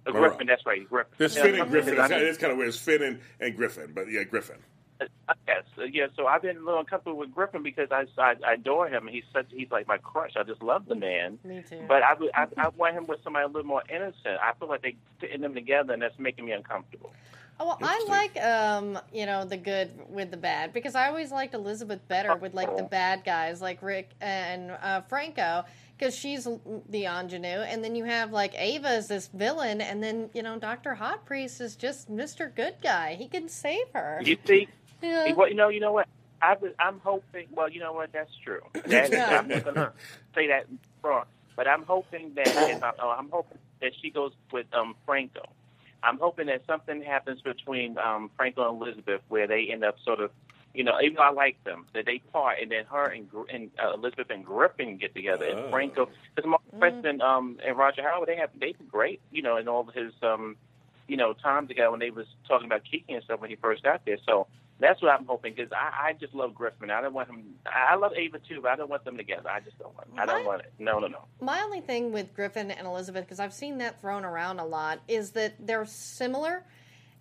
Uh, 0.05 0.11
Griffin. 0.11 0.47
That's 0.47 0.65
right, 0.65 0.87
Griffin. 0.89 1.13
There's 1.17 1.37
Finn 1.37 1.55
and 1.59 1.69
Griffin. 1.69 1.93
It's 1.93 1.99
kind, 2.07 2.13
of, 2.13 2.21
it's 2.21 2.37
kind 2.37 2.51
of 2.51 2.57
weird. 2.57 2.69
It's 2.69 2.77
Finn 2.77 3.01
and, 3.03 3.19
and 3.39 3.55
Griffin, 3.55 3.91
but 3.93 4.09
yeah, 4.09 4.23
Griffin. 4.23 4.57
Yes, 5.47 5.63
uh, 5.77 5.83
yeah. 5.83 6.07
So 6.15 6.27
I've 6.27 6.41
been 6.41 6.57
a 6.57 6.59
little 6.59 6.79
uncomfortable 6.79 7.17
with 7.17 7.33
Griffin 7.33 7.63
because 7.63 7.89
I, 7.91 8.05
I, 8.17 8.35
I 8.45 8.53
adore 8.53 8.87
him. 8.87 9.07
He's 9.07 9.23
such 9.33 9.47
he's 9.49 9.71
like 9.71 9.87
my 9.87 9.97
crush. 9.97 10.31
I 10.37 10.43
just 10.43 10.61
love 10.61 10.85
the 10.87 10.95
man. 10.95 11.39
Me 11.43 11.63
too. 11.67 11.83
But 11.87 12.03
I, 12.03 12.15
I, 12.33 12.47
I 12.57 12.67
want 12.69 12.95
him 12.95 13.07
with 13.07 13.19
somebody 13.23 13.45
a 13.45 13.47
little 13.47 13.67
more 13.67 13.83
innocent. 13.89 14.39
I 14.41 14.53
feel 14.59 14.67
like 14.67 14.81
they 14.81 14.95
fitting 15.19 15.41
them 15.41 15.53
together, 15.53 15.93
and 15.93 16.01
that's 16.01 16.17
making 16.19 16.45
me 16.45 16.51
uncomfortable. 16.51 17.11
Oh, 17.59 17.67
well, 17.67 17.77
I 17.81 18.03
like 18.07 18.43
um, 18.43 18.99
you 19.13 19.25
know, 19.25 19.45
the 19.45 19.57
good 19.57 19.91
with 20.09 20.31
the 20.31 20.37
bad 20.37 20.73
because 20.73 20.95
I 20.95 21.07
always 21.07 21.31
liked 21.31 21.53
Elizabeth 21.53 22.05
better 22.07 22.35
with 22.35 22.53
like 22.53 22.75
the 22.75 22.83
bad 22.83 23.23
guys 23.23 23.61
like 23.61 23.81
Rick 23.81 24.09
and 24.21 24.71
uh, 24.71 25.01
Franco 25.01 25.63
because 25.97 26.15
she's 26.15 26.47
the 26.89 27.05
ingenue, 27.05 27.47
and 27.47 27.83
then 27.83 27.95
you 27.95 28.05
have 28.05 28.31
like 28.31 28.53
Ava 28.57 28.89
as 28.89 29.07
this 29.07 29.27
villain, 29.27 29.81
and 29.81 30.03
then 30.03 30.29
you 30.33 30.41
know 30.41 30.57
Doctor 30.57 30.95
Hot 30.95 31.25
Priest 31.25 31.61
is 31.61 31.75
just 31.75 32.09
Mister 32.09 32.51
Good 32.53 32.75
Guy. 32.81 33.15
He 33.15 33.27
can 33.27 33.47
save 33.47 33.85
her. 33.93 34.19
You 34.23 34.37
see, 34.45 34.67
Yeah. 35.03 35.33
well, 35.33 35.49
you 35.49 35.55
know, 35.55 35.69
you 35.69 35.79
know 35.79 35.91
what? 35.91 36.07
I, 36.41 36.55
was- 36.59 36.73
I'm 36.79 36.99
hoping. 36.99 37.47
Well, 37.51 37.69
you 37.69 37.79
know 37.79 37.93
what? 37.93 38.11
That's 38.11 38.31
true. 38.43 38.61
That, 38.87 39.11
Yeah. 39.11 39.39
I'm 39.39 39.47
not 39.47 39.63
gonna 39.65 39.91
say 40.35 40.47
that 40.47 40.65
wrong, 41.03 41.25
but 41.55 41.67
I'm 41.67 41.83
hoping 41.83 42.33
that 42.35 42.47
I, 42.49 42.91
I'm 43.17 43.29
hoping 43.29 43.57
that 43.81 43.91
she 44.01 44.09
goes 44.09 44.31
with 44.51 44.65
um, 44.73 44.95
Franco. 45.05 45.43
I'm 46.01 46.17
hoping 46.19 46.47
that 46.47 46.65
something 46.67 47.01
happens 47.01 47.41
between 47.41 47.97
um, 47.97 48.29
Franco 48.35 48.69
and 48.69 48.81
Elizabeth 48.81 49.21
where 49.29 49.47
they 49.47 49.69
end 49.71 49.85
up 49.85 49.95
sort 50.03 50.19
of, 50.19 50.31
you 50.73 50.83
know, 50.83 50.99
even 51.01 51.15
though 51.15 51.21
I 51.23 51.31
like 51.31 51.63
them, 51.63 51.85
that 51.93 52.05
they 52.05 52.19
part, 52.33 52.57
and 52.61 52.69
then 52.69 52.83
her 52.91 53.05
and, 53.05 53.29
and 53.49 53.71
uh, 53.81 53.93
Elizabeth 53.93 54.27
and 54.29 54.43
Griffin 54.45 54.97
get 54.97 55.15
together, 55.15 55.45
Oh. 55.53 55.57
and 55.63 55.69
Franco, 55.71 56.09
because 56.35 56.49
Maura 56.49 56.61
West 56.91 57.05
and 57.05 57.21
um, 57.21 57.57
and 57.65 57.77
Roger 57.77 58.01
Howarth, 58.03 58.27
they 58.27 58.35
have 58.35 58.49
they 58.59 58.73
did 58.73 58.89
great, 58.91 59.21
you 59.31 59.41
know, 59.41 59.55
in 59.55 59.67
all 59.69 59.87
of 59.87 59.93
his 59.95 60.11
um, 60.23 60.57
you 61.07 61.15
know, 61.15 61.31
time 61.33 61.67
together 61.67 61.91
when 61.91 61.99
they 62.01 62.09
was 62.11 62.25
talking 62.47 62.65
about 62.65 62.83
Kiki 62.83 63.13
and 63.13 63.23
stuff 63.23 63.39
when 63.39 63.49
he 63.49 63.55
first 63.57 63.83
got 63.83 64.05
there. 64.05 64.17
So 64.25 64.47
that's 64.83 65.01
what 65.01 65.09
I'm 65.11 65.25
hoping 65.25 65.53
because 65.55 65.71
I, 65.71 66.09
I 66.09 66.13
just 66.13 66.33
love 66.33 66.53
Griffin. 66.53 66.91
I 66.91 67.01
don't 67.01 67.13
want 67.13 67.29
him. 67.29 67.55
I 67.65 67.95
love 67.95 68.11
Ava 68.15 68.39
too, 68.39 68.59
but 68.61 68.71
I 68.71 68.75
don't 68.75 68.89
want 68.89 69.05
them 69.05 69.17
together. 69.17 69.49
I 69.49 69.61
just 69.61 69.79
don't 69.79 69.95
want. 69.95 70.07
I 70.17 70.25
don't 70.25 70.35
Right. 70.35 70.45
want 70.45 70.61
it. 70.61 70.73
No, 70.77 70.99
no, 70.99 71.07
no. 71.07 71.19
My 71.41 71.61
only 71.61 71.81
thing 71.81 72.11
with 72.11 72.33
Griffin 72.35 72.69
and 72.69 72.85
Elizabeth, 72.85 73.23
because 73.25 73.39
I've 73.39 73.53
seen 73.53 73.77
that 73.79 74.01
thrown 74.01 74.25
around 74.25 74.59
a 74.59 74.65
lot, 74.65 74.99
is 75.07 75.31
that 75.31 75.53
they're 75.65 75.85
similar 75.85 76.65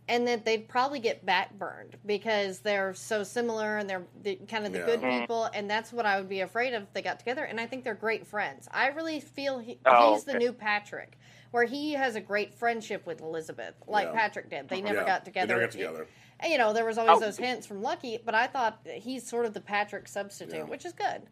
and 0.08 0.26
that 0.26 0.44
they'd 0.44 0.68
probably 0.68 0.98
get 0.98 1.24
backburned 1.24 1.94
because 2.04 2.58
they're 2.58 2.92
so 2.92 3.22
similar 3.22 3.78
and 3.78 3.88
they're 3.88 4.02
the, 4.22 4.34
kind 4.48 4.66
of 4.66 4.72
the 4.72 4.80
Yeah. 4.80 4.84
good 4.86 5.00
people, 5.00 5.48
and 5.54 5.70
that's 5.70 5.92
what 5.92 6.04
I 6.06 6.18
would 6.18 6.28
be 6.28 6.40
afraid 6.40 6.74
of 6.74 6.82
if 6.82 6.92
they 6.92 7.02
got 7.02 7.20
together. 7.20 7.44
And 7.44 7.60
I 7.60 7.66
think 7.66 7.84
they're 7.84 7.94
great 7.94 8.26
friends. 8.26 8.68
I 8.72 8.88
really 8.88 9.20
feel 9.20 9.60
he, 9.60 9.78
Oh, 9.86 10.12
he's 10.14 10.24
the 10.24 10.34
new 10.34 10.52
Patrick, 10.52 11.16
where 11.52 11.64
he 11.64 11.92
has 11.92 12.16
a 12.16 12.20
great 12.20 12.52
friendship 12.52 13.06
with 13.06 13.20
Elizabeth, 13.20 13.74
like 13.86 14.06
Yeah. 14.08 14.12
Patrick 14.12 14.50
did. 14.50 14.68
They 14.68 14.80
never 14.82 15.00
Yeah, 15.00 15.06
got 15.06 15.24
they 15.24 15.30
together. 15.30 15.46
never 15.46 15.60
got 15.60 15.70
together. 15.70 16.00
And, 16.02 16.08
you 16.48 16.58
know, 16.58 16.72
there 16.72 16.84
was 16.84 16.98
always 16.98 17.16
Oh. 17.18 17.20
those 17.20 17.36
hints 17.36 17.66
from 17.66 17.82
Lucky, 17.82 18.18
but 18.24 18.34
I 18.34 18.46
thought 18.46 18.80
he's 18.86 19.26
sort 19.28 19.46
of 19.46 19.54
the 19.54 19.60
Patrick 19.60 20.08
substitute, 20.08 20.54
Yeah. 20.54 20.62
which 20.64 20.84
is 20.84 20.92
good. 20.92 21.22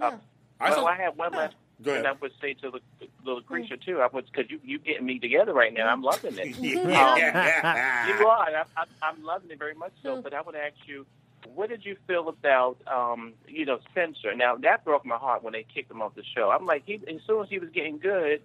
Uh, 0.00 0.16
I 0.60 0.70
well, 0.70 0.80
saw- 0.80 0.86
I 0.86 0.96
have 0.96 1.16
one 1.16 1.32
last. 1.32 1.54
Go 1.82 1.90
ahead. 1.90 2.06
And 2.06 2.08
I 2.08 2.12
would 2.20 2.30
say 2.40 2.54
to 2.54 2.70
the, 2.70 2.80
the 3.24 3.40
Lacretia 3.40 3.80
too. 3.84 4.00
I 4.00 4.06
would 4.06 4.26
because 4.26 4.48
you 4.50 4.60
you 4.64 4.78
getting 4.78 5.04
me 5.06 5.18
together 5.18 5.52
right 5.52 5.74
now. 5.74 5.88
I'm 5.88 6.02
loving 6.02 6.38
it. 6.38 6.56
yeah. 6.58 8.08
You 8.08 8.26
are. 8.28 8.46
I, 8.48 8.64
I, 8.76 8.84
I'm 9.02 9.22
loving 9.24 9.50
it 9.50 9.58
very 9.58 9.74
much 9.74 9.92
so. 10.02 10.22
But 10.22 10.34
I 10.34 10.40
would 10.40 10.54
ask 10.54 10.74
you, 10.86 11.04
what 11.52 11.68
did 11.70 11.84
you 11.84 11.96
feel 12.06 12.28
about, 12.28 12.78
um, 12.86 13.34
you 13.48 13.64
know, 13.66 13.80
Spencer? 13.90 14.34
Now 14.36 14.54
that 14.56 14.84
broke 14.84 15.04
my 15.04 15.16
heart 15.16 15.42
when 15.42 15.52
they 15.52 15.64
kicked 15.64 15.90
him 15.90 16.00
off 16.00 16.14
the 16.14 16.22
show. 16.34 16.50
I'm 16.50 16.64
like, 16.64 16.84
he, 16.86 16.94
as 16.94 17.20
soon 17.26 17.42
as 17.42 17.48
he 17.50 17.58
was 17.58 17.70
getting 17.70 17.98
good, 17.98 18.40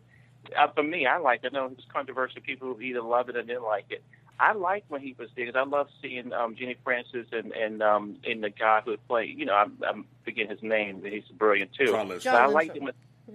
uh, 0.58 0.68
for 0.74 0.84
me, 0.84 1.06
I 1.06 1.18
like. 1.18 1.44
it. 1.44 1.52
I 1.54 1.58
know 1.60 1.66
it 1.66 1.76
was 1.78 1.86
controversial. 1.94 2.42
People 2.42 2.82
either 2.82 3.02
love 3.02 3.30
it 3.30 3.36
or 3.38 3.44
didn't 3.44 3.64
like 3.64 3.86
it. 3.92 4.04
I 4.40 4.54
like 4.54 4.86
when 4.88 5.02
he 5.02 5.16
was 5.20 5.30
there 5.36 5.46
'cause 5.46 5.56
I 5.56 5.64
love 5.64 5.90
seeing 6.02 6.32
um, 6.34 6.56
Genie 6.56 6.78
Francis 6.84 7.28
and 7.32 7.52
and 7.52 7.84
um, 7.84 8.18
and 8.26 8.44
the 8.44 8.50
guy 8.50 8.82
who 8.86 8.96
played. 9.08 9.38
You 9.38 9.46
know, 9.46 9.54
I'm, 9.56 9.78
I'm 9.88 10.06
forgetting 10.24 10.50
his 10.52 10.64
name. 10.64 11.04
He's 11.04 11.24
brilliant 11.38 11.74
too. 11.74 11.88
Jon 11.88 12.08
Lindstrom. 12.08 12.34
But 12.34 12.40
I 12.42 12.46
John 12.46 12.54
liked 12.54 12.74
Lindstrom. 12.76 12.88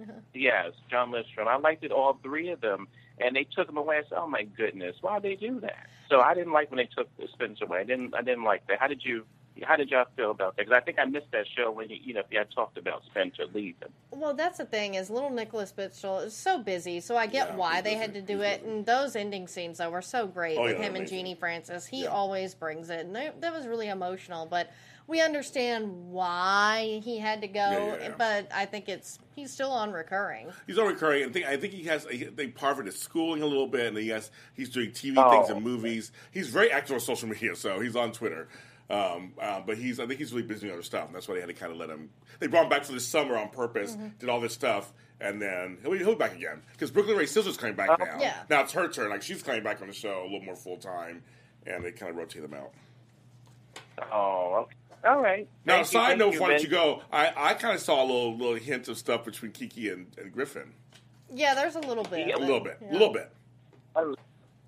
him. 0.03 0.21
Yes, 0.33 0.71
Jon 0.89 1.11
Lindstrom. 1.11 1.47
I 1.47 1.57
liked 1.57 1.83
it 1.83 1.91
all 1.91 2.19
three 2.21 2.49
of 2.49 2.59
them, 2.61 2.87
and 3.19 3.35
they 3.35 3.45
took 3.45 3.69
him 3.69 3.77
away. 3.77 3.97
I 3.97 4.01
said, 4.09 4.17
"Oh 4.17 4.27
my 4.27 4.43
goodness, 4.43 4.95
why 5.01 5.13
would 5.13 5.23
they 5.23 5.35
do 5.35 5.59
that?" 5.61 5.87
So 6.09 6.21
I 6.21 6.33
didn't 6.33 6.53
like 6.53 6.69
when 6.71 6.77
they 6.77 6.89
took 6.95 7.07
Spencer 7.33 7.65
away. 7.65 7.79
I 7.79 7.83
didn't. 7.83 8.13
I 8.15 8.21
didn't 8.21 8.43
like 8.43 8.65
that. 8.67 8.79
How 8.79 8.87
did 8.87 9.05
you? 9.05 9.25
How 9.63 9.77
did 9.77 9.89
y'all 9.89 10.05
feel 10.17 10.31
about 10.31 10.57
that? 10.57 10.65
Because 10.65 10.77
I 10.81 10.83
think 10.83 10.99
I 10.99 11.05
missed 11.05 11.31
that 11.31 11.45
show 11.55 11.71
when 11.71 11.89
you, 11.89 11.97
you 12.03 12.13
know, 12.13 12.19
if 12.19 12.25
you 12.29 12.37
had 12.39 12.51
talked 12.51 12.77
about 12.77 13.03
Spencer 13.05 13.43
leaving. 13.53 13.89
Well, 14.11 14.33
that's 14.33 14.57
the 14.57 14.65
thing 14.65 14.95
is 14.95 15.09
little 15.09 15.29
Nicholas 15.29 15.73
Mitchell 15.77 16.19
is 16.19 16.33
so 16.35 16.61
busy, 16.61 16.99
so 16.99 17.15
I 17.15 17.25
get 17.27 17.49
Yeah, 17.49 17.55
why 17.55 17.81
they 17.81 17.91
busy. 17.91 18.01
had 18.01 18.13
to 18.15 18.21
do 18.21 18.37
He's 18.39 18.45
it. 18.47 18.61
busy. 18.63 18.73
And 18.75 18.85
those 18.85 19.15
ending 19.15 19.47
scenes 19.47 19.77
though 19.77 19.89
were 19.89 20.01
so 20.01 20.27
great 20.27 20.57
Oh, 20.57 20.63
with 20.63 20.71
yeah, 20.73 20.77
him 20.79 20.87
and 20.87 20.97
amazing. 20.97 21.17
Genie 21.19 21.35
Francis. 21.35 21.85
He 21.85 22.03
Yeah. 22.03 22.09
always 22.09 22.53
brings 22.53 22.89
it, 22.89 23.05
and 23.05 23.15
they, 23.15 23.31
that 23.39 23.53
was 23.53 23.65
really 23.65 23.87
emotional. 23.87 24.45
But 24.45 24.71
we 25.07 25.21
understand 25.21 26.11
why 26.11 26.99
he 27.03 27.19
had 27.19 27.41
to 27.41 27.47
go. 27.47 27.59
Yeah, 27.59 27.85
yeah, 27.85 27.97
yeah. 28.09 28.13
But 28.17 28.47
I 28.53 28.65
think 28.65 28.89
it's 28.89 29.19
he's 29.35 29.51
still 29.51 29.71
on 29.71 29.91
recurring. 29.93 30.47
He's 30.67 30.77
on 30.79 30.87
recurring. 30.87 31.29
I 31.29 31.31
think 31.31 31.45
I 31.45 31.57
think 31.57 31.73
he 31.73 31.83
has. 31.83 32.05
I 32.07 32.17
think 32.17 32.55
part 32.55 32.73
of 32.79 32.85
it 32.85 32.89
is 32.89 32.99
schooling 32.99 33.41
a 33.41 33.45
little 33.45 33.67
bit, 33.67 33.87
and 33.87 33.97
he 33.97 34.09
has. 34.09 34.31
He's 34.53 34.69
doing 34.69 34.91
TV 34.91 35.13
Oh. 35.17 35.29
things 35.31 35.49
and 35.49 35.63
movies. 35.63 36.11
He's 36.31 36.49
very 36.49 36.71
active 36.71 36.95
on 36.95 36.99
social 36.99 37.29
media, 37.29 37.55
so 37.55 37.79
he's 37.79 37.95
on 37.95 38.11
Twitter. 38.11 38.47
Um, 38.89 39.33
uh, 39.41 39.61
but 39.65 39.77
he's. 39.77 39.99
I 39.99 40.05
think 40.05 40.19
he's 40.19 40.31
really 40.31 40.45
busy 40.47 40.61
doing 40.61 40.73
other 40.73 40.83
stuff, 40.83 41.07
and 41.07 41.15
that's 41.15 41.27
why 41.27 41.33
they 41.35 41.41
had 41.41 41.47
to 41.47 41.55
kind 41.55 41.71
of 41.71 41.77
let 41.79 41.89
him. 41.89 42.09
They 42.39 42.47
brought 42.47 42.63
him 42.65 42.69
back 42.69 42.83
for 42.85 42.91
this 42.91 43.07
summer 43.07 43.35
on 43.35 43.49
purpose. 43.49 43.93
Mm-hmm. 43.93 44.07
Did 44.19 44.29
all 44.29 44.39
this 44.39 44.53
stuff, 44.53 44.93
and 45.19 45.41
then 45.41 45.79
he'll 45.81 45.91
be, 45.91 45.97
he'll 45.97 46.09
be 46.09 46.15
back 46.15 46.35
again 46.35 46.61
because 46.73 46.91
Brooklyn 46.91 47.17
Rae 47.17 47.25
Silzer 47.25 47.57
coming 47.57 47.75
back 47.75 47.97
now. 47.97 48.19
Yeah. 48.19 48.43
Now 48.47 48.61
it's 48.61 48.73
her 48.73 48.87
turn. 48.87 49.09
Like 49.09 49.23
she's 49.23 49.41
coming 49.41 49.63
back 49.63 49.81
on 49.81 49.87
the 49.87 49.93
show 49.93 50.21
a 50.21 50.25
little 50.25 50.41
more 50.43 50.55
full 50.55 50.77
time, 50.77 51.23
and 51.65 51.83
they 51.83 51.91
kind 51.91 52.11
of 52.11 52.15
rotate 52.17 52.43
them 52.43 52.53
out. 52.53 52.71
Oh, 54.11 54.67
okay. 54.67 54.75
all 55.09 55.21
right. 55.21 55.47
Now, 55.65 55.75
Thank 55.75 55.87
you, 55.87 55.91
side 55.91 56.07
thank 56.09 56.19
note, 56.19 56.33
you, 56.33 56.41
why 56.41 56.49
don't 56.49 56.61
you 56.63 56.69
go? 56.69 57.01
I, 57.11 57.33
I 57.35 57.53
kind 57.55 57.73
of 57.75 57.81
saw 57.81 58.03
a 58.03 58.05
little 58.05 58.37
little 58.37 58.55
hint 58.55 58.87
of 58.87 58.97
stuff 58.99 59.25
between 59.25 59.51
Kiki 59.51 59.89
and, 59.89 60.07
and 60.17 60.31
Griffin. 60.31 60.73
Yeah, 61.33 61.55
there's 61.55 61.75
a 61.75 61.79
little 61.79 62.03
bit. 62.03 62.27
Yeah, 62.27 62.35
A 62.35 62.37
little 62.37 62.59
bit, 62.59 62.77
a 62.81 62.85
Yeah. 62.85 62.91
little 62.91 63.13
bit. 63.13 63.31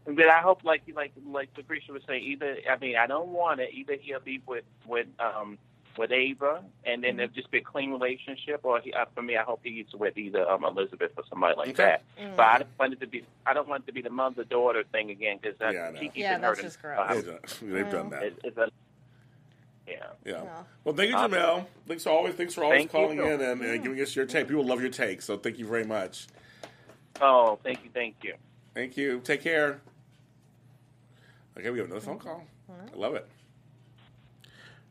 But 0.08 0.30
I 0.30 0.40
hope, 0.40 0.64
like 0.64 0.84
like 0.96 1.12
like 1.30 1.50
Lacretia 1.56 1.90
was 1.90 2.02
saying, 2.08 2.24
either 2.24 2.56
I 2.72 2.78
mean, 2.78 2.96
I 2.96 3.08
don't 3.08 3.28
want 3.30 3.60
it. 3.60 3.72
Either 3.74 3.96
he'll 4.02 4.22
be 4.22 4.42
with 4.48 4.64
with 4.86 5.08
um 5.20 5.58
with 5.98 6.12
Ava, 6.12 6.64
and 6.86 7.04
then 7.04 7.20
it'll 7.20 7.34
just 7.36 7.52
be 7.52 7.58
a 7.58 7.62
clean 7.62 7.92
relationship, 7.92 8.60
or 8.64 8.80
he, 8.80 8.94
uh, 8.94 9.06
for 9.16 9.22
me, 9.24 9.36
I 9.36 9.42
hope 9.42 9.62
he's 9.64 9.88
with 9.96 10.16
either 10.18 10.48
um, 10.48 10.64
Elizabeth 10.64 11.12
or 11.18 11.24
somebody 11.28 11.56
like 11.58 11.70
Okay. 11.70 11.84
that. 11.84 12.04
Mm. 12.22 12.36
But 12.38 12.46
I 12.46 12.58
don't 12.60 12.70
want 12.80 12.94
it 12.94 13.00
to 13.02 13.08
be 13.08 13.26
I 13.46 13.54
don't 13.54 13.68
want 13.68 13.84
it 13.84 13.88
to 13.88 13.94
be 13.94 14.02
the 14.02 14.10
mother 14.12 14.44
daughter 14.46 14.84
thing 14.92 15.10
again 15.10 15.40
because 15.42 15.58
Yeah, 15.60 15.68
I 15.94 16.12
Yeah, 16.16 16.38
that's 16.38 16.44
hurting. 16.46 16.64
just 16.64 16.82
gross. 16.82 17.00
uh, 17.00 17.14
They've 17.14 17.26
done, 17.26 17.40
they've 17.74 17.90
done 17.92 18.10
that. 18.12 18.24
it- 18.24 18.40
it's 18.46 18.58
a, 18.58 18.70
yeah. 19.88 19.96
Yeah. 20.26 20.44
Yeah. 20.44 20.64
Well, 20.84 20.96
thank 20.96 21.10
you, 21.12 21.16
Jamel. 21.18 21.66
Thanks 21.88 22.04
for 22.04 22.10
always, 22.12 22.36
thanks 22.36 22.54
for 22.54 22.64
always 22.64 22.80
Thank 22.82 22.92
calling 22.92 23.18
you. 23.18 23.26
in 23.26 23.42
and, 23.42 23.62
and 23.62 23.84
giving 23.84 24.00
us 24.02 24.16
your 24.16 24.26
take. 24.26 24.48
People 24.48 24.64
love 24.66 24.80
your 24.82 24.90
take, 24.92 25.22
so 25.22 25.38
thank 25.38 25.58
you 25.60 25.66
very 25.68 25.86
much. 25.86 26.28
Oh, 27.22 27.58
thank 27.64 27.84
you, 27.84 27.90
thank 27.94 28.16
you. 28.24 28.36
Thank 28.74 28.96
you. 28.98 29.20
Take 29.24 29.42
care. 29.42 29.82
Okay, 31.58 31.70
we 31.72 31.80
have 31.80 31.88
another 31.88 32.02
phone 32.02 32.20
call. 32.20 32.44
I 32.70 32.96
love 32.96 33.16
it. 33.16 33.28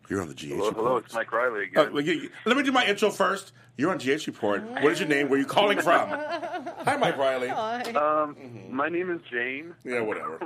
You're 0.08 0.20
on 0.22 0.28
the 0.28 0.34
GH 0.34 0.46
Hello, 0.48 0.68
report. 0.68 0.74
hello, 0.76 0.96
it's 0.98 1.14
Mike 1.14 1.32
Riley 1.32 1.60
Uh, 1.60 1.62
again. 1.82 1.92
well, 1.92 2.02
you- 2.02 2.12
you- 2.14 2.30
let 2.44 2.56
me 2.56 2.62
do 2.62 2.70
my 2.72 2.84
intro 2.86 3.10
first. 3.10 3.52
You're 3.76 3.90
on 3.90 3.98
GH 3.98 4.26
report. 4.26 4.62
What 4.62 4.84
is 4.92 5.00
your 5.00 5.08
name? 5.08 5.28
Where 5.28 5.36
are 5.38 5.40
you 5.42 5.46
calling 5.46 5.80
from? 5.80 6.08
Hi, 6.84 6.96
Mike 6.96 7.16
Riley. 7.18 7.48
Hi. 7.48 7.82
Um, 7.92 8.36
my 8.70 8.88
name 8.88 9.10
is 9.10 9.20
Jane. 9.30 9.74
Yeah, 9.84 10.00
whatever. 10.00 10.38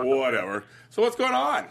Whatever. 0.00 0.64
So 0.90 1.02
what's 1.02 1.16
going 1.16 1.32
on? 1.34 1.68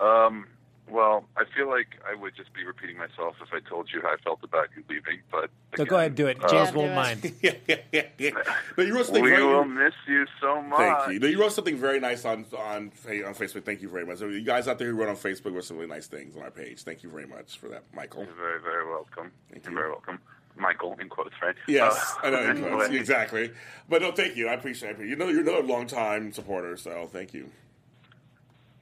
Um, 0.00 0.46
well, 0.90 1.24
I 1.36 1.44
feel 1.56 1.68
like 1.68 1.88
I 2.10 2.14
would 2.14 2.34
just 2.36 2.52
be 2.52 2.64
repeating 2.64 2.96
myself 2.98 3.36
if 3.42 3.52
I 3.52 3.60
told 3.68 3.88
you 3.92 4.00
how 4.02 4.08
I 4.08 4.16
felt 4.24 4.40
about 4.42 4.68
you 4.76 4.82
leaving, 4.88 5.20
but 5.30 5.50
So 5.76 5.84
go 5.84 5.96
ahead, 5.96 6.14
do 6.14 6.26
it. 6.26 6.42
uh, 6.42 6.48
James 6.48 6.70
do 6.72 6.78
won't 6.78 6.94
mind. 6.94 7.32
yeah, 7.42 7.52
yeah, 7.68 7.76
yeah, 7.92 8.02
yeah. 8.18 8.30
No, 8.76 8.84
you 8.84 8.94
wrote 8.94 9.06
something 9.06 9.22
we 9.24 9.30
very. 9.30 9.44
will 9.44 9.64
miss 9.64 9.94
you 10.08 10.26
so 10.40 10.60
much. 10.62 10.78
Thank 10.78 11.12
you. 11.12 11.18
No, 11.20 11.26
you 11.28 11.40
wrote 11.40 11.52
something 11.52 11.76
very 11.76 12.00
nice 12.00 12.24
on 12.24 12.44
on 12.58 12.90
on 13.06 13.34
Facebook. 13.34 13.64
Thank 13.64 13.82
you 13.82 13.88
very 13.88 14.04
much. 14.04 14.20
You 14.20 14.42
guys 14.42 14.68
out 14.68 14.78
there 14.78 14.88
who 14.88 14.94
wrote 14.96 15.08
on 15.08 15.16
Facebook 15.16 15.54
wrote 15.54 15.64
some 15.64 15.76
really 15.76 15.88
nice 15.88 16.06
things 16.06 16.36
on 16.36 16.42
our 16.42 16.50
page. 16.50 16.82
Thank 16.82 17.02
you 17.02 17.10
very 17.10 17.26
much 17.26 17.58
for 17.58 17.68
that, 17.68 17.84
Michael. 17.94 18.24
You're 18.24 18.34
very, 18.34 18.60
very 18.60 18.86
welcome. 18.88 19.30
Thank 19.50 19.64
You're 19.64 19.72
you. 19.72 19.78
very 19.78 19.90
welcome. 19.90 20.18
Michael, 20.56 20.96
in 21.00 21.08
quotes, 21.08 21.34
right? 21.40 21.54
Yes, 21.68 22.16
Uh, 22.22 22.26
I 22.26 22.30
know 22.30 22.40
you 22.40 22.66
anyway, 22.66 22.96
exactly. 22.96 23.50
But 23.88 24.02
no, 24.02 24.12
thank 24.12 24.36
you. 24.36 24.48
I 24.48 24.54
appreciate 24.54 24.98
it. 25.00 25.06
You 25.06 25.16
know, 25.16 25.28
you're 25.28 25.40
another 25.42 25.62
long 25.62 25.86
time 25.86 26.32
supporter, 26.32 26.76
so 26.76 27.08
thank 27.10 27.32
you. 27.32 27.48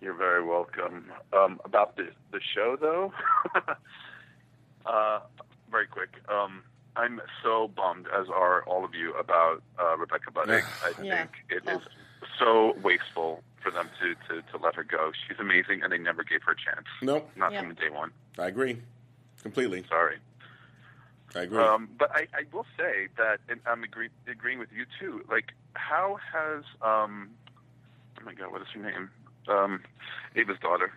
You're 0.00 0.14
very 0.14 0.44
welcome. 0.44 1.10
Um, 1.32 1.60
about 1.64 1.96
the 1.96 2.08
the 2.30 2.40
show, 2.54 2.76
though, 2.80 3.12
uh, 4.86 5.20
very 5.70 5.86
quick. 5.86 6.10
Um, 6.28 6.62
I'm 6.96 7.20
so 7.42 7.68
bummed, 7.68 8.06
as 8.08 8.26
are 8.28 8.62
all 8.64 8.84
of 8.84 8.94
you, 8.94 9.14
about 9.14 9.62
uh, 9.78 9.96
Rebecca 9.96 10.30
Budig. 10.32 10.62
I 10.84 10.92
think 10.94 11.06
Yeah. 11.06 11.26
it 11.56 11.62
Oh. 11.66 11.76
is 11.78 11.82
so 12.38 12.74
wasteful 12.82 13.42
for 13.62 13.70
them 13.70 13.88
to, 14.00 14.14
to, 14.28 14.42
to 14.52 14.56
let 14.62 14.74
her 14.76 14.84
go. 14.84 15.10
She's 15.26 15.38
amazing, 15.40 15.82
and 15.82 15.92
they 15.92 15.98
never 15.98 16.22
gave 16.24 16.42
her 16.44 16.52
a 16.52 16.56
chance. 16.56 16.86
Nope, 17.02 17.30
Not 17.36 17.52
Yeah. 17.52 17.60
from 17.62 17.74
day 17.74 17.90
one. 17.90 18.12
I 18.38 18.46
agree 18.46 18.80
completely. 19.42 19.84
Sorry. 19.88 20.16
I 21.34 21.40
agree. 21.42 21.58
Um, 21.58 21.88
but 21.98 22.10
I, 22.14 22.26
I 22.34 22.44
will 22.52 22.66
say 22.76 23.08
that, 23.16 23.40
and 23.48 23.60
I'm 23.66 23.82
agree, 23.84 24.08
agreeing 24.28 24.58
with 24.58 24.70
you 24.72 24.86
too. 24.98 25.24
Like, 25.30 25.52
how 25.74 26.18
has 26.32 26.64
um, 26.82 27.30
oh 28.20 28.24
my 28.24 28.34
god, 28.34 28.50
what 28.52 28.62
is 28.62 28.68
her 28.74 28.80
name? 28.80 29.10
Um, 29.46 29.82
Ava's 30.36 30.58
daughter, 30.60 30.92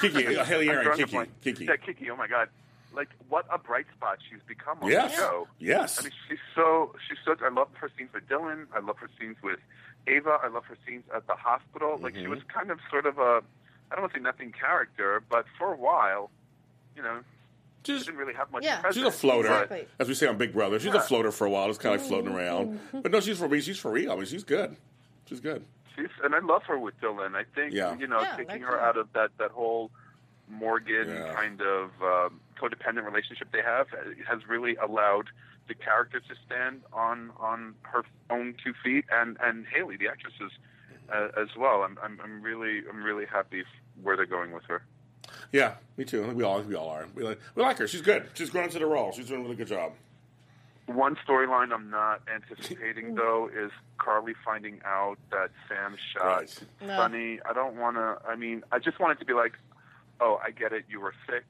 Kiki, 0.00 0.22
Hayley 0.44 0.68
Erin, 0.70 0.84
drawing 0.84 0.98
Kiki, 0.98 1.10
blank. 1.10 1.30
Kiki. 1.42 1.64
Yeah, 1.66 1.76
Kiki. 1.76 2.10
Oh 2.10 2.16
my 2.16 2.26
god, 2.28 2.48
like 2.94 3.08
what 3.28 3.46
a 3.52 3.58
bright 3.58 3.86
spot 3.96 4.18
she's 4.28 4.40
become 4.46 4.78
on 4.82 4.90
Yes, 4.90 5.10
the 5.12 5.16
show. 5.16 5.48
yes. 5.58 5.98
I 6.00 6.02
mean, 6.04 6.12
she's 6.28 6.38
so 6.54 6.94
she's 7.08 7.18
so. 7.24 7.34
I 7.44 7.48
love 7.50 7.68
her 7.74 7.90
scenes 7.98 8.10
with 8.14 8.26
Dylan. 8.28 8.66
I 8.74 8.80
love 8.80 8.96
her 8.98 9.08
scenes 9.18 9.36
with 9.42 9.58
Ava. 10.06 10.38
I 10.42 10.48
love 10.48 10.64
her 10.66 10.76
scenes 10.86 11.04
at 11.14 11.26
the 11.26 11.34
hospital. 11.34 11.98
Like 12.00 12.14
she 12.14 12.22
Mhm. 12.22 12.28
was 12.30 12.40
kind 12.52 12.70
of 12.70 12.78
sort 12.90 13.04
of 13.06 13.18
a, 13.18 13.42
I 13.90 13.94
don't 13.94 14.02
want 14.02 14.12
to 14.14 14.18
say 14.18 14.22
nothing 14.22 14.52
character, 14.52 15.22
but 15.28 15.44
for 15.58 15.72
a 15.72 15.76
while, 15.76 16.30
you 16.96 17.02
know, 17.02 17.20
she 17.84 17.92
Just 17.92 18.06
didn't 18.06 18.18
really 18.18 18.34
have 18.34 18.50
much. 18.50 18.64
Yeah. 18.64 18.80
presence. 18.80 18.96
She's 19.04 19.14
a 19.14 19.16
floater, 19.16 19.48
Exactly. 19.48 19.86
as 19.98 20.08
we 20.08 20.14
say 20.14 20.26
on 20.26 20.36
Big 20.38 20.52
Brother. 20.52 20.78
She's 20.80 20.94
a 20.94 21.00
floater 21.00 21.30
for 21.32 21.46
a 21.46 21.50
while. 21.50 21.68
It's 21.68 21.78
kind 21.78 21.94
of 21.94 22.00
like 22.00 22.08
floating 22.08 22.32
around. 22.34 22.80
But 22.92 23.10
no, 23.12 23.20
she's 23.20 23.38
for 23.38 23.48
me. 23.48 23.60
She's 23.60 23.78
for 23.78 23.90
real. 23.90 24.12
I 24.12 24.16
mean, 24.16 24.24
she's 24.26 24.44
good. 24.44 24.76
She's 25.26 25.40
good. 25.40 25.64
She's, 26.20 26.24
and 26.24 26.34
I 26.34 26.38
love 26.40 26.62
her 26.64 26.78
with 26.78 26.98
Dylan. 27.00 27.34
I 27.34 27.44
think 27.54 27.72
Yeah. 27.74 27.96
you 27.96 28.06
know 28.06 28.20
Yeah, 28.20 28.36
taking 28.36 28.62
her 28.62 28.72
cool. 28.76 28.80
out 28.80 28.96
of 28.96 29.12
that 29.14 29.30
that 29.38 29.50
whole 29.50 29.90
Morgan 30.48 31.08
Yeah. 31.08 31.34
kind 31.34 31.60
of 31.60 31.90
um, 32.02 32.40
codependent 32.58 33.04
relationship 33.04 33.48
they 33.52 33.62
have 33.62 33.86
uh, 33.92 33.98
has 34.28 34.46
really 34.48 34.76
allowed 34.76 35.26
the 35.68 35.74
character 35.74 36.20
to 36.20 36.34
stand 36.46 36.82
on 36.92 37.30
on 37.38 37.74
her 37.82 38.02
own 38.30 38.54
two 38.62 38.74
feet, 38.82 39.04
and 39.12 39.36
and 39.40 39.66
Hayley, 39.66 39.96
the 39.96 40.08
actresses, 40.08 40.52
uh, 41.12 41.28
as 41.40 41.48
well. 41.56 41.82
I'm, 41.82 41.98
I'm 42.02 42.20
I'm 42.22 42.42
really 42.42 42.82
I'm 42.88 43.02
really 43.02 43.26
happy 43.26 43.64
where 44.02 44.16
they're 44.16 44.26
going 44.26 44.52
with 44.52 44.64
her. 44.64 44.82
Yeah, 45.52 45.74
me 45.96 46.04
too. 46.04 46.22
I 46.22 46.26
think 46.26 46.38
we 46.38 46.44
all 46.44 46.60
we 46.62 46.74
all 46.74 46.88
are. 46.88 47.06
We 47.14 47.22
like 47.22 47.40
we 47.54 47.62
like 47.62 47.78
her. 47.78 47.86
She's 47.86 48.02
good. 48.02 48.28
She's 48.34 48.50
grown 48.50 48.64
into 48.64 48.78
the 48.80 48.86
role. 48.86 49.12
She's 49.12 49.26
doing 49.28 49.40
a 49.40 49.44
really 49.44 49.56
good 49.56 49.68
job. 49.68 49.92
One 50.94 51.16
storyline 51.26 51.72
I'm 51.72 51.90
not 51.90 52.22
anticipating 52.32 53.14
though 53.20 53.48
is 53.54 53.70
Carly 53.98 54.34
finding 54.44 54.80
out 54.84 55.18
that 55.30 55.50
Sam 55.68 55.96
shot 56.12 56.24
Right. 56.24 56.60
No. 56.80 56.96
Sonny. 56.96 57.38
I 57.48 57.52
don't 57.52 57.76
want 57.76 57.96
to. 57.96 58.18
I 58.28 58.36
mean, 58.36 58.62
I 58.72 58.78
just 58.78 58.98
want 58.98 59.12
it 59.12 59.20
to 59.20 59.24
be 59.24 59.32
like, 59.34 59.52
oh, 60.20 60.40
I 60.44 60.50
get 60.50 60.72
it. 60.72 60.84
You 60.88 61.00
were 61.00 61.14
sick. 61.28 61.46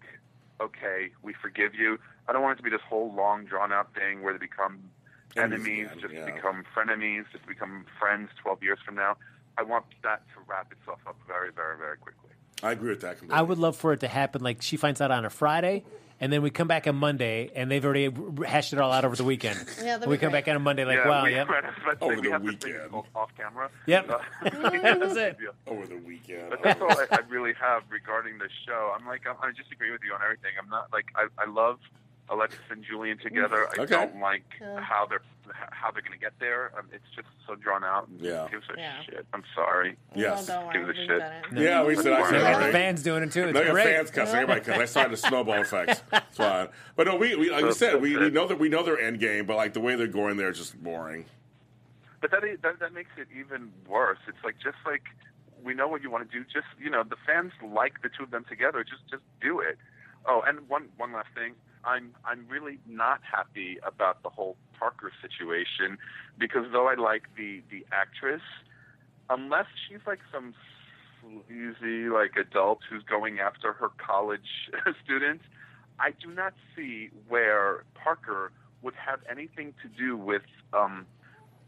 Okay, 0.61 1.11
we 1.23 1.33
forgive 1.33 1.75
you. 1.75 1.99
I 2.29 2.33
don't 2.33 2.43
want 2.43 2.59
it 2.59 2.63
to 2.63 2.63
be 2.63 2.71
this 2.71 2.83
whole 2.87 3.15
long, 3.15 3.47
drawn 3.47 3.73
out 3.73 3.95
thing 3.95 4.23
where 4.23 4.35
they 4.35 4.39
become 4.39 4.91
Enemies 5.37 5.61
enemies, 5.61 5.87
again, 5.87 6.01
just 6.01 6.15
yeah. 6.15 6.25
become 6.35 6.65
frenemies, 6.77 7.25
just 7.33 7.47
become 7.47 7.85
friends 7.99 8.31
12 8.43 8.63
years 8.63 8.79
from 8.85 8.97
now. 8.97 9.17
I 9.57 9.63
want 9.63 9.85
that 10.03 10.23
to 10.35 10.41
wrap 10.49 10.73
itself 10.73 10.99
up 11.07 11.17
very, 11.27 11.51
very, 11.53 11.77
very 11.79 11.97
quickly. 11.99 12.31
I 12.63 12.73
agree 12.73 12.91
with 12.91 13.01
that 13.03 13.19
completely. 13.19 13.37
I 13.39 13.43
would 13.43 13.59
love 13.59 13.77
for 13.77 13.93
it 13.93 14.01
to 14.01 14.09
happen 14.09 14.43
like 14.43 14.61
she 14.61 14.77
finds 14.77 15.01
out 15.01 15.11
on 15.11 15.25
a 15.25 15.31
Friday, 15.31 15.85
and 16.21 16.33
then 16.33 16.43
we 16.43 16.51
come 16.51 16.69
back 16.69 16.87
on 16.87 16.97
Monday, 16.97 17.51
and 17.55 17.71
they've 17.71 17.85
already 17.85 18.13
hashed 18.47 18.73
it 18.73 18.79
all 18.79 18.93
out 18.93 19.05
over 19.05 19.17
the 19.17 19.25
weekend. 19.25 19.59
Yeah, 19.83 19.97
we 19.99 20.17
be 20.17 20.19
come 20.19 20.31
great. 20.31 20.45
back 20.45 20.49
on 20.49 20.57
a 20.57 20.59
Monday 20.59 20.85
like, 20.85 20.99
yeah, 20.99 21.09
wow, 21.09 21.25
we, 21.25 21.31
yep, 21.35 21.49
I 21.49 21.61
was 21.61 21.65
about 21.83 21.93
to 21.93 21.99
say, 21.99 22.05
Over 22.07 22.15
we 22.17 22.27
the 22.27 22.33
have 22.33 22.43
weekend. 22.43 22.93
off, 22.95 23.07
off 23.15 23.31
camera. 23.37 23.71
Yep. 23.87 24.11
Uh, 24.11 24.19
That's 24.45 25.17
it. 25.17 25.39
over 25.67 25.87
the 25.87 25.97
weekend. 25.97 26.51
But 26.51 26.63
that's 26.63 26.81
all 26.81 26.91
I, 26.93 27.07
I 27.11 27.19
really 27.29 27.55
have 27.55 27.83
regarding 27.89 28.37
the 28.39 28.49
show. 28.67 28.95
I'm 28.99 29.07
like, 29.07 29.23
I'm, 29.27 29.37
I 29.43 29.53
just 29.53 29.73
agree 29.73 29.91
with 29.91 30.03
you 30.07 30.13
on 30.13 30.21
everything. 30.23 30.51
I'm 30.63 30.69
not 30.69 30.93
like, 30.93 31.07
I, 31.17 31.29
I 31.43 31.49
love 31.51 31.79
Alexis 32.31 32.61
and 32.71 32.85
Julian 32.85 33.19
together. 33.19 33.67
I 33.77 33.83
Okay. 33.83 33.95
don't 33.95 34.21
like 34.21 34.45
Yeah. 34.61 34.81
how 34.81 35.07
they're 35.07 35.23
how 35.73 35.91
they're 35.91 36.01
going 36.03 36.13
to 36.13 36.19
get 36.19 36.39
there. 36.39 36.71
Um, 36.79 36.87
it's 36.93 37.05
just 37.17 37.27
so 37.45 37.57
drawn 37.57 37.83
out. 37.83 38.07
And 38.07 38.21
Yeah. 38.21 38.47
gives 38.53 38.65
a 38.71 38.79
Yeah. 38.79 39.03
shit. 39.03 39.27
I'm 39.33 39.43
sorry. 39.53 39.97
Yes. 40.15 40.49
Well, 40.49 40.63
don't 40.63 40.73
Give 40.73 40.83
worry, 40.83 40.91
it 40.91 40.97
a 40.97 41.01
we've 41.01 41.09
shit. 41.09 41.19
done 41.19 41.33
it. 41.59 41.63
yeah, 41.65 41.83
we 41.85 41.97
said 41.97 42.13
I 42.13 42.31
said 42.31 42.41
Yeah. 42.41 42.67
The 42.67 42.73
fans 42.73 43.03
doing 43.03 43.23
it 43.25 43.33
too. 43.33 43.45
It's 43.49 43.55
Now 43.55 43.63
your 43.63 43.73
great. 43.73 43.85
fans 43.87 44.11
cussing 44.13 44.37
everybody 44.37 44.61
cussing. 44.61 44.81
I 44.83 44.85
started 44.85 45.13
the 45.13 45.17
snowball 45.17 45.61
effect. 45.61 46.05
It's 46.13 46.37
fine. 46.37 46.69
But 46.95 47.09
no, 47.09 47.17
we, 47.17 47.35
we 47.35 47.51
like 47.51 47.65
you 47.65 47.73
said, 47.73 48.01
we, 48.01 48.17
we 48.17 48.31
know 48.31 48.47
that 48.47 48.61
we 48.61 48.69
know 48.69 48.85
their 48.85 49.01
end 49.01 49.19
game, 49.19 49.45
but 49.45 49.57
like 49.57 49.73
the 49.73 49.81
way 49.81 49.97
they're 49.97 50.07
going 50.07 50.37
there 50.37 50.51
is 50.51 50.59
just 50.59 50.81
boring. 50.81 51.25
But 52.21 52.31
that, 52.31 52.43
that 52.63 52.79
that 52.79 52.93
makes 52.93 53.11
it 53.17 53.27
even 53.37 53.73
worse. 53.89 54.19
It's 54.29 54.43
like 54.45 54.57
just 54.63 54.79
like 54.87 55.03
we 55.65 55.75
know 55.75 55.89
what 55.89 56.01
you 56.03 56.11
want 56.11 56.31
to 56.31 56.39
do. 56.39 56.45
Just 56.45 56.67
you 56.79 56.91
know, 56.91 57.03
the 57.03 57.17
fans 57.27 57.53
like 57.61 58.03
the 58.03 58.09
two 58.09 58.23
of 58.23 58.31
them 58.31 58.45
together. 58.49 58.85
Just 58.85 59.03
just 59.11 59.23
do 59.41 59.59
it. 59.59 59.79
Oh, 60.27 60.43
and 60.47 60.69
one 60.69 60.89
one 60.97 61.13
last 61.13 61.29
thing. 61.35 61.55
I'm 61.85 62.15
I'm 62.25 62.47
really 62.49 62.79
not 62.87 63.21
happy 63.23 63.79
about 63.87 64.23
the 64.23 64.29
whole 64.29 64.57
Parker 64.79 65.13
situation 65.23 65.99
because 66.39 66.67
though 66.73 66.89
I 66.89 66.95
like 66.95 67.25
the 67.37 67.63
the 67.71 67.87
actress, 67.93 68.43
unless 69.29 69.67
she's 69.89 70.01
like 70.07 70.21
some 70.33 70.55
sleazy 71.21 72.09
like 72.09 72.37
adult 72.37 72.81
who's 72.89 73.03
going 73.03 73.41
after 73.41 73.73
her 73.73 73.89
college 73.99 74.71
students, 75.05 75.45
I 75.99 76.11
do 76.11 76.31
not 76.33 76.55
see 76.75 77.11
where 77.29 77.85
Parker 77.95 78.53
would 78.83 78.95
have 78.95 79.21
anything 79.31 79.75
to 79.83 79.89
do 79.89 80.17
with 80.17 80.43
um, 80.73 81.07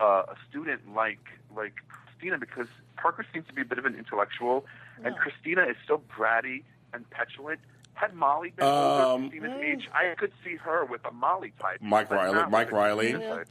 uh, 0.00 0.22
a 0.28 0.36
student 0.48 0.94
like 0.94 1.20
like 1.54 1.74
Christina 1.88 2.38
because 2.38 2.68
Parker 2.96 3.26
seems 3.32 3.46
to 3.48 3.52
be 3.52 3.62
a 3.62 3.64
bit 3.64 3.78
of 3.78 3.84
an 3.84 3.94
intellectual, 3.94 4.64
and 5.04 5.16
Christina 5.16 5.62
is 5.62 5.76
so 5.86 6.02
bratty 6.16 6.62
and 6.92 7.08
petulant. 7.10 7.60
Had 7.94 8.14
Molly 8.14 8.50
been 8.56 8.64
Um, 8.66 8.72
older, 8.72 9.28
Christina's 9.28 9.60
age, 9.62 9.88
I 9.94 10.14
could 10.16 10.32
see 10.44 10.56
her 10.56 10.84
with 10.84 11.04
a 11.04 11.12
Molly 11.12 11.52
type. 11.60 11.78
Mike 11.80 12.10
Riley- 12.10 12.50
Mike 12.50 12.72
Riley? 12.72 13.12
Christina 13.12 13.36
type. 13.36 13.48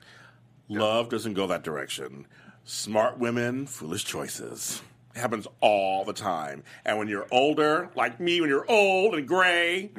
Love 0.68 1.10
doesn't 1.10 1.34
go 1.34 1.48
that 1.48 1.64
direction. 1.64 2.28
Smart 2.64 3.18
women, 3.18 3.66
foolish 3.66 4.04
choices. 4.06 4.82
It 5.16 5.20
happens 5.20 5.48
all 5.60 6.06
the 6.06 6.14
time. 6.14 6.64
And 6.86 6.98
when 6.98 7.08
you're 7.08 7.28
older, 7.32 7.90
like 7.96 8.20
me, 8.20 8.40
when 8.40 8.50
you're 8.50 8.70
old 8.70 9.16
and 9.16 9.28
gray, 9.28 9.92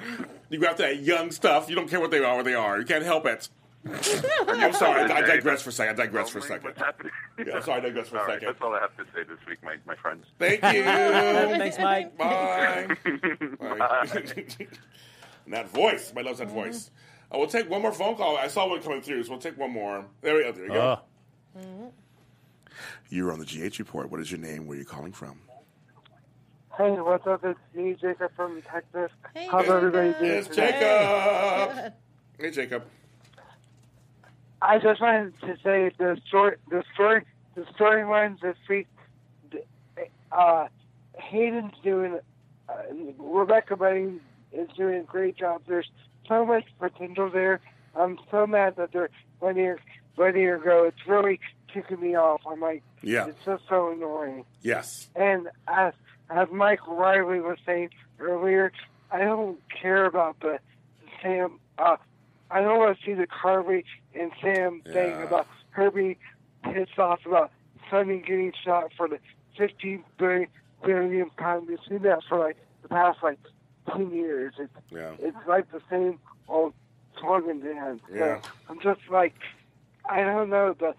you 0.49 0.59
go 0.59 0.67
after 0.69 0.83
that 0.85 0.99
young 1.01 1.31
stuff. 1.31 1.69
You 1.69 1.75
don't 1.75 1.89
care 1.89 2.01
what 2.01 2.11
they 2.11 2.25
are, 2.25 2.35
where 2.37 2.45
they 2.45 2.55
are. 2.55 2.79
You 2.79 2.87
can't 2.87 3.05
help 3.05 3.27
it. 3.27 3.49
I'm 3.85 4.73
sorry. 4.73 5.11
I, 5.11 5.17
I 5.17 5.21
digress 5.23 5.63
for 5.63 5.71
a 5.71 5.73
second. 5.73 6.01
I 6.01 6.05
digress 6.05 6.31
for 6.31 6.39
a 6.39 6.43
second. 6.43 6.65
What's 6.65 6.79
happening? 6.79 7.13
Yeah, 7.45 7.61
sorry, 7.61 7.79
I 7.79 7.81
digress 7.81 8.09
for 8.09 8.17
a 8.17 8.21
All 8.21 8.27
right, 8.27 8.35
second. 8.35 8.49
That's 8.49 8.63
all 8.63 8.75
I 8.75 8.81
have 8.81 8.97
to 8.97 9.05
say 9.15 9.25
this 9.25 9.39
week, 9.49 9.59
my, 9.63 9.77
my 9.87 9.97
friends. 9.97 10.27
Thank 10.39 10.63
you. 10.75 10.85
Thanks, 10.85 11.79
Mike. 11.79 12.17
Bye. 12.17 12.87
Bye. 13.05 14.07
and 15.45 15.55
that 15.55 15.69
voice. 15.71 16.13
My 16.15 16.23
loves 16.23 16.39
that 16.39 16.49
mm-hmm. 16.49 16.57
voice. 16.57 16.91
Uh, 17.33 17.39
we'll 17.39 17.49
take 17.49 17.69
one 17.69 17.83
more 17.83 17.93
phone 17.93 18.17
call. 18.17 18.37
I 18.37 18.47
saw 18.49 18.69
one 18.69 18.83
coming 18.83 19.03
through, 19.03 19.25
so 19.25 19.31
we'll 19.31 19.41
take 19.41 19.59
one 19.59 19.73
more. 19.73 20.05
There 20.21 20.37
we 20.37 20.43
go. 20.45 20.53
There 20.53 20.65
you 20.65 20.73
go. 20.73 21.01
Oh. 21.59 21.93
You're 23.09 23.33
on 23.33 23.41
the 23.41 23.45
GH 23.45 23.79
report. 23.79 24.11
What 24.11 24.21
is 24.21 24.31
your 24.31 24.41
name? 24.41 24.67
Where 24.67 24.77
are 24.77 24.81
you 24.81 24.87
calling 24.87 25.13
from? 25.13 25.41
Hey, 26.77 26.93
what's 26.93 27.27
up? 27.27 27.45
It's 27.45 27.59
me, 27.75 27.95
Jacob 28.01 28.31
from 28.35 28.63
Texas. 28.63 29.11
Hey, 29.35 29.47
How's 29.51 29.69
everybody 29.69 30.13
doing? 30.15 30.31
It's 30.31 30.49
today? 30.49 30.71
Jacob. 30.71 31.93
Hey, 32.39 32.51
Jacob. 32.51 32.85
I 34.63 34.79
just 34.79 35.01
wanted 35.01 35.39
to 35.41 35.57
say 35.63 35.91
the 35.99 36.17
story, 36.29 36.57
the 36.71 36.85
story, 36.95 37.25
the 37.57 37.63
storylines 37.79 38.41
this 38.41 38.57
week. 38.69 38.87
Uh, 40.31 40.69
Hayden's 41.19 41.75
doing, 41.83 42.19
uh, 42.69 42.73
Rebecca 43.19 43.75
Budig 43.77 44.21
is 44.53 44.69
doing 44.77 45.01
a 45.01 45.03
great 45.03 45.37
job. 45.37 45.63
There's 45.67 45.91
so 46.29 46.47
much 46.47 46.65
potential 46.79 47.29
there. 47.29 47.61
I'm 47.95 48.19
so 48.31 48.47
mad 48.47 48.77
that 48.77 48.93
they're 48.93 49.11
letting 49.43 49.65
her, 49.67 49.79
letting 50.17 50.45
her 50.45 50.59
go. 50.59 50.85
It's 50.85 51.07
really 51.07 51.41
kicking 51.73 52.01
me 52.01 52.15
off. 52.15 52.41
I'm 52.49 52.61
like, 52.61 52.83
Yeah. 53.03 53.27
it's 53.27 53.45
just 53.45 53.65
so 53.69 53.91
annoying. 53.91 54.45
Yes. 54.63 55.09
And 55.17 55.49
as 55.67 55.93
as 56.31 56.49
Mike 56.51 56.87
Riley 56.87 57.41
was 57.41 57.59
saying 57.67 57.91
earlier, 58.19 58.73
I 59.11 59.19
don't 59.19 59.59
care 59.69 60.07
about 60.07 60.41
the 60.41 60.61
Sam. 61.21 61.59
Uh, 61.77 61.97
I 62.53 62.61
don't 62.61 62.79
want 62.79 62.99
to 62.99 63.05
see 63.05 63.15
the 63.15 63.27
Carvey 63.27 63.85
and 64.15 64.31
Sam 64.43 64.83
thing 64.85 65.23
about 65.23 65.47
Herbie 65.71 66.19
pissed 66.63 66.99
off 66.99 67.25
about 67.25 67.51
Sonny 67.91 68.19
getting 68.19 68.53
shot 68.65 68.93
for 68.97 69.09
the 69.09 69.19
15 69.57 70.05
billion 70.19 70.47
billion 70.85 71.31
time. 71.39 71.67
We've 71.67 71.79
seen 71.89 72.03
that 72.03 72.21
for 72.29 72.39
like 72.39 72.57
the 72.83 72.89
past 72.89 73.19
like 73.23 73.39
10 73.91 74.11
years. 74.13 74.55
It's 74.59 74.73
Yeah. 74.91 75.13
it's 75.19 75.37
like 75.47 75.71
the 75.73 75.81
same 75.91 76.19
old 76.49 76.75
slogan 77.19 77.61
dance. 77.61 78.01
So 78.09 78.15
Yeah. 78.15 78.41
I'm 78.69 78.81
just 78.81 79.01
like, 79.11 79.35
I 80.09 80.23
don't 80.23 80.51
know. 80.51 80.75
The 80.79 80.95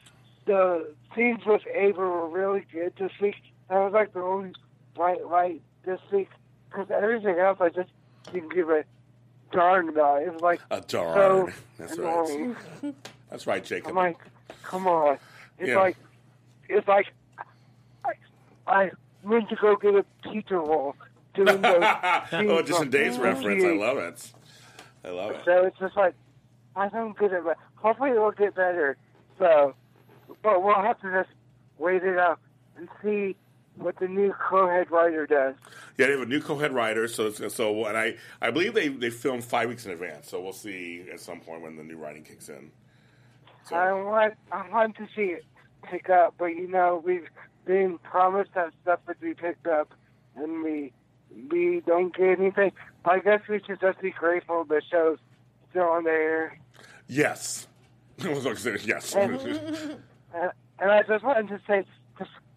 the 0.46 0.94
scenes 1.16 1.46
with 1.46 1.62
Ava 1.74 2.02
were 2.02 2.28
really 2.30 2.66
good 2.72 2.94
this 2.98 3.12
week. 3.22 3.36
That 3.70 3.78
was 3.78 3.94
like 3.94 4.14
the 4.14 4.22
only 4.22 4.54
bright 4.96 5.26
light 5.28 5.62
this 5.86 6.02
week 6.12 6.30
because 6.70 6.90
everything 6.90 7.38
else 7.40 7.60
I 7.62 7.70
just 7.70 7.90
didn't 8.32 8.54
give 8.54 8.70
a 8.70 8.84
darn 9.54 9.88
was 9.94 10.42
like 10.42 10.60
A 10.72 10.82
darn. 10.82 11.14
so 11.16 11.50
That's 11.80 11.98
right. 11.98 12.30
annoying. 12.30 12.56
That's 13.30 13.48
right, 13.48 13.64
Jacob. 13.64 13.90
I'm 13.90 13.96
like, 13.96 14.18
come 14.64 14.88
on. 14.88 15.18
It's 15.60 15.70
Yeah. 15.70 15.78
like, 15.80 15.98
it's 16.70 16.88
like, 16.88 17.08
I, 18.06 18.12
I 18.68 18.92
went 19.24 19.50
to 19.50 19.56
go 19.56 19.76
get 19.76 19.96
a 19.96 20.06
pizza 20.30 20.56
roll 20.56 20.96
doing 21.34 21.62
those. 21.62 21.84
oh, 22.34 22.62
just 22.62 22.84
a 22.84 22.86
day's 22.86 23.18
reference. 23.18 23.64
I 23.64 23.72
love 23.74 23.98
it. 23.98 24.32
I 25.06 25.10
love 25.10 25.32
it. 25.32 25.42
So 25.46 25.66
it's 25.66 25.78
just 25.80 25.96
like, 25.96 26.14
I 26.76 26.90
don't 26.90 27.18
get 27.18 27.32
it, 27.32 27.44
but 27.44 27.58
hopefully 27.76 28.12
it 28.12 28.20
will 28.20 28.32
get 28.32 28.56
better. 28.56 28.98
So, 29.38 29.76
but 30.42 30.64
we'll 30.64 30.76
have 30.76 31.00
to 31.02 31.12
just 31.12 31.30
wait 31.78 32.04
it 32.04 32.18
out 32.18 32.40
and 32.78 32.88
see 33.04 33.36
what 33.76 33.98
the 33.98 34.08
new 34.08 34.34
co-head 34.34 34.92
writer 34.92 35.26
does. 35.26 35.56
Yeah, 35.98 36.08
they 36.08 36.12
have 36.14 36.22
a 36.22 36.26
new 36.26 36.42
co-head 36.42 36.74
writer, 36.74 37.08
so 37.08 37.32
so 37.32 37.86
and 37.86 37.98
I 37.98 38.16
I 38.42 38.52
believe 38.52 38.74
they 38.74 38.88
they 38.88 39.10
filmed 39.10 39.44
five 39.44 39.70
weeks 39.70 39.86
in 39.86 39.92
advance, 39.92 40.30
so 40.30 40.42
we'll 40.42 40.54
see 40.54 41.06
at 41.12 41.20
some 41.20 41.40
point 41.40 41.62
when 41.62 41.76
the 41.76 41.84
new 41.84 41.98
writing 41.98 42.24
kicks 42.24 42.50
in. 42.50 42.72
So, 43.66 43.76
I 43.76 43.94
want, 43.94 44.34
I 44.52 44.70
want 44.70 44.98
to 44.98 45.08
see 45.16 45.22
it 45.22 45.46
pick 45.84 46.10
up, 46.10 46.36
but 46.38 46.48
you 46.48 46.68
know, 46.68 47.02
we've 47.04 47.28
been 47.66 47.98
promised 48.00 48.54
that 48.56 48.72
stuff 48.82 49.00
would 49.08 49.20
be 49.20 49.34
picked 49.34 49.68
up, 49.68 49.94
and 50.36 50.64
we 50.64 50.92
we 51.50 51.82
don't 51.86 52.16
get 52.16 52.40
anything. 52.40 52.72
I 53.06 53.20
guess 53.20 53.42
we 53.50 53.62
should 53.66 53.80
just 53.80 54.00
be 54.00 54.12
grateful 54.12 54.64
the 54.66 54.82
show's 54.90 55.18
still 55.70 55.84
on 55.84 56.04
the 56.04 56.12
air. 56.12 56.58
yes, 57.08 57.68
I 58.24 58.30
was 58.30 58.44
going 58.44 58.78
yes. 58.84 59.16
And, 59.16 59.40
and 60.80 60.92
I 60.92 61.04
just 61.04 61.24
wanted 61.24 61.48
to 61.50 61.62
say 61.68 61.86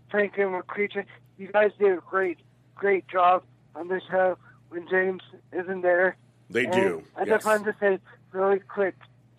to 0.07 0.11
Frank 0.11 0.39
and 0.39 0.51
Lacretia, 0.53 1.05
you 1.39 1.49
guys 1.49 1.71
did 1.79 1.93
a 1.93 2.01
great, 2.09 2.39
great 2.75 3.07
job 3.09 3.43
on 3.75 3.89
the 3.89 4.01
show 4.11 4.37
when 4.69 4.89
James 4.89 5.23
isn't 5.53 5.83
there. 5.83 6.17
they 6.51 6.65
And 6.65 6.73
do. 6.73 7.03
I 7.17 7.21
yes. 7.21 7.29
just 7.29 7.47
wanted 7.47 7.73
to 7.73 7.77
say 7.79 7.99
really 8.33 8.61
quick, 8.61 8.95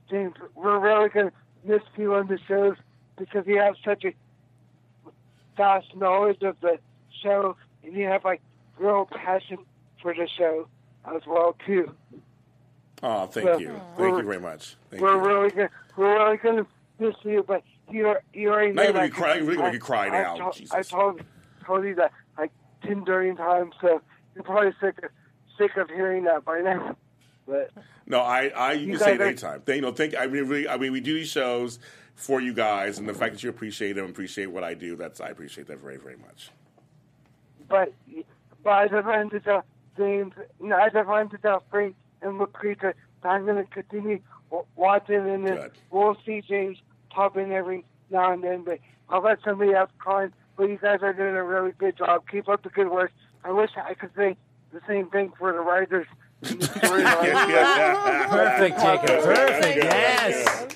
James, 0.09 0.33
we're 0.55 0.79
really 0.79 1.09
going 1.09 1.29
to 1.29 1.33
miss 1.63 1.81
you 1.97 2.13
on 2.15 2.27
the 2.27 2.39
shows 2.47 2.75
because 3.17 3.45
you 3.47 3.57
have 3.59 3.75
such 3.83 4.05
a 4.05 4.13
vast 5.55 5.95
knowledge 5.95 6.41
of 6.43 6.55
the 6.61 6.77
show 7.23 7.55
and 7.83 7.93
you 7.93 8.05
have 8.05 8.23
like 8.23 8.41
real 8.77 9.05
passion 9.05 9.57
for 10.01 10.13
the 10.13 10.27
show 10.27 10.67
as 11.13 11.21
well 11.25 11.55
too. 11.65 11.91
Oh, 13.03 13.25
thank 13.27 13.45
Well, 13.45 13.61
you, 13.61 13.79
thank 13.97 14.17
you 14.17 14.23
very 14.23 14.39
much. 14.39 14.75
Thank 14.89 15.01
we're 15.01 15.15
you. 15.15 15.27
really 15.27 15.49
going 15.51 15.69
we're 15.95 16.13
really 16.13 16.37
going 16.37 16.57
to 16.57 16.67
miss 16.99 17.15
you, 17.23 17.43
but 17.47 17.63
you 17.91 18.15
you 18.33 18.49
already 18.49 18.73
Now 18.73 18.83
know 18.83 18.83
you're 18.83 18.93
gonna 18.93 19.09
cry- 19.09 19.35
you're 19.35 19.45
really 19.45 19.57
gonna 19.57 19.71
be 19.71 19.79
crying 19.79 20.13
I, 20.13 20.21
now. 20.23 20.49
I, 20.49 20.51
Jesus. 20.51 20.73
I 20.73 20.81
told 20.83 21.21
told 21.65 21.85
you 21.85 21.95
that 21.95 22.11
like 22.37 22.51
ten 22.83 23.03
billion 23.03 23.35
times, 23.35 23.73
so 23.81 24.01
you're 24.35 24.43
probably 24.43 24.73
sick 24.81 24.97
of 25.03 25.09
sick 25.57 25.77
of 25.77 25.89
hearing 25.89 26.23
that 26.25 26.45
by 26.45 26.61
now. 26.61 26.95
But 27.47 27.71
No, 28.05 28.19
I, 28.19 28.47
I 28.49 28.73
you, 28.73 28.87
You 28.87 28.91
can 28.97 28.99
say 28.99 29.15
it 29.15 29.21
anytime. 29.21 29.61
Thank, 29.61 29.77
you 29.77 29.81
know, 29.81 29.93
thank. 29.93 30.17
I 30.17 30.27
mean, 30.27 30.43
really, 30.49 30.67
I 30.67 30.75
mean, 30.75 30.91
we 30.91 30.99
do 30.99 31.13
these 31.13 31.29
shows 31.29 31.79
for 32.13 32.41
you 32.41 32.53
guys, 32.53 32.99
and 32.99 33.07
the 33.07 33.13
fact 33.13 33.35
that 33.35 33.41
you 33.41 33.49
appreciate 33.49 33.93
them, 33.93 34.03
appreciate 34.03 34.47
what 34.47 34.65
I 34.65 34.73
do. 34.73 34.97
That's 34.97 35.21
I 35.21 35.29
appreciate 35.29 35.67
that 35.67 35.79
very, 35.79 35.95
very 35.95 36.17
much. 36.17 36.51
but 37.69 37.93
but 38.65 38.69
I 38.69 38.87
just 38.89 39.07
wanted 39.07 39.31
to 39.31 39.39
tell 39.39 39.63
James, 39.95 40.33
no, 40.59 40.75
I 40.75 40.89
just 40.89 41.07
wanted 41.07 41.31
to 41.31 41.37
tell 41.37 41.63
Frank 41.71 41.95
and 42.21 42.37
Lacretia 42.37 42.93
that 43.23 43.29
I'm 43.29 43.45
going 43.45 43.65
to 43.65 43.71
continue 43.71 44.19
watching, 44.75 45.15
and 45.29 45.47
then 45.47 45.55
Good. 45.55 45.71
we'll 45.89 46.17
see 46.25 46.41
James 46.41 46.77
pop 47.09 47.37
in 47.37 47.51
every 47.51 47.85
now 48.09 48.31
and 48.33 48.43
then. 48.43 48.63
But 48.63 48.79
I'll 49.09 49.21
let 49.21 49.39
somebody 49.43 49.73
else 49.73 49.91
call 49.99 50.19
in 50.19 50.33
but 50.57 50.69
you 50.69 50.77
guys 50.81 50.99
are 51.03 51.13
doing 51.13 51.35
a 51.35 51.43
really 51.43 51.71
good 51.77 51.95
job. 51.97 52.23
Keep 52.31 52.49
up 52.49 52.63
the 52.63 52.69
good 52.69 52.89
work. 52.89 53.11
I 53.43 53.51
wish 53.51 53.69
I 53.77 53.93
could 53.93 54.09
say 54.15 54.35
the 54.73 54.81
same 54.87 55.07
thing 55.09 55.31
for 55.37 55.53
the 55.53 55.59
writers. 55.59 56.07
in 56.41 56.57
the 56.59 56.65
storyline. 56.65 58.27
Perfect, 58.29 58.79
Jacob. 58.79 59.23
Perfect. 59.23 59.81
That's 59.81 59.85
Yes. 59.85 60.59
good. 60.59 60.73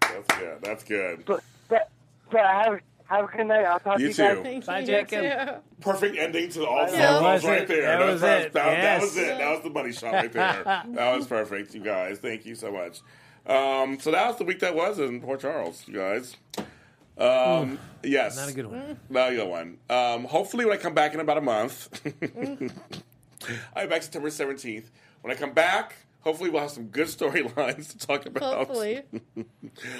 That's 0.00 0.38
good. 0.38 0.58
That's 0.62 0.84
good. 0.84 1.24
but, 1.24 1.42
but, 1.68 1.90
but 2.30 2.40
have, 2.40 2.80
have 3.06 3.24
a 3.24 3.36
good 3.36 3.46
night. 3.46 3.64
I'll 3.64 3.80
talk 3.80 3.98
You 3.98 4.12
to 4.12 4.22
you 4.22 4.28
guys. 4.28 4.36
too. 4.36 4.42
Thank 4.42 4.66
Bye, 4.66 4.80
you, 4.80 4.86
Jacob. 4.86 5.62
Perfect 5.80 6.16
ending 6.18 6.50
to 6.50 6.66
all 6.66 6.86
the 6.86 6.92
That 6.92 7.08
phone 7.10 7.20
calls 7.22 7.42
was 7.42 7.50
right 7.50 7.68
there. 7.68 7.82
That 7.98 8.06
was 8.06 8.20
That, 8.20 8.40
it. 8.42 8.52
that, 8.52 8.82
that 8.82 9.00
was 9.00 9.16
it. 9.16 9.38
That 9.38 9.50
was 9.50 9.62
the 9.62 9.70
money 9.70 9.92
shot 9.92 10.12
right 10.12 10.32
there. 10.32 10.62
that 10.94 11.16
was 11.16 11.26
perfect, 11.26 11.74
you 11.74 11.80
guys. 11.82 12.18
Thank 12.18 12.44
you 12.44 12.54
so 12.54 12.70
much. 12.70 13.00
Um, 13.50 13.98
so 13.98 14.12
that 14.12 14.28
was 14.28 14.36
the 14.38 14.44
week 14.44 14.60
that 14.60 14.74
was 14.76 14.98
in 15.00 15.20
Port 15.20 15.40
Charles, 15.40 15.82
you 15.88 15.94
guys. 15.94 16.36
Um, 17.18 17.78
yes. 18.02 18.36
Not 18.36 18.48
a 18.48 18.52
good 18.54 18.66
one. 18.66 18.98
Not 19.08 19.32
a 19.32 19.34
good 19.34 19.48
one. 19.48 19.78
Um, 19.90 20.24
hopefully, 20.24 20.64
when 20.64 20.72
I 20.72 20.80
come 20.80 20.94
back 20.94 21.14
in 21.14 21.20
about 21.20 21.38
a 21.38 21.40
month, 21.40 22.00
I'll 23.74 23.84
be 23.84 23.90
back 23.90 24.02
September 24.02 24.28
17th. 24.28 24.84
When 25.22 25.34
I 25.34 25.38
come 25.38 25.52
back, 25.52 25.96
hopefully, 26.20 26.48
we'll 26.48 26.62
have 26.62 26.70
some 26.70 26.86
good 26.86 27.08
storylines 27.08 27.90
to 27.90 28.06
talk 28.06 28.24
about. 28.26 28.56
Hopefully. 28.56 29.02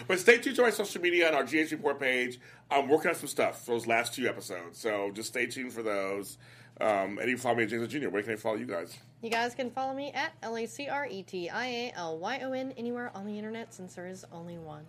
But 0.09 0.19
stay 0.19 0.39
tuned 0.39 0.57
to 0.57 0.65
our 0.65 0.73
social 0.73 1.01
media 1.01 1.29
and 1.29 1.37
our 1.37 1.45
GH 1.45 1.71
Report 1.71 2.01
page. 2.01 2.41
I'm 2.71 2.89
working 2.89 3.11
on 3.11 3.15
some 3.15 3.29
stuff 3.29 3.65
for 3.65 3.73
those 3.73 3.87
last 3.87 4.15
two 4.15 4.27
episodes, 4.29 4.79
so 4.79 5.11
just 5.13 5.29
stay 5.29 5.47
tuned 5.47 5.73
for 5.73 5.83
those. 5.83 6.39
Um, 6.81 7.19
and 7.19 7.29
you 7.29 7.37
can 7.37 7.39
follow 7.39 7.55
me 7.55 7.63
at 7.63 7.69
James 7.69 7.89
Jr. 7.89 8.09
Where 8.09 8.23
can 8.23 8.33
I 8.33 8.37
follow 8.37 8.57
you 8.57 8.67
guys? 8.67 8.99
You 9.23 9.31
guys 9.31 9.55
can 9.55 9.71
follow 9.71 9.95
me 9.95 10.13
at 10.13 10.33
L 10.43 10.57
A 10.57 10.67
C 10.67 10.89
R 10.89 11.07
E 11.07 11.23
T 11.23 11.51
I 11.51 11.67
A 11.67 11.93
L 11.95 12.19
Y 12.19 12.41
O 12.43 12.53
N 12.53 12.73
anywhere 12.77 13.11
on 13.15 13.27
the 13.27 13.37
internet 13.37 13.75
since 13.75 13.95
there 13.95 14.07
is 14.07 14.25
only 14.33 14.59
one. 14.59 14.85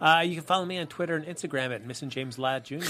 Uh, 0.00 0.22
you 0.24 0.34
can 0.34 0.44
follow 0.44 0.64
me 0.64 0.78
on 0.78 0.86
Twitter 0.86 1.16
and 1.16 1.26
Instagram 1.26 1.74
at 1.74 1.84
Missing 1.84 2.10
James 2.10 2.38
Lott 2.38 2.64
Jr. 2.64 2.76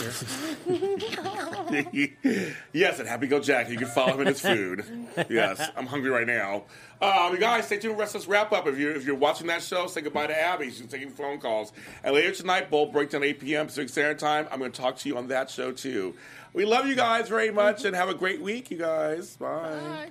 yes, 2.72 2.99
and 2.99 3.09
Happy 3.09 3.27
Go 3.27 3.41
Jack. 3.41 3.70
You 3.70 3.79
can 3.79 3.87
follow 3.89 4.14
him 4.14 4.20
in 4.22 4.27
his 4.29 4.41
food. 4.41 4.85
Yes, 5.31 5.70
I'm 5.77 5.87
hungry 5.87 6.11
right 6.11 6.27
now. 6.27 6.64
Um, 7.01 7.33
you 7.33 7.39
guys, 7.39 7.66
stay 7.66 7.79
tuned 7.79 7.95
for 7.95 8.01
Restless 8.01 8.27
Wrap 8.27 8.53
Up. 8.53 8.66
If 8.66 8.79
you're, 8.79 8.97
if 8.97 9.07
you're 9.07 9.14
watching 9.14 9.47
that 9.47 9.62
show, 9.62 9.87
say 9.87 10.01
goodbye 10.01 10.27
to 10.27 10.39
Abby. 10.39 10.70
She's 10.70 10.87
taking 10.87 11.11
phone 11.11 11.39
calls. 11.39 11.72
And 12.03 12.14
later 12.14 12.33
tonight, 12.33 12.68
Bolt 12.68 12.93
Breakdown 12.93 13.22
8 13.22 13.41
p.m. 13.41 13.66
Pacific 13.66 13.91
Standard 13.91 14.18
Time. 14.18 14.49
I'm 14.51 14.59
going 14.59 14.72
to 14.72 14.81
talk 14.81 14.97
to 14.99 15.09
you 15.09 15.16
on 15.16 15.29
that 15.29 15.51
show, 15.51 15.70
too. 15.70 16.14
We 16.53 16.64
love 16.64 16.87
you 16.87 16.97
guys 16.97 17.29
very 17.29 17.53
much, 17.53 17.85
and 17.85 17.95
have 17.95 18.09
a 18.09 18.14
great 18.14 18.43
week, 18.43 18.72
you 18.72 18.79
guys. 18.79 19.37
Bye. 19.37 20.11